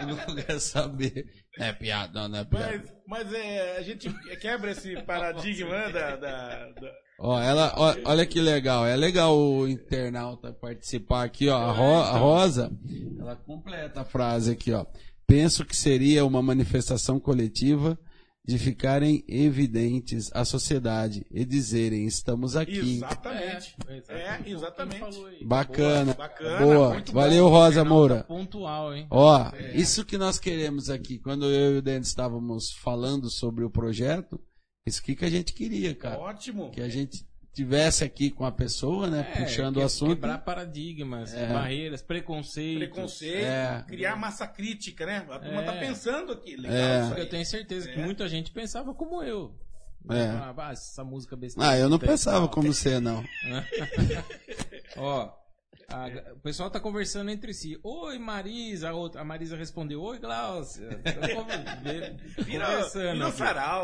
eu 0.00 0.06
não 0.08 0.34
quero 0.36 0.60
saber. 0.60 1.26
É 1.58 1.72
piada, 1.72 2.20
não, 2.22 2.28
não 2.28 2.38
é 2.40 2.44
piada. 2.44 2.82
Mas, 3.06 3.26
mas 3.26 3.32
é, 3.32 3.76
a 3.78 3.82
gente 3.82 4.10
quebra 4.40 4.72
esse 4.72 4.96
paradigma 5.02 5.70
né, 5.70 5.92
da, 5.92 6.16
da, 6.16 6.70
da- 6.72 6.92
Ó, 7.18 7.40
ela, 7.40 7.72
ó, 7.76 7.94
olha 8.04 8.26
que 8.26 8.38
legal. 8.40 8.86
É 8.86 8.94
legal 8.94 9.34
o 9.38 9.66
internauta 9.66 10.52
participar 10.52 11.24
aqui, 11.24 11.48
ó. 11.48 11.56
A, 11.56 11.72
Ro- 11.72 12.02
a 12.02 12.18
Rosa, 12.18 12.70
ela 13.18 13.34
completa 13.36 14.02
a 14.02 14.04
frase 14.04 14.50
aqui, 14.52 14.70
ó. 14.72 14.84
Penso 15.26 15.64
que 15.64 15.74
seria 15.74 16.26
uma 16.26 16.42
manifestação 16.42 17.18
coletiva 17.18 17.98
de 18.46 18.58
ficarem 18.58 19.24
evidentes 19.26 20.30
à 20.32 20.44
sociedade 20.44 21.26
e 21.30 21.44
dizerem 21.44 22.06
estamos 22.06 22.54
aqui. 22.56 22.96
Exatamente. 22.96 23.76
É, 23.88 23.98
É, 24.08 24.42
exatamente. 24.46 25.00
Falou 25.00 25.26
aí? 25.26 25.44
Bacana. 25.44 26.14
Boa, 26.14 26.28
bacana, 26.28 26.58
Boa. 26.58 27.02
Valeu, 27.12 27.44
bom. 27.44 27.50
Rosa 27.50 27.84
Moura. 27.84 28.24
Pontual, 28.24 28.94
hein? 28.94 29.06
Ó, 29.10 29.50
isso 29.74 30.04
que 30.04 30.16
nós 30.16 30.38
queremos 30.38 30.88
aqui, 30.88 31.18
quando 31.18 31.46
eu 31.46 31.74
e 31.74 31.78
o 31.78 31.82
Denis 31.82 32.08
estávamos 32.08 32.72
falando 32.72 33.28
sobre 33.28 33.64
o 33.64 33.70
projeto, 33.70 34.40
isso 34.86 35.00
aqui 35.00 35.16
que 35.16 35.24
a 35.24 35.30
gente 35.30 35.52
queria, 35.52 35.94
cara. 35.94 36.18
Ótimo. 36.18 36.70
Que 36.70 36.80
a 36.80 36.88
gente 36.88 37.26
tivesse 37.56 38.04
aqui 38.04 38.30
com 38.30 38.44
a 38.44 38.52
pessoa, 38.52 39.06
né, 39.06 39.26
É, 39.34 39.40
puxando 39.42 39.76
que- 39.76 39.80
o 39.80 39.84
assunto. 39.84 40.10
Quebrar 40.16 40.38
paradigmas, 40.44 41.32
É. 41.32 41.46
barreiras, 41.50 42.02
preconceitos. 42.02 42.86
Preconceito, 42.86 43.44
É. 43.46 43.82
criar 43.88 44.14
massa 44.14 44.46
crítica, 44.46 45.06
né? 45.06 45.26
A 45.30 45.38
turma 45.38 45.62
É. 45.62 45.64
tá 45.64 45.72
pensando 45.72 46.32
aqui. 46.32 46.54
Legal 46.54 46.76
É. 46.76 47.02
aí. 47.14 47.20
Eu 47.20 47.28
tenho 47.30 47.46
certeza 47.46 47.88
que 47.90 47.98
É. 47.98 48.04
muita 48.04 48.28
gente 48.28 48.50
pensava 48.50 48.92
como 48.92 49.22
eu. 49.22 49.54
É. 50.10 50.28
Ah, 50.28 50.68
essa 50.70 51.02
música 51.02 51.34
besteira. 51.34 51.70
Ah, 51.70 51.78
eu 51.78 51.88
não 51.88 51.98
pensava 51.98 52.40
tal. 52.40 52.50
como 52.50 52.72
você, 52.72 53.00
não. 53.00 53.24
Ó, 54.96 55.30
a- 55.88 56.32
o 56.34 56.38
pessoal 56.40 56.70
tá 56.70 56.78
conversando 56.80 57.30
entre 57.30 57.52
si. 57.54 57.78
Oi, 57.82 58.18
Marisa. 58.18 58.90
A, 58.90 58.94
outra, 58.94 59.20
a 59.20 59.24
Marisa 59.24 59.56
respondeu, 59.56 60.02
oi, 60.02 60.18
Glaucia. 60.18 60.88
Tão 61.04 61.44
conver- 61.44 62.16
Vira, 62.44 62.66
conversando. 62.66 63.18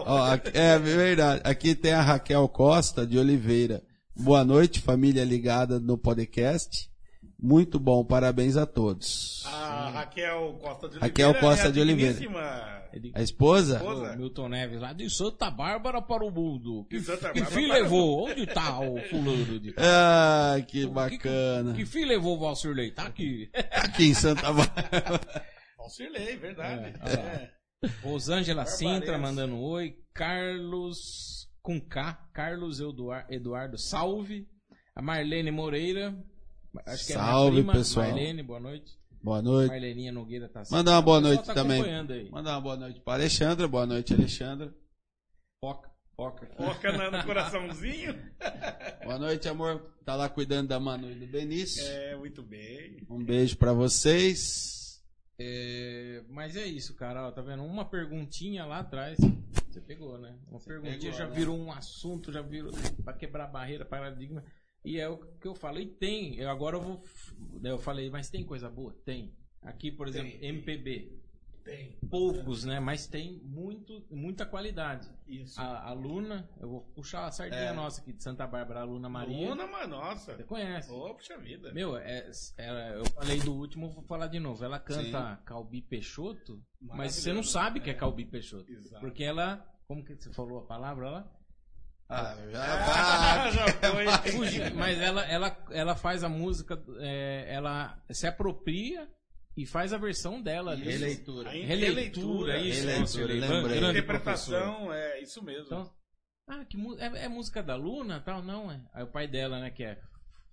Ó, 0.06 0.32
aqui- 0.32 0.50
é 0.58 0.78
verdade. 0.78 1.40
Aqui 1.44 1.74
tem 1.74 1.92
a 1.92 2.02
Raquel 2.02 2.48
Costa 2.48 3.06
de 3.06 3.18
Oliveira. 3.18 3.82
Boa 4.14 4.44
noite, 4.44 4.80
família 4.80 5.24
ligada 5.24 5.80
no 5.80 5.96
podcast. 5.96 6.90
Muito 7.40 7.80
bom, 7.80 8.04
parabéns 8.04 8.56
a 8.56 8.64
todos. 8.66 9.42
A 9.46 9.90
Raquel 9.90 10.58
Costa 10.60 10.88
de 10.88 10.96
Oliveira. 10.98 11.00
Raquel 11.00 11.34
Costa 11.40 11.68
é 11.68 11.70
de 11.72 11.80
Oliveira. 11.80 12.81
Ele- 12.92 13.12
A 13.14 13.22
esposa? 13.22 13.76
Esposa. 13.76 14.16
Milton 14.16 14.48
Neves 14.48 14.80
lá 14.80 14.92
de 14.92 15.08
Santa 15.10 15.50
Bárbara 15.50 16.00
para 16.02 16.24
o 16.24 16.30
mundo. 16.30 16.86
Que, 16.90 17.00
que 17.00 17.44
fim 17.46 17.66
levou? 17.66 18.28
Onde 18.28 18.46
tá 18.46 18.78
o 18.80 18.98
fulano 19.08 19.58
de 19.60 19.74
Ah, 19.78 20.56
que 20.66 20.80
Que- 20.82 20.86
bacana. 20.86 21.74
Que 21.74 21.86
fim 21.86 22.04
levou 22.04 22.36
o 22.36 22.40
Valsirley? 22.40 22.90
Tá 22.92 23.04
aqui. 23.06 23.50
Aqui 23.70 24.04
em 24.08 24.14
Santa 24.14 24.52
Bárbara. 24.52 25.42
Valcirlei, 25.78 26.36
verdade. 26.36 26.94
É. 27.02 27.12
É. 27.84 27.88
Rosângela. 28.02 28.64
Sintra 28.66 29.18
mandando 29.18 29.54
um 29.56 29.62
oi. 29.62 29.96
Carlos 30.14 31.48
com 31.62 31.80
K. 31.80 32.14
Carlos 32.32 32.80
Eduar- 32.80 33.26
Eduardo, 33.30 33.78
salve. 33.78 34.46
A 34.94 35.00
Marlene 35.02 35.50
Moreira. 35.50 36.14
Acho 36.86 37.06
que 37.06 37.12
é 37.12 37.16
Salve, 37.16 37.50
minha 37.52 37.62
prima. 37.64 37.72
pessoal. 37.72 38.06
Marlene, 38.06 38.42
boa 38.42 38.60
noite. 38.60 38.92
Boa 39.22 39.40
noite. 39.40 39.70
Marleninha 39.70 40.10
Nogueira 40.12 40.48
tá 40.48 40.62
Manda 40.70 40.90
uma 40.90 41.02
boa 41.02 41.20
noite 41.20 41.44
tá 41.44 41.54
também. 41.54 41.80
Manda 42.30 42.50
uma 42.50 42.60
boa 42.60 42.76
noite 42.76 43.00
para 43.00 43.14
Alexandra. 43.14 43.68
Boa 43.68 43.86
noite, 43.86 44.12
Alexandra. 44.12 44.74
Foca, 45.64 45.90
foca. 46.16 46.46
Foca 46.56 46.92
na- 46.92 47.10
no 47.18 47.24
coraçãozinho. 47.24 48.14
Boa 49.04 49.18
noite, 49.18 49.48
amor. 49.48 49.80
Tá 50.04 50.16
lá 50.16 50.28
cuidando 50.28 50.68
da 50.68 50.80
Manu 50.80 51.10
e 51.10 51.14
do 51.14 51.26
Benício. 51.26 51.84
É, 51.86 52.16
muito 52.16 52.42
bem. 52.42 53.04
Um 53.08 53.22
beijo 53.24 53.56
pra 53.56 53.72
vocês. 53.72 55.00
É, 55.38 56.22
mas 56.28 56.56
é 56.56 56.66
isso, 56.66 56.94
cara. 56.96 57.28
Ó, 57.28 57.30
tá 57.32 57.42
vendo? 57.42 57.62
Uma 57.62 57.84
perguntinha 57.84 58.64
lá 58.64 58.80
atrás. 58.80 59.18
Você 59.70 59.80
pegou, 59.80 60.18
né? 60.18 60.36
Uma 60.48 60.60
perguntinha 60.60 60.98
pegou, 60.98 61.18
já 61.18 61.26
né? 61.28 61.34
virou 61.34 61.56
um 61.56 61.70
assunto, 61.72 62.32
já 62.32 62.42
virou 62.42 62.72
pra 63.04 63.12
quebrar 63.12 63.46
barreira, 63.46 63.84
paradigma. 63.84 64.44
E 64.84 64.98
é 64.98 65.08
o 65.08 65.16
que 65.16 65.46
eu 65.46 65.54
falei, 65.54 65.86
tem. 65.86 66.36
Eu 66.36 66.50
agora 66.50 66.76
eu 66.76 66.80
vou. 66.80 67.04
né, 67.60 67.70
Eu 67.70 67.78
falei, 67.78 68.10
mas 68.10 68.28
tem 68.30 68.44
coisa 68.44 68.68
boa? 68.68 68.92
Tem. 69.04 69.32
Aqui, 69.62 69.92
por 69.92 70.08
exemplo, 70.08 70.32
Tem. 70.38 70.48
MPB. 70.48 71.20
Tem. 71.64 71.96
Poucos, 72.10 72.64
né? 72.64 72.80
Mas 72.80 73.06
tem 73.06 73.38
muito, 73.44 74.04
muita 74.10 74.44
qualidade. 74.44 75.08
Isso. 75.28 75.60
A, 75.60 75.90
a 75.90 75.92
Luna, 75.92 76.50
eu 76.60 76.68
vou 76.68 76.80
puxar 76.80 77.26
a 77.26 77.30
sardinha 77.30 77.60
É. 77.60 77.72
nossa 77.72 78.00
aqui 78.00 78.12
de 78.12 78.20
Santa 78.20 78.44
Bárbara, 78.48 78.80
a 78.80 78.84
Luna 78.84 79.08
Maria. 79.08 79.48
Luna, 79.50 79.68
mano, 79.68 79.96
nossa. 79.98 80.34
Você 80.34 80.42
conhece? 80.42 80.90
Ô, 80.90 81.14
puxa 81.14 81.38
vida. 81.38 81.72
Meu, 81.72 81.96
é, 81.96 82.28
é- 82.58 82.96
eu 82.98 83.04
falei 83.12 83.38
do 83.38 83.54
último, 83.54 83.92
vou 83.92 84.02
falar 84.02 84.26
de 84.26 84.40
novo. 84.40 84.64
Ela 84.64 84.80
canta 84.80 85.40
Calbi 85.44 85.80
Peixoto, 85.80 86.60
mas 86.80 87.14
você 87.14 87.32
não 87.32 87.44
sabe 87.44 87.78
que 87.78 87.90
é 87.90 87.92
É. 87.92 87.96
Calbi 87.96 88.24
Peixoto. 88.24 88.68
Exato. 88.72 89.00
Porque 89.00 89.22
ela. 89.22 89.64
Como 89.86 90.04
que 90.04 90.16
você 90.16 90.32
falou 90.32 90.58
a 90.58 90.66
palavra 90.66 91.08
lá? 91.10 91.32
Ah, 92.14 92.36
Ah, 93.46 93.50
já 93.50 93.66
foi. 93.90 94.06
Fugi, 94.32 94.70
mas 94.74 95.00
ela, 95.00 95.22
ela, 95.24 95.64
ela 95.70 95.96
faz 95.96 96.22
a 96.22 96.28
música, 96.28 96.82
é, 97.00 97.46
ela 97.48 98.02
se 98.10 98.26
apropria 98.26 99.08
e 99.56 99.64
faz 99.66 99.92
a 99.92 99.98
versão 99.98 100.40
dela 100.42 100.72
ali. 100.72 100.84
Releitura. 100.84 101.48
A 101.48 101.52
Releitura, 101.52 102.58
isso. 102.58 102.86
Releitura, 103.18 103.68
grande 103.68 103.98
Interpretação, 103.98 104.92
é 104.92 105.20
isso 105.20 105.42
mesmo. 105.42 105.64
Então, 105.66 105.92
ah, 106.48 106.64
que 106.64 106.76
é, 106.98 107.24
é 107.24 107.28
música 107.28 107.62
da 107.62 107.76
Luna 107.76 108.20
tal? 108.20 108.42
Não, 108.42 108.70
é. 108.70 108.80
Aí 108.92 109.02
o 109.04 109.10
pai 109.10 109.26
dela, 109.26 109.58
né, 109.60 109.70
que 109.70 109.84
é 109.84 109.94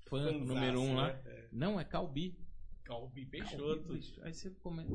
fã 0.10 0.18
Fanzaço, 0.24 0.40
número 0.40 0.82
um 0.82 0.96
lá. 0.96 1.08
né? 1.08 1.22
É. 1.26 1.48
Não, 1.52 1.80
é 1.80 1.84
Calbi. 1.84 2.38
Calbi 2.86 3.26
Peixoto. 3.26 3.58
Calbi 3.84 3.88
Peixoto. 4.00 4.24
Aí 4.26 4.34
você 4.34 4.50
comenta. 4.62 4.92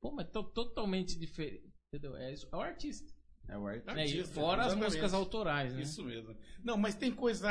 Pô, 0.00 0.10
mas 0.12 0.28
to- 0.30 0.44
totalmente 0.44 1.18
diferente. 1.18 1.70
Entendeu? 1.92 2.16
É, 2.16 2.32
isso, 2.32 2.48
é 2.50 2.56
o 2.56 2.60
artista. 2.60 3.12
É 3.48 3.56
o 3.58 3.66
artista. 3.66 3.94
né? 3.94 4.00
E 4.00 4.02
Artista, 4.04 4.34
fora 4.34 4.64
as 4.66 4.74
músicas 4.74 5.12
autorais, 5.14 5.74
né? 5.74 5.82
Isso 5.82 6.02
mesmo. 6.04 6.36
Não, 6.62 6.76
mas 6.76 6.94
tem 6.94 7.10
coisa. 7.12 7.48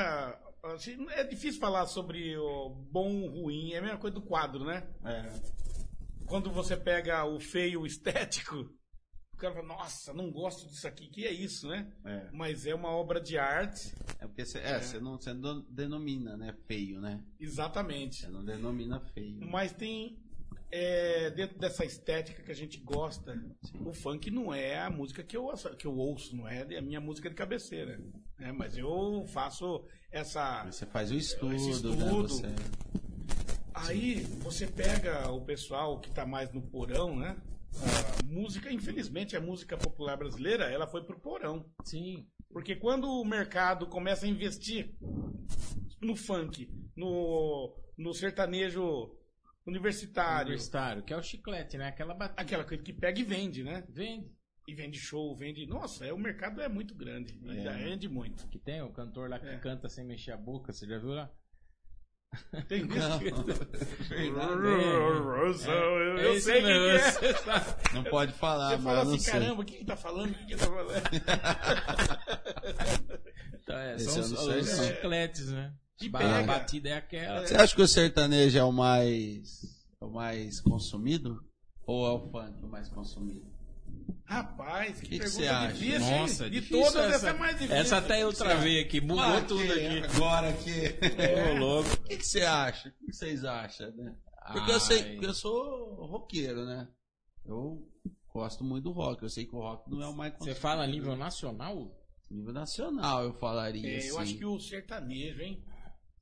assim, 0.64 1.06
É 1.12 1.24
difícil 1.24 1.60
falar 1.60 1.86
sobre 1.86 2.36
o 2.38 2.70
bom 2.70 3.22
ou 3.24 3.44
ruim. 3.44 3.74
É 3.74 3.78
a 3.78 3.82
mesma 3.82 3.98
coisa 3.98 4.16
do 4.16 4.22
quadro, 4.22 4.64
né? 4.64 4.88
É. 5.04 5.32
Quando 6.26 6.50
você 6.52 6.78
pega 6.78 7.26
o 7.26 7.39
feio 7.39 7.86
estético, 7.86 8.70
o 9.34 9.38
cara 9.38 9.54
fala, 9.54 9.68
nossa, 9.68 10.14
não 10.14 10.32
gosto 10.32 10.68
disso 10.68 10.88
aqui. 10.88 11.07
Que 11.10 11.26
é 11.26 11.32
isso, 11.32 11.68
né? 11.68 11.91
É. 12.06 12.30
Mas 12.32 12.65
é 12.65 12.74
uma 12.74 12.90
obra 12.90 13.20
de 13.20 13.38
arte. 13.38 13.94
É 14.20 14.26
porque 14.26 14.45
você 14.45 14.60
é, 14.60 14.80
você 14.80 14.99
não, 14.99 15.18
você 15.18 15.34
não 15.34 15.61
denomina, 15.70 16.38
né? 16.38 16.56
Feio, 16.68 17.02
né? 17.02 17.24
Exatamente. 17.40 18.22
Você 18.22 18.28
não 18.30 18.45
denomina 18.45 18.99
feio. 18.99 19.45
Mas 19.49 19.74
tem. 19.74 20.18
É, 20.72 21.30
dentro 21.31 21.60
dessa 21.60 21.84
estética 21.84 22.41
que 22.41 22.52
a 22.52 22.56
gente 22.56 22.80
gosta, 22.80 23.38
o 23.85 23.93
funk 23.93 24.31
não 24.31 24.53
é 24.53 24.80
a 24.80 24.89
música 24.89 25.22
que 25.22 25.35
eu, 25.35 25.52
que 25.77 25.85
eu 25.85 25.95
ouço, 25.95 26.35
não 26.35 26.48
é 26.48 26.61
a 26.77 26.81
minha 26.81 27.02
música 27.02 27.30
de 27.30 27.35
cabeceira. 27.35 27.99
Né? 28.39 28.52
Mas 28.52 28.77
eu 28.77 29.26
faço 29.27 29.85
essa. 30.11 30.65
Você 30.65 30.85
faz 30.85 31.11
o 31.11 31.15
estudo, 31.15 31.53
estudo. 31.56 31.98
né? 31.98 32.11
Você... 32.11 32.48
Aí 33.73 34.22
você 34.39 34.68
pega 34.68 35.30
o 35.31 35.41
pessoal 35.41 35.99
que 35.99 36.11
tá 36.11 36.26
mais 36.26 36.52
no 36.53 36.61
porão, 36.61 37.15
né? 37.18 37.38
A 37.73 38.23
música, 38.26 38.72
infelizmente, 38.72 39.35
a 39.35 39.41
música 39.41 39.77
popular 39.77 40.18
brasileira, 40.18 40.65
ela 40.65 40.88
foi 40.88 41.03
pro 41.03 41.19
porão. 41.19 41.65
Sim. 41.84 42.27
Porque 42.52 42.76
quando 42.76 43.10
o 43.10 43.26
mercado 43.26 43.88
começa 43.88 44.26
a 44.26 44.30
investir 44.30 44.93
no 46.02 46.15
funk, 46.15 46.69
no, 46.95 47.73
no 47.98 48.14
sertanejo 48.14 49.10
universitário, 49.68 50.48
Universitário, 50.48 51.04
que 51.04 51.14
é 51.14 51.18
o 51.18 51.22
chiclete, 51.24 51.78
né? 51.78 51.88
Aquela 51.88 52.14
batida. 52.14 52.42
aquela 52.42 52.64
coisa 52.64 52.82
que 52.84 52.94
pega 52.94 53.20
e 53.20 53.24
vende, 53.24 53.64
né? 53.64 53.84
Vende. 53.90 54.32
E 54.68 54.76
vende 54.76 55.00
show, 55.00 55.36
vende. 55.36 55.66
Nossa, 55.66 56.06
é, 56.06 56.14
o 56.14 56.18
mercado 56.18 56.62
é 56.62 56.70
muito 56.70 56.94
grande. 56.96 57.40
É. 57.48 57.62
já 57.62 57.72
vende 57.74 58.08
muito. 58.08 58.48
Que 58.48 58.60
tem 58.60 58.82
o 58.82 58.92
cantor 58.92 59.30
lá 59.30 59.40
que 59.40 59.48
É. 59.48 59.58
canta 59.58 59.90
sem 59.90 60.06
mexer 60.06 60.32
a 60.32 60.38
boca, 60.38 60.72
você 60.72 60.88
já 60.88 60.98
viu 61.00 61.10
lá? 61.10 61.30
Tem 62.70 62.86
Não, 62.86 63.22
isso. 63.22 63.44
verdade. 64.08 64.52
eu, 65.68 66.18
É 66.18 66.26
eu 66.26 66.34
esse 66.34 66.46
sei 66.46 66.62
que 66.62 66.68
mesmo, 66.68 66.86
é. 66.86 67.12
você 67.12 67.34
sabe. 67.40 67.66
Não 67.94 68.04
pode 68.06 68.32
falar, 68.34 68.70
Você 68.70 68.76
mas 68.78 68.84
fala 68.86 69.00
eu 69.00 69.06
não 69.06 69.14
assim, 69.16 69.24
sei. 69.24 69.34
caramba, 69.34 69.62
o 69.62 69.66
que 69.66 69.78
que 69.78 69.86
tá 69.86 69.96
falando? 69.98 70.32
O 70.32 70.36
que 70.36 70.46
que 70.46 70.56
tá 70.56 70.66
falando? 70.66 70.92
Então, 73.64 73.78
é, 73.78 73.96
Esse 73.96 74.06
são 74.06 74.16
eu 74.18 74.22
os, 74.22 74.66
sei, 74.66 74.82
os 74.82 74.88
chicletes, 74.88 75.52
né? 75.52 75.74
Que 76.02 76.10
pega. 76.10 76.40
A 76.40 76.44
batida 76.44 76.90
é 76.90 76.94
aquela. 76.98 77.45
Você 77.48 77.56
acha 77.56 77.76
que 77.76 77.82
o 77.82 77.88
sertanejo 77.88 78.57
é 78.57 78.64
o 78.64 78.72
mais, 78.72 79.61
é 80.02 80.06
o 80.06 80.11
mais 80.11 80.60
consumido? 80.60 81.44
Ou 81.86 82.07
é 82.07 82.11
o 82.11 82.30
funk 82.32 82.64
o 82.64 82.68
mais 82.68 82.88
consumido? 82.90 83.49
Rapaz, 84.26 85.02
que, 85.02 85.07
Que 85.07 85.10
que 85.11 85.18
pergunta 85.19 85.41
você 85.44 85.48
acha? 85.48 85.73
difícil, 85.73 86.02
hein? 86.07 86.19
Nossa, 86.22 86.49
De 86.49 86.61
difícil 86.61 86.84
todas, 86.94 87.14
essa, 87.15 87.30
é 87.30 87.34
mais 87.34 87.52
difícil. 87.53 87.76
Essa 87.76 87.98
até 87.98 88.23
eu 88.23 88.32
travei 88.34 88.80
aqui, 88.80 89.02
mudou 89.02 89.19
Ah, 89.23 89.41
tudo 89.41 89.61
que- 89.64 89.72
aqui. 89.73 90.15
Agora 90.15 90.49
aqui. 90.49 90.72
Ô, 91.52 91.57
louco. 91.60 91.90
O 91.94 91.98
que, 92.07 92.18
que 92.18 92.26
você 92.26 92.41
acha? 92.44 92.90
O 92.90 93.06
que 93.07 93.14
vocês 93.14 93.44
acham, 93.44 93.91
né? 93.91 94.15
Porque 94.53 94.72
eu 94.72 94.80
sei 94.80 95.18
que 95.18 95.26
eu 95.26 95.34
sou 95.34 96.06
roqueiro, 96.06 96.65
né? 96.65 96.88
Eu 97.45 97.86
gosto 98.34 98.64
muito 98.64 98.86
do 98.86 98.91
rock. 98.91 99.22
Eu 99.23 99.30
sei 99.30 99.45
que 99.45 99.53
o 99.56 99.60
rock 99.60 99.90
não 99.91 100.02
é 100.02 100.07
o 100.07 100.15
mais 100.15 100.34
Você 100.40 100.56
fala 100.56 100.84
a 100.84 100.88
nível 100.88 101.15
nacional? 101.18 101.98
nível 102.30 102.53
nacional, 102.53 103.23
eu 103.26 103.34
falaria. 103.34 103.86
É, 103.86 104.10
eu 104.10 104.18
assim. 104.18 104.32
acho 104.32 104.38
que 104.38 104.45
o 104.45 104.57
sertanejo, 104.57 105.41
hein? 105.41 105.61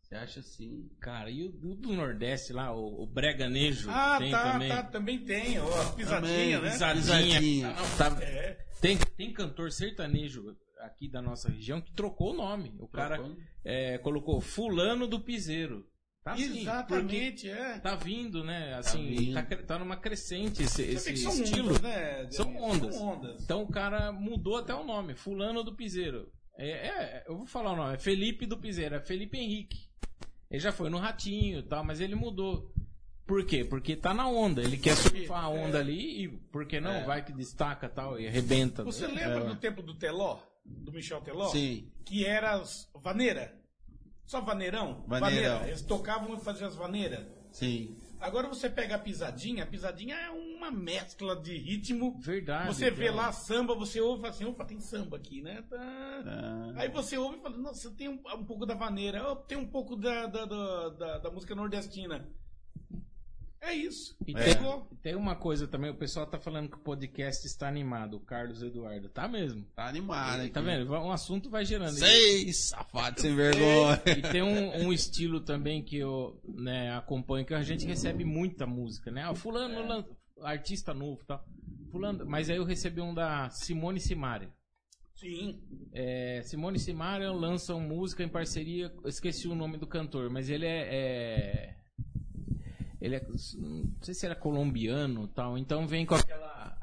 Você 0.09 0.15
acha 0.15 0.39
assim? 0.39 0.89
Cara, 0.99 1.29
e 1.29 1.43
o 1.43 1.49
do, 1.51 1.75
do 1.75 1.93
Nordeste 1.93 2.51
lá, 2.51 2.73
o, 2.73 3.03
o 3.03 3.05
Breganejo? 3.05 3.91
Ah, 3.91 4.17
tem 4.17 4.31
tá, 4.31 4.51
também. 4.53 4.69
tá, 4.69 4.83
também 4.83 5.19
tem, 5.19 5.59
ó, 5.59 5.81
as 5.81 5.93
pisadinhas, 5.93 6.31
Também, 6.31 6.61
né? 6.61 6.71
Pisadinha. 6.71 7.39
Pisadinha. 7.39 7.75
Tá- 7.95 8.17
É, 8.23 8.57
tem, 8.81 8.97
tem 8.97 9.31
cantor 9.31 9.71
sertanejo 9.71 10.57
aqui 10.79 11.07
da 11.07 11.21
nossa 11.21 11.49
região 11.51 11.79
que 11.79 11.93
trocou 11.93 12.31
o 12.33 12.37
nome. 12.37 12.73
O 12.79 12.87
cara 12.87 13.17
Trocou? 13.17 13.37
é, 13.63 13.99
colocou 13.99 14.41
Fulano 14.41 15.07
do 15.07 15.19
Piseiro. 15.19 15.85
Tá 16.23 16.33
assim, 16.33 16.61
exatamente, 16.61 17.47
é. 17.47 17.77
Tá 17.79 17.95
vindo, 17.95 18.43
né? 18.43 18.73
Assim, 18.73 19.15
vindo. 19.15 19.33
tá, 19.35 19.43
tá 19.57 19.79
numa 19.79 19.95
crescente 19.95 20.63
esse, 20.63 20.81
esse 20.81 21.15
são 21.17 21.33
estilo. 21.43 21.69
ondas, 21.69 21.81
né? 21.81 22.27
São 22.31 22.55
ondas. 22.57 22.95
São 22.95 23.07
ondas. 23.09 23.43
Então 23.43 23.61
o 23.61 23.67
cara 23.69 24.11
mudou 24.11 24.57
até 24.57 24.73
o 24.73 24.83
nome, 24.83 25.13
Fulano 25.13 25.63
do 25.63 25.75
Piseiro. 25.75 26.31
É, 26.57 26.69
é, 26.71 27.23
eu 27.27 27.37
vou 27.37 27.45
falar 27.45 27.73
o 27.73 27.75
nome, 27.75 27.93
é 27.93 27.97
Felipe 27.99 28.45
do 28.47 28.57
Piseiro, 28.57 28.95
é 28.95 28.99
Felipe 28.99 29.37
Henrique. 29.37 29.87
Ele 30.49 30.59
já 30.59 30.71
foi 30.71 30.89
no 30.89 30.97
Ratinho 30.97 31.59
e 31.59 31.63
tal, 31.63 31.83
mas 31.83 31.99
ele 32.01 32.15
mudou. 32.15 32.73
Por 33.27 33.45
quê? 33.45 33.63
Porque 33.63 33.95
tá 33.95 34.11
na 34.13 34.27
onda, 34.27 34.61
ele 34.63 34.77
quer 34.77 34.95
surfar 34.95 35.43
a 35.45 35.49
onda 35.49 35.77
ali 35.79 36.23
e, 36.23 36.27
por 36.27 36.65
que 36.65 36.79
não, 36.79 36.91
É. 36.91 37.03
vai 37.03 37.23
que 37.23 37.31
destaca 37.31 37.87
tal 37.87 38.19
e 38.19 38.27
arrebenta. 38.27 38.83
Você 38.83 39.05
É. 39.05 39.07
lembra 39.07 39.45
do 39.45 39.55
tempo 39.55 39.83
do 39.83 39.93
Teló? 39.93 40.39
Do 40.65 40.91
Michel 40.91 41.21
Teló? 41.21 41.49
Sim. 41.49 41.91
Que 42.03 42.25
era 42.25 42.53
as 42.53 42.89
vaneira. 43.03 43.55
Só 44.25 44.41
vaneirão? 44.41 45.03
Vaneirão. 45.07 45.65
Eles 45.65 45.81
tocavam 45.83 46.35
e 46.35 46.39
faziam 46.39 46.67
as 46.67 46.75
vaneiras. 46.75 47.25
Sim. 47.51 47.95
Agora 48.19 48.47
você 48.47 48.69
pega 48.69 48.95
a 48.95 48.99
pisadinha, 48.99 49.63
a 49.63 49.67
pisadinha 49.67 50.15
é 50.15 50.29
uma 50.29 50.69
mescla 50.69 51.35
de 51.35 51.57
ritmo. 51.57 52.19
Verdade. 52.19 52.67
Você 52.67 52.91
vê 52.91 53.05
então. 53.05 53.15
lá 53.17 53.31
samba, 53.31 53.73
você 53.73 54.01
ouve 54.01 54.19
e 54.19 54.21
fala 54.23 54.33
assim, 54.33 54.45
opa, 54.45 54.65
tem 54.65 54.79
samba 54.79 55.15
aqui, 55.17 55.41
né? 55.41 55.63
Tá. 55.69 55.77
Ah, 55.79 56.73
Aí 56.75 56.89
você 56.89 57.17
ouve 57.17 57.37
e 57.37 57.41
fala, 57.41 57.57
nossa, 57.57 57.89
tem 57.91 58.09
um, 58.09 58.21
um 58.35 58.43
pouco 58.45 58.65
da 58.65 58.73
vaneira, 58.75 59.25
oh, 59.31 59.35
tem 59.37 59.57
um 59.57 59.67
pouco 59.67 59.95
da, 59.95 60.25
da, 60.25 60.45
da, 60.45 60.89
da- 60.89 61.17
da 61.19 61.31
música 61.31 61.55
nordestina. 61.55 62.27
É 63.61 63.73
isso. 63.73 64.15
E 64.25 64.31
É. 64.37 64.55
tem, 64.55 64.83
tem 65.01 65.15
uma 65.15 65.35
coisa 65.35 65.67
também, 65.67 65.91
o 65.91 65.95
pessoal 65.97 66.25
tá 66.25 66.39
falando 66.39 66.69
que 66.69 66.77
o 66.77 66.81
podcast 66.81 67.45
está 67.45 67.67
animado, 67.67 68.15
o 68.15 68.19
Carlos 68.21 68.63
Eduardo. 68.63 69.09
Tá 69.09 69.27
mesmo. 69.27 69.65
tá 69.75 69.87
animado 69.87 70.41
aqui. 70.41 70.49
Tá 70.51 70.61
vendo? 70.61 70.89
Um 70.91 71.11
assunto 71.11 71.49
vai 71.49 71.65
gerando. 71.65 71.91
Seis, 71.91 72.69
safado 72.69 73.19
sem 73.19 73.35
vergonha. 73.35 74.01
E 74.07 74.21
tem 74.21 74.41
um, 74.41 74.85
um 74.87 74.93
estilo 74.93 75.41
também 75.41 75.83
que 75.83 75.97
eu 75.97 76.41
né, 76.47 76.95
acompanho, 76.95 77.45
que 77.45 77.53
a 77.53 77.61
gente 77.61 77.85
recebe 77.85 78.23
muita 78.23 78.65
música, 78.65 79.11
né? 79.11 79.23
Ah, 79.23 79.35
fulano, 79.35 79.85
lan- 79.85 80.05
artista 80.41 80.93
novo 80.93 81.21
e 81.21 81.25
tal. 81.25 81.43
Fulano, 81.91 82.25
mas 82.25 82.49
aí 82.49 82.55
eu 82.57 82.63
recebi 82.63 83.01
um 83.01 83.13
da 83.13 83.49
Simone 83.49 83.99
Simaria. 83.99 84.49
Sim. 85.15 85.61
É, 85.91 86.41
Simone 86.43 86.79
Simaria 86.79 87.29
lança 87.29 87.75
uma 87.75 87.85
música 87.85 88.23
em 88.23 88.29
parceria, 88.29 88.89
esqueci 89.05 89.49
o 89.49 89.55
nome 89.55 89.77
do 89.77 89.85
cantor, 89.85 90.29
mas 90.29 90.49
ele 90.49 90.65
é, 90.65 90.87
é- 90.89 91.75
ele 93.01 93.15
é, 93.15 93.27
não 93.27 93.37
sei 94.01 94.13
se 94.13 94.25
era 94.25 94.35
colombiano, 94.35 95.27
tal. 95.29 95.57
Então 95.57 95.87
vem 95.87 96.05
com 96.05 96.15
aquela 96.15 96.77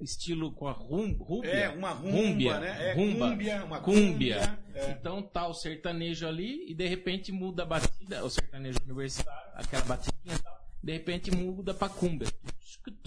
estilo 0.00 0.52
com 0.52 0.68
a 0.68 0.72
rum, 0.72 1.12
rúbia, 1.18 1.50
É, 1.50 1.68
uma 1.70 1.90
rumba, 1.90 2.16
Rúmbia, 2.16 2.60
né? 2.60 2.90
É, 2.90 2.94
rumba, 2.94 3.30
cúmbia, 3.30 3.64
uma 3.64 3.80
cúmbia. 3.80 4.38
cúmbia, 4.38 4.58
é. 4.74 4.90
Então 4.92 5.20
tá 5.22 5.48
o 5.48 5.54
sertanejo 5.54 6.26
ali 6.26 6.70
e 6.70 6.74
de 6.74 6.86
repente 6.86 7.32
muda 7.32 7.64
a 7.64 7.66
batida, 7.66 8.24
o 8.24 8.30
sertanejo 8.30 8.78
universitário, 8.84 9.50
aquela 9.54 9.84
batidinha 9.84 10.36
e 10.36 10.38
tal, 10.42 10.68
de 10.84 10.92
repente 10.92 11.30
muda 11.32 11.74
pra 11.74 11.88
cúmbia. 11.88 12.28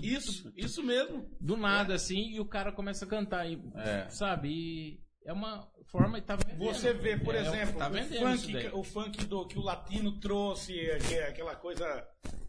Isso, 0.04 0.52
isso 0.56 0.84
mesmo. 0.84 1.26
Do 1.40 1.56
nada 1.56 1.96
assim 1.96 2.32
e 2.34 2.40
o 2.42 2.46
cara 2.46 2.72
começa 2.74 3.06
a 3.06 3.08
cantar 3.08 3.50
e, 3.50 3.58
É. 3.76 4.10
sabe? 4.10 4.50
E 4.50 5.00
é 5.26 5.34
uma 5.34 5.68
forma 5.86 6.18
e 6.18 6.22
tá 6.22 6.36
vendendo. 6.36 6.64
Você 6.66 6.94
vê, 6.94 7.18
por 7.18 7.36
É, 7.36 7.42
exemplo, 7.42 7.80
tá 7.80 7.90
o, 7.90 7.94
funk, 7.94 8.68
o 8.74 8.84
funk 8.84 9.26
do, 9.26 9.48
que 9.48 9.58
o 9.58 9.62
latino 9.62 10.20
trouxe, 10.20 10.80
é, 10.80 10.98
que 10.98 11.14
é 11.16 11.28
aquela 11.28 11.56
coisa. 11.56 11.86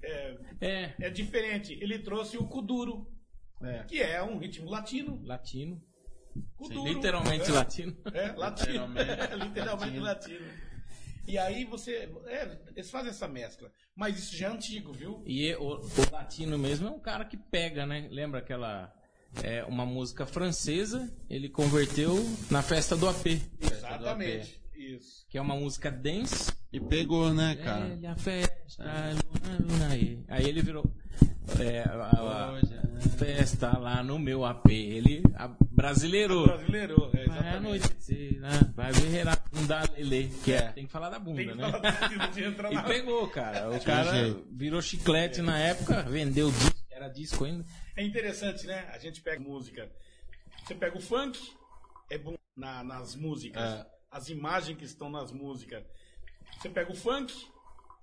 É, 0.03 0.37
É, 0.61 0.95
é 1.01 1.11
diferente. 1.11 1.73
Ele 1.81 1.99
trouxe 1.99 2.37
o 2.37 2.47
kuduro, 2.47 3.07
É. 3.63 3.85
que 3.85 4.01
é 4.03 4.23
um 4.23 4.39
ritmo 4.39 4.71
latino. 4.71 5.21
latino, 5.25 5.81
Kuduro, 6.57 6.89
literalmente 6.89 7.51
é, 7.51 7.53
latino. 7.53 7.97
É, 8.15 8.33
latino. 8.33 8.87
Literalmente. 8.89 9.37
Literalmente 9.49 9.99
latino. 9.99 10.47
E 11.29 11.39
aí 11.39 11.65
você. 11.65 12.11
É, 12.27 12.59
eles 12.75 12.91
fazem 12.91 13.11
essa 13.11 13.29
mescla. 13.29 13.71
Mas 13.95 14.19
isso 14.19 14.35
já 14.37 14.49
é 14.49 14.51
antigo, 14.51 14.93
viu? 14.93 15.23
E 15.27 15.49
é- 15.49 15.59
o, 15.59 15.79
o 15.79 16.11
latino 16.11 16.59
mesmo 16.59 16.89
é 16.89 16.91
um 16.91 16.99
cara 16.99 17.25
que 17.27 17.37
pega, 17.37 17.85
né? 17.87 18.09
Lembra 18.11 18.41
aquela 18.41 18.93
é, 19.43 19.65
uma 19.65 19.87
música 19.87 20.27
francesa, 20.27 21.11
ele 21.31 21.49
converteu 21.49 22.15
na 22.51 22.63
festa 22.63 22.97
do 22.97 23.09
AP, 23.09 23.27
Exatamente. 23.61 24.61
Isso. 24.75 25.25
que 25.31 25.39
é 25.39 25.41
uma 25.41 25.55
música 25.55 25.91
dance. 25.91 26.53
E 26.73 26.81
pegou, 26.81 27.33
né, 27.33 27.55
cara? 27.57 27.87
Velha 27.87 28.09
É, 28.09 28.15
festa, 28.17 28.85
aí. 29.91 30.19
Aí 30.29 30.49
ele 30.49 30.63
virou 30.63 30.85
é, 31.61 31.81
a, 31.83 32.11
a- 32.57 32.61
festa 33.19 33.79
lá 33.79 34.03
no 34.03 34.19
meu 34.19 34.45
AP. 34.45 34.71
Ele 34.71 35.23
a, 35.35 35.49
brasileirou. 35.71 36.47
Brasileiro, 36.47 37.11
é, 37.13 37.17
Vai 37.27 37.39
exatamente. 37.39 37.57
anoitecer, 37.57 38.41
né? 38.41 38.61
vai 38.75 38.93
ver 38.93 39.29
a 39.29 39.37
bunda 39.53 39.83
lele, 39.97 40.33
que 40.43 40.53
é, 40.53 40.63
tem 40.73 40.87
que 40.87 40.93
falar 40.93 41.11
da 41.11 41.19
bunda, 41.19 41.37
Tem 41.37 41.49
que 41.51 41.55
né? 41.57 41.73
não 42.19 42.31
tinha 42.33 42.49
entrado 42.49 42.75
E 42.75 42.83
pegou, 42.83 43.27
cara. 43.29 43.71
O 43.71 43.81
cara 43.85 44.13
virou 44.51 44.81
chiclete 44.83 45.43
na 45.43 45.59
época, 45.59 46.03
vendeu 46.05 46.51
disco, 46.51 46.77
era 46.91 47.09
disco 47.09 47.45
ainda. 47.45 47.65
É 47.97 48.03
interessante, 48.03 48.67
né? 48.67 48.89
A 48.93 48.99
gente 48.99 49.21
pega 49.21 49.41
música. 49.43 49.91
Você 50.65 50.75
pega 50.75 50.97
o 50.97 51.01
funk, 51.01 51.39
é 52.11 52.17
bom 52.19 52.37
na- 52.57 52.83
nas 52.85 53.15
músicas. 53.15 53.63
É. 53.81 53.87
As 54.11 54.29
imagens 54.29 54.77
que 54.79 54.85
estão 54.85 55.09
nas 55.11 55.33
músicas. 55.33 55.85
Você 56.59 56.69
pega 56.69 56.91
o 56.93 56.95
funk, 56.97 57.33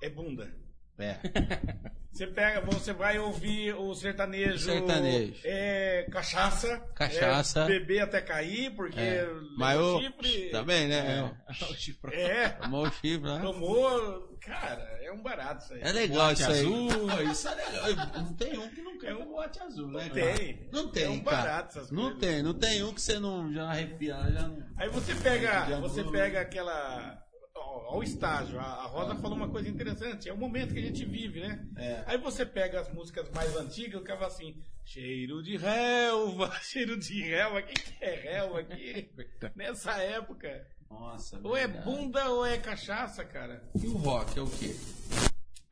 é 0.02 0.10
bunda. 0.10 0.52
É. 1.00 1.18
Você 2.12 2.26
pega, 2.28 2.60
você 2.62 2.92
vai 2.92 3.18
ouvir 3.20 3.72
o 3.76 3.94
sertanejo. 3.94 4.58
Sertanejo. 4.58 5.36
É 5.46 6.06
cachaça. 6.12 6.78
Cachaça. 6.96 7.62
É 7.62 7.68
beber 7.68 8.02
até 8.02 8.20
cair, 8.20 8.72
porque. 8.76 9.00
É. 9.00 9.26
Mas 9.56 9.80
o 9.80 10.02
chifre. 10.02 10.50
também, 10.50 10.88
né? 10.88 11.32
O 11.48 11.74
chifrão. 11.76 12.12
É. 12.20 12.50
Tomou 12.50 12.88
o 12.88 12.92
chifre, 12.92 13.22
né? 13.22 13.40
Tomou. 13.42 14.38
Cara, 14.42 14.82
é 15.04 15.12
um 15.12 15.22
barato 15.22 15.64
isso 15.64 15.74
aí. 15.76 15.82
É 15.82 15.92
legal 15.92 16.18
Boate 16.28 16.42
isso 16.42 16.52
aí. 16.52 16.60
azul. 16.60 17.32
Isso 17.32 17.48
é 17.48 17.56
legal. 17.56 18.08
Não 18.16 18.34
tem 18.34 18.58
um 18.58 18.70
que 18.70 18.82
não 18.82 18.98
quer 18.98 19.16
um 19.16 19.26
boate 19.26 19.60
azul, 19.62 19.88
né? 19.92 20.10
Tem. 20.12 20.54
cara? 20.54 20.60
Não 20.74 20.92
tem, 20.92 21.04
É 21.04 21.10
um 21.10 21.24
cara. 21.24 21.38
barato 21.38 21.78
essas 21.78 21.92
Não 21.92 22.02
coisas. 22.04 22.20
tem, 22.20 22.44
não 22.44 22.54
tem 22.54 22.84
um 22.84 22.94
que 22.94 23.02
você 23.02 23.20
não 23.20 23.54
já 23.54 23.66
arrepia, 23.70 24.16
já 24.16 24.48
não... 24.48 24.58
Aí 24.78 24.90
você 24.90 25.14
pega, 25.16 25.80
você 25.80 26.04
pega 26.04 26.42
aquela. 26.42 27.24
Ó, 27.60 27.94
ó 27.96 27.98
o 28.00 28.04
estágio. 28.04 28.60
A, 28.60 28.86
Rosa 28.88 29.16
falou 29.16 29.36
uma 29.38 29.50
coisa 29.50 29.68
interessante. 29.70 30.30
É 30.30 30.34
o 30.34 30.38
momento 30.38 30.74
que 30.74 30.80
a 30.80 30.84
gente 30.84 31.04
vive, 31.06 31.42
né? 31.42 31.66
É. 31.76 32.04
Aí 32.08 32.18
você 32.18 32.46
pega 32.46 32.80
as 32.80 32.92
músicas 32.94 33.30
mais 33.32 33.56
antigas, 33.56 34.00
o 34.02 34.04
cara 34.04 34.20
fala 34.20 34.32
assim: 34.32 34.56
cheiro 34.86 35.44
de 35.44 35.58
relva, 35.58 36.52
cheiro 36.64 36.98
de 36.98 37.22
relva. 37.22 37.62
Quem 37.62 37.74
que 37.76 38.04
é 38.04 38.16
relva 38.16 38.60
aqui? 38.62 39.10
Nessa 39.56 39.92
época. 40.02 40.66
Nossa, 40.90 41.40
Ou 41.44 41.56
é 41.56 41.68
verdade. 41.68 41.86
bunda 41.86 42.30
ou 42.32 42.44
é 42.44 42.58
cachaça, 42.58 43.24
cara. 43.24 43.62
E 43.80 43.86
o 43.88 43.96
rock 43.96 44.40
é 44.40 44.42
o 44.42 44.48
quê? 44.50 44.76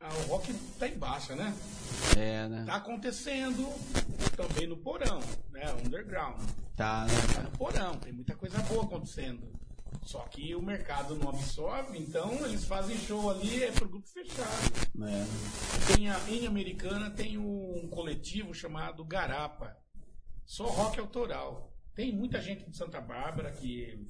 Ah, 0.00 0.14
o 0.14 0.28
rock 0.28 0.54
tá 0.78 0.86
em 0.86 0.96
baixa, 0.96 1.34
né? 1.34 1.52
É, 2.16 2.46
né? 2.46 2.62
Tá 2.64 2.76
acontecendo 2.76 3.68
também 4.36 4.68
no 4.68 4.76
porão, 4.76 5.18
né? 5.50 5.74
Underground. 5.84 6.38
Tá, 6.76 7.04
Tá 7.04 7.06
né? 7.06 7.42
no 7.42 7.50
porão, 7.58 7.96
tem 7.96 8.12
muita 8.12 8.36
coisa 8.36 8.58
boa 8.60 8.84
acontecendo. 8.84 9.42
Só 10.02 10.20
que 10.20 10.54
o 10.54 10.62
mercado 10.62 11.14
não 11.16 11.28
absorve, 11.30 11.98
então 11.98 12.32
eles 12.46 12.64
fazem 12.64 12.96
show 12.96 13.30
ali, 13.30 13.62
é 13.64 13.70
pro 13.72 13.88
grupo 13.88 14.08
fechado. 14.08 14.48
É. 15.02 15.94
Tem 15.94 16.08
a- 16.10 16.20
em 16.30 16.46
Americana 16.46 17.10
tem 17.10 17.36
um 17.38 17.88
coletivo 17.90 18.54
chamado 18.54 19.04
Garapa. 19.04 19.76
Só 20.46 20.64
rock 20.66 20.98
autoral. 20.98 21.72
Tem 21.98 22.12
muita 22.12 22.40
gente 22.40 22.64
de 22.70 22.76
Santa 22.76 23.00
Bárbara 23.00 23.50
que, 23.50 24.06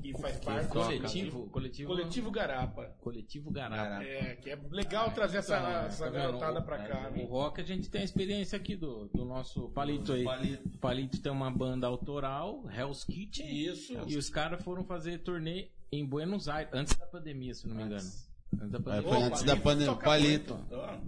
que 0.00 0.12
faz 0.20 0.38
parte 0.38 0.68
do 0.68 0.72
coletivo, 0.72 1.46
coletivo, 1.48 1.88
Coletivo 1.90 2.30
Garapa. 2.30 2.84
coletivo 3.00 3.50
Garapa. 3.50 4.04
É, 4.04 4.36
que 4.36 4.48
é 4.48 4.56
legal 4.70 5.10
trazer 5.10 5.38
essa, 5.38 5.58
Então, 5.58 5.86
essa 5.86 6.04
tá 6.04 6.10
garotada 6.12 6.60
O- 6.60 6.62
pra 6.62 6.78
cá. 6.86 7.08
O 7.10 7.12
viu? 7.14 7.26
rock 7.26 7.60
a 7.60 7.64
gente 7.64 7.90
tem 7.90 8.02
a 8.02 8.04
experiência 8.04 8.56
aqui 8.56 8.76
do, 8.76 9.08
do 9.08 9.24
nosso 9.24 9.68
Palito 9.70 10.12
aí. 10.12 10.22
Palito. 10.22 10.68
O 10.68 10.78
Palito 10.78 11.20
tem 11.20 11.32
uma 11.32 11.50
banda 11.50 11.84
autoral, 11.88 12.62
Hell's 12.70 13.02
Kitchen. 13.02 13.50
Isso. 13.52 13.92
E 14.06 14.16
os 14.16 14.30
caras 14.30 14.62
foram 14.62 14.84
fazer 14.84 15.18
turnê 15.18 15.68
em 15.90 16.06
Buenos 16.06 16.48
Aires, 16.48 16.70
antes 16.72 16.94
da 16.96 17.06
pandemia, 17.06 17.52
se 17.54 17.66
não 17.66 17.74
me 17.74 17.82
engano. 17.82 17.96
Antes 18.00 18.30
da 18.52 18.78
É, 18.78 18.80
pandemia. 18.80 19.02
foi 19.02 19.22
antes 19.22 19.42
da 19.42 19.56
pandemia, 19.56 19.94
Palito. 19.96 20.58
Ah. 20.72 21.00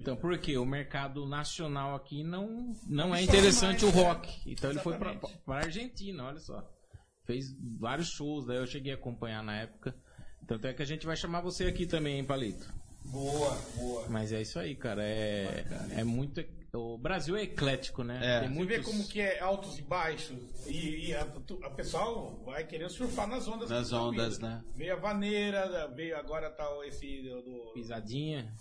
Então, 0.00 0.16
por 0.16 0.38
quê? 0.38 0.56
O 0.56 0.64
mercado 0.64 1.26
nacional 1.26 1.94
aqui 1.96 2.22
não, 2.22 2.72
não 2.86 3.14
é 3.14 3.18
Absorve 3.18 3.24
interessante 3.24 3.84
o 3.84 3.88
né? 3.92 4.02
rock. 4.02 4.42
Então 4.50 4.70
ele 4.70 4.78
foi 4.78 4.96
pra, 4.96 5.10
Exatamente. 5.10 5.40
pra 5.44 5.56
Argentina, 5.56 6.24
olha 6.24 6.38
só. 6.38 6.66
Fez 7.24 7.46
vários 7.78 8.08
shows, 8.08 8.46
daí 8.46 8.56
eu 8.58 8.66
cheguei 8.66 8.92
a 8.92 8.96
acompanhar 8.96 9.42
na 9.42 9.56
época. 9.60 9.94
Tanto 10.46 10.66
é 10.66 10.72
que 10.74 10.82
a 10.82 10.86
gente 10.86 11.06
vai 11.06 11.16
chamar 11.16 11.40
você 11.40 11.64
aqui 11.66 11.86
também, 11.86 12.18
hein, 12.18 12.24
Palito? 12.24 12.72
Boa, 13.04 13.56
boa. 13.76 14.08
Mas 14.08 14.32
é 14.32 14.40
isso 14.42 14.58
aí, 14.58 14.74
cara. 14.74 15.02
É, 15.04 15.64
é 15.96 16.04
muito. 16.04 16.40
O 16.74 16.96
Brasil 16.96 17.36
é 17.36 17.42
eclético, 17.42 18.02
né? 18.02 18.18
É. 18.22 18.40
Tem 18.40 18.48
Você 18.48 18.54
muitos... 18.54 18.76
vê 18.76 18.82
como 18.82 19.06
que 19.06 19.20
é 19.20 19.40
altos 19.40 19.78
e 19.78 19.82
baixos. 19.82 20.38
E, 20.66 21.08
e 21.08 21.14
a, 21.14 21.24
tu- 21.26 21.60
a 21.62 21.68
pessoal 21.70 22.40
vai 22.46 22.64
querer 22.66 22.88
surfar 22.88 23.26
nas 23.28 23.46
ondas. 23.46 23.68
Nas 23.68 23.90
da 23.90 24.02
ondas, 24.02 24.34
vida. 24.36 24.48
né? 24.48 24.64
Veio 24.74 24.94
a 24.94 24.96
vaneira, 24.96 25.88
veio 25.94 26.16
agora 26.16 26.50
tá 26.50 26.66
esse 26.86 27.20
do, 27.22 27.72
Pisadinha. 27.74 28.54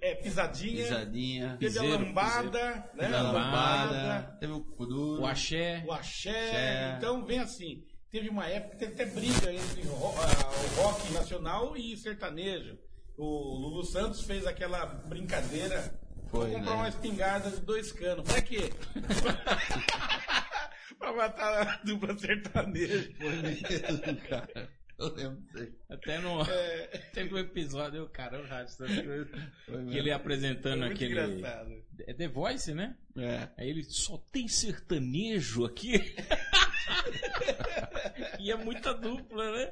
é, 0.00 0.14
pisadinha. 0.14 0.82
Pisadinha. 0.84 1.48
Teve 1.58 1.72
Piseiro, 1.74 1.94
a 1.94 1.98
lambada, 1.98 2.64
né? 2.74 2.90
Teve 3.00 3.14
a 3.16 3.22
lambada. 3.22 4.36
Teve 4.38 4.52
o 4.52 4.60
kuduro. 4.60 5.22
O 5.22 5.26
axé. 5.26 5.82
o 5.84 5.92
axé. 5.92 6.30
Axé. 6.30 6.94
Então 6.98 7.24
vem 7.24 7.40
assim. 7.40 7.84
Teve 8.08 8.28
uma 8.28 8.46
época 8.46 8.76
que 8.76 8.86
teve 8.86 8.92
até 8.92 9.06
briga 9.06 9.52
entre 9.52 9.82
o 9.88 9.94
rock 9.94 11.12
nacional 11.12 11.76
e 11.76 11.96
sertanejo. 11.96 12.78
O 13.18 13.24
Lulu 13.58 13.84
Santos 13.84 14.22
fez 14.22 14.46
aquela 14.46 14.86
brincadeira. 14.86 16.00
Foi, 16.32 16.48
Vou 16.50 16.58
comprar 16.58 16.70
né? 16.70 16.76
uma 16.76 16.88
espingarda 16.88 17.50
de 17.50 17.60
dois 17.60 17.92
canos. 17.92 18.26
Pra 18.26 18.40
quê? 18.42 18.70
pra 20.98 21.12
matar 21.12 21.68
a 21.68 21.76
dupla 21.84 22.16
sertaneja. 22.18 23.12
Foi 23.18 23.30
mesmo, 23.30 24.16
cara. 24.28 24.68
Eu 24.98 25.14
lembro 25.14 25.42
disso. 25.52 25.72
Até 25.90 26.18
no. 26.20 26.40
É, 26.42 26.86
Teve 27.12 27.34
um 27.34 27.38
episódio, 27.38 27.98
eu, 27.98 28.08
cara, 28.08 28.38
eu 28.38 28.46
rádio 28.46 28.72
essas 28.72 28.94
coisas. 29.04 29.28
Foi 29.66 29.84
Que 29.86 29.98
ele 29.98 30.10
apresentando 30.10 30.84
é 30.84 30.88
aquele. 30.88 31.12
engraçado. 31.20 31.70
É 32.06 32.14
The 32.14 32.28
Voice, 32.28 32.72
né? 32.72 32.96
É. 33.16 33.48
Aí 33.58 33.68
ele 33.68 33.82
só 33.84 34.16
tem 34.32 34.48
sertanejo 34.48 35.66
aqui. 35.66 36.16
e 38.40 38.50
é 38.50 38.56
muita 38.56 38.94
dupla, 38.94 39.52
né? 39.52 39.70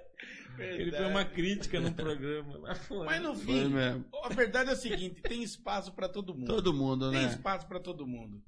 Ele 0.64 0.92
foi 0.92 1.06
uma 1.06 1.24
crítica 1.24 1.80
no 1.80 1.92
programa. 1.92 2.58
Mas, 2.60 2.78
foi. 2.86 3.06
Mas 3.06 3.22
no 3.22 3.34
Foi 3.34 3.44
fim, 3.44 3.68
mesmo. 3.68 4.04
a 4.24 4.28
verdade 4.28 4.70
é 4.70 4.72
a 4.72 4.76
seguinte: 4.76 5.20
tem 5.22 5.42
espaço 5.42 5.92
pra 5.92 6.08
todo 6.08 6.34
mundo. 6.34 6.46
Todo 6.46 6.72
mundo, 6.72 7.10
Tem 7.10 7.22
né? 7.22 7.28
espaço 7.28 7.66
pra 7.66 7.80
todo 7.80 8.06
mundo. 8.06 8.42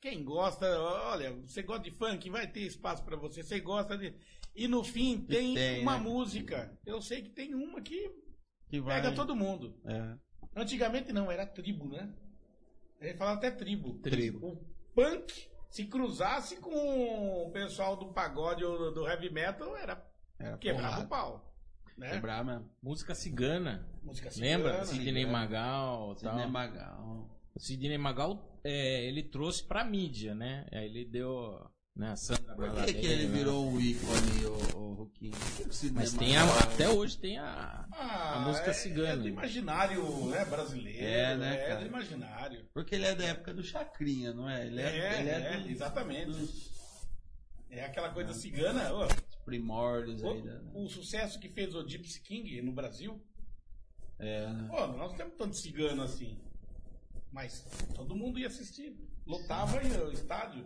Quem 0.00 0.22
gosta, 0.22 0.66
olha, 0.80 1.32
você 1.46 1.62
gosta 1.62 1.84
de 1.84 1.90
funk, 1.96 2.28
vai 2.28 2.46
ter 2.46 2.60
espaço 2.60 3.02
pra 3.04 3.16
você. 3.16 3.42
Você 3.42 3.58
gosta 3.60 3.96
de. 3.96 4.14
E 4.54 4.68
no 4.68 4.84
fim 4.84 5.18
tem, 5.18 5.54
tem, 5.54 5.80
uma 5.82 5.96
né? 5.96 6.02
música. 6.04 6.78
Eu 6.86 7.00
sei 7.00 7.22
que 7.22 7.30
tem 7.30 7.54
uma 7.54 7.80
que 7.80 8.10
Que 8.68 8.80
vai. 8.80 9.00
pega 9.00 9.14
todo 9.14 9.34
mundo. 9.34 9.74
É. 9.86 10.14
Antigamente 10.54 11.12
não, 11.12 11.30
era 11.30 11.46
tribo, 11.46 11.88
né? 11.88 12.14
A 13.00 13.06
gente 13.06 13.16
falava 13.18 13.38
até 13.38 13.50
tribo. 13.50 13.98
Tribo. 14.00 14.46
O 14.46 14.56
punk, 14.94 15.48
se 15.70 15.86
cruzasse 15.86 16.56
com 16.58 17.46
o 17.46 17.50
pessoal 17.50 17.96
do 17.96 18.12
pagode 18.12 18.62
ou 18.64 18.78
do- 18.78 18.92
do 18.92 19.08
heavy 19.08 19.30
metal, 19.30 19.76
era 19.76 19.96
Era 20.38 20.56
quebrava 20.58 20.86
porrada. 20.88 21.04
o 21.04 21.08
pau. 21.08 21.54
Né? 21.96 22.10
Quebrar 22.10 22.44
mesmo. 22.44 22.68
Música 22.82 23.14
cigana. 23.14 23.88
Música 24.02 24.28
Lembra? 24.36 24.70
cigana. 24.72 24.86
Sidney 24.86 25.14
cigana. 25.24 25.32
Magal 25.32 26.14
tal. 26.16 26.32
Sidney 26.32 26.50
Magal. 26.50 27.30
O 27.54 27.60
Sidney 27.60 27.98
Magal, 27.98 28.60
é, 28.64 29.04
ele 29.06 29.22
trouxe 29.22 29.62
pra 29.62 29.84
mídia, 29.84 30.34
né? 30.34 30.66
Aí 30.72 30.86
ele 30.86 31.04
deu. 31.04 31.70
Né, 31.96 32.10
a 32.10 32.16
Sandra 32.16 32.56
Por 32.56 32.72
que, 32.86 32.92
que 32.94 33.06
ele 33.06 33.28
né? 33.28 33.38
virou 33.38 33.70
um 33.70 33.80
ícone, 33.80 34.46
o, 34.46 34.76
o 34.76 34.94
Ruquinho? 34.94 35.32
Sidney 35.70 35.94
Mas 36.02 36.12
tem 36.12 36.36
a, 36.36 36.42
até 36.42 36.88
hoje 36.88 37.16
tem 37.16 37.38
a. 37.38 37.86
Ah, 37.92 38.34
A 38.34 38.40
música 38.40 38.70
é, 38.70 38.74
cigana. 38.74 39.12
É 39.12 39.16
do 39.16 39.28
imaginário 39.28 40.26
né, 40.26 40.44
brasileiro. 40.44 41.04
É, 41.04 41.36
né, 41.36 41.54
É 41.54 41.68
cara? 41.68 41.80
do 41.82 41.86
imaginário. 41.86 42.66
Porque 42.74 42.96
ele 42.96 43.04
é 43.06 43.14
da 43.14 43.24
época 43.26 43.54
do 43.54 43.62
Chacrinha, 43.62 44.32
não 44.34 44.50
é? 44.50 44.66
Ele 44.66 44.80
é, 44.80 44.84
É, 44.84 45.20
ele 45.20 45.28
é, 45.30 45.32
é, 45.54 45.60
do- 45.60 45.68
exatamente. 45.70 46.26
dos 46.32 46.73
É 47.76 47.84
aquela 47.84 48.10
coisa 48.10 48.32
cigana. 48.32 48.92
ó. 48.92 49.08
primórdios 49.44 50.22
O, 50.22 50.28
aí. 50.30 50.42
Da, 50.42 50.60
o 50.74 50.88
sucesso 50.88 51.38
que 51.38 51.48
fez 51.48 51.74
o 51.74 51.86
Gypsy 51.86 52.20
King 52.22 52.62
no 52.62 52.72
Brasil. 52.72 53.20
é? 54.18 54.46
Pô, 54.68 54.86
nós 54.88 55.12
temos 55.14 55.34
tanto 55.36 55.56
cigano 55.56 56.02
assim. 56.02 56.38
Mas 57.32 57.66
todo 57.94 58.14
mundo 58.14 58.38
ia 58.38 58.46
assistir. 58.46 58.96
Lotava 59.26 59.82
e 59.82 59.90
o 60.00 60.12
estádio. 60.12 60.64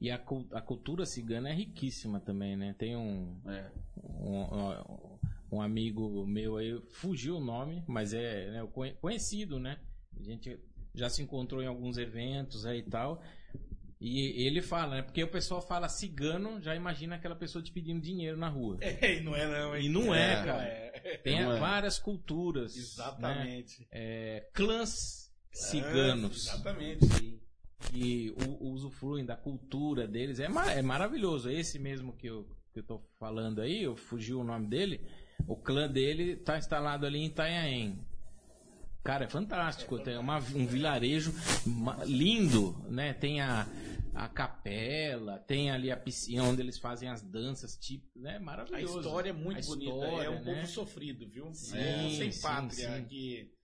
E 0.00 0.10
a, 0.10 0.16
a 0.52 0.60
cultura 0.60 1.04
cigana 1.06 1.48
é 1.50 1.52
riquíssima 1.54 2.20
também, 2.20 2.56
né? 2.56 2.74
Tem 2.78 2.96
um, 2.96 3.40
É. 3.46 3.70
um, 4.04 4.42
um- 4.42 5.18
um 5.52 5.60
amigo 5.60 6.26
meu 6.26 6.56
aí, 6.56 6.80
fugiu 6.92 7.36
o 7.36 7.40
nome, 7.44 7.84
mas 7.86 8.14
é 8.14 8.50
né, 8.50 8.68
conhecido, 9.00 9.58
né? 9.60 9.78
A 10.18 10.22
gente 10.22 10.58
já 10.94 11.10
se 11.10 11.20
encontrou 11.22 11.62
em 11.62 11.66
alguns 11.66 11.98
eventos 11.98 12.64
aí 12.64 12.78
e 12.78 12.82
tal. 12.82 13.22
E 14.04 14.44
ele 14.46 14.60
fala, 14.60 14.96
né? 14.96 15.02
Porque 15.02 15.22
o 15.22 15.28
pessoal 15.28 15.62
fala 15.62 15.88
cigano, 15.88 16.60
já 16.60 16.74
imagina 16.74 17.14
aquela 17.14 17.36
pessoa 17.36 17.62
te 17.62 17.70
pedindo 17.70 18.00
dinheiro 18.00 18.36
na 18.36 18.48
rua. 18.48 18.78
É, 18.82 19.18
e 19.18 19.20
não 19.20 19.36
é 19.36 19.46
não? 19.46 19.76
E 19.78 19.88
não 19.88 20.12
é, 20.14 20.36
Não 20.38 20.44
cara. 20.44 20.62
é. 20.64 21.20
Tem 21.22 21.42
Não 21.42 21.52
é. 21.56 21.60
várias 21.60 21.98
culturas. 21.98 22.74
né? 22.74 22.82
Exatamente. 22.82 23.86
É, 23.92 24.48
clãs 24.52 25.30
ciganos. 25.52 26.48
É, 26.48 26.50
exatamente. 26.54 27.40
que 27.90 28.34
u- 28.48 28.72
usufruem 28.72 29.24
da 29.24 29.36
cultura 29.36 30.06
deles. 30.08 30.40
É, 30.40 30.48
ma- 30.48 30.72
é 30.72 30.82
maravilhoso. 30.82 31.48
Esse 31.50 31.78
mesmo 31.78 32.12
que 32.16 32.26
eu, 32.26 32.48
que 32.72 32.80
eu 32.80 32.84
tô 32.84 33.02
falando 33.20 33.60
aí, 33.60 33.82
eu 33.84 33.94
fugi 33.96 34.34
o 34.34 34.42
nome 34.44 34.66
dele. 34.66 35.00
O 35.46 35.56
clã 35.56 35.88
dele 35.88 36.36
tá 36.36 36.58
instalado 36.58 37.06
ali 37.06 37.18
em 37.18 37.26
Itanhaém. 37.26 37.98
Cara, 39.04 39.24
é 39.24 39.28
fantástico. 39.28 39.98
Tem 39.98 40.16
uma, 40.16 40.38
um 40.38 40.64
vilarejo 40.66 41.34
lindo, 42.06 42.76
né? 42.88 43.12
Tem 43.12 43.40
a, 43.40 43.66
a 44.14 44.28
capela, 44.28 45.38
tem 45.38 45.70
ali 45.70 45.90
a 45.90 45.96
piscina 45.96 46.44
onde 46.44 46.60
eles 46.60 46.78
fazem 46.78 47.08
as 47.08 47.22
danças, 47.22 47.76
tipo, 47.76 48.06
né? 48.18 48.36
A 48.36 48.40
Maravilhoso. 48.40 49.00
história 49.00 49.30
é 49.30 49.32
muito 49.32 49.58
A 49.64 49.66
bonita. 49.66 49.90
história, 49.94 50.26
é 50.26 50.30
um 50.30 50.42
né? 50.44 50.54
povo 50.54 50.66
sofrido, 50.66 51.26
viu? 51.28 51.52
Sim, 51.54 51.78
é, 51.78 52.10
sem 52.10 52.32
sim, 52.32 52.42
pátria. 52.42 52.96
sim. 52.98 53.04
Que, 53.04 53.54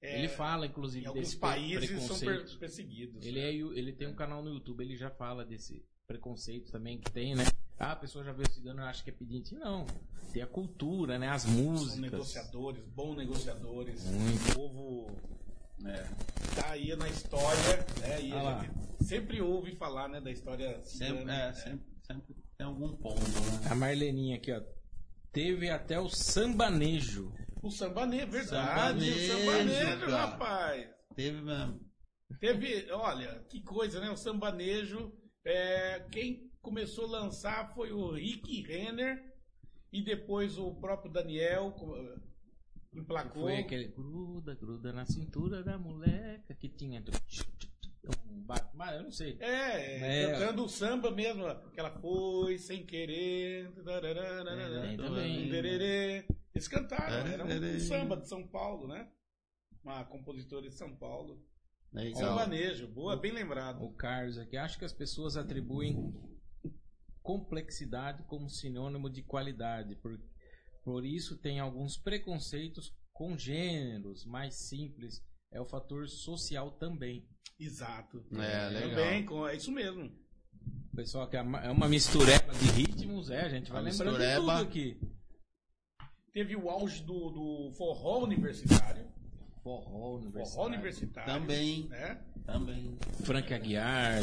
é, 0.00 0.18
Ele 0.18 0.28
fala, 0.28 0.66
inclusive, 0.66 1.10
desse 1.12 1.36
países 1.36 2.02
são 2.02 2.18
perseguidos. 2.58 3.24
Ele, 3.24 3.38
é, 3.40 3.54
ele 3.54 3.92
tem 3.92 4.08
um 4.08 4.14
canal 4.14 4.42
no 4.42 4.50
YouTube, 4.52 4.82
ele 4.82 4.96
já 4.96 5.10
fala 5.10 5.44
desse 5.44 5.84
preconceito 6.06 6.70
também 6.70 6.98
que 6.98 7.10
tem, 7.10 7.34
né? 7.34 7.44
Ah, 7.78 7.92
a 7.92 7.96
pessoa 7.96 8.24
já 8.24 8.32
vê 8.32 8.42
o 8.44 8.50
cigano 8.50 8.80
e 8.82 8.84
acha 8.84 9.02
que 9.02 9.10
é 9.10 9.12
pedinte. 9.12 9.54
Não. 9.54 9.86
Tem 10.32 10.42
a 10.42 10.46
cultura, 10.46 11.18
né? 11.18 11.28
As 11.28 11.42
São 11.42 11.52
músicas. 11.52 11.98
negociadores, 11.98 12.84
bons 12.88 13.16
negociadores. 13.16 14.04
Muito. 14.04 14.50
O 14.50 14.54
povo 14.54 15.06
É. 15.86 16.02
tá 16.54 16.70
aí 16.70 16.94
na 16.96 17.08
história, 17.08 17.86
né? 18.00 18.22
E 18.22 18.32
Ah 18.32 18.58
a 18.60 18.62
gente 18.62 19.04
sempre 19.04 19.40
ouve 19.40 19.74
falar, 19.76 20.08
né, 20.08 20.20
da 20.20 20.30
história 20.30 20.82
Sempre, 20.84 21.18
cigana. 21.18 21.34
é, 21.34 21.46
né? 21.48 21.52
sempre, 21.54 21.86
sempre 22.06 22.34
tem 22.56 22.66
algum 22.66 22.96
ponto, 22.96 23.20
né? 23.20 23.68
A 23.70 23.74
Marleninha 23.74 24.36
aqui, 24.36 24.52
ó. 24.52 24.62
Teve 25.32 25.68
até 25.68 25.98
o 25.98 26.08
sambanejo. 26.08 27.32
O 27.62 27.70
sambanejo, 27.70 28.26
verdade, 28.30 29.10
o 29.10 29.14
Sambanejo, 29.14 29.32
sambanejo, 29.40 30.00
cara. 30.06 30.16
rapaz. 30.26 30.90
Teve 31.16 31.40
mesmo. 31.40 31.80
Teve, 32.40 32.90
olha, 32.92 33.44
que 33.48 33.62
coisa, 33.62 34.00
né? 34.00 34.10
O 34.10 34.16
sambanejo, 34.16 35.12
é, 35.44 36.00
quem 36.10 36.50
começou 36.62 37.06
a 37.06 37.20
lançar 37.22 37.74
foi 37.74 37.92
o 37.92 38.12
Rick 38.12 38.62
Renner 38.62 39.18
e 39.92 40.02
depois 40.02 40.56
o 40.58 40.74
próprio 40.76 41.12
Daniel 41.12 41.74
emplacou. 42.94 43.42
Foi 43.42 43.56
aquele 43.58 43.88
gruda, 43.88 44.54
gruda 44.54 44.92
na 44.92 45.04
cintura 45.04 45.62
da 45.62 45.78
moleca 45.78 46.54
que 46.54 46.68
tinha. 46.68 47.02
Um 48.28 48.42
ba- 48.42 48.70
Mas 48.74 48.96
eu 48.96 49.02
não 49.04 49.10
sei. 49.10 49.38
É, 49.40 50.22
É. 50.24 50.32
cantando 50.32 50.64
o 50.64 50.68
samba 50.68 51.10
mesmo, 51.10 51.46
aquela 51.46 51.90
foi 52.00 52.58
sem 52.58 52.84
querer. 52.84 53.72
Dererê. 55.50 56.26
Eles 56.54 56.68
cantaram, 56.68 57.26
era 57.26 57.44
um 57.44 57.78
samba 57.80 58.16
de 58.16 58.28
São 58.28 58.46
Paulo, 58.46 58.86
né? 58.86 59.08
Uma 59.82 60.04
compositora 60.04 60.68
de 60.68 60.74
São 60.74 60.94
Paulo. 60.96 61.42
Legal. 61.92 62.20
Sambanejo, 62.20 62.88
boa, 62.88 63.16
bem 63.16 63.32
lembrado. 63.32 63.82
O 63.82 63.92
Carlos 63.92 64.38
aqui. 64.38 64.56
Acho 64.56 64.78
que 64.78 64.84
as 64.84 64.92
pessoas 64.92 65.36
atribuem 65.36 66.12
complexidade 67.22 68.22
como 68.24 68.48
sinônimo 68.48 69.08
de 69.08 69.22
qualidade. 69.22 69.94
Por, 69.96 70.20
por 70.84 71.04
isso 71.06 71.38
tem 71.38 71.58
alguns 71.58 71.96
preconceitos 71.96 72.92
com 73.12 73.36
gêneros 73.38 74.24
mais 74.26 74.54
simples. 74.54 75.22
É 75.50 75.60
o 75.60 75.66
fator 75.66 76.08
social 76.08 76.72
também. 76.72 77.26
Exato. 77.58 78.24
É, 78.32 78.68
legal. 78.68 78.90
Também, 78.90 79.26
é 79.50 79.56
isso 79.56 79.72
mesmo. 79.72 80.12
Pessoal 80.94 81.28
que 81.28 81.36
é 81.36 81.42
uma, 81.42 81.60
é 81.60 81.88
mistureba 81.88 82.52
de 82.52 82.66
ritmos, 82.66 83.30
é, 83.30 83.40
a 83.40 83.48
gente 83.48 83.70
vai 83.70 83.80
Uma 83.82 83.90
lembrando 83.90 84.12
de 84.12 84.18
mistureba. 84.18 84.58
tudo 84.58 84.68
aqui. 84.68 85.00
Teve 86.32 86.56
o 86.56 86.68
auge 86.68 87.02
do, 87.02 87.30
do 87.30 87.72
forró 87.76 88.24
universitário. 88.24 89.06
Forró, 89.62 90.16
universitário. 90.16 90.54
Forró 90.54 90.66
universitário. 90.66 91.32
Também. 91.32 91.88
Né? 91.88 92.20
Também. 92.44 92.98
Frank 93.24 93.54
Aguiar, 93.54 94.22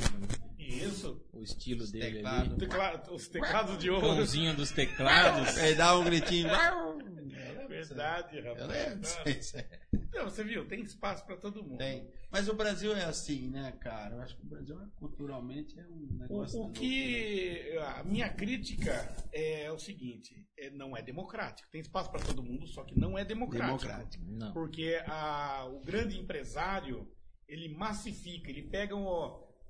Isso. 0.73 1.21
o 1.33 1.41
estilo 1.43 1.85
dele 1.87 2.15
teclados. 2.17 2.49
ali. 2.51 2.57
Tecla- 2.59 3.03
os 3.11 3.27
teclados 3.27 3.77
de 3.77 3.89
ouro. 3.89 4.07
Pãozinho 4.07 4.55
dos 4.55 4.71
teclados. 4.71 5.57
Aí 5.57 5.75
dá 5.75 5.97
um 5.97 6.03
gritinho. 6.03 6.49
É 7.31 7.67
verdade, 7.67 8.39
rapaz. 8.41 9.55
aí. 9.55 9.65
Não, 10.13 10.25
você 10.25 10.43
viu, 10.43 10.67
tem 10.67 10.81
espaço 10.81 11.25
pra 11.25 11.37
todo 11.37 11.63
mundo. 11.63 11.77
Tem. 11.77 12.11
Mas 12.29 12.49
o 12.49 12.53
Brasil 12.53 12.93
é 12.93 13.05
assim, 13.05 13.47
né, 13.49 13.71
cara? 13.79 14.15
Eu 14.15 14.21
acho 14.21 14.35
que 14.35 14.43
o 14.45 14.49
Brasil 14.49 14.79
é, 14.81 14.85
culturalmente 14.97 15.79
é 15.79 15.83
um 15.87 16.09
O, 16.11 16.17
negócio. 16.19 16.57
o 16.59 16.61
louco, 16.63 16.73
né? 16.73 16.79
que 16.79 17.77
a 17.79 18.03
minha 18.03 18.27
crítica 18.29 19.15
é 19.31 19.71
o 19.71 19.79
seguinte, 19.79 20.45
é, 20.57 20.69
não 20.69 20.95
é 20.97 21.01
democrático. 21.01 21.69
Tem 21.71 21.79
espaço 21.81 22.11
para 22.11 22.19
todo 22.21 22.43
mundo, 22.43 22.67
só 22.67 22.83
que 22.83 22.99
não 22.99 23.17
é 23.17 23.23
democrático. 23.23 23.79
Democrático. 23.87 24.23
Não. 24.27 24.51
Porque 24.53 25.01
a- 25.07 25.65
o 25.71 25.79
grande 25.79 26.19
empresário, 26.19 27.09
ele 27.47 27.69
massifica, 27.69 28.49
ele 28.49 28.63
pega 28.63 28.95
um. 28.95 29.05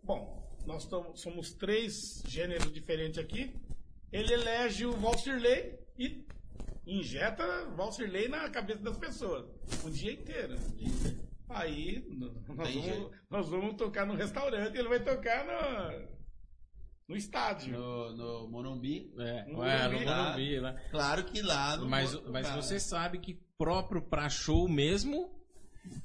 Bom, 0.04 0.51
nós 0.66 0.88
somos 1.16 1.54
três 1.54 2.22
gêneros 2.28 2.72
diferentes 2.72 3.18
aqui. 3.20 3.54
Ele 4.12 4.34
elege 4.34 4.86
o 4.86 4.92
Valsirley 4.94 5.80
e 5.98 6.26
injeta 6.86 7.66
Valsirley 7.76 8.28
na 8.28 8.50
cabeça 8.50 8.82
das 8.82 8.98
pessoas 8.98 9.46
o 9.84 9.90
dia 9.90 10.12
inteiro. 10.14 10.56
Aí 11.50 12.04
nós 12.10 12.74
vamos, 12.74 13.12
nós 13.30 13.50
vamos 13.50 13.76
tocar 13.76 14.06
no 14.06 14.16
restaurante, 14.16 14.78
ele 14.78 14.88
vai 14.90 15.00
tocar 15.04 15.46
no, 15.46 16.08
no 17.10 17.16
estádio. 17.16 17.78
No, 17.78 18.16
no 18.16 18.48
Morumbi. 18.50 19.14
É, 19.18 19.46
No 19.46 19.64
é, 19.64 19.84
no 19.88 19.92
Morumbi. 19.94 20.06
Morumbi 20.06 20.60
lá. 20.60 20.74
Claro 20.92 21.24
que 21.26 21.42
lá 21.42 21.78
no 21.78 21.88
Mas, 21.90 22.14
mas 22.28 22.50
você 22.52 22.80
sabe 22.80 23.20
que 23.20 23.34
próprio 23.58 24.02
pra 24.02 24.30
show 24.30 24.68
mesmo, 24.68 25.30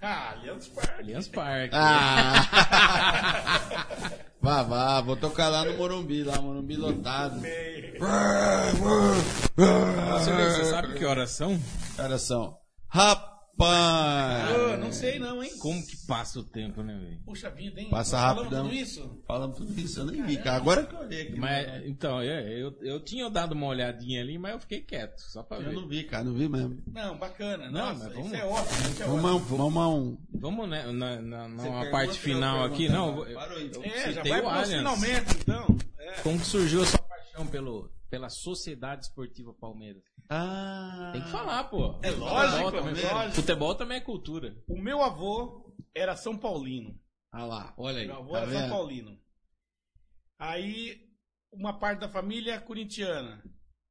Ah, 0.00 0.32
Allianz 0.32 0.68
Parque. 0.68 1.00
Allianz 1.00 1.28
Parque. 1.28 1.74
Ah! 1.76 2.46
vá, 4.46 4.62
vá, 4.62 5.00
vou 5.00 5.16
tocar 5.16 5.48
lá 5.48 5.64
no 5.64 5.76
Morumbi, 5.76 6.22
lá, 6.22 6.40
Morumbi 6.40 6.76
lotado. 6.76 7.40
Você, 10.12 10.32
você 10.32 10.64
sabe 10.66 10.94
que 10.94 11.04
horas 11.04 11.30
são? 11.30 11.58
Coração. 11.96 12.56
Rapaz! 12.86 13.35
Ô, 13.58 14.76
não 14.76 14.92
sei 14.92 15.18
não, 15.18 15.42
hein? 15.42 15.50
Como 15.58 15.84
que 15.86 15.96
passa 16.06 16.38
o 16.40 16.44
tempo, 16.44 16.82
né, 16.82 16.94
velho? 16.98 17.18
Puxa 17.24 17.48
vida, 17.50 17.80
hein? 17.80 17.88
Passa 17.90 18.16
Nós 18.16 18.34
falamos 18.36 18.56
tudo 18.58 18.74
isso? 18.74 19.22
Falamos 19.26 19.56
tudo 19.56 19.80
isso, 19.80 20.00
eu 20.00 20.04
nem 20.06 20.22
vi, 20.22 20.36
cara. 20.36 20.56
Agora 20.56 20.84
que 20.84 20.94
eu 20.94 20.98
olhei 21.00 21.22
aqui. 21.22 21.36
Mas, 21.40 21.86
então, 21.86 22.20
é, 22.20 22.52
eu, 22.62 22.76
eu 22.82 23.00
tinha 23.00 23.28
dado 23.30 23.52
uma 23.52 23.66
olhadinha 23.66 24.20
ali, 24.20 24.36
mas 24.38 24.52
eu 24.52 24.60
fiquei 24.60 24.80
quieto, 24.82 25.18
só 25.20 25.42
pra 25.42 25.56
eu 25.58 25.64
ver. 25.64 25.72
não 25.74 25.88
vi, 25.88 26.04
cara, 26.04 26.24
não 26.24 26.34
vi 26.34 26.48
mesmo. 26.48 26.82
Não, 26.86 27.16
bacana. 27.18 27.70
Não, 27.70 27.86
Nossa, 27.94 28.04
mas 28.04 28.12
vamos- 28.12 28.26
isso 28.26 28.36
é 28.36 28.44
ótimo. 28.44 28.88
Isso 28.90 29.02
é 29.02 29.06
Vamos, 29.06 29.24
ótimo. 29.24 29.28
a 29.28 29.34
um- 29.34 29.38
vamos 29.58 29.82
a 29.82 29.88
um. 29.88 30.18
Vamos, 30.38 30.68
né, 30.68 30.92
na, 30.92 31.22
na, 31.22 31.48
na 31.48 31.90
parte 31.90 32.10
eu 32.10 32.14
final 32.16 32.64
aqui, 32.64 32.88
não. 32.88 33.24
eu- 33.26 33.34
Parou 33.34 33.56
aí. 33.58 33.70
É, 33.82 34.12
já 34.12 34.22
vai 34.22 34.42
pro 34.42 34.66
finalmente, 34.66 35.36
então. 35.40 35.76
É. 35.98 36.12
Como 36.22 36.38
que 36.38 36.46
surgiu 36.46 36.82
a 36.82 36.86
sua 36.86 36.98
paixão 37.00 37.46
pelo, 37.46 37.90
pela 38.10 38.28
Sociedade 38.28 39.06
Esportiva 39.06 39.52
Palmeiras? 39.52 40.02
Ah. 40.28 41.10
Tem 41.12 41.22
que 41.22 41.30
falar, 41.30 41.64
pô. 41.64 41.98
É 42.02 42.08
Futebol 42.08 42.28
lógico, 42.28 42.72
também, 42.72 43.02
é 43.04 43.12
lógico. 43.12 43.34
Futebol 43.36 43.74
também 43.74 43.96
é 43.98 44.00
cultura. 44.00 44.56
O 44.68 44.80
meu 44.80 45.02
avô 45.02 45.72
era 45.94 46.16
São 46.16 46.36
Paulino. 46.36 46.98
Ah 47.32 47.44
lá, 47.44 47.74
olha 47.76 48.00
aí. 48.00 48.06
Meu 48.06 48.16
avô 48.16 48.32
tá 48.32 48.38
era 48.38 48.50
São 48.50 48.60
vendo? 48.60 48.70
Paulino. 48.70 49.20
Aí, 50.38 51.08
uma 51.52 51.78
parte 51.78 52.00
da 52.00 52.08
família 52.08 52.54
é 52.54 52.58
corintiana. 52.58 53.42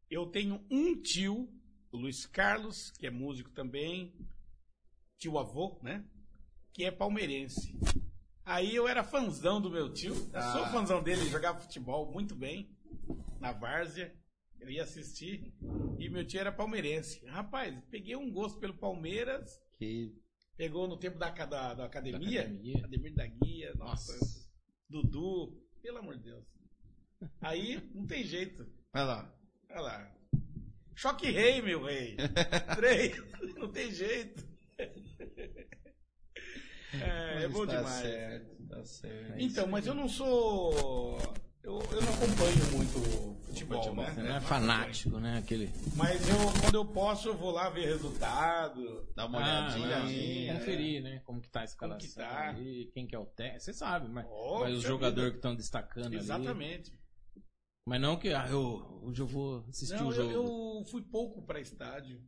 Eu 0.09 0.27
tenho 0.27 0.63
um 0.69 1.01
tio, 1.01 1.49
o 1.91 1.97
Luiz 1.97 2.25
Carlos, 2.25 2.91
que 2.91 3.07
é 3.07 3.11
músico 3.11 3.49
também, 3.51 4.13
tio 5.17 5.37
avô, 5.39 5.79
né? 5.81 6.05
Que 6.73 6.85
é 6.85 6.91
palmeirense. 6.91 7.75
Aí 8.43 8.75
eu 8.75 8.87
era 8.87 9.03
fãzão 9.03 9.59
do 9.59 9.71
meu 9.71 9.91
tio. 9.91 10.13
Eu 10.13 10.39
Ah. 10.39 10.53
sou 10.53 10.65
fãzão 10.67 11.01
dele, 11.01 11.21
ele 11.21 11.29
jogava 11.31 11.59
futebol 11.59 12.11
muito 12.11 12.35
bem 12.35 12.69
na 13.39 13.51
várzea. 13.51 14.13
Eu 14.65 14.71
ia 14.71 14.81
assistir. 14.81 15.53
E 15.99 16.09
meu 16.09 16.25
tio 16.25 16.39
era 16.39 16.51
palmeirense. 16.51 17.23
Rapaz, 17.27 17.71
peguei 17.91 18.15
um 18.15 18.31
gosto 18.31 18.59
pelo 18.59 18.73
Palmeiras. 18.73 19.61
Que 19.77 20.11
Pegou 20.57 20.87
no 20.87 20.97
tempo 20.97 21.19
da, 21.19 21.29
da, 21.29 21.73
da 21.75 21.85
academia. 21.85 22.41
Da 22.41 22.49
academia. 22.49 22.83
Ademir 22.83 23.13
da 23.13 23.27
Guia, 23.27 23.75
nossa. 23.75 24.13
Nossa. 24.17 24.49
Dudu, 24.89 25.61
pelo 25.83 25.99
amor 25.99 26.17
de 26.17 26.23
Deus. 26.23 26.43
Aí, 27.41 27.79
não 27.93 28.07
tem 28.07 28.23
jeito. 28.23 28.65
Vai 28.91 29.05
lá. 29.05 29.31
Olha 29.69 29.81
lá. 29.81 30.15
Choque 30.95 31.29
rei, 31.29 31.61
meu 31.61 31.83
rei. 31.83 32.15
Três. 32.75 33.15
Não 33.57 33.71
tem 33.71 33.91
jeito. 33.91 34.43
É, 36.93 37.43
é 37.43 37.47
bom 37.49 37.67
Tá 37.67 37.75
demais. 37.77 38.01
certo, 38.01 38.67
tá 38.67 38.83
certo. 38.85 39.33
Então, 39.37 39.67
mas 39.67 39.85
eu 39.85 39.93
não 39.93 40.07
sou. 40.07 41.17
Eu, 41.65 41.79
eu 41.91 42.01
não 42.01 42.13
acompanho 42.13 42.71
muito 42.75 42.99
futebol, 43.45 43.81
Futebol, 43.81 43.95
né? 43.95 44.13
Você 44.13 44.21
não 44.21 44.35
é 44.35 44.41
fanático, 44.41 45.19
né? 45.19 45.37
Aquele. 45.39 45.71
Mas 45.95 46.29
eu, 46.29 46.35
quando 46.61 46.75
eu 46.75 46.85
posso, 46.85 47.29
eu 47.29 47.35
vou 47.35 47.49
lá 47.51 47.69
ver 47.71 47.85
resultado. 47.85 49.11
Dá 49.15 49.25
uma 49.25 49.39
Ah, 49.39 49.65
olhadinha. 49.75 49.85
olhadinha, 49.87 50.53
conferir, 50.53 51.01
né? 51.01 51.21
Como 51.25 51.41
que 51.41 51.49
tá 51.49 51.61
a 51.61 51.63
escalação 51.63 52.07
que 52.07 52.13
tá. 52.15 52.49
ali, 52.49 52.91
quem 52.93 53.07
que 53.07 53.15
é 53.15 53.19
o 53.19 53.25
técnico. 53.25 53.61
Você 53.63 53.73
sabe, 53.73 54.07
mas, 54.09 54.27
Oh, 54.29 54.59
mas 54.59 54.69
os 54.73 54.75
puxa 54.77 54.87
jogadores 54.89 55.31
que 55.31 55.37
estão 55.37 55.55
destacando 55.55 56.05
ali. 56.05 56.17
Exatamente. 56.17 56.93
Mas 57.87 58.01
não 58.01 58.17
que 58.17 58.29
ah, 58.29 58.47
eu, 58.49 58.99
hoje 59.03 59.21
eu 59.21 59.27
vou 59.27 59.65
assistir 59.69 59.95
Não, 59.95 60.07
o 60.07 60.11
eu, 60.11 60.11
jogo. 60.11 60.31
eu 60.79 60.85
fui 60.85 61.01
pouco 61.01 61.41
pra 61.43 61.59
estádio. 61.59 62.21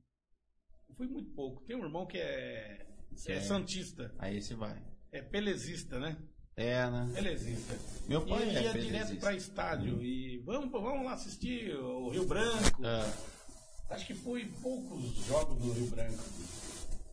Fui 0.96 1.08
muito 1.08 1.32
pouco. 1.32 1.64
Tem 1.64 1.76
um 1.76 1.84
irmão 1.84 2.08
que 2.08 2.18
é, 2.18 2.88
é, 3.28 3.34
É. 3.34 3.40
santista. 3.42 4.14
Aí 4.18 4.42
você 4.42 4.56
vai. 4.56 4.84
É 5.12 5.22
pelezista, 5.22 6.00
né? 6.00 6.18
É, 6.58 6.90
né? 6.90 7.12
Pelezista. 7.14 7.76
Meu 8.08 8.22
E 8.26 8.30
pai 8.30 8.42
ele 8.50 8.58
é 8.58 8.64
ia 8.64 8.74
direto 8.74 9.16
pra 9.18 9.34
estádio. 9.36 10.02
E 10.04 10.40
vamos, 10.40 10.72
vamos 10.72 11.06
lá 11.06 11.14
assistir 11.14 11.76
o 11.76 12.10
Rio 12.10 12.26
Branco. 12.26 12.82
Ah, 12.84 13.14
Acho 13.92 14.06
que 14.08 14.14
fui 14.16 14.46
poucos 14.62 15.16
jogos 15.28 15.58
do 15.60 15.72
Rio 15.72 15.88
Branco. 15.88 16.18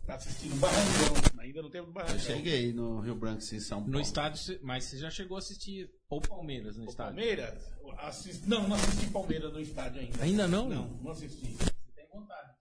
Pra 0.07 0.17
assistir 0.17 0.49
no 0.49 0.57
Barrangão. 0.57 1.15
Ainda 1.39 1.63
no 1.63 1.71
tempo 1.71 1.85
do 1.87 1.91
eu 1.91 1.95
Barrangão. 1.95 2.19
cheguei 2.19 2.73
no 2.73 3.01
Rio 3.01 3.15
Branco, 3.15 3.39
em 3.43 3.61
São 3.61 3.79
Paulo. 3.79 3.93
No 3.93 4.01
estádio, 4.01 4.39
você- 4.43 4.59
mas 4.63 4.85
você 4.85 4.99
já 4.99 5.11
chegou 5.11 5.37
a 5.37 5.41
assistir 5.41 5.91
o 6.11 6.21
Palmeiras 6.21 6.77
no 6.77 6.85
O 6.85 6.89
estádio? 6.89 7.15
Palmeiras? 7.15 7.55
Assisti... 7.99 8.49
Não, 8.49 8.67
não 8.69 8.77
assisti 8.77 9.07
Palmeiras 9.11 9.53
no 9.53 9.61
estádio 9.61 10.01
ainda. 10.01 10.23
Ainda 10.23 10.49
não? 10.49 10.69
Não, 10.69 10.89
não 11.03 11.11
assisti. 11.13 11.55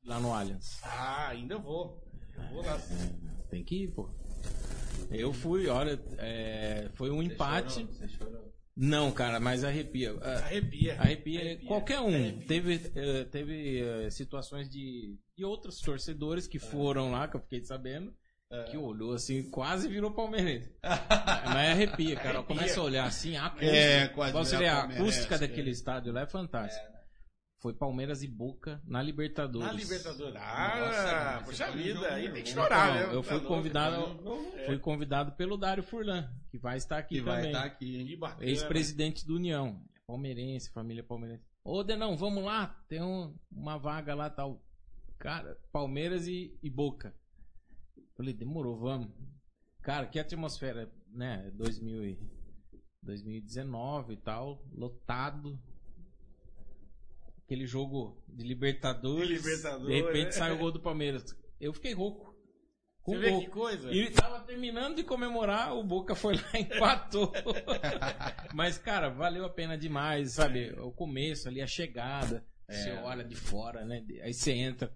Lá 0.05 0.19
no 0.19 0.33
Allianz. 0.33 0.79
Ah, 0.83 1.29
ainda 1.29 1.57
vou. 1.57 2.01
Vou 2.51 2.61
lá 2.61 2.73
assistir. 2.75 3.13
Tem 3.49 3.63
que 3.63 3.83
ir, 3.83 3.91
pô. 3.91 4.09
Eu 5.11 5.31
fui, 5.31 5.67
olha, 5.67 5.99
é, 6.17 6.89
foi 6.93 7.11
um 7.11 7.21
empate. 7.21 7.75
Chorou? 7.75 7.93
Você 7.93 8.07
chorou? 8.07 8.53
Não, 8.75 9.11
cara, 9.11 9.39
mas 9.39 9.63
arrepia. 9.63 10.15
Ah, 10.19 10.39
Arrepia. 10.39 10.99
Arrepia, 10.99 11.59
qualquer 11.67 11.99
um. 11.99 12.07
Arrepia. 12.07 12.47
Teve, 12.47 12.91
eh, 12.95 13.23
teve 13.25 13.79
eh, 13.79 14.09
situações 14.09 14.67
de, 14.67 15.15
de 15.37 15.45
outros 15.45 15.79
torcedores 15.79 16.47
que 16.47 16.57
foram 16.57 17.11
lá, 17.11 17.27
que 17.27 17.37
eu 17.37 17.41
fiquei 17.41 17.63
sabendo, 17.63 18.11
que 18.69 18.77
olhou 18.77 19.13
assim, 19.13 19.43
quase 19.49 19.87
virou 19.87 20.11
palmeirense. 20.11 20.71
Mas 20.81 21.69
arrepia, 21.69 22.15
cara. 22.15 22.39
Arrepia. 22.39 22.55
Começa 22.55 22.79
a 22.79 22.83
olhar 22.83 23.05
assim, 23.05 23.35
a 23.35 23.45
acústica. 23.45 23.75
É, 23.75 24.07
quase 24.07 24.33
Você 24.33 24.65
a 24.65 24.83
acústica 24.83 25.35
é. 25.35 25.37
daquele 25.39 25.69
estádio 25.69 26.11
lá 26.11 26.21
é 26.21 26.25
fantástica. 26.27 26.92
Foi 27.63 27.73
Palmeiras 27.73 28.21
e 28.21 28.27
Boca 28.27 28.81
na 28.85 29.01
Libertadores. 29.01 29.65
Na 29.67 29.71
Libertadores. 29.73 30.33
Nossa, 30.33 30.45
Ah, 30.45 31.39
você 31.39 31.45
puxa 31.45 31.65
foi 31.67 31.75
no 31.77 31.83
vida, 31.83 32.13
aí 32.13 32.29
tem 32.29 32.43
que 32.43 32.49
chorar, 32.49 32.93
né? 32.93 33.15
eu 33.15 33.23
fui 33.23 33.29
Tá 33.29 33.35
louco. 33.35 33.47
convidado, 33.47 34.19
fui 34.65 34.79
convidado 34.79 35.31
pelo 35.31 35.55
Dário 35.57 35.81
Furlan, 35.81 36.29
que 36.51 36.57
vai 36.57 36.75
estar 36.75 36.97
aqui 36.97 37.15
Que 37.15 37.21
vai 37.21 37.37
também. 37.37 37.51
estar 37.51 37.63
aqui. 37.65 38.19
Ex-presidente 38.41 39.25
do 39.25 39.35
União. 39.37 39.81
Palmeirense, 40.05 40.69
família 40.71 41.01
palmeirense. 41.05 41.41
Ô, 41.63 41.81
Denão, 41.85 42.17
vamos 42.17 42.43
lá. 42.43 42.67
Tem 42.89 43.01
um- 43.01 43.33
uma 43.49 43.77
vaga 43.77 44.13
lá, 44.13 44.29
tal. 44.29 44.61
Cara, 45.17 45.57
Palmeiras 45.71 46.27
e, 46.27 46.59
e 46.61 46.69
Boca. 46.69 47.15
Falei, 48.17 48.33
demorou, 48.33 48.77
vamos. 48.77 49.07
Cara, 49.81 50.05
que 50.05 50.19
atmosfera, 50.19 50.91
né? 51.07 51.49
2000 51.55 52.03
e, 52.05 52.19
2019 53.01 54.15
e 54.15 54.17
tal, 54.17 54.61
lotado. 54.73 55.57
Aquele 57.45 57.65
jogo 57.65 58.23
de 58.27 58.43
Libertadores. 58.43 59.27
De 59.27 59.33
Libertadores, 59.35 59.87
De 59.87 60.01
repente 60.01 60.25
né? 60.25 60.31
sai 60.31 60.51
o 60.53 60.57
gol 60.57 60.71
do 60.71 60.79
Palmeiras. 60.79 61.35
Eu 61.59 61.73
fiquei 61.73 61.93
rouco. 61.93 62.33
Com 63.01 63.13
Você 63.13 63.19
vê 63.19 63.39
que 63.41 63.47
coisa? 63.47 63.91
E 63.91 64.09
tava 64.11 64.39
terminando 64.41 64.95
de 64.95 65.03
comemorar, 65.03 65.75
o 65.75 65.83
Boca 65.83 66.15
foi 66.15 66.35
lá 66.35 66.49
e 66.53 66.61
empatou. 66.63 67.33
Mas, 68.53 68.77
cara, 68.77 69.09
valeu 69.09 69.43
a 69.45 69.49
pena 69.49 69.77
demais, 69.77 70.31
sabe? 70.33 70.71
O 70.79 70.91
começo 70.91 71.47
ali, 71.49 71.61
a 71.61 71.67
chegada. 71.67 72.45
Você 72.69 72.91
olha 73.03 73.23
de 73.23 73.35
fora, 73.35 73.83
né? 73.85 74.03
Aí 74.21 74.33
você 74.33 74.53
entra. 74.53 74.91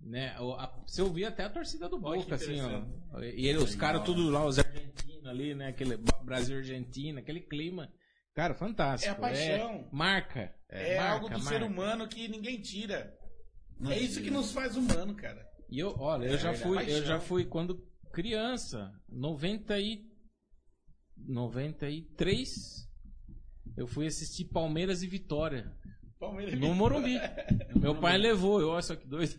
Né? 0.00 0.30
A- 0.36 0.72
Você 0.86 1.00
ouvia 1.00 1.28
até 1.28 1.44
a 1.44 1.48
torcida 1.50 1.88
do 1.88 1.98
Boca, 1.98 2.34
assim, 2.34 2.60
ó. 2.60 3.20
E 3.22 3.46
ele, 3.46 3.58
os 3.58 3.74
caras 3.76 4.02
tudo 4.02 4.28
lá, 4.30 4.44
os 4.44 4.58
argentinos 4.58 5.24
ali, 5.26 5.54
né? 5.54 5.68
Aquele 5.68 5.96
Brasil-Argentina, 6.24 7.20
aquele 7.20 7.40
clima. 7.40 7.90
Cara, 8.38 8.54
fantástico. 8.54 9.10
É 9.12 9.16
a 9.16 9.18
paixão. 9.20 9.88
marca. 9.90 10.54
É, 10.68 10.96
marca, 10.96 11.12
algo 11.12 11.28
do 11.28 11.40
ser 11.40 11.58
marca. 11.58 11.66
humano 11.66 12.08
que 12.08 12.28
ninguém 12.28 12.60
tira. 12.60 13.12
Não 13.80 13.90
é 13.90 13.98
isso 13.98 14.22
que 14.22 14.30
nos 14.30 14.52
faz 14.52 14.76
humano, 14.76 15.12
cara. 15.16 15.44
E 15.68 15.80
eu, 15.80 15.92
olha, 15.98 16.26
eu 16.26 16.34
É 16.34 16.38
já 16.38 16.52
verdade. 16.52 16.62
fui, 16.84 16.92
eu 16.96 17.04
já 17.04 17.18
fui 17.18 17.44
quando 17.44 17.84
criança, 18.12 18.92
90 19.08 19.76
e 19.80 20.06
93, 21.16 22.88
eu 23.76 23.88
fui 23.88 24.06
assistir 24.06 24.44
Palmeiras 24.44 25.02
e 25.02 25.08
Vitória 25.08 25.76
Palmeiras 26.20 26.60
no 26.60 26.72
Morumbi. 26.76 27.18
Meu 27.74 28.00
pai 28.00 28.16
levou, 28.18 28.60
eu 28.60 28.68
olha 28.68 28.82
só 28.82 28.94
que 28.94 29.04
dois 29.04 29.36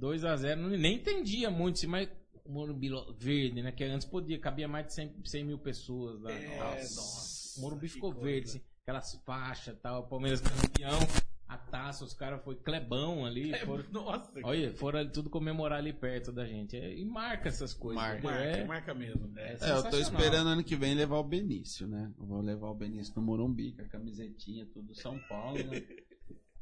2 0.00 0.24
a 0.24 0.34
0, 0.34 0.68
nem 0.76 0.96
entendia 0.96 1.48
muito, 1.48 1.76
assim, 1.76 1.86
mas 1.86 2.08
o 2.44 2.52
Morumbi 2.52 2.90
verde, 3.18 3.62
né, 3.62 3.72
que 3.72 3.84
antes 3.84 4.06
podia, 4.06 4.38
cabia 4.38 4.68
mais 4.68 4.86
de 4.86 4.94
100, 4.94 5.14
100 5.24 5.44
mil 5.44 5.58
pessoas 5.58 6.20
lá. 6.20 6.30
É, 6.30 6.58
Nossa, 6.58 6.96
nossa, 6.96 7.58
o 7.58 7.62
Morumbi 7.62 7.88
ficou 7.88 8.12
coisa. 8.12 8.26
verde, 8.26 8.48
assim, 8.48 8.60
aquelas 8.82 9.14
faixas, 9.24 9.76
tal, 9.80 10.06
Palmeiras 10.06 10.40
campeão, 10.40 10.98
a 11.48 11.56
taça 11.56 12.04
os 12.04 12.12
caras 12.12 12.42
foi 12.42 12.56
Clebão 12.56 13.24
ali. 13.24 13.52
É, 13.52 13.58
foram, 13.58 13.84
Nossa, 13.92 14.30
olha, 14.42 14.74
foram 14.74 14.98
ali 14.98 15.10
tudo 15.10 15.30
comemorar 15.30 15.78
ali 15.78 15.92
perto 15.92 16.32
da 16.32 16.44
gente. 16.46 16.76
É, 16.76 16.94
e 16.94 17.04
marca 17.04 17.48
essas 17.48 17.72
coisas. 17.72 18.02
Marca. 18.02 18.20
porque 18.22 18.34
marca, 18.36 18.58
é- 18.58 18.64
marca 18.64 18.94
mesmo. 18.94 19.32
É. 19.38 19.56
É, 19.60 19.70
eu 19.70 19.90
tô 19.90 19.98
esperando 19.98 20.48
ano 20.48 20.64
que 20.64 20.76
vem 20.76 20.94
levar 20.94 21.18
o 21.18 21.24
Benício, 21.24 21.86
né? 21.86 22.12
Eu 22.18 22.26
vou 22.26 22.40
levar 22.40 22.68
o 22.68 22.74
Benício 22.74 23.12
no 23.16 23.22
Morumbi, 23.22 23.72
com 23.72 23.82
a 23.82 23.86
camisetinha, 23.86 24.66
tudo 24.66 24.94
São 24.94 25.18
Paulo, 25.28 25.62
né? 25.64 25.82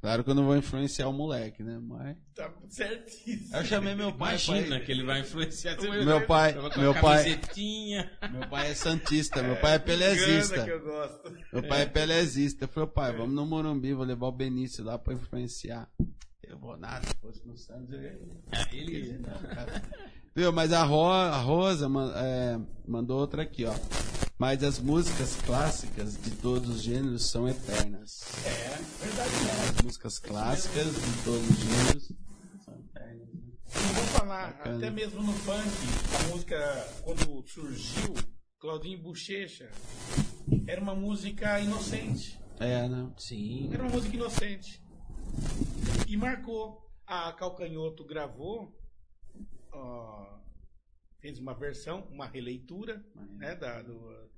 Claro 0.02 0.24
que 0.24 0.30
eu 0.30 0.34
não 0.34 0.44
vou 0.46 0.56
influenciar 0.56 1.06
o 1.06 1.12
moleque, 1.12 1.62
né? 1.62 1.78
Mas. 1.80 2.16
Tá 2.34 2.52
certíssimo. 2.68 3.56
Eu 3.56 3.64
chamei 3.64 3.94
meu 3.94 4.12
pai. 4.12 4.30
Imagina 4.30 4.68
pai- 4.76 4.80
que 4.84 4.90
ele 4.90 5.04
vai 5.04 5.20
influenciar. 5.20 5.76
Você 5.76 5.88
Meu 5.88 6.04
vai- 6.04 6.26
pai, 6.26 6.52
meu 6.54 6.92
pai, 7.00 7.24
meu 8.32 8.48
pai 8.50 8.70
é 8.72 8.74
santista, 8.74 9.42
meu 9.44 9.54
pai 9.60 9.74
é 9.74 9.78
pelezista. 9.78 10.64
que 10.64 10.70
eu 10.70 10.82
gosto. 10.82 11.32
Meu 11.52 11.62
pai 11.62 11.82
é 11.82 11.86
pelezista. 11.86 12.64
Eu 12.64 12.68
falei, 12.68 12.88
pai, 12.88 13.12
vamos 13.16 13.32
no 13.32 13.46
Morumbi, 13.46 13.94
vou 13.94 14.04
levar 14.04 14.26
o 14.26 14.32
Benício 14.32 14.82
lá 14.82 14.98
pra 14.98 15.14
influenciar. 15.14 15.88
Eu 16.52 16.58
vou 16.58 16.76
nada, 16.76 17.06
se 17.06 17.14
fosse 17.16 17.46
no 17.46 17.56
Santos, 17.56 17.90
eu 17.94 18.02
ia. 18.02 18.18
Ele, 18.72 19.18
Viu, 20.36 20.52
mas 20.52 20.70
a, 20.72 20.84
Ro- 20.84 21.10
a 21.10 21.38
Rosa 21.40 21.88
é, 22.16 22.58
mandou 22.86 23.18
outra 23.18 23.42
aqui, 23.42 23.64
ó. 23.64 23.72
Mas 24.38 24.62
as 24.62 24.78
músicas 24.78 25.34
clássicas 25.46 26.20
de 26.20 26.30
todos 26.32 26.68
os 26.76 26.82
gêneros 26.82 27.24
são 27.24 27.48
eternas. 27.48 28.20
É, 28.44 29.04
verdade. 29.04 29.30
As 29.78 29.82
músicas 29.84 30.18
clássicas 30.18 30.86
de 30.94 31.24
todos 31.24 31.48
os 31.48 31.56
gêneros 31.58 32.12
são 32.64 32.74
eternas. 32.74 33.28
né? 33.28 33.52
Eu 33.74 33.94
vou 33.94 34.04
falar, 34.04 34.52
Bacana. 34.52 34.76
até 34.76 34.90
mesmo 34.90 35.22
no 35.22 35.32
funk, 35.32 35.68
a 36.18 36.28
música, 36.32 36.86
quando 37.02 37.48
surgiu, 37.48 38.14
Claudinho 38.58 39.02
Bochecha, 39.02 39.70
era 40.66 40.80
uma 40.82 40.94
música 40.94 41.58
inocente. 41.60 42.38
É, 42.60 42.86
né? 42.88 43.10
Sim. 43.16 43.70
Era 43.72 43.82
uma 43.84 43.92
música 43.92 44.14
inocente. 44.16 44.81
E 46.08 46.16
marcou. 46.16 46.80
A 47.06 47.32
Calcanhoto 47.32 48.04
gravou, 48.04 48.72
ó, 49.72 50.38
fez 51.20 51.38
uma 51.38 51.52
versão, 51.52 52.06
uma 52.10 52.26
releitura, 52.26 53.04
né, 53.14 53.54
da, 53.54 53.82
do, 53.82 54.30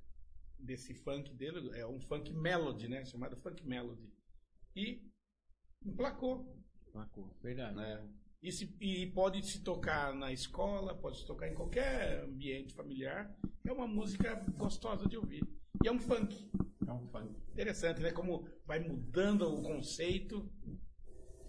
desse 0.59 0.93
funk 0.93 1.33
dele, 1.33 1.69
é 1.77 1.85
um 1.85 1.99
funk 2.01 2.33
melody, 2.33 2.87
né, 2.87 3.05
chamado 3.05 3.37
funk 3.37 3.65
melody. 3.65 4.11
E 4.75 5.01
emplacou. 5.85 6.57
Marcou, 6.93 7.29
verdade. 7.41 7.79
É. 7.79 8.03
E, 8.41 8.51
se- 8.51 8.75
e 8.81 9.07
pode 9.11 9.41
se 9.45 9.61
tocar 9.63 10.13
na 10.13 10.31
escola, 10.33 10.95
pode 10.95 11.19
se 11.19 11.25
tocar 11.25 11.47
em 11.47 11.53
qualquer 11.55 12.23
ambiente 12.23 12.73
familiar. 12.73 13.33
É 13.65 13.71
uma 13.71 13.87
música 13.87 14.35
gostosa 14.57 15.07
de 15.07 15.17
ouvir. 15.17 15.43
E 15.83 15.87
é 15.87 15.91
um 15.91 15.99
funk. 15.99 16.49
É 16.87 16.91
um 16.91 17.07
funk. 17.07 17.35
Interessante, 17.51 18.01
né? 18.01 18.11
Como 18.11 18.47
vai 18.65 18.79
mudando 18.79 19.43
o 19.51 19.61
conceito. 19.61 20.51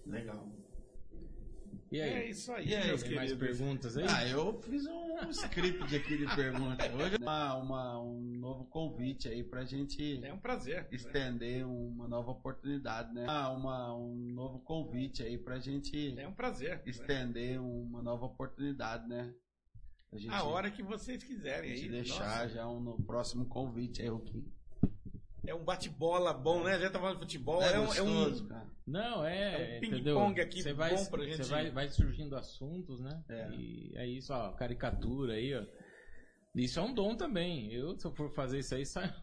Legal. 0.07 0.47
E 1.89 2.01
aí? 2.01 2.09
É 2.13 2.29
isso 2.29 2.51
aí, 2.51 2.67
E 2.67 2.75
aí, 2.75 2.81
Tem 2.97 3.15
mais 3.15 3.31
queridos. 3.31 3.37
perguntas 3.57 3.97
aí? 3.97 4.05
Ah, 4.09 4.27
eu 4.27 4.59
fiz 4.61 4.85
um 4.85 5.29
script 5.29 5.95
aqui 5.95 6.17
de 6.17 6.35
perguntas. 6.35 6.93
Hoje 6.93 7.15
é 7.15 7.17
uma, 7.17 7.55
uma- 7.55 8.01
um 8.01 8.19
novo 8.39 8.65
convite 8.65 9.29
aí 9.29 9.41
pra 9.41 9.63
gente 9.63 10.21
É 10.21 10.33
um 10.33 10.37
prazer. 10.39 10.81
né? 10.83 10.87
estender 10.91 11.65
uma 11.65 12.05
nova 12.09 12.31
oportunidade, 12.31 13.13
né? 13.13 13.25
Ah, 13.29 13.51
uma, 13.51 13.95
um 13.95 14.15
novo 14.33 14.59
convite 14.59 15.23
aí 15.23 15.37
pra 15.37 15.59
gente 15.59 16.19
É 16.19 16.27
um 16.27 16.33
prazer. 16.33 16.75
né? 16.77 16.81
estender 16.85 17.61
uma 17.61 18.01
nova 18.03 18.25
oportunidade, 18.25 19.07
né? 19.07 19.33
A 20.11 20.17
gente, 20.17 20.33
A 20.33 20.43
hora 20.43 20.69
que 20.69 20.83
vocês 20.83 21.23
a 21.23 21.25
quiserem. 21.25 21.69
gente 21.75 21.85
Aí, 21.85 21.91
deixar 21.91 22.25
nossa, 22.43 22.49
já 22.49 22.67
um 22.67 22.79
no 22.81 23.01
próximo 23.01 23.45
convite 23.45 24.01
aí, 24.01 24.09
Ruquinho. 24.09 24.51
É 25.47 25.55
um 25.55 25.63
bate-bola 25.63 26.33
bom, 26.33 26.63
né? 26.63 26.75
A 26.75 26.79
gente 26.79 26.91
tá 26.91 26.99
falando 26.99 27.15
de 27.15 27.21
futebol. 27.21 27.61
É, 27.61 27.73
É, 27.73 27.79
um, 27.79 27.93
é 27.93 28.01
um- 28.01 28.13
gostoso, 28.25 28.47
cara. 28.47 28.67
Não, 28.85 29.25
é. 29.25 29.75
É 29.75 29.77
um 29.77 29.79
ping-pong 29.81 30.39
aqui 30.41 30.61
Você 30.63 30.73
vai, 30.73 30.95
bom 30.95 31.05
pra 31.07 31.23
gente- 31.25 31.37
Você 31.37 31.51
vai, 31.51 31.69
vai 31.71 31.89
surgindo 31.89 32.35
assuntos, 32.37 32.99
né? 33.01 33.21
É. 33.27 33.49
E 33.51 33.91
é 33.95 34.07
isso, 34.07 34.33
ó, 34.33 34.51
caricatura 34.53 35.33
aí, 35.33 35.53
ó. 35.55 35.63
Isso 36.55 36.79
é 36.79 36.81
um 36.81 36.91
dom 36.93 37.15
também. 37.15 37.71
Eu, 37.71 37.99
se 37.99 38.05
eu 38.07 38.11
for 38.11 38.33
fazer 38.33 38.59
isso 38.59 38.73
aí, 38.73 38.83
sai, 38.87 39.13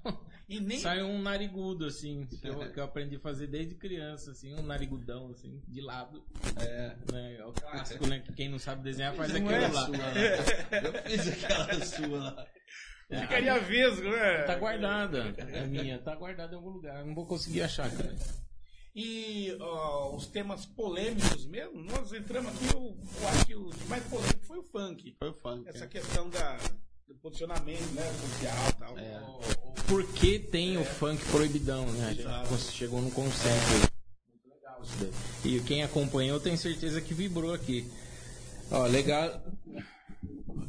E 0.49 0.61
nem. 0.61 0.79
sai 0.79 1.03
um 1.03 1.21
narigudo, 1.21 1.87
assim, 1.87 2.27
que 2.27 2.47
eu, 2.47 2.73
que 2.73 2.79
eu 2.79 2.85
aprendi 2.85 3.17
a 3.17 3.21
fazer 3.21 3.47
desde 3.49 3.75
criança, 3.75 4.31
assim, 4.33 4.55
um 4.55 4.63
narigudão, 4.63 5.31
assim, 5.31 5.61
de 5.67 5.81
lado. 5.81 6.23
É. 6.61 6.97
Né? 7.11 7.37
É 7.39 7.45
o 7.47 7.53
clássico, 7.53 8.07
né? 8.07 8.21
Que 8.21 8.33
quem 8.35 8.49
não 8.49 8.59
sabe 8.59 8.83
desenhar 8.83 9.15
faz 9.15 9.35
aquilo 9.35 9.51
é 9.51 9.67
lá. 9.67 9.87
sua, 9.87 9.97
né? 9.97 10.13
Eu 10.85 10.93
fiz 11.03 11.29
aquela 11.45 11.85
sua 11.85 12.19
lá. 12.19 12.47
Ficaria 13.09 13.59
vesgo, 13.59 14.09
né? 14.09 14.43
Tá 14.43 14.57
guardada. 14.57 15.35
É 15.37 15.67
minha, 15.67 15.99
tá 15.99 16.15
guardada 16.15 16.55
em 16.55 16.57
algum 16.57 16.71
lugar. 16.71 17.05
Não 17.05 17.15
vou 17.15 17.27
conseguir 17.27 17.63
achar, 17.63 17.91
cara. 17.91 18.15
E 18.95 19.57
ó, 19.61 20.15
os 20.15 20.27
temas 20.29 20.65
polêmicos 20.67 21.47
mesmo, 21.47 21.83
nós 21.83 22.13
entramos 22.13 22.53
aqui, 22.53 22.73
eu, 22.73 22.97
eu 23.21 23.29
acho 23.29 23.47
que 23.47 23.55
o 23.57 23.71
mais 23.89 24.05
polêmico 24.05 24.45
foi 24.47 24.59
o 24.59 24.63
funk. 24.63 25.17
Foi 25.19 25.31
o 25.31 25.35
funk. 25.35 25.69
Essa 25.69 25.81
né? 25.81 25.87
questão 25.89 26.31
da, 26.31 26.57
do 27.09 27.15
posicionamento 27.17 27.93
né, 27.93 28.03
social 28.13 28.69
e 28.69 28.73
tal. 28.75 28.99
É. 28.99 29.21
Por 29.89 30.07
que 30.13 30.39
tem 30.39 30.79
o 30.79 30.85
funk 30.85 31.25
proibidão, 31.27 31.85
né? 31.93 32.07
A 32.07 32.45
gente 32.45 32.73
chegou 32.73 33.03
num 33.03 33.11
consenso. 33.11 33.73
Muito 34.29 34.49
legal 34.49 34.81
isso 34.83 34.97
daí. 35.01 35.57
E 35.57 35.61
quem 35.63 35.83
acompanhou 35.83 36.39
tem 36.39 36.57
certeza 36.57 37.01
que 37.01 37.13
vibrou 37.13 37.53
aqui. 37.53 37.91
Ó, 38.71 38.87
legal. 38.87 39.43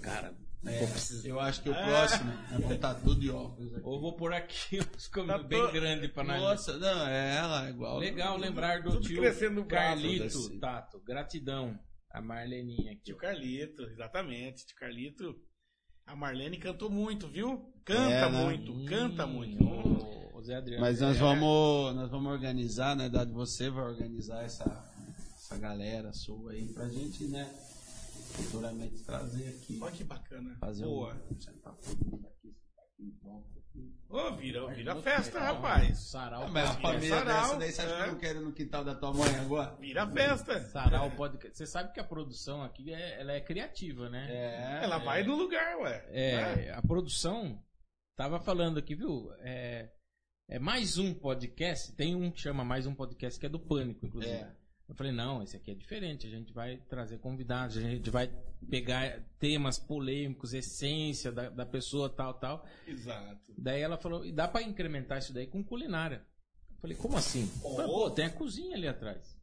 Cara, 0.01 0.33
precisar. 0.71 1.27
Eu 1.27 1.39
acho 1.39 1.61
que 1.61 1.69
o 1.69 1.73
próximo 1.73 2.31
é 2.53 2.57
botar 2.59 2.95
tudo 2.95 3.19
de 3.19 3.29
óculos 3.29 3.73
aqui. 3.73 3.85
Ou 3.85 3.99
vou 4.01 4.15
por 4.15 4.33
aqui 4.33 4.79
uns 4.95 5.07
comigo 5.07 5.31
Tá 5.33 5.43
bem 5.43 5.65
to- 5.65 5.71
grande 5.71 6.07
pra 6.07 6.23
nós. 6.23 6.41
Nossa, 6.41 6.77
não, 6.77 7.07
é 7.07 7.35
ela, 7.37 7.67
é 7.67 7.69
igual. 7.69 7.97
Legal 7.99 8.37
lembrar 8.37 8.81
do 8.81 8.99
tio 9.01 9.21
crescendo 9.21 9.55
no 9.61 9.65
braço, 9.65 9.87
Carlito, 10.01 10.25
assim. 10.25 10.59
Tato. 10.59 10.99
Gratidão. 11.01 11.79
A 12.11 12.21
Marleninha 12.21 12.93
aqui. 12.93 13.01
Tio 13.03 13.17
Carlito, 13.17 13.83
exatamente. 13.83 14.65
Tio 14.65 14.75
Carlito. 14.77 15.35
A 16.07 16.15
Marlene 16.15 16.57
cantou 16.57 16.89
muito, 16.89 17.27
viu? 17.27 17.73
Canta 17.83 18.11
É, 18.11 18.29
né? 18.31 18.43
muito, 18.45 18.85
canta 18.85 19.25
muito. 19.25 19.63
Ô, 20.35 20.41
Zé 20.43 20.55
Adriano. 20.55 20.81
Mas 20.81 20.99
nós 21.01 21.17
É, 21.17 21.19
vamos, 21.19 21.95
nós 21.95 22.11
vamos 22.11 22.31
organizar, 22.31 22.95
na 22.95 23.03
verdade 23.03 23.31
você 23.31 23.69
vai 23.71 23.83
organizar 23.85 24.43
essa, 24.43 24.63
essa 25.35 25.57
galera 25.57 26.13
sua 26.13 26.51
aí 26.51 26.67
pra 26.73 26.87
gente, 26.89 27.23
né, 27.25 27.51
futuramente 28.35 29.03
trazer 29.03 29.49
aqui. 29.49 29.79
Olha 29.81 29.91
que 29.91 30.03
bacana. 30.03 30.57
Fazer 30.59 30.85
Boa. 30.85 31.13
um. 31.13 32.35
Ô, 34.07 34.31
vira, 34.35 34.65
vira 34.73 34.93
Muito 34.93 35.03
festa, 35.03 35.39
rapaz. 35.39 35.97
Sarau 35.99 36.43
Ah, 36.43 36.47
mas 36.47 36.69
a 36.69 36.73
família 36.75 37.17
sarau, 37.17 37.57
dessa 37.57 37.57
daí, 37.57 37.71
você 37.71 37.81
acha 37.81 37.95
que 37.95 38.01
é. 38.01 38.03
eu 38.07 38.11
não 38.11 38.19
quero 38.19 38.39
ir 38.39 38.45
no 38.45 38.53
quintal 38.53 38.83
da 38.85 38.95
tua 38.95 39.13
mãe 39.13 39.35
agora? 39.35 39.75
Vira 39.75 40.07
festa. 40.09 40.59
Sarau 40.61 41.11
Podcast. 41.11 41.57
Você 41.57 41.65
sabe 41.65 41.91
que 41.91 41.99
a 41.99 42.03
produção 42.03 42.63
aqui 42.63 42.93
é, 42.93 43.19
ela 43.19 43.33
é 43.33 43.41
criativa, 43.41 44.09
né? 44.09 44.27
É. 44.29 44.83
Ela 44.85 44.99
vai 44.99 45.23
no 45.23 45.35
lugar, 45.35 45.77
ué. 45.79 46.05
É, 46.09 46.71
a 46.71 46.81
produção 46.81 47.61
tava 48.15 48.39
falando 48.39 48.77
aqui, 48.77 48.95
viu? 48.95 49.29
É, 49.39 49.91
é 50.47 50.59
mais 50.59 50.97
um 50.97 51.13
podcast. 51.13 51.93
Tem 51.93 52.15
um 52.15 52.31
que 52.31 52.39
chama 52.39 52.63
mais 52.63 52.85
um 52.85 52.95
podcast 52.95 53.37
que 53.37 53.45
é 53.47 53.49
do 53.49 53.59
Pânico, 53.59 54.05
inclusive. 54.05 54.33
É. 54.33 54.64
Eu 54.87 54.93
falei, 54.93 55.11
não, 55.11 55.41
esse 55.41 55.57
aqui 55.57 55.71
é 55.71 55.73
diferente. 55.73 56.27
A 56.27 56.29
gente 56.29 56.53
vai 56.53 56.77
trazer 56.77 57.17
convidados, 57.17 57.77
a 57.77 57.81
gente 57.81 58.09
vai 58.09 58.31
pegar 58.69 59.19
temas 59.39 59.79
polêmicos, 59.79 60.53
essência 60.53 61.31
da, 61.31 61.49
da 61.49 61.65
pessoa, 61.65 62.09
tal, 62.09 62.35
tal. 62.35 62.65
Exato. 62.87 63.53
Daí 63.57 63.81
ela 63.81 63.97
falou, 63.97 64.23
e 64.25 64.31
dá 64.31 64.47
pra 64.47 64.61
incrementar 64.61 65.17
isso 65.17 65.33
daí 65.33 65.47
com 65.47 65.63
culinária. 65.63 66.23
Eu 66.71 66.77
falei, 66.81 66.97
como 66.97 67.17
assim? 67.17 67.51
Oh. 67.63 67.75
Falei, 67.75 67.91
Pô, 67.91 68.11
tem 68.11 68.25
a 68.25 68.29
cozinha 68.29 68.75
ali 68.75 68.87
atrás. 68.87 69.34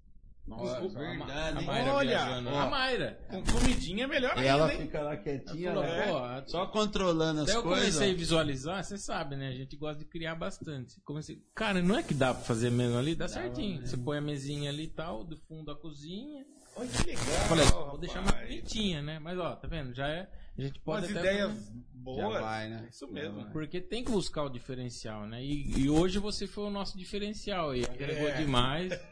Nossa, 0.47 0.89
verdade, 0.89 1.59
a? 1.59 1.63
Mayra 1.63 1.93
Olha, 1.95 2.09
viajando. 2.25 2.49
A 2.51 2.67
Mayra. 2.69 3.19
Com 3.31 3.43
comidinha 3.45 4.05
é 4.05 4.07
melhor 4.09 4.37
E 4.37 4.45
ela 4.47 4.67
ainda, 4.69 4.83
fica 4.83 5.01
lá 5.01 5.17
quietinha, 5.17 5.69
falou, 5.73 5.85
né? 5.85 6.07
pô, 6.09 6.17
a- 6.19 6.45
só 6.47 6.67
controlando 6.67 7.41
as 7.43 7.47
Daí 7.47 7.55
eu 7.57 7.63
coisas. 7.63 7.85
comecei 7.95 8.11
a 8.11 8.17
visualizar, 8.17 8.83
você 8.85 8.99
sabe, 8.99 9.37
né? 9.37 9.49
A 9.49 9.53
gente 9.55 9.77
gosta 9.77 10.01
de 10.01 10.05
criar 10.05 10.35
bastante. 10.35 11.01
Comecei, 11.05 11.41
cara, 11.55 11.81
não 11.81 11.97
é 11.97 12.03
que 12.03 12.13
dá 12.13 12.35
pra 12.35 12.43
fazer 12.43 12.71
mesmo 12.71 12.99
ali? 12.99 13.15
Dá, 13.15 13.27
Dá, 13.27 13.33
certinho. 13.33 13.81
né? 13.81 13.87
Você 13.87 13.97
põe 13.97 14.19
a 14.19 14.21
mesinha 14.21 14.69
ali 14.71 14.85
e 14.85 14.89
tal, 14.91 15.23
do 15.25 15.37
fundo 15.49 15.67
da 15.67 15.75
cozinha. 15.77 16.45
Olha 16.75 16.89
que 16.89 17.07
legal. 17.07 17.25
Eu 17.25 17.41
falei, 17.49 17.65
vou 17.67 17.99
deixar 17.99 18.23
mais 18.23 18.41
bonitinha, 18.49 19.03
né? 19.03 19.19
Mas 19.21 19.39
ó, 19.39 19.55
tá 19.55 19.69
vendo? 19.69 19.95
Já 19.95 20.09
é. 20.09 20.29
A 20.59 20.61
gente 20.63 20.81
pode 20.81 21.07
Umas 21.07 21.17
até 21.17 21.35
ideias 21.35 21.53
Já 21.67 21.73
boas. 21.95 22.41
vai, 22.43 22.69
né? 22.69 22.89
Isso 22.91 23.07
mesmo. 23.11 23.37
Já 23.39 23.43
vai. 23.45 23.53
Porque 23.53 23.81
tem 23.81 24.03
que 24.05 24.11
buscar 24.11 24.43
o 24.43 24.49
diferencial, 24.49 25.27
né? 25.27 25.43
E, 25.43 25.83
e 25.83 25.89
hoje 25.91 26.19
você 26.19 26.47
foi 26.47 26.65
o 26.65 26.71
nosso 26.71 26.97
diferencial 26.99 27.71
aí. 27.71 27.85
Agregou 27.85 28.29
É. 28.29 28.37
demais. 28.39 28.93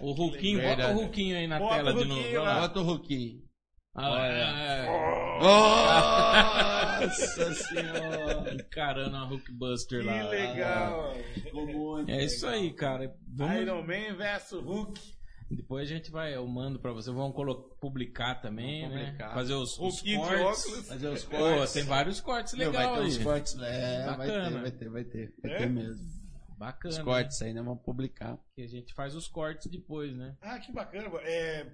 O 0.00 0.12
Ruquinho, 0.12 0.62
bota 0.62 0.88
o 0.90 0.94
Ruquinho 0.94 1.36
aí 1.36 1.46
na 1.46 1.58
Bota 1.58 1.74
tela 1.76 1.92
de 1.94 2.04
novo. 2.06 2.20
olha 2.20 2.40
lá. 2.42 2.60
Bota 2.60 2.80
o 2.80 2.82
Ruquinho. 2.82 3.42
Ah, 3.94 4.24
é, 4.24 4.86
Nossa 7.06 7.54
senhora! 7.54 8.54
encarando 8.54 9.16
a 9.16 9.24
Hulkbuster 9.24 10.00
Que 10.00 10.06
lá. 10.06 10.28
legal. 10.28 11.14
Ficou 11.34 11.66
muito 11.66 12.10
É 12.10 12.24
isso 12.24 12.46
aí, 12.46 12.72
cara. 12.72 13.12
Vamos, 13.34 13.56
Iron 13.56 13.82
Man 13.82 14.14
versus 14.16 14.62
Hulk. 14.62 15.00
Depois 15.50 15.90
a 15.90 15.92
gente 15.94 16.12
vai, 16.12 16.36
eu 16.36 16.46
mando 16.46 16.78
pra 16.78 16.92
você, 16.92 17.10
vamos 17.10 17.34
colo- 17.34 17.76
publicar 17.80 18.36
também, 18.36 18.82
Vamos 18.82 18.94
né? 18.94 19.04
publicar. 19.06 19.34
Fazer 19.34 19.54
os, 19.54 19.76
os 19.80 20.00
cortes. 20.00 20.86
Fazer 20.88 21.08
os 21.08 21.24
Pô, 21.24 21.36
cortes. 21.36 21.72
tem 21.72 21.82
vários 21.82 22.20
cortes 22.20 22.52
legais 22.54 22.86
vai 22.88 22.94
ter 23.00 23.04
uns 23.06 23.18
aí. 23.18 23.24
cortes. 23.24 23.54
É, 23.58 24.06
vai 24.06 24.28
ter, 24.28 24.32
Bacana. 24.38 24.60
vai 24.60 24.70
ter, 24.70 24.88
vai 24.88 25.04
ter. 25.04 25.34
Vai 25.42 25.52
É? 25.52 25.56
ter 25.58 25.68
mesmo. 25.68 26.19
Bacana. 26.60 26.92
Os 26.92 26.98
né? 26.98 27.04
cortes 27.04 27.40
aí, 27.40 27.54
né? 27.54 27.62
Vamos 27.62 27.82
publicar. 27.82 28.38
Que 28.54 28.60
a 28.62 28.68
gente 28.68 28.92
faz 28.92 29.14
os 29.14 29.26
cortes 29.26 29.66
depois, 29.70 30.14
né? 30.14 30.36
Ah, 30.42 30.58
que 30.58 30.70
bacana. 30.70 31.08
É, 31.22 31.64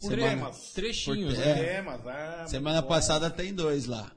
por 0.00 0.10
Semana- 0.12 0.28
temas. 0.28 0.72
Trechinhos, 0.72 1.34
Por- 1.34 1.44
né? 1.44 1.50
É. 1.50 1.74
Temas, 1.74 2.06
ah, 2.06 2.46
Semana 2.46 2.80
bom. 2.80 2.86
passada 2.88 3.28
tem 3.28 3.52
dois 3.52 3.86
lá. 3.86 4.10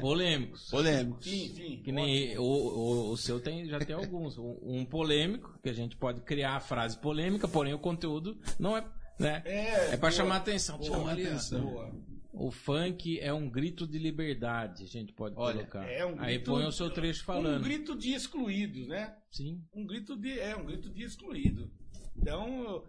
Polêmicos. 0.00 0.70
Polêmicos. 0.70 1.24
Sim, 1.24 1.52
sim. 1.54 1.82
Que 1.82 1.90
nem 1.90 2.38
o, 2.38 2.42
o, 2.44 3.10
o 3.10 3.16
seu 3.16 3.40
tem, 3.40 3.66
já 3.68 3.80
tem 3.80 3.96
alguns. 3.96 4.38
Um, 4.38 4.56
um 4.62 4.84
polêmico, 4.84 5.58
que 5.60 5.68
a 5.68 5.72
gente 5.74 5.96
pode 5.96 6.20
criar 6.20 6.54
a 6.54 6.60
frase 6.60 6.96
polêmica, 6.98 7.48
porém 7.48 7.74
o 7.74 7.78
conteúdo 7.80 8.38
não 8.60 8.76
é. 8.76 8.84
Né? 9.18 9.42
É, 9.46 9.86
É 9.86 9.88
pra 9.96 9.96
boa. 9.96 10.10
chamar 10.12 10.36
atenção. 10.36 10.80
Chamar 10.80 11.14
atenção. 11.14 11.60
Boa. 11.62 11.90
O 12.38 12.50
funk 12.50 13.18
é 13.18 13.32
um 13.32 13.48
grito 13.48 13.86
de 13.86 13.98
liberdade, 13.98 14.84
a 14.84 14.86
gente 14.86 15.10
pode 15.12 15.34
Olha, 15.38 15.58
colocar. 15.66 15.88
é 15.90 16.04
um 16.04 16.20
Aí 16.20 16.34
grito- 16.36 16.50
põe 16.50 16.66
o 16.66 16.70
seu 16.72 16.90
trecho 16.90 17.24
falando. 17.24 17.60
Um 17.60 17.62
grito 17.62 17.96
de 17.96 18.12
excluídos, 18.12 18.86
né? 18.88 19.16
Sim. 19.30 19.64
Um 19.74 19.86
grito 19.86 20.14
de. 20.16 20.38
É, 20.38 20.54
um 20.54 20.64
grito 20.66 20.90
de 20.90 21.02
excluído. 21.02 21.70
Então, 22.14 22.84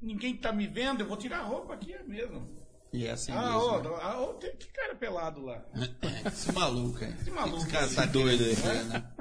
ninguém 0.00 0.36
tá 0.36 0.52
me 0.52 0.68
vendo, 0.68 1.00
eu 1.00 1.06
vou 1.08 1.16
tirar 1.16 1.40
a 1.40 1.42
roupa 1.44 1.74
aqui 1.74 1.92
é 1.92 2.02
mesmo. 2.04 2.48
E 2.92 3.04
é 3.06 3.10
assim 3.10 3.32
ah, 3.32 3.42
mesmo. 3.42 3.58
ó, 3.58 3.82
né? 3.82 3.90
ah, 4.02 4.20
ó, 4.20 4.32
tem 4.34 4.54
que 4.56 4.68
cara 4.68 4.94
pelado 4.94 5.42
lá. 5.42 5.66
Esse 6.24 6.52
maluco 6.52 7.04
aí. 7.04 7.10
Esse 7.12 7.30
maluco 7.32 7.56
Esse 7.58 7.70
cara 7.70 7.86
aí. 7.86 7.94
tá 7.96 8.06
doido 8.06 8.44
aí, 8.44 8.54
né? 8.88 9.12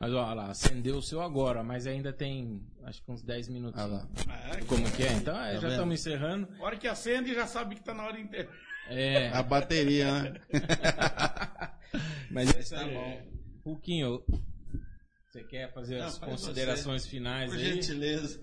Mas 0.00 0.12
ó 0.12 0.32
lá, 0.32 0.50
acendeu 0.50 0.98
o 0.98 1.02
seu 1.02 1.20
agora, 1.20 1.64
mas 1.64 1.84
ainda 1.84 2.12
tem 2.12 2.64
acho 2.84 3.02
que 3.02 3.10
uns 3.10 3.20
10 3.24 3.48
minutos. 3.48 3.82
Olha 3.82 3.94
lá. 3.94 4.08
Ah, 4.28 4.64
Como 4.68 4.88
que 4.92 5.02
é? 5.02 5.12
Então 5.14 5.34
é, 5.36 5.54
Tá 5.54 5.60
já 5.62 5.68
estamos 5.70 5.98
encerrando. 5.98 6.48
a 6.60 6.62
hora 6.62 6.76
que 6.76 6.86
acende 6.86 7.34
já 7.34 7.48
sabe 7.48 7.74
que 7.74 7.82
tá 7.82 7.92
na 7.92 8.04
hora 8.04 8.20
inteira. 8.20 8.48
É, 8.88 9.28
A 9.28 9.42
bateria, 9.42 10.22
né? 10.22 10.40
mas 12.30 12.54
é 12.54 12.60
isso 12.60 12.74
Tá 12.74 12.84
bom. 12.86 13.22
Pouquinho, 13.62 14.22
você 15.30 15.44
quer 15.44 15.72
fazer 15.74 15.98
Não, 15.98 16.06
as 16.06 16.18
faz 16.18 16.32
considerações 16.32 17.06
finais 17.06 17.50
Por 17.50 17.58
aí? 17.58 17.74
gentileza. 17.74 18.40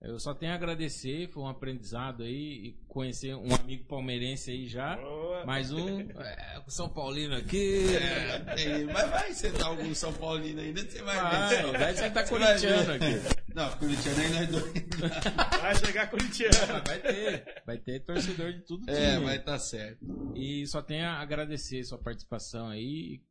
Eu 0.00 0.20
só 0.20 0.34
tenho 0.34 0.52
a 0.52 0.54
agradecer, 0.54 1.26
foi 1.30 1.42
um 1.42 1.48
aprendizado 1.48 2.22
aí, 2.22 2.66
e 2.66 2.72
conhecer 2.86 3.34
um 3.34 3.52
amigo 3.54 3.84
palmeirense 3.86 4.50
aí 4.50 4.66
já. 4.68 4.94
Boa. 4.96 5.44
Mais 5.46 5.72
um, 5.72 6.00
é, 6.20 6.62
São 6.68 6.88
Paulino 6.88 7.34
aqui. 7.34 7.96
É, 7.96 8.38
tem- 8.54 8.84
mas 8.84 9.10
vai 9.10 9.32
sentar 9.32 9.66
algum 9.68 9.94
São 9.94 10.12
Paulino 10.12 10.60
ainda, 10.60 10.82
você 10.82 11.02
vai 11.02 11.16
Vai, 11.16 11.62
ver. 11.72 11.78
vai 11.78 11.94
sentar 11.96 12.28
corintiano 12.28 12.92
aqui. 12.92 13.36
Não, 13.54 13.70
corintiano 13.78 14.20
aí 14.20 14.28
nós 14.30 14.48
dois. 14.48 14.72
Vai 15.62 15.74
chegar 15.76 16.10
corintiano. 16.10 16.82
Vai 16.86 16.98
ter, 17.00 17.62
vai 17.66 17.78
ter 17.78 18.00
torcedor 18.04 18.52
de 18.52 18.60
tudo 18.66 18.88
É, 18.90 19.12
time. 19.14 19.24
vai 19.24 19.42
tá 19.42 19.58
certo. 19.58 20.04
E 20.36 20.66
só 20.66 20.82
tenho 20.82 21.06
a 21.06 21.20
agradecer 21.22 21.82
sua 21.84 21.96
participação 21.98 22.68
aí. 22.68 23.22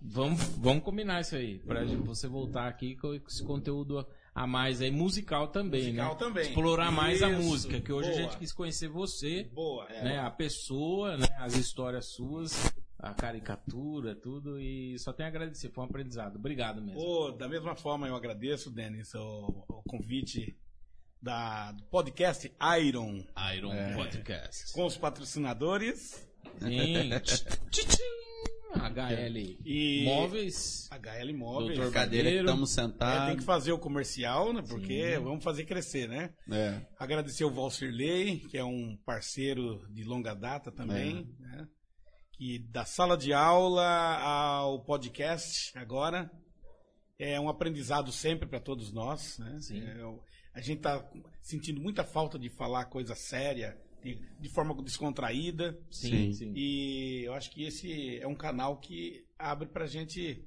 Vamos, 0.00 0.40
vamos 0.58 0.84
combinar 0.84 1.20
isso 1.20 1.34
aí, 1.34 1.58
pra 1.58 1.84
você 1.84 2.28
voltar 2.28 2.68
aqui 2.68 2.94
com 2.96 3.12
esse 3.12 3.44
conteúdo 3.44 4.06
a 4.34 4.46
mais 4.46 4.80
aí, 4.80 4.90
musical 4.90 5.48
também, 5.48 5.84
Musical 5.86 6.12
né? 6.12 6.18
também. 6.18 6.42
Explorar 6.48 6.90
mais 6.92 7.22
a 7.22 7.30
Isso, 7.30 7.42
música, 7.42 7.80
que 7.80 7.92
hoje 7.92 8.08
a 8.08 8.12
boa. 8.12 8.22
gente 8.22 8.36
quis 8.38 8.52
conhecer 8.52 8.88
você, 8.88 9.44
Boa. 9.52 9.86
né? 9.88 10.18
A 10.20 10.30
pessoa, 10.30 11.16
né? 11.16 11.26
As 11.38 11.56
histórias 11.56 12.06
suas, 12.06 12.52
a 12.98 13.12
caricatura, 13.12 14.14
tudo. 14.14 14.60
E 14.60 14.98
só 14.98 15.12
tenho 15.12 15.26
a 15.28 15.30
agradecer, 15.30 15.70
foi 15.70 15.82
um 15.84 15.86
aprendizado. 15.88 16.36
Obrigado 16.36 16.80
mesmo. 16.80 17.00
Ô, 17.00 17.32
da 17.32 17.48
mesma 17.48 17.74
forma, 17.74 18.06
eu 18.06 18.14
agradeço, 18.14 18.70
Denis, 18.70 19.12
o, 19.14 19.64
o 19.68 19.82
convite 19.88 20.56
da, 21.20 21.72
do 21.72 21.82
podcast 21.84 22.50
Iron 22.82 23.24
Iron 23.56 23.72
É. 23.74 23.94
Podcast. 23.94 24.72
com 24.72 24.86
os 24.86 24.96
patrocinadores 24.96 26.26
Sim. 26.58 27.10
HL 28.74 29.58
e 29.64 30.04
Móveis. 30.04 30.88
HL 30.90 31.32
Móveis. 31.34 31.76
Doutor 31.78 31.92
Cadeira 31.92 32.30
que 32.30 32.36
estamos 32.36 32.72
É, 32.72 32.80
tem 32.82 32.90
sentados. 32.92 33.36
que 33.38 33.44
fazer 33.44 33.72
o 33.72 33.78
comercial, 33.78 34.52
né? 34.52 34.62
Porque 34.68 35.14
Sim. 35.16 35.22
vamos 35.22 35.42
fazer 35.44 35.64
crescer, 35.64 36.08
né? 36.08 36.32
É. 36.50 36.80
Agradecer 36.98 37.44
o 37.44 37.50
Valcirley, 37.50 38.40
que 38.40 38.56
é 38.58 38.64
um 38.64 38.96
parceiro 39.04 39.86
de 39.90 40.04
longa 40.04 40.34
data 40.34 40.70
também, 40.70 41.28
É. 41.40 41.42
né? 41.42 41.68
Que 42.32 42.58
da 42.58 42.84
sala 42.84 43.16
de 43.18 43.32
aula 43.32 43.86
ao 44.18 44.82
podcast 44.84 45.76
agora 45.78 46.30
é 47.18 47.38
um 47.38 47.48
aprendizado 47.50 48.10
sempre 48.12 48.48
para 48.48 48.60
todos 48.60 48.92
nós, 48.92 49.38
né? 49.38 49.58
Sim. 49.60 49.82
É, 49.82 50.02
a 50.54 50.60
gente 50.60 50.78
está 50.78 51.06
sentindo 51.42 51.80
muita 51.80 52.02
falta 52.02 52.38
de 52.38 52.48
falar 52.48 52.86
coisa 52.86 53.14
séria, 53.14 53.76
de, 54.02 54.18
de 54.40 54.48
forma 54.48 54.74
descontraída. 54.82 55.78
Sim, 55.90 56.10
Sim. 56.10 56.32
sim. 56.32 56.52
E 56.56 57.22
eu 57.24 57.34
acho 57.34 57.50
que 57.50 57.64
esse 57.64 58.18
é 58.18 58.26
um 58.26 58.34
canal 58.34 58.78
que 58.78 59.24
abre 59.38 59.68
pra 59.68 59.86
gente 59.86 60.44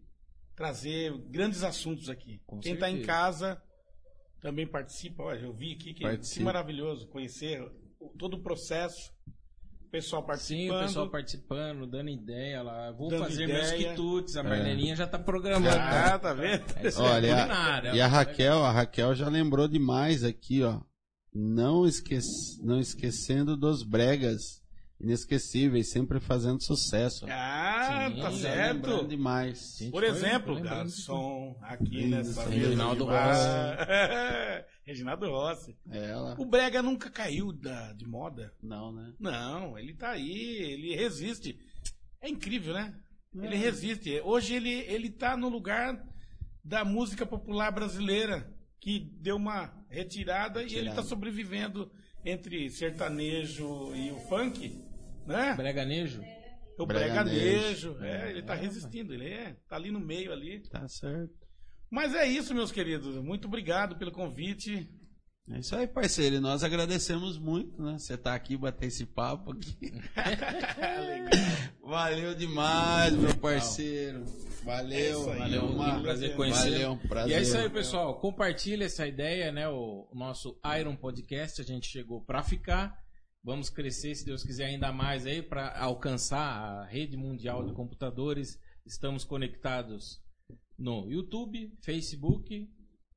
trazer 0.55 1.11
grandes 1.30 1.63
assuntos 1.63 2.09
aqui. 2.09 2.41
Com 2.45 2.59
Quem 2.59 2.73
está 2.75 2.89
em 2.89 3.01
casa 3.01 3.61
também 4.41 4.67
participa. 4.67 5.23
Olha, 5.23 5.39
eu 5.39 5.53
vi 5.53 5.73
aqui 5.73 5.85
que, 5.85 5.93
que 5.95 6.03
Participa. 6.03 6.45
maravilhoso 6.45 7.07
conhecer 7.07 7.59
todo 8.19 8.35
o 8.35 8.43
processo, 8.43 9.11
o 9.85 9.89
pessoal 9.89 10.21
Sim, 10.21 10.27
participando. 10.27 10.77
o 10.77 10.81
pessoal 10.85 11.09
participando, 11.09 11.88
dando 11.88 12.09
ideia 12.09 12.61
lá. 12.61 12.91
Vou 12.91 13.09
Dando 13.09 13.23
fazer 13.23 13.43
ideia. 13.45 13.59
meus 13.59 13.71
quitutes. 13.71 14.35
A 14.35 14.41
É. 14.41 14.43
Marleninha 14.43 14.95
já 14.95 15.07
tá 15.07 15.17
programando. 15.17 15.69
Ah, 15.80 16.19
tá 16.19 16.34
vendo? 16.34 16.63
É, 16.75 17.01
Olha, 17.01 17.27
é 17.27 17.30
e 17.30 17.35
culinária. 17.35 17.95
e 17.95 18.01
a 18.01 18.07
Raquel, 18.07 18.63
a 18.65 18.71
Raquel 18.71 19.15
já 19.15 19.30
lembrou 19.30 19.67
demais 19.67 20.23
aqui, 20.23 20.61
ó. 20.63 20.81
Não, 21.34 21.85
esquece, 21.85 22.64
não 22.64 22.80
esquecendo 22.80 23.57
dos 23.57 23.84
bregas 23.84 24.64
inesquecíveis, 25.03 25.91
sempre 25.91 26.19
fazendo 26.19 26.64
sucesso. 26.64 27.26
Ah, 27.30 28.10
Sim, 28.10 28.22
tá 28.22 28.31
certo. 28.31 29.07
Demais. 29.07 29.76
Gente, 29.77 29.91
Por 29.91 30.03
exemplo, 30.03 30.61
garçom, 30.61 31.57
aqui 31.61 31.99
Isso, 31.99 32.07
nessa 32.10 32.45
mesa. 32.45 32.68
Reginaldo 32.68 33.05
bar. 33.05 34.65
Reginaldo 34.85 35.30
Rossi. 35.30 35.77
Ela. 35.89 36.35
O 36.38 36.45
Brega 36.45 36.81
nunca 36.81 37.10
caiu 37.10 37.51
da, 37.51 37.93
de 37.93 38.05
moda. 38.05 38.53
Não, 38.61 38.91
né? 38.91 39.14
Não, 39.19 39.77
ele 39.77 39.93
tá 39.93 40.11
aí, 40.11 40.57
ele 40.57 40.95
resiste. 40.95 41.57
É 42.22 42.30
incrível, 42.30 42.73
né? 42.73 42.93
É. 43.35 43.45
Ele 43.45 43.55
resiste. 43.55 44.22
Hoje 44.23 44.55
ele, 44.55 44.72
ele 44.72 45.10
tá 45.10 45.35
no 45.35 45.49
lugar 45.49 46.01
da 46.64 46.85
música 46.85 47.26
popular 47.26 47.72
brasileira, 47.72 48.49
que 48.80 48.99
deu 49.19 49.35
uma 49.35 49.68
retirada, 49.94 50.61
e 50.61 50.65
ele 50.65 50.74
Retirada. 50.76 51.02
tá 51.02 51.07
sobrevivendo 51.07 51.91
entre 52.26 52.70
sertanejo 52.70 53.95
e 53.95 54.11
o 54.11 54.18
funk, 54.28 54.82
né? 55.26 55.53
Breganejo? 55.56 56.22
O 56.80 56.86
Breganejo. 56.86 57.94
breganejo. 57.94 57.98
É, 58.03 58.30
ele 58.32 58.41
tá 58.41 58.56
resistindo, 58.56 59.14
ele 59.14 59.28
é, 59.30 59.56
tá 59.70 59.76
ali 59.76 59.91
no 59.91 59.99
meio 59.99 60.34
ali. 60.34 60.61
Tá 60.70 60.88
certo. 60.88 61.34
Mas 61.90 62.15
é 62.15 62.26
isso, 62.26 62.56
meus 62.56 62.72
queridos. 62.72 63.15
Muito 63.24 63.48
obrigado 63.48 63.95
pelo 63.98 64.11
convite. 64.11 64.90
É 65.52 65.60
isso 65.60 65.76
aí, 65.76 65.86
parceiro. 65.86 66.38
E 66.38 66.40
nós 66.40 66.64
agradecemos 66.64 67.38
muito, 67.38 67.80
né? 67.82 67.98
Você 67.99 68.18
tá 68.18 68.34
aqui, 68.34 68.57
bater 68.57 68.88
esse 68.88 69.06
papo 69.06 69.52
aqui. 69.52 69.94
Valeu 71.84 72.34
demais, 72.34 73.14
meu 73.14 73.36
parceiro. 73.36 74.26
Valeu, 74.64 75.34
É 75.34 75.38
valeu, 75.38 75.65
Um 75.65 76.02
prazer 76.02 76.35
conhecer. 76.35 76.72
Valeu, 76.72 76.91
um 76.94 76.98
prazer. 76.98 77.31
E 77.31 77.34
é 77.34 77.41
isso 77.41 77.57
aí, 77.57 77.69
pessoal. 77.69 78.19
Compartilha 78.19 78.85
essa 78.85 79.06
ideia, 79.06 79.52
né? 79.52 79.68
O, 79.68 80.07
o 80.11 80.15
nosso 80.15 80.57
Iron 80.80 80.95
Podcast. 80.95 81.61
A 81.61 81.65
gente 81.65 81.88
chegou 81.88 82.23
para 82.23 82.41
ficar. 82.44 82.98
Vamos 83.44 83.69
crescer, 83.69 84.15
se 84.15 84.26
Deus 84.26 84.41
quiser, 84.41 84.68
ainda 84.68 84.94
mais 84.94 85.26
aí 85.26 85.41
para 85.41 85.77
alcançar 85.77 86.40
a 86.40 86.85
rede 86.85 87.18
mundial 87.18 87.65
de 87.65 87.73
computadores. 87.73 88.57
Estamos 88.85 89.26
conectados 89.26 90.22
no 90.77 91.10
YouTube, 91.11 91.73
Facebook, 91.84 92.69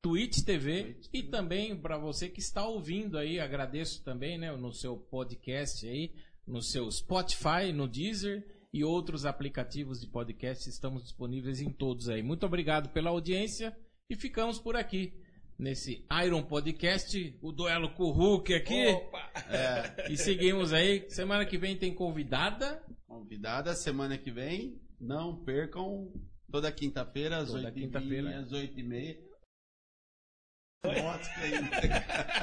Twitch 0.03 0.45
TV 0.45 1.01
e 1.13 1.23
também 1.23 1.77
para 1.77 1.97
você 1.97 2.29
que 2.29 2.41
está 2.41 2.67
ouvindo 2.67 3.17
aí, 3.17 3.41
agradeço 3.41 4.05
também, 4.05 4.37
né, 4.39 4.51
no 4.57 4.73
seu 4.73 4.97
podcast 4.97 5.87
aí, 5.87 6.13
no 6.47 6.63
seu 6.63 6.91
Spotify, 6.91 7.73
no 7.73 7.89
Deezer 7.89 8.45
e 8.73 8.85
outros 8.85 9.25
aplicativos 9.25 10.01
de 10.01 10.07
podcast, 10.07 10.69
estamos 10.69 11.03
disponíveis 11.03 11.61
em 11.61 11.71
todos 11.71 12.09
aí. 12.09 12.23
Muito 12.23 12.45
obrigado 12.47 12.91
pela 12.91 13.11
audiência 13.11 13.77
e 14.11 14.17
ficamos 14.17 14.59
por 14.59 14.77
aqui 14.77 15.15
nesse 15.59 16.05
Iron 16.25 16.43
Podcast, 16.43 17.39
o 17.41 17.51
duelo 17.51 17.91
com 17.95 18.05
o 18.05 18.11
Hulk 18.13 18.53
aqui. 18.55 18.87
Opa! 18.89 19.33
É, 19.49 20.13
E 20.13 20.17
seguimos 20.17 20.73
aí. 20.73 21.09
Semana 21.09 21.47
que 21.47 21.57
vem 21.57 21.77
tem 21.77 21.95
convidada. 21.95 22.83
convidada 23.07 23.75
semana 23.75 24.19
que 24.19 24.31
vem. 24.31 24.79
Não 25.01 25.37
percam. 25.45 26.13
Toda 26.51 26.71
quinta-feira, 26.71 27.39
às 27.39 27.49
Toda 27.49 27.67
8 27.69 27.73
quinta-feira. 27.75 28.29
h 28.31 28.39
às 28.41 28.53
8 28.53 28.79
e 28.79 28.83
meia. 28.83 29.19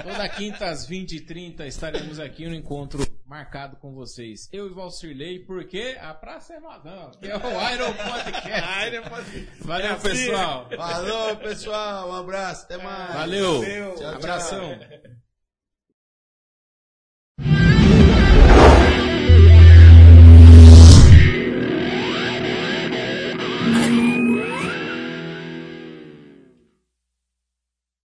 Toda 0.03 0.29
quinta 0.29 0.67
às 0.69 0.87
20h30 0.89 1.65
estaremos 1.67 2.19
aqui 2.19 2.47
no 2.47 2.53
encontro 2.55 3.05
marcado 3.25 3.77
com 3.77 3.93
vocês. 3.93 4.47
Eu 4.51 4.67
e 4.67 4.73
Valcirlei, 4.73 5.39
porque 5.39 5.97
a 5.99 6.13
praça 6.13 6.53
é 6.53 6.59
que 7.19 7.27
é 7.27 7.35
o 7.35 7.73
Iron 7.73 7.93
Podcast. 7.93 8.87
Iron 8.87 9.03
Podcast. 9.03 9.63
Valeu, 9.63 9.87
É 9.87 9.89
assim. 9.91 10.09
pessoal. 10.09 10.69
Falou, 10.75 11.35
pessoal. 11.37 12.09
Um 12.09 12.15
abraço. 12.15 12.65
Até 12.65 12.77
mais. 12.77 13.13
Valeu. 13.13 13.59
Valeu. 13.61 13.89
Tchau, 13.95 13.97
tchau. 13.97 14.13
Abração. 14.15 15.32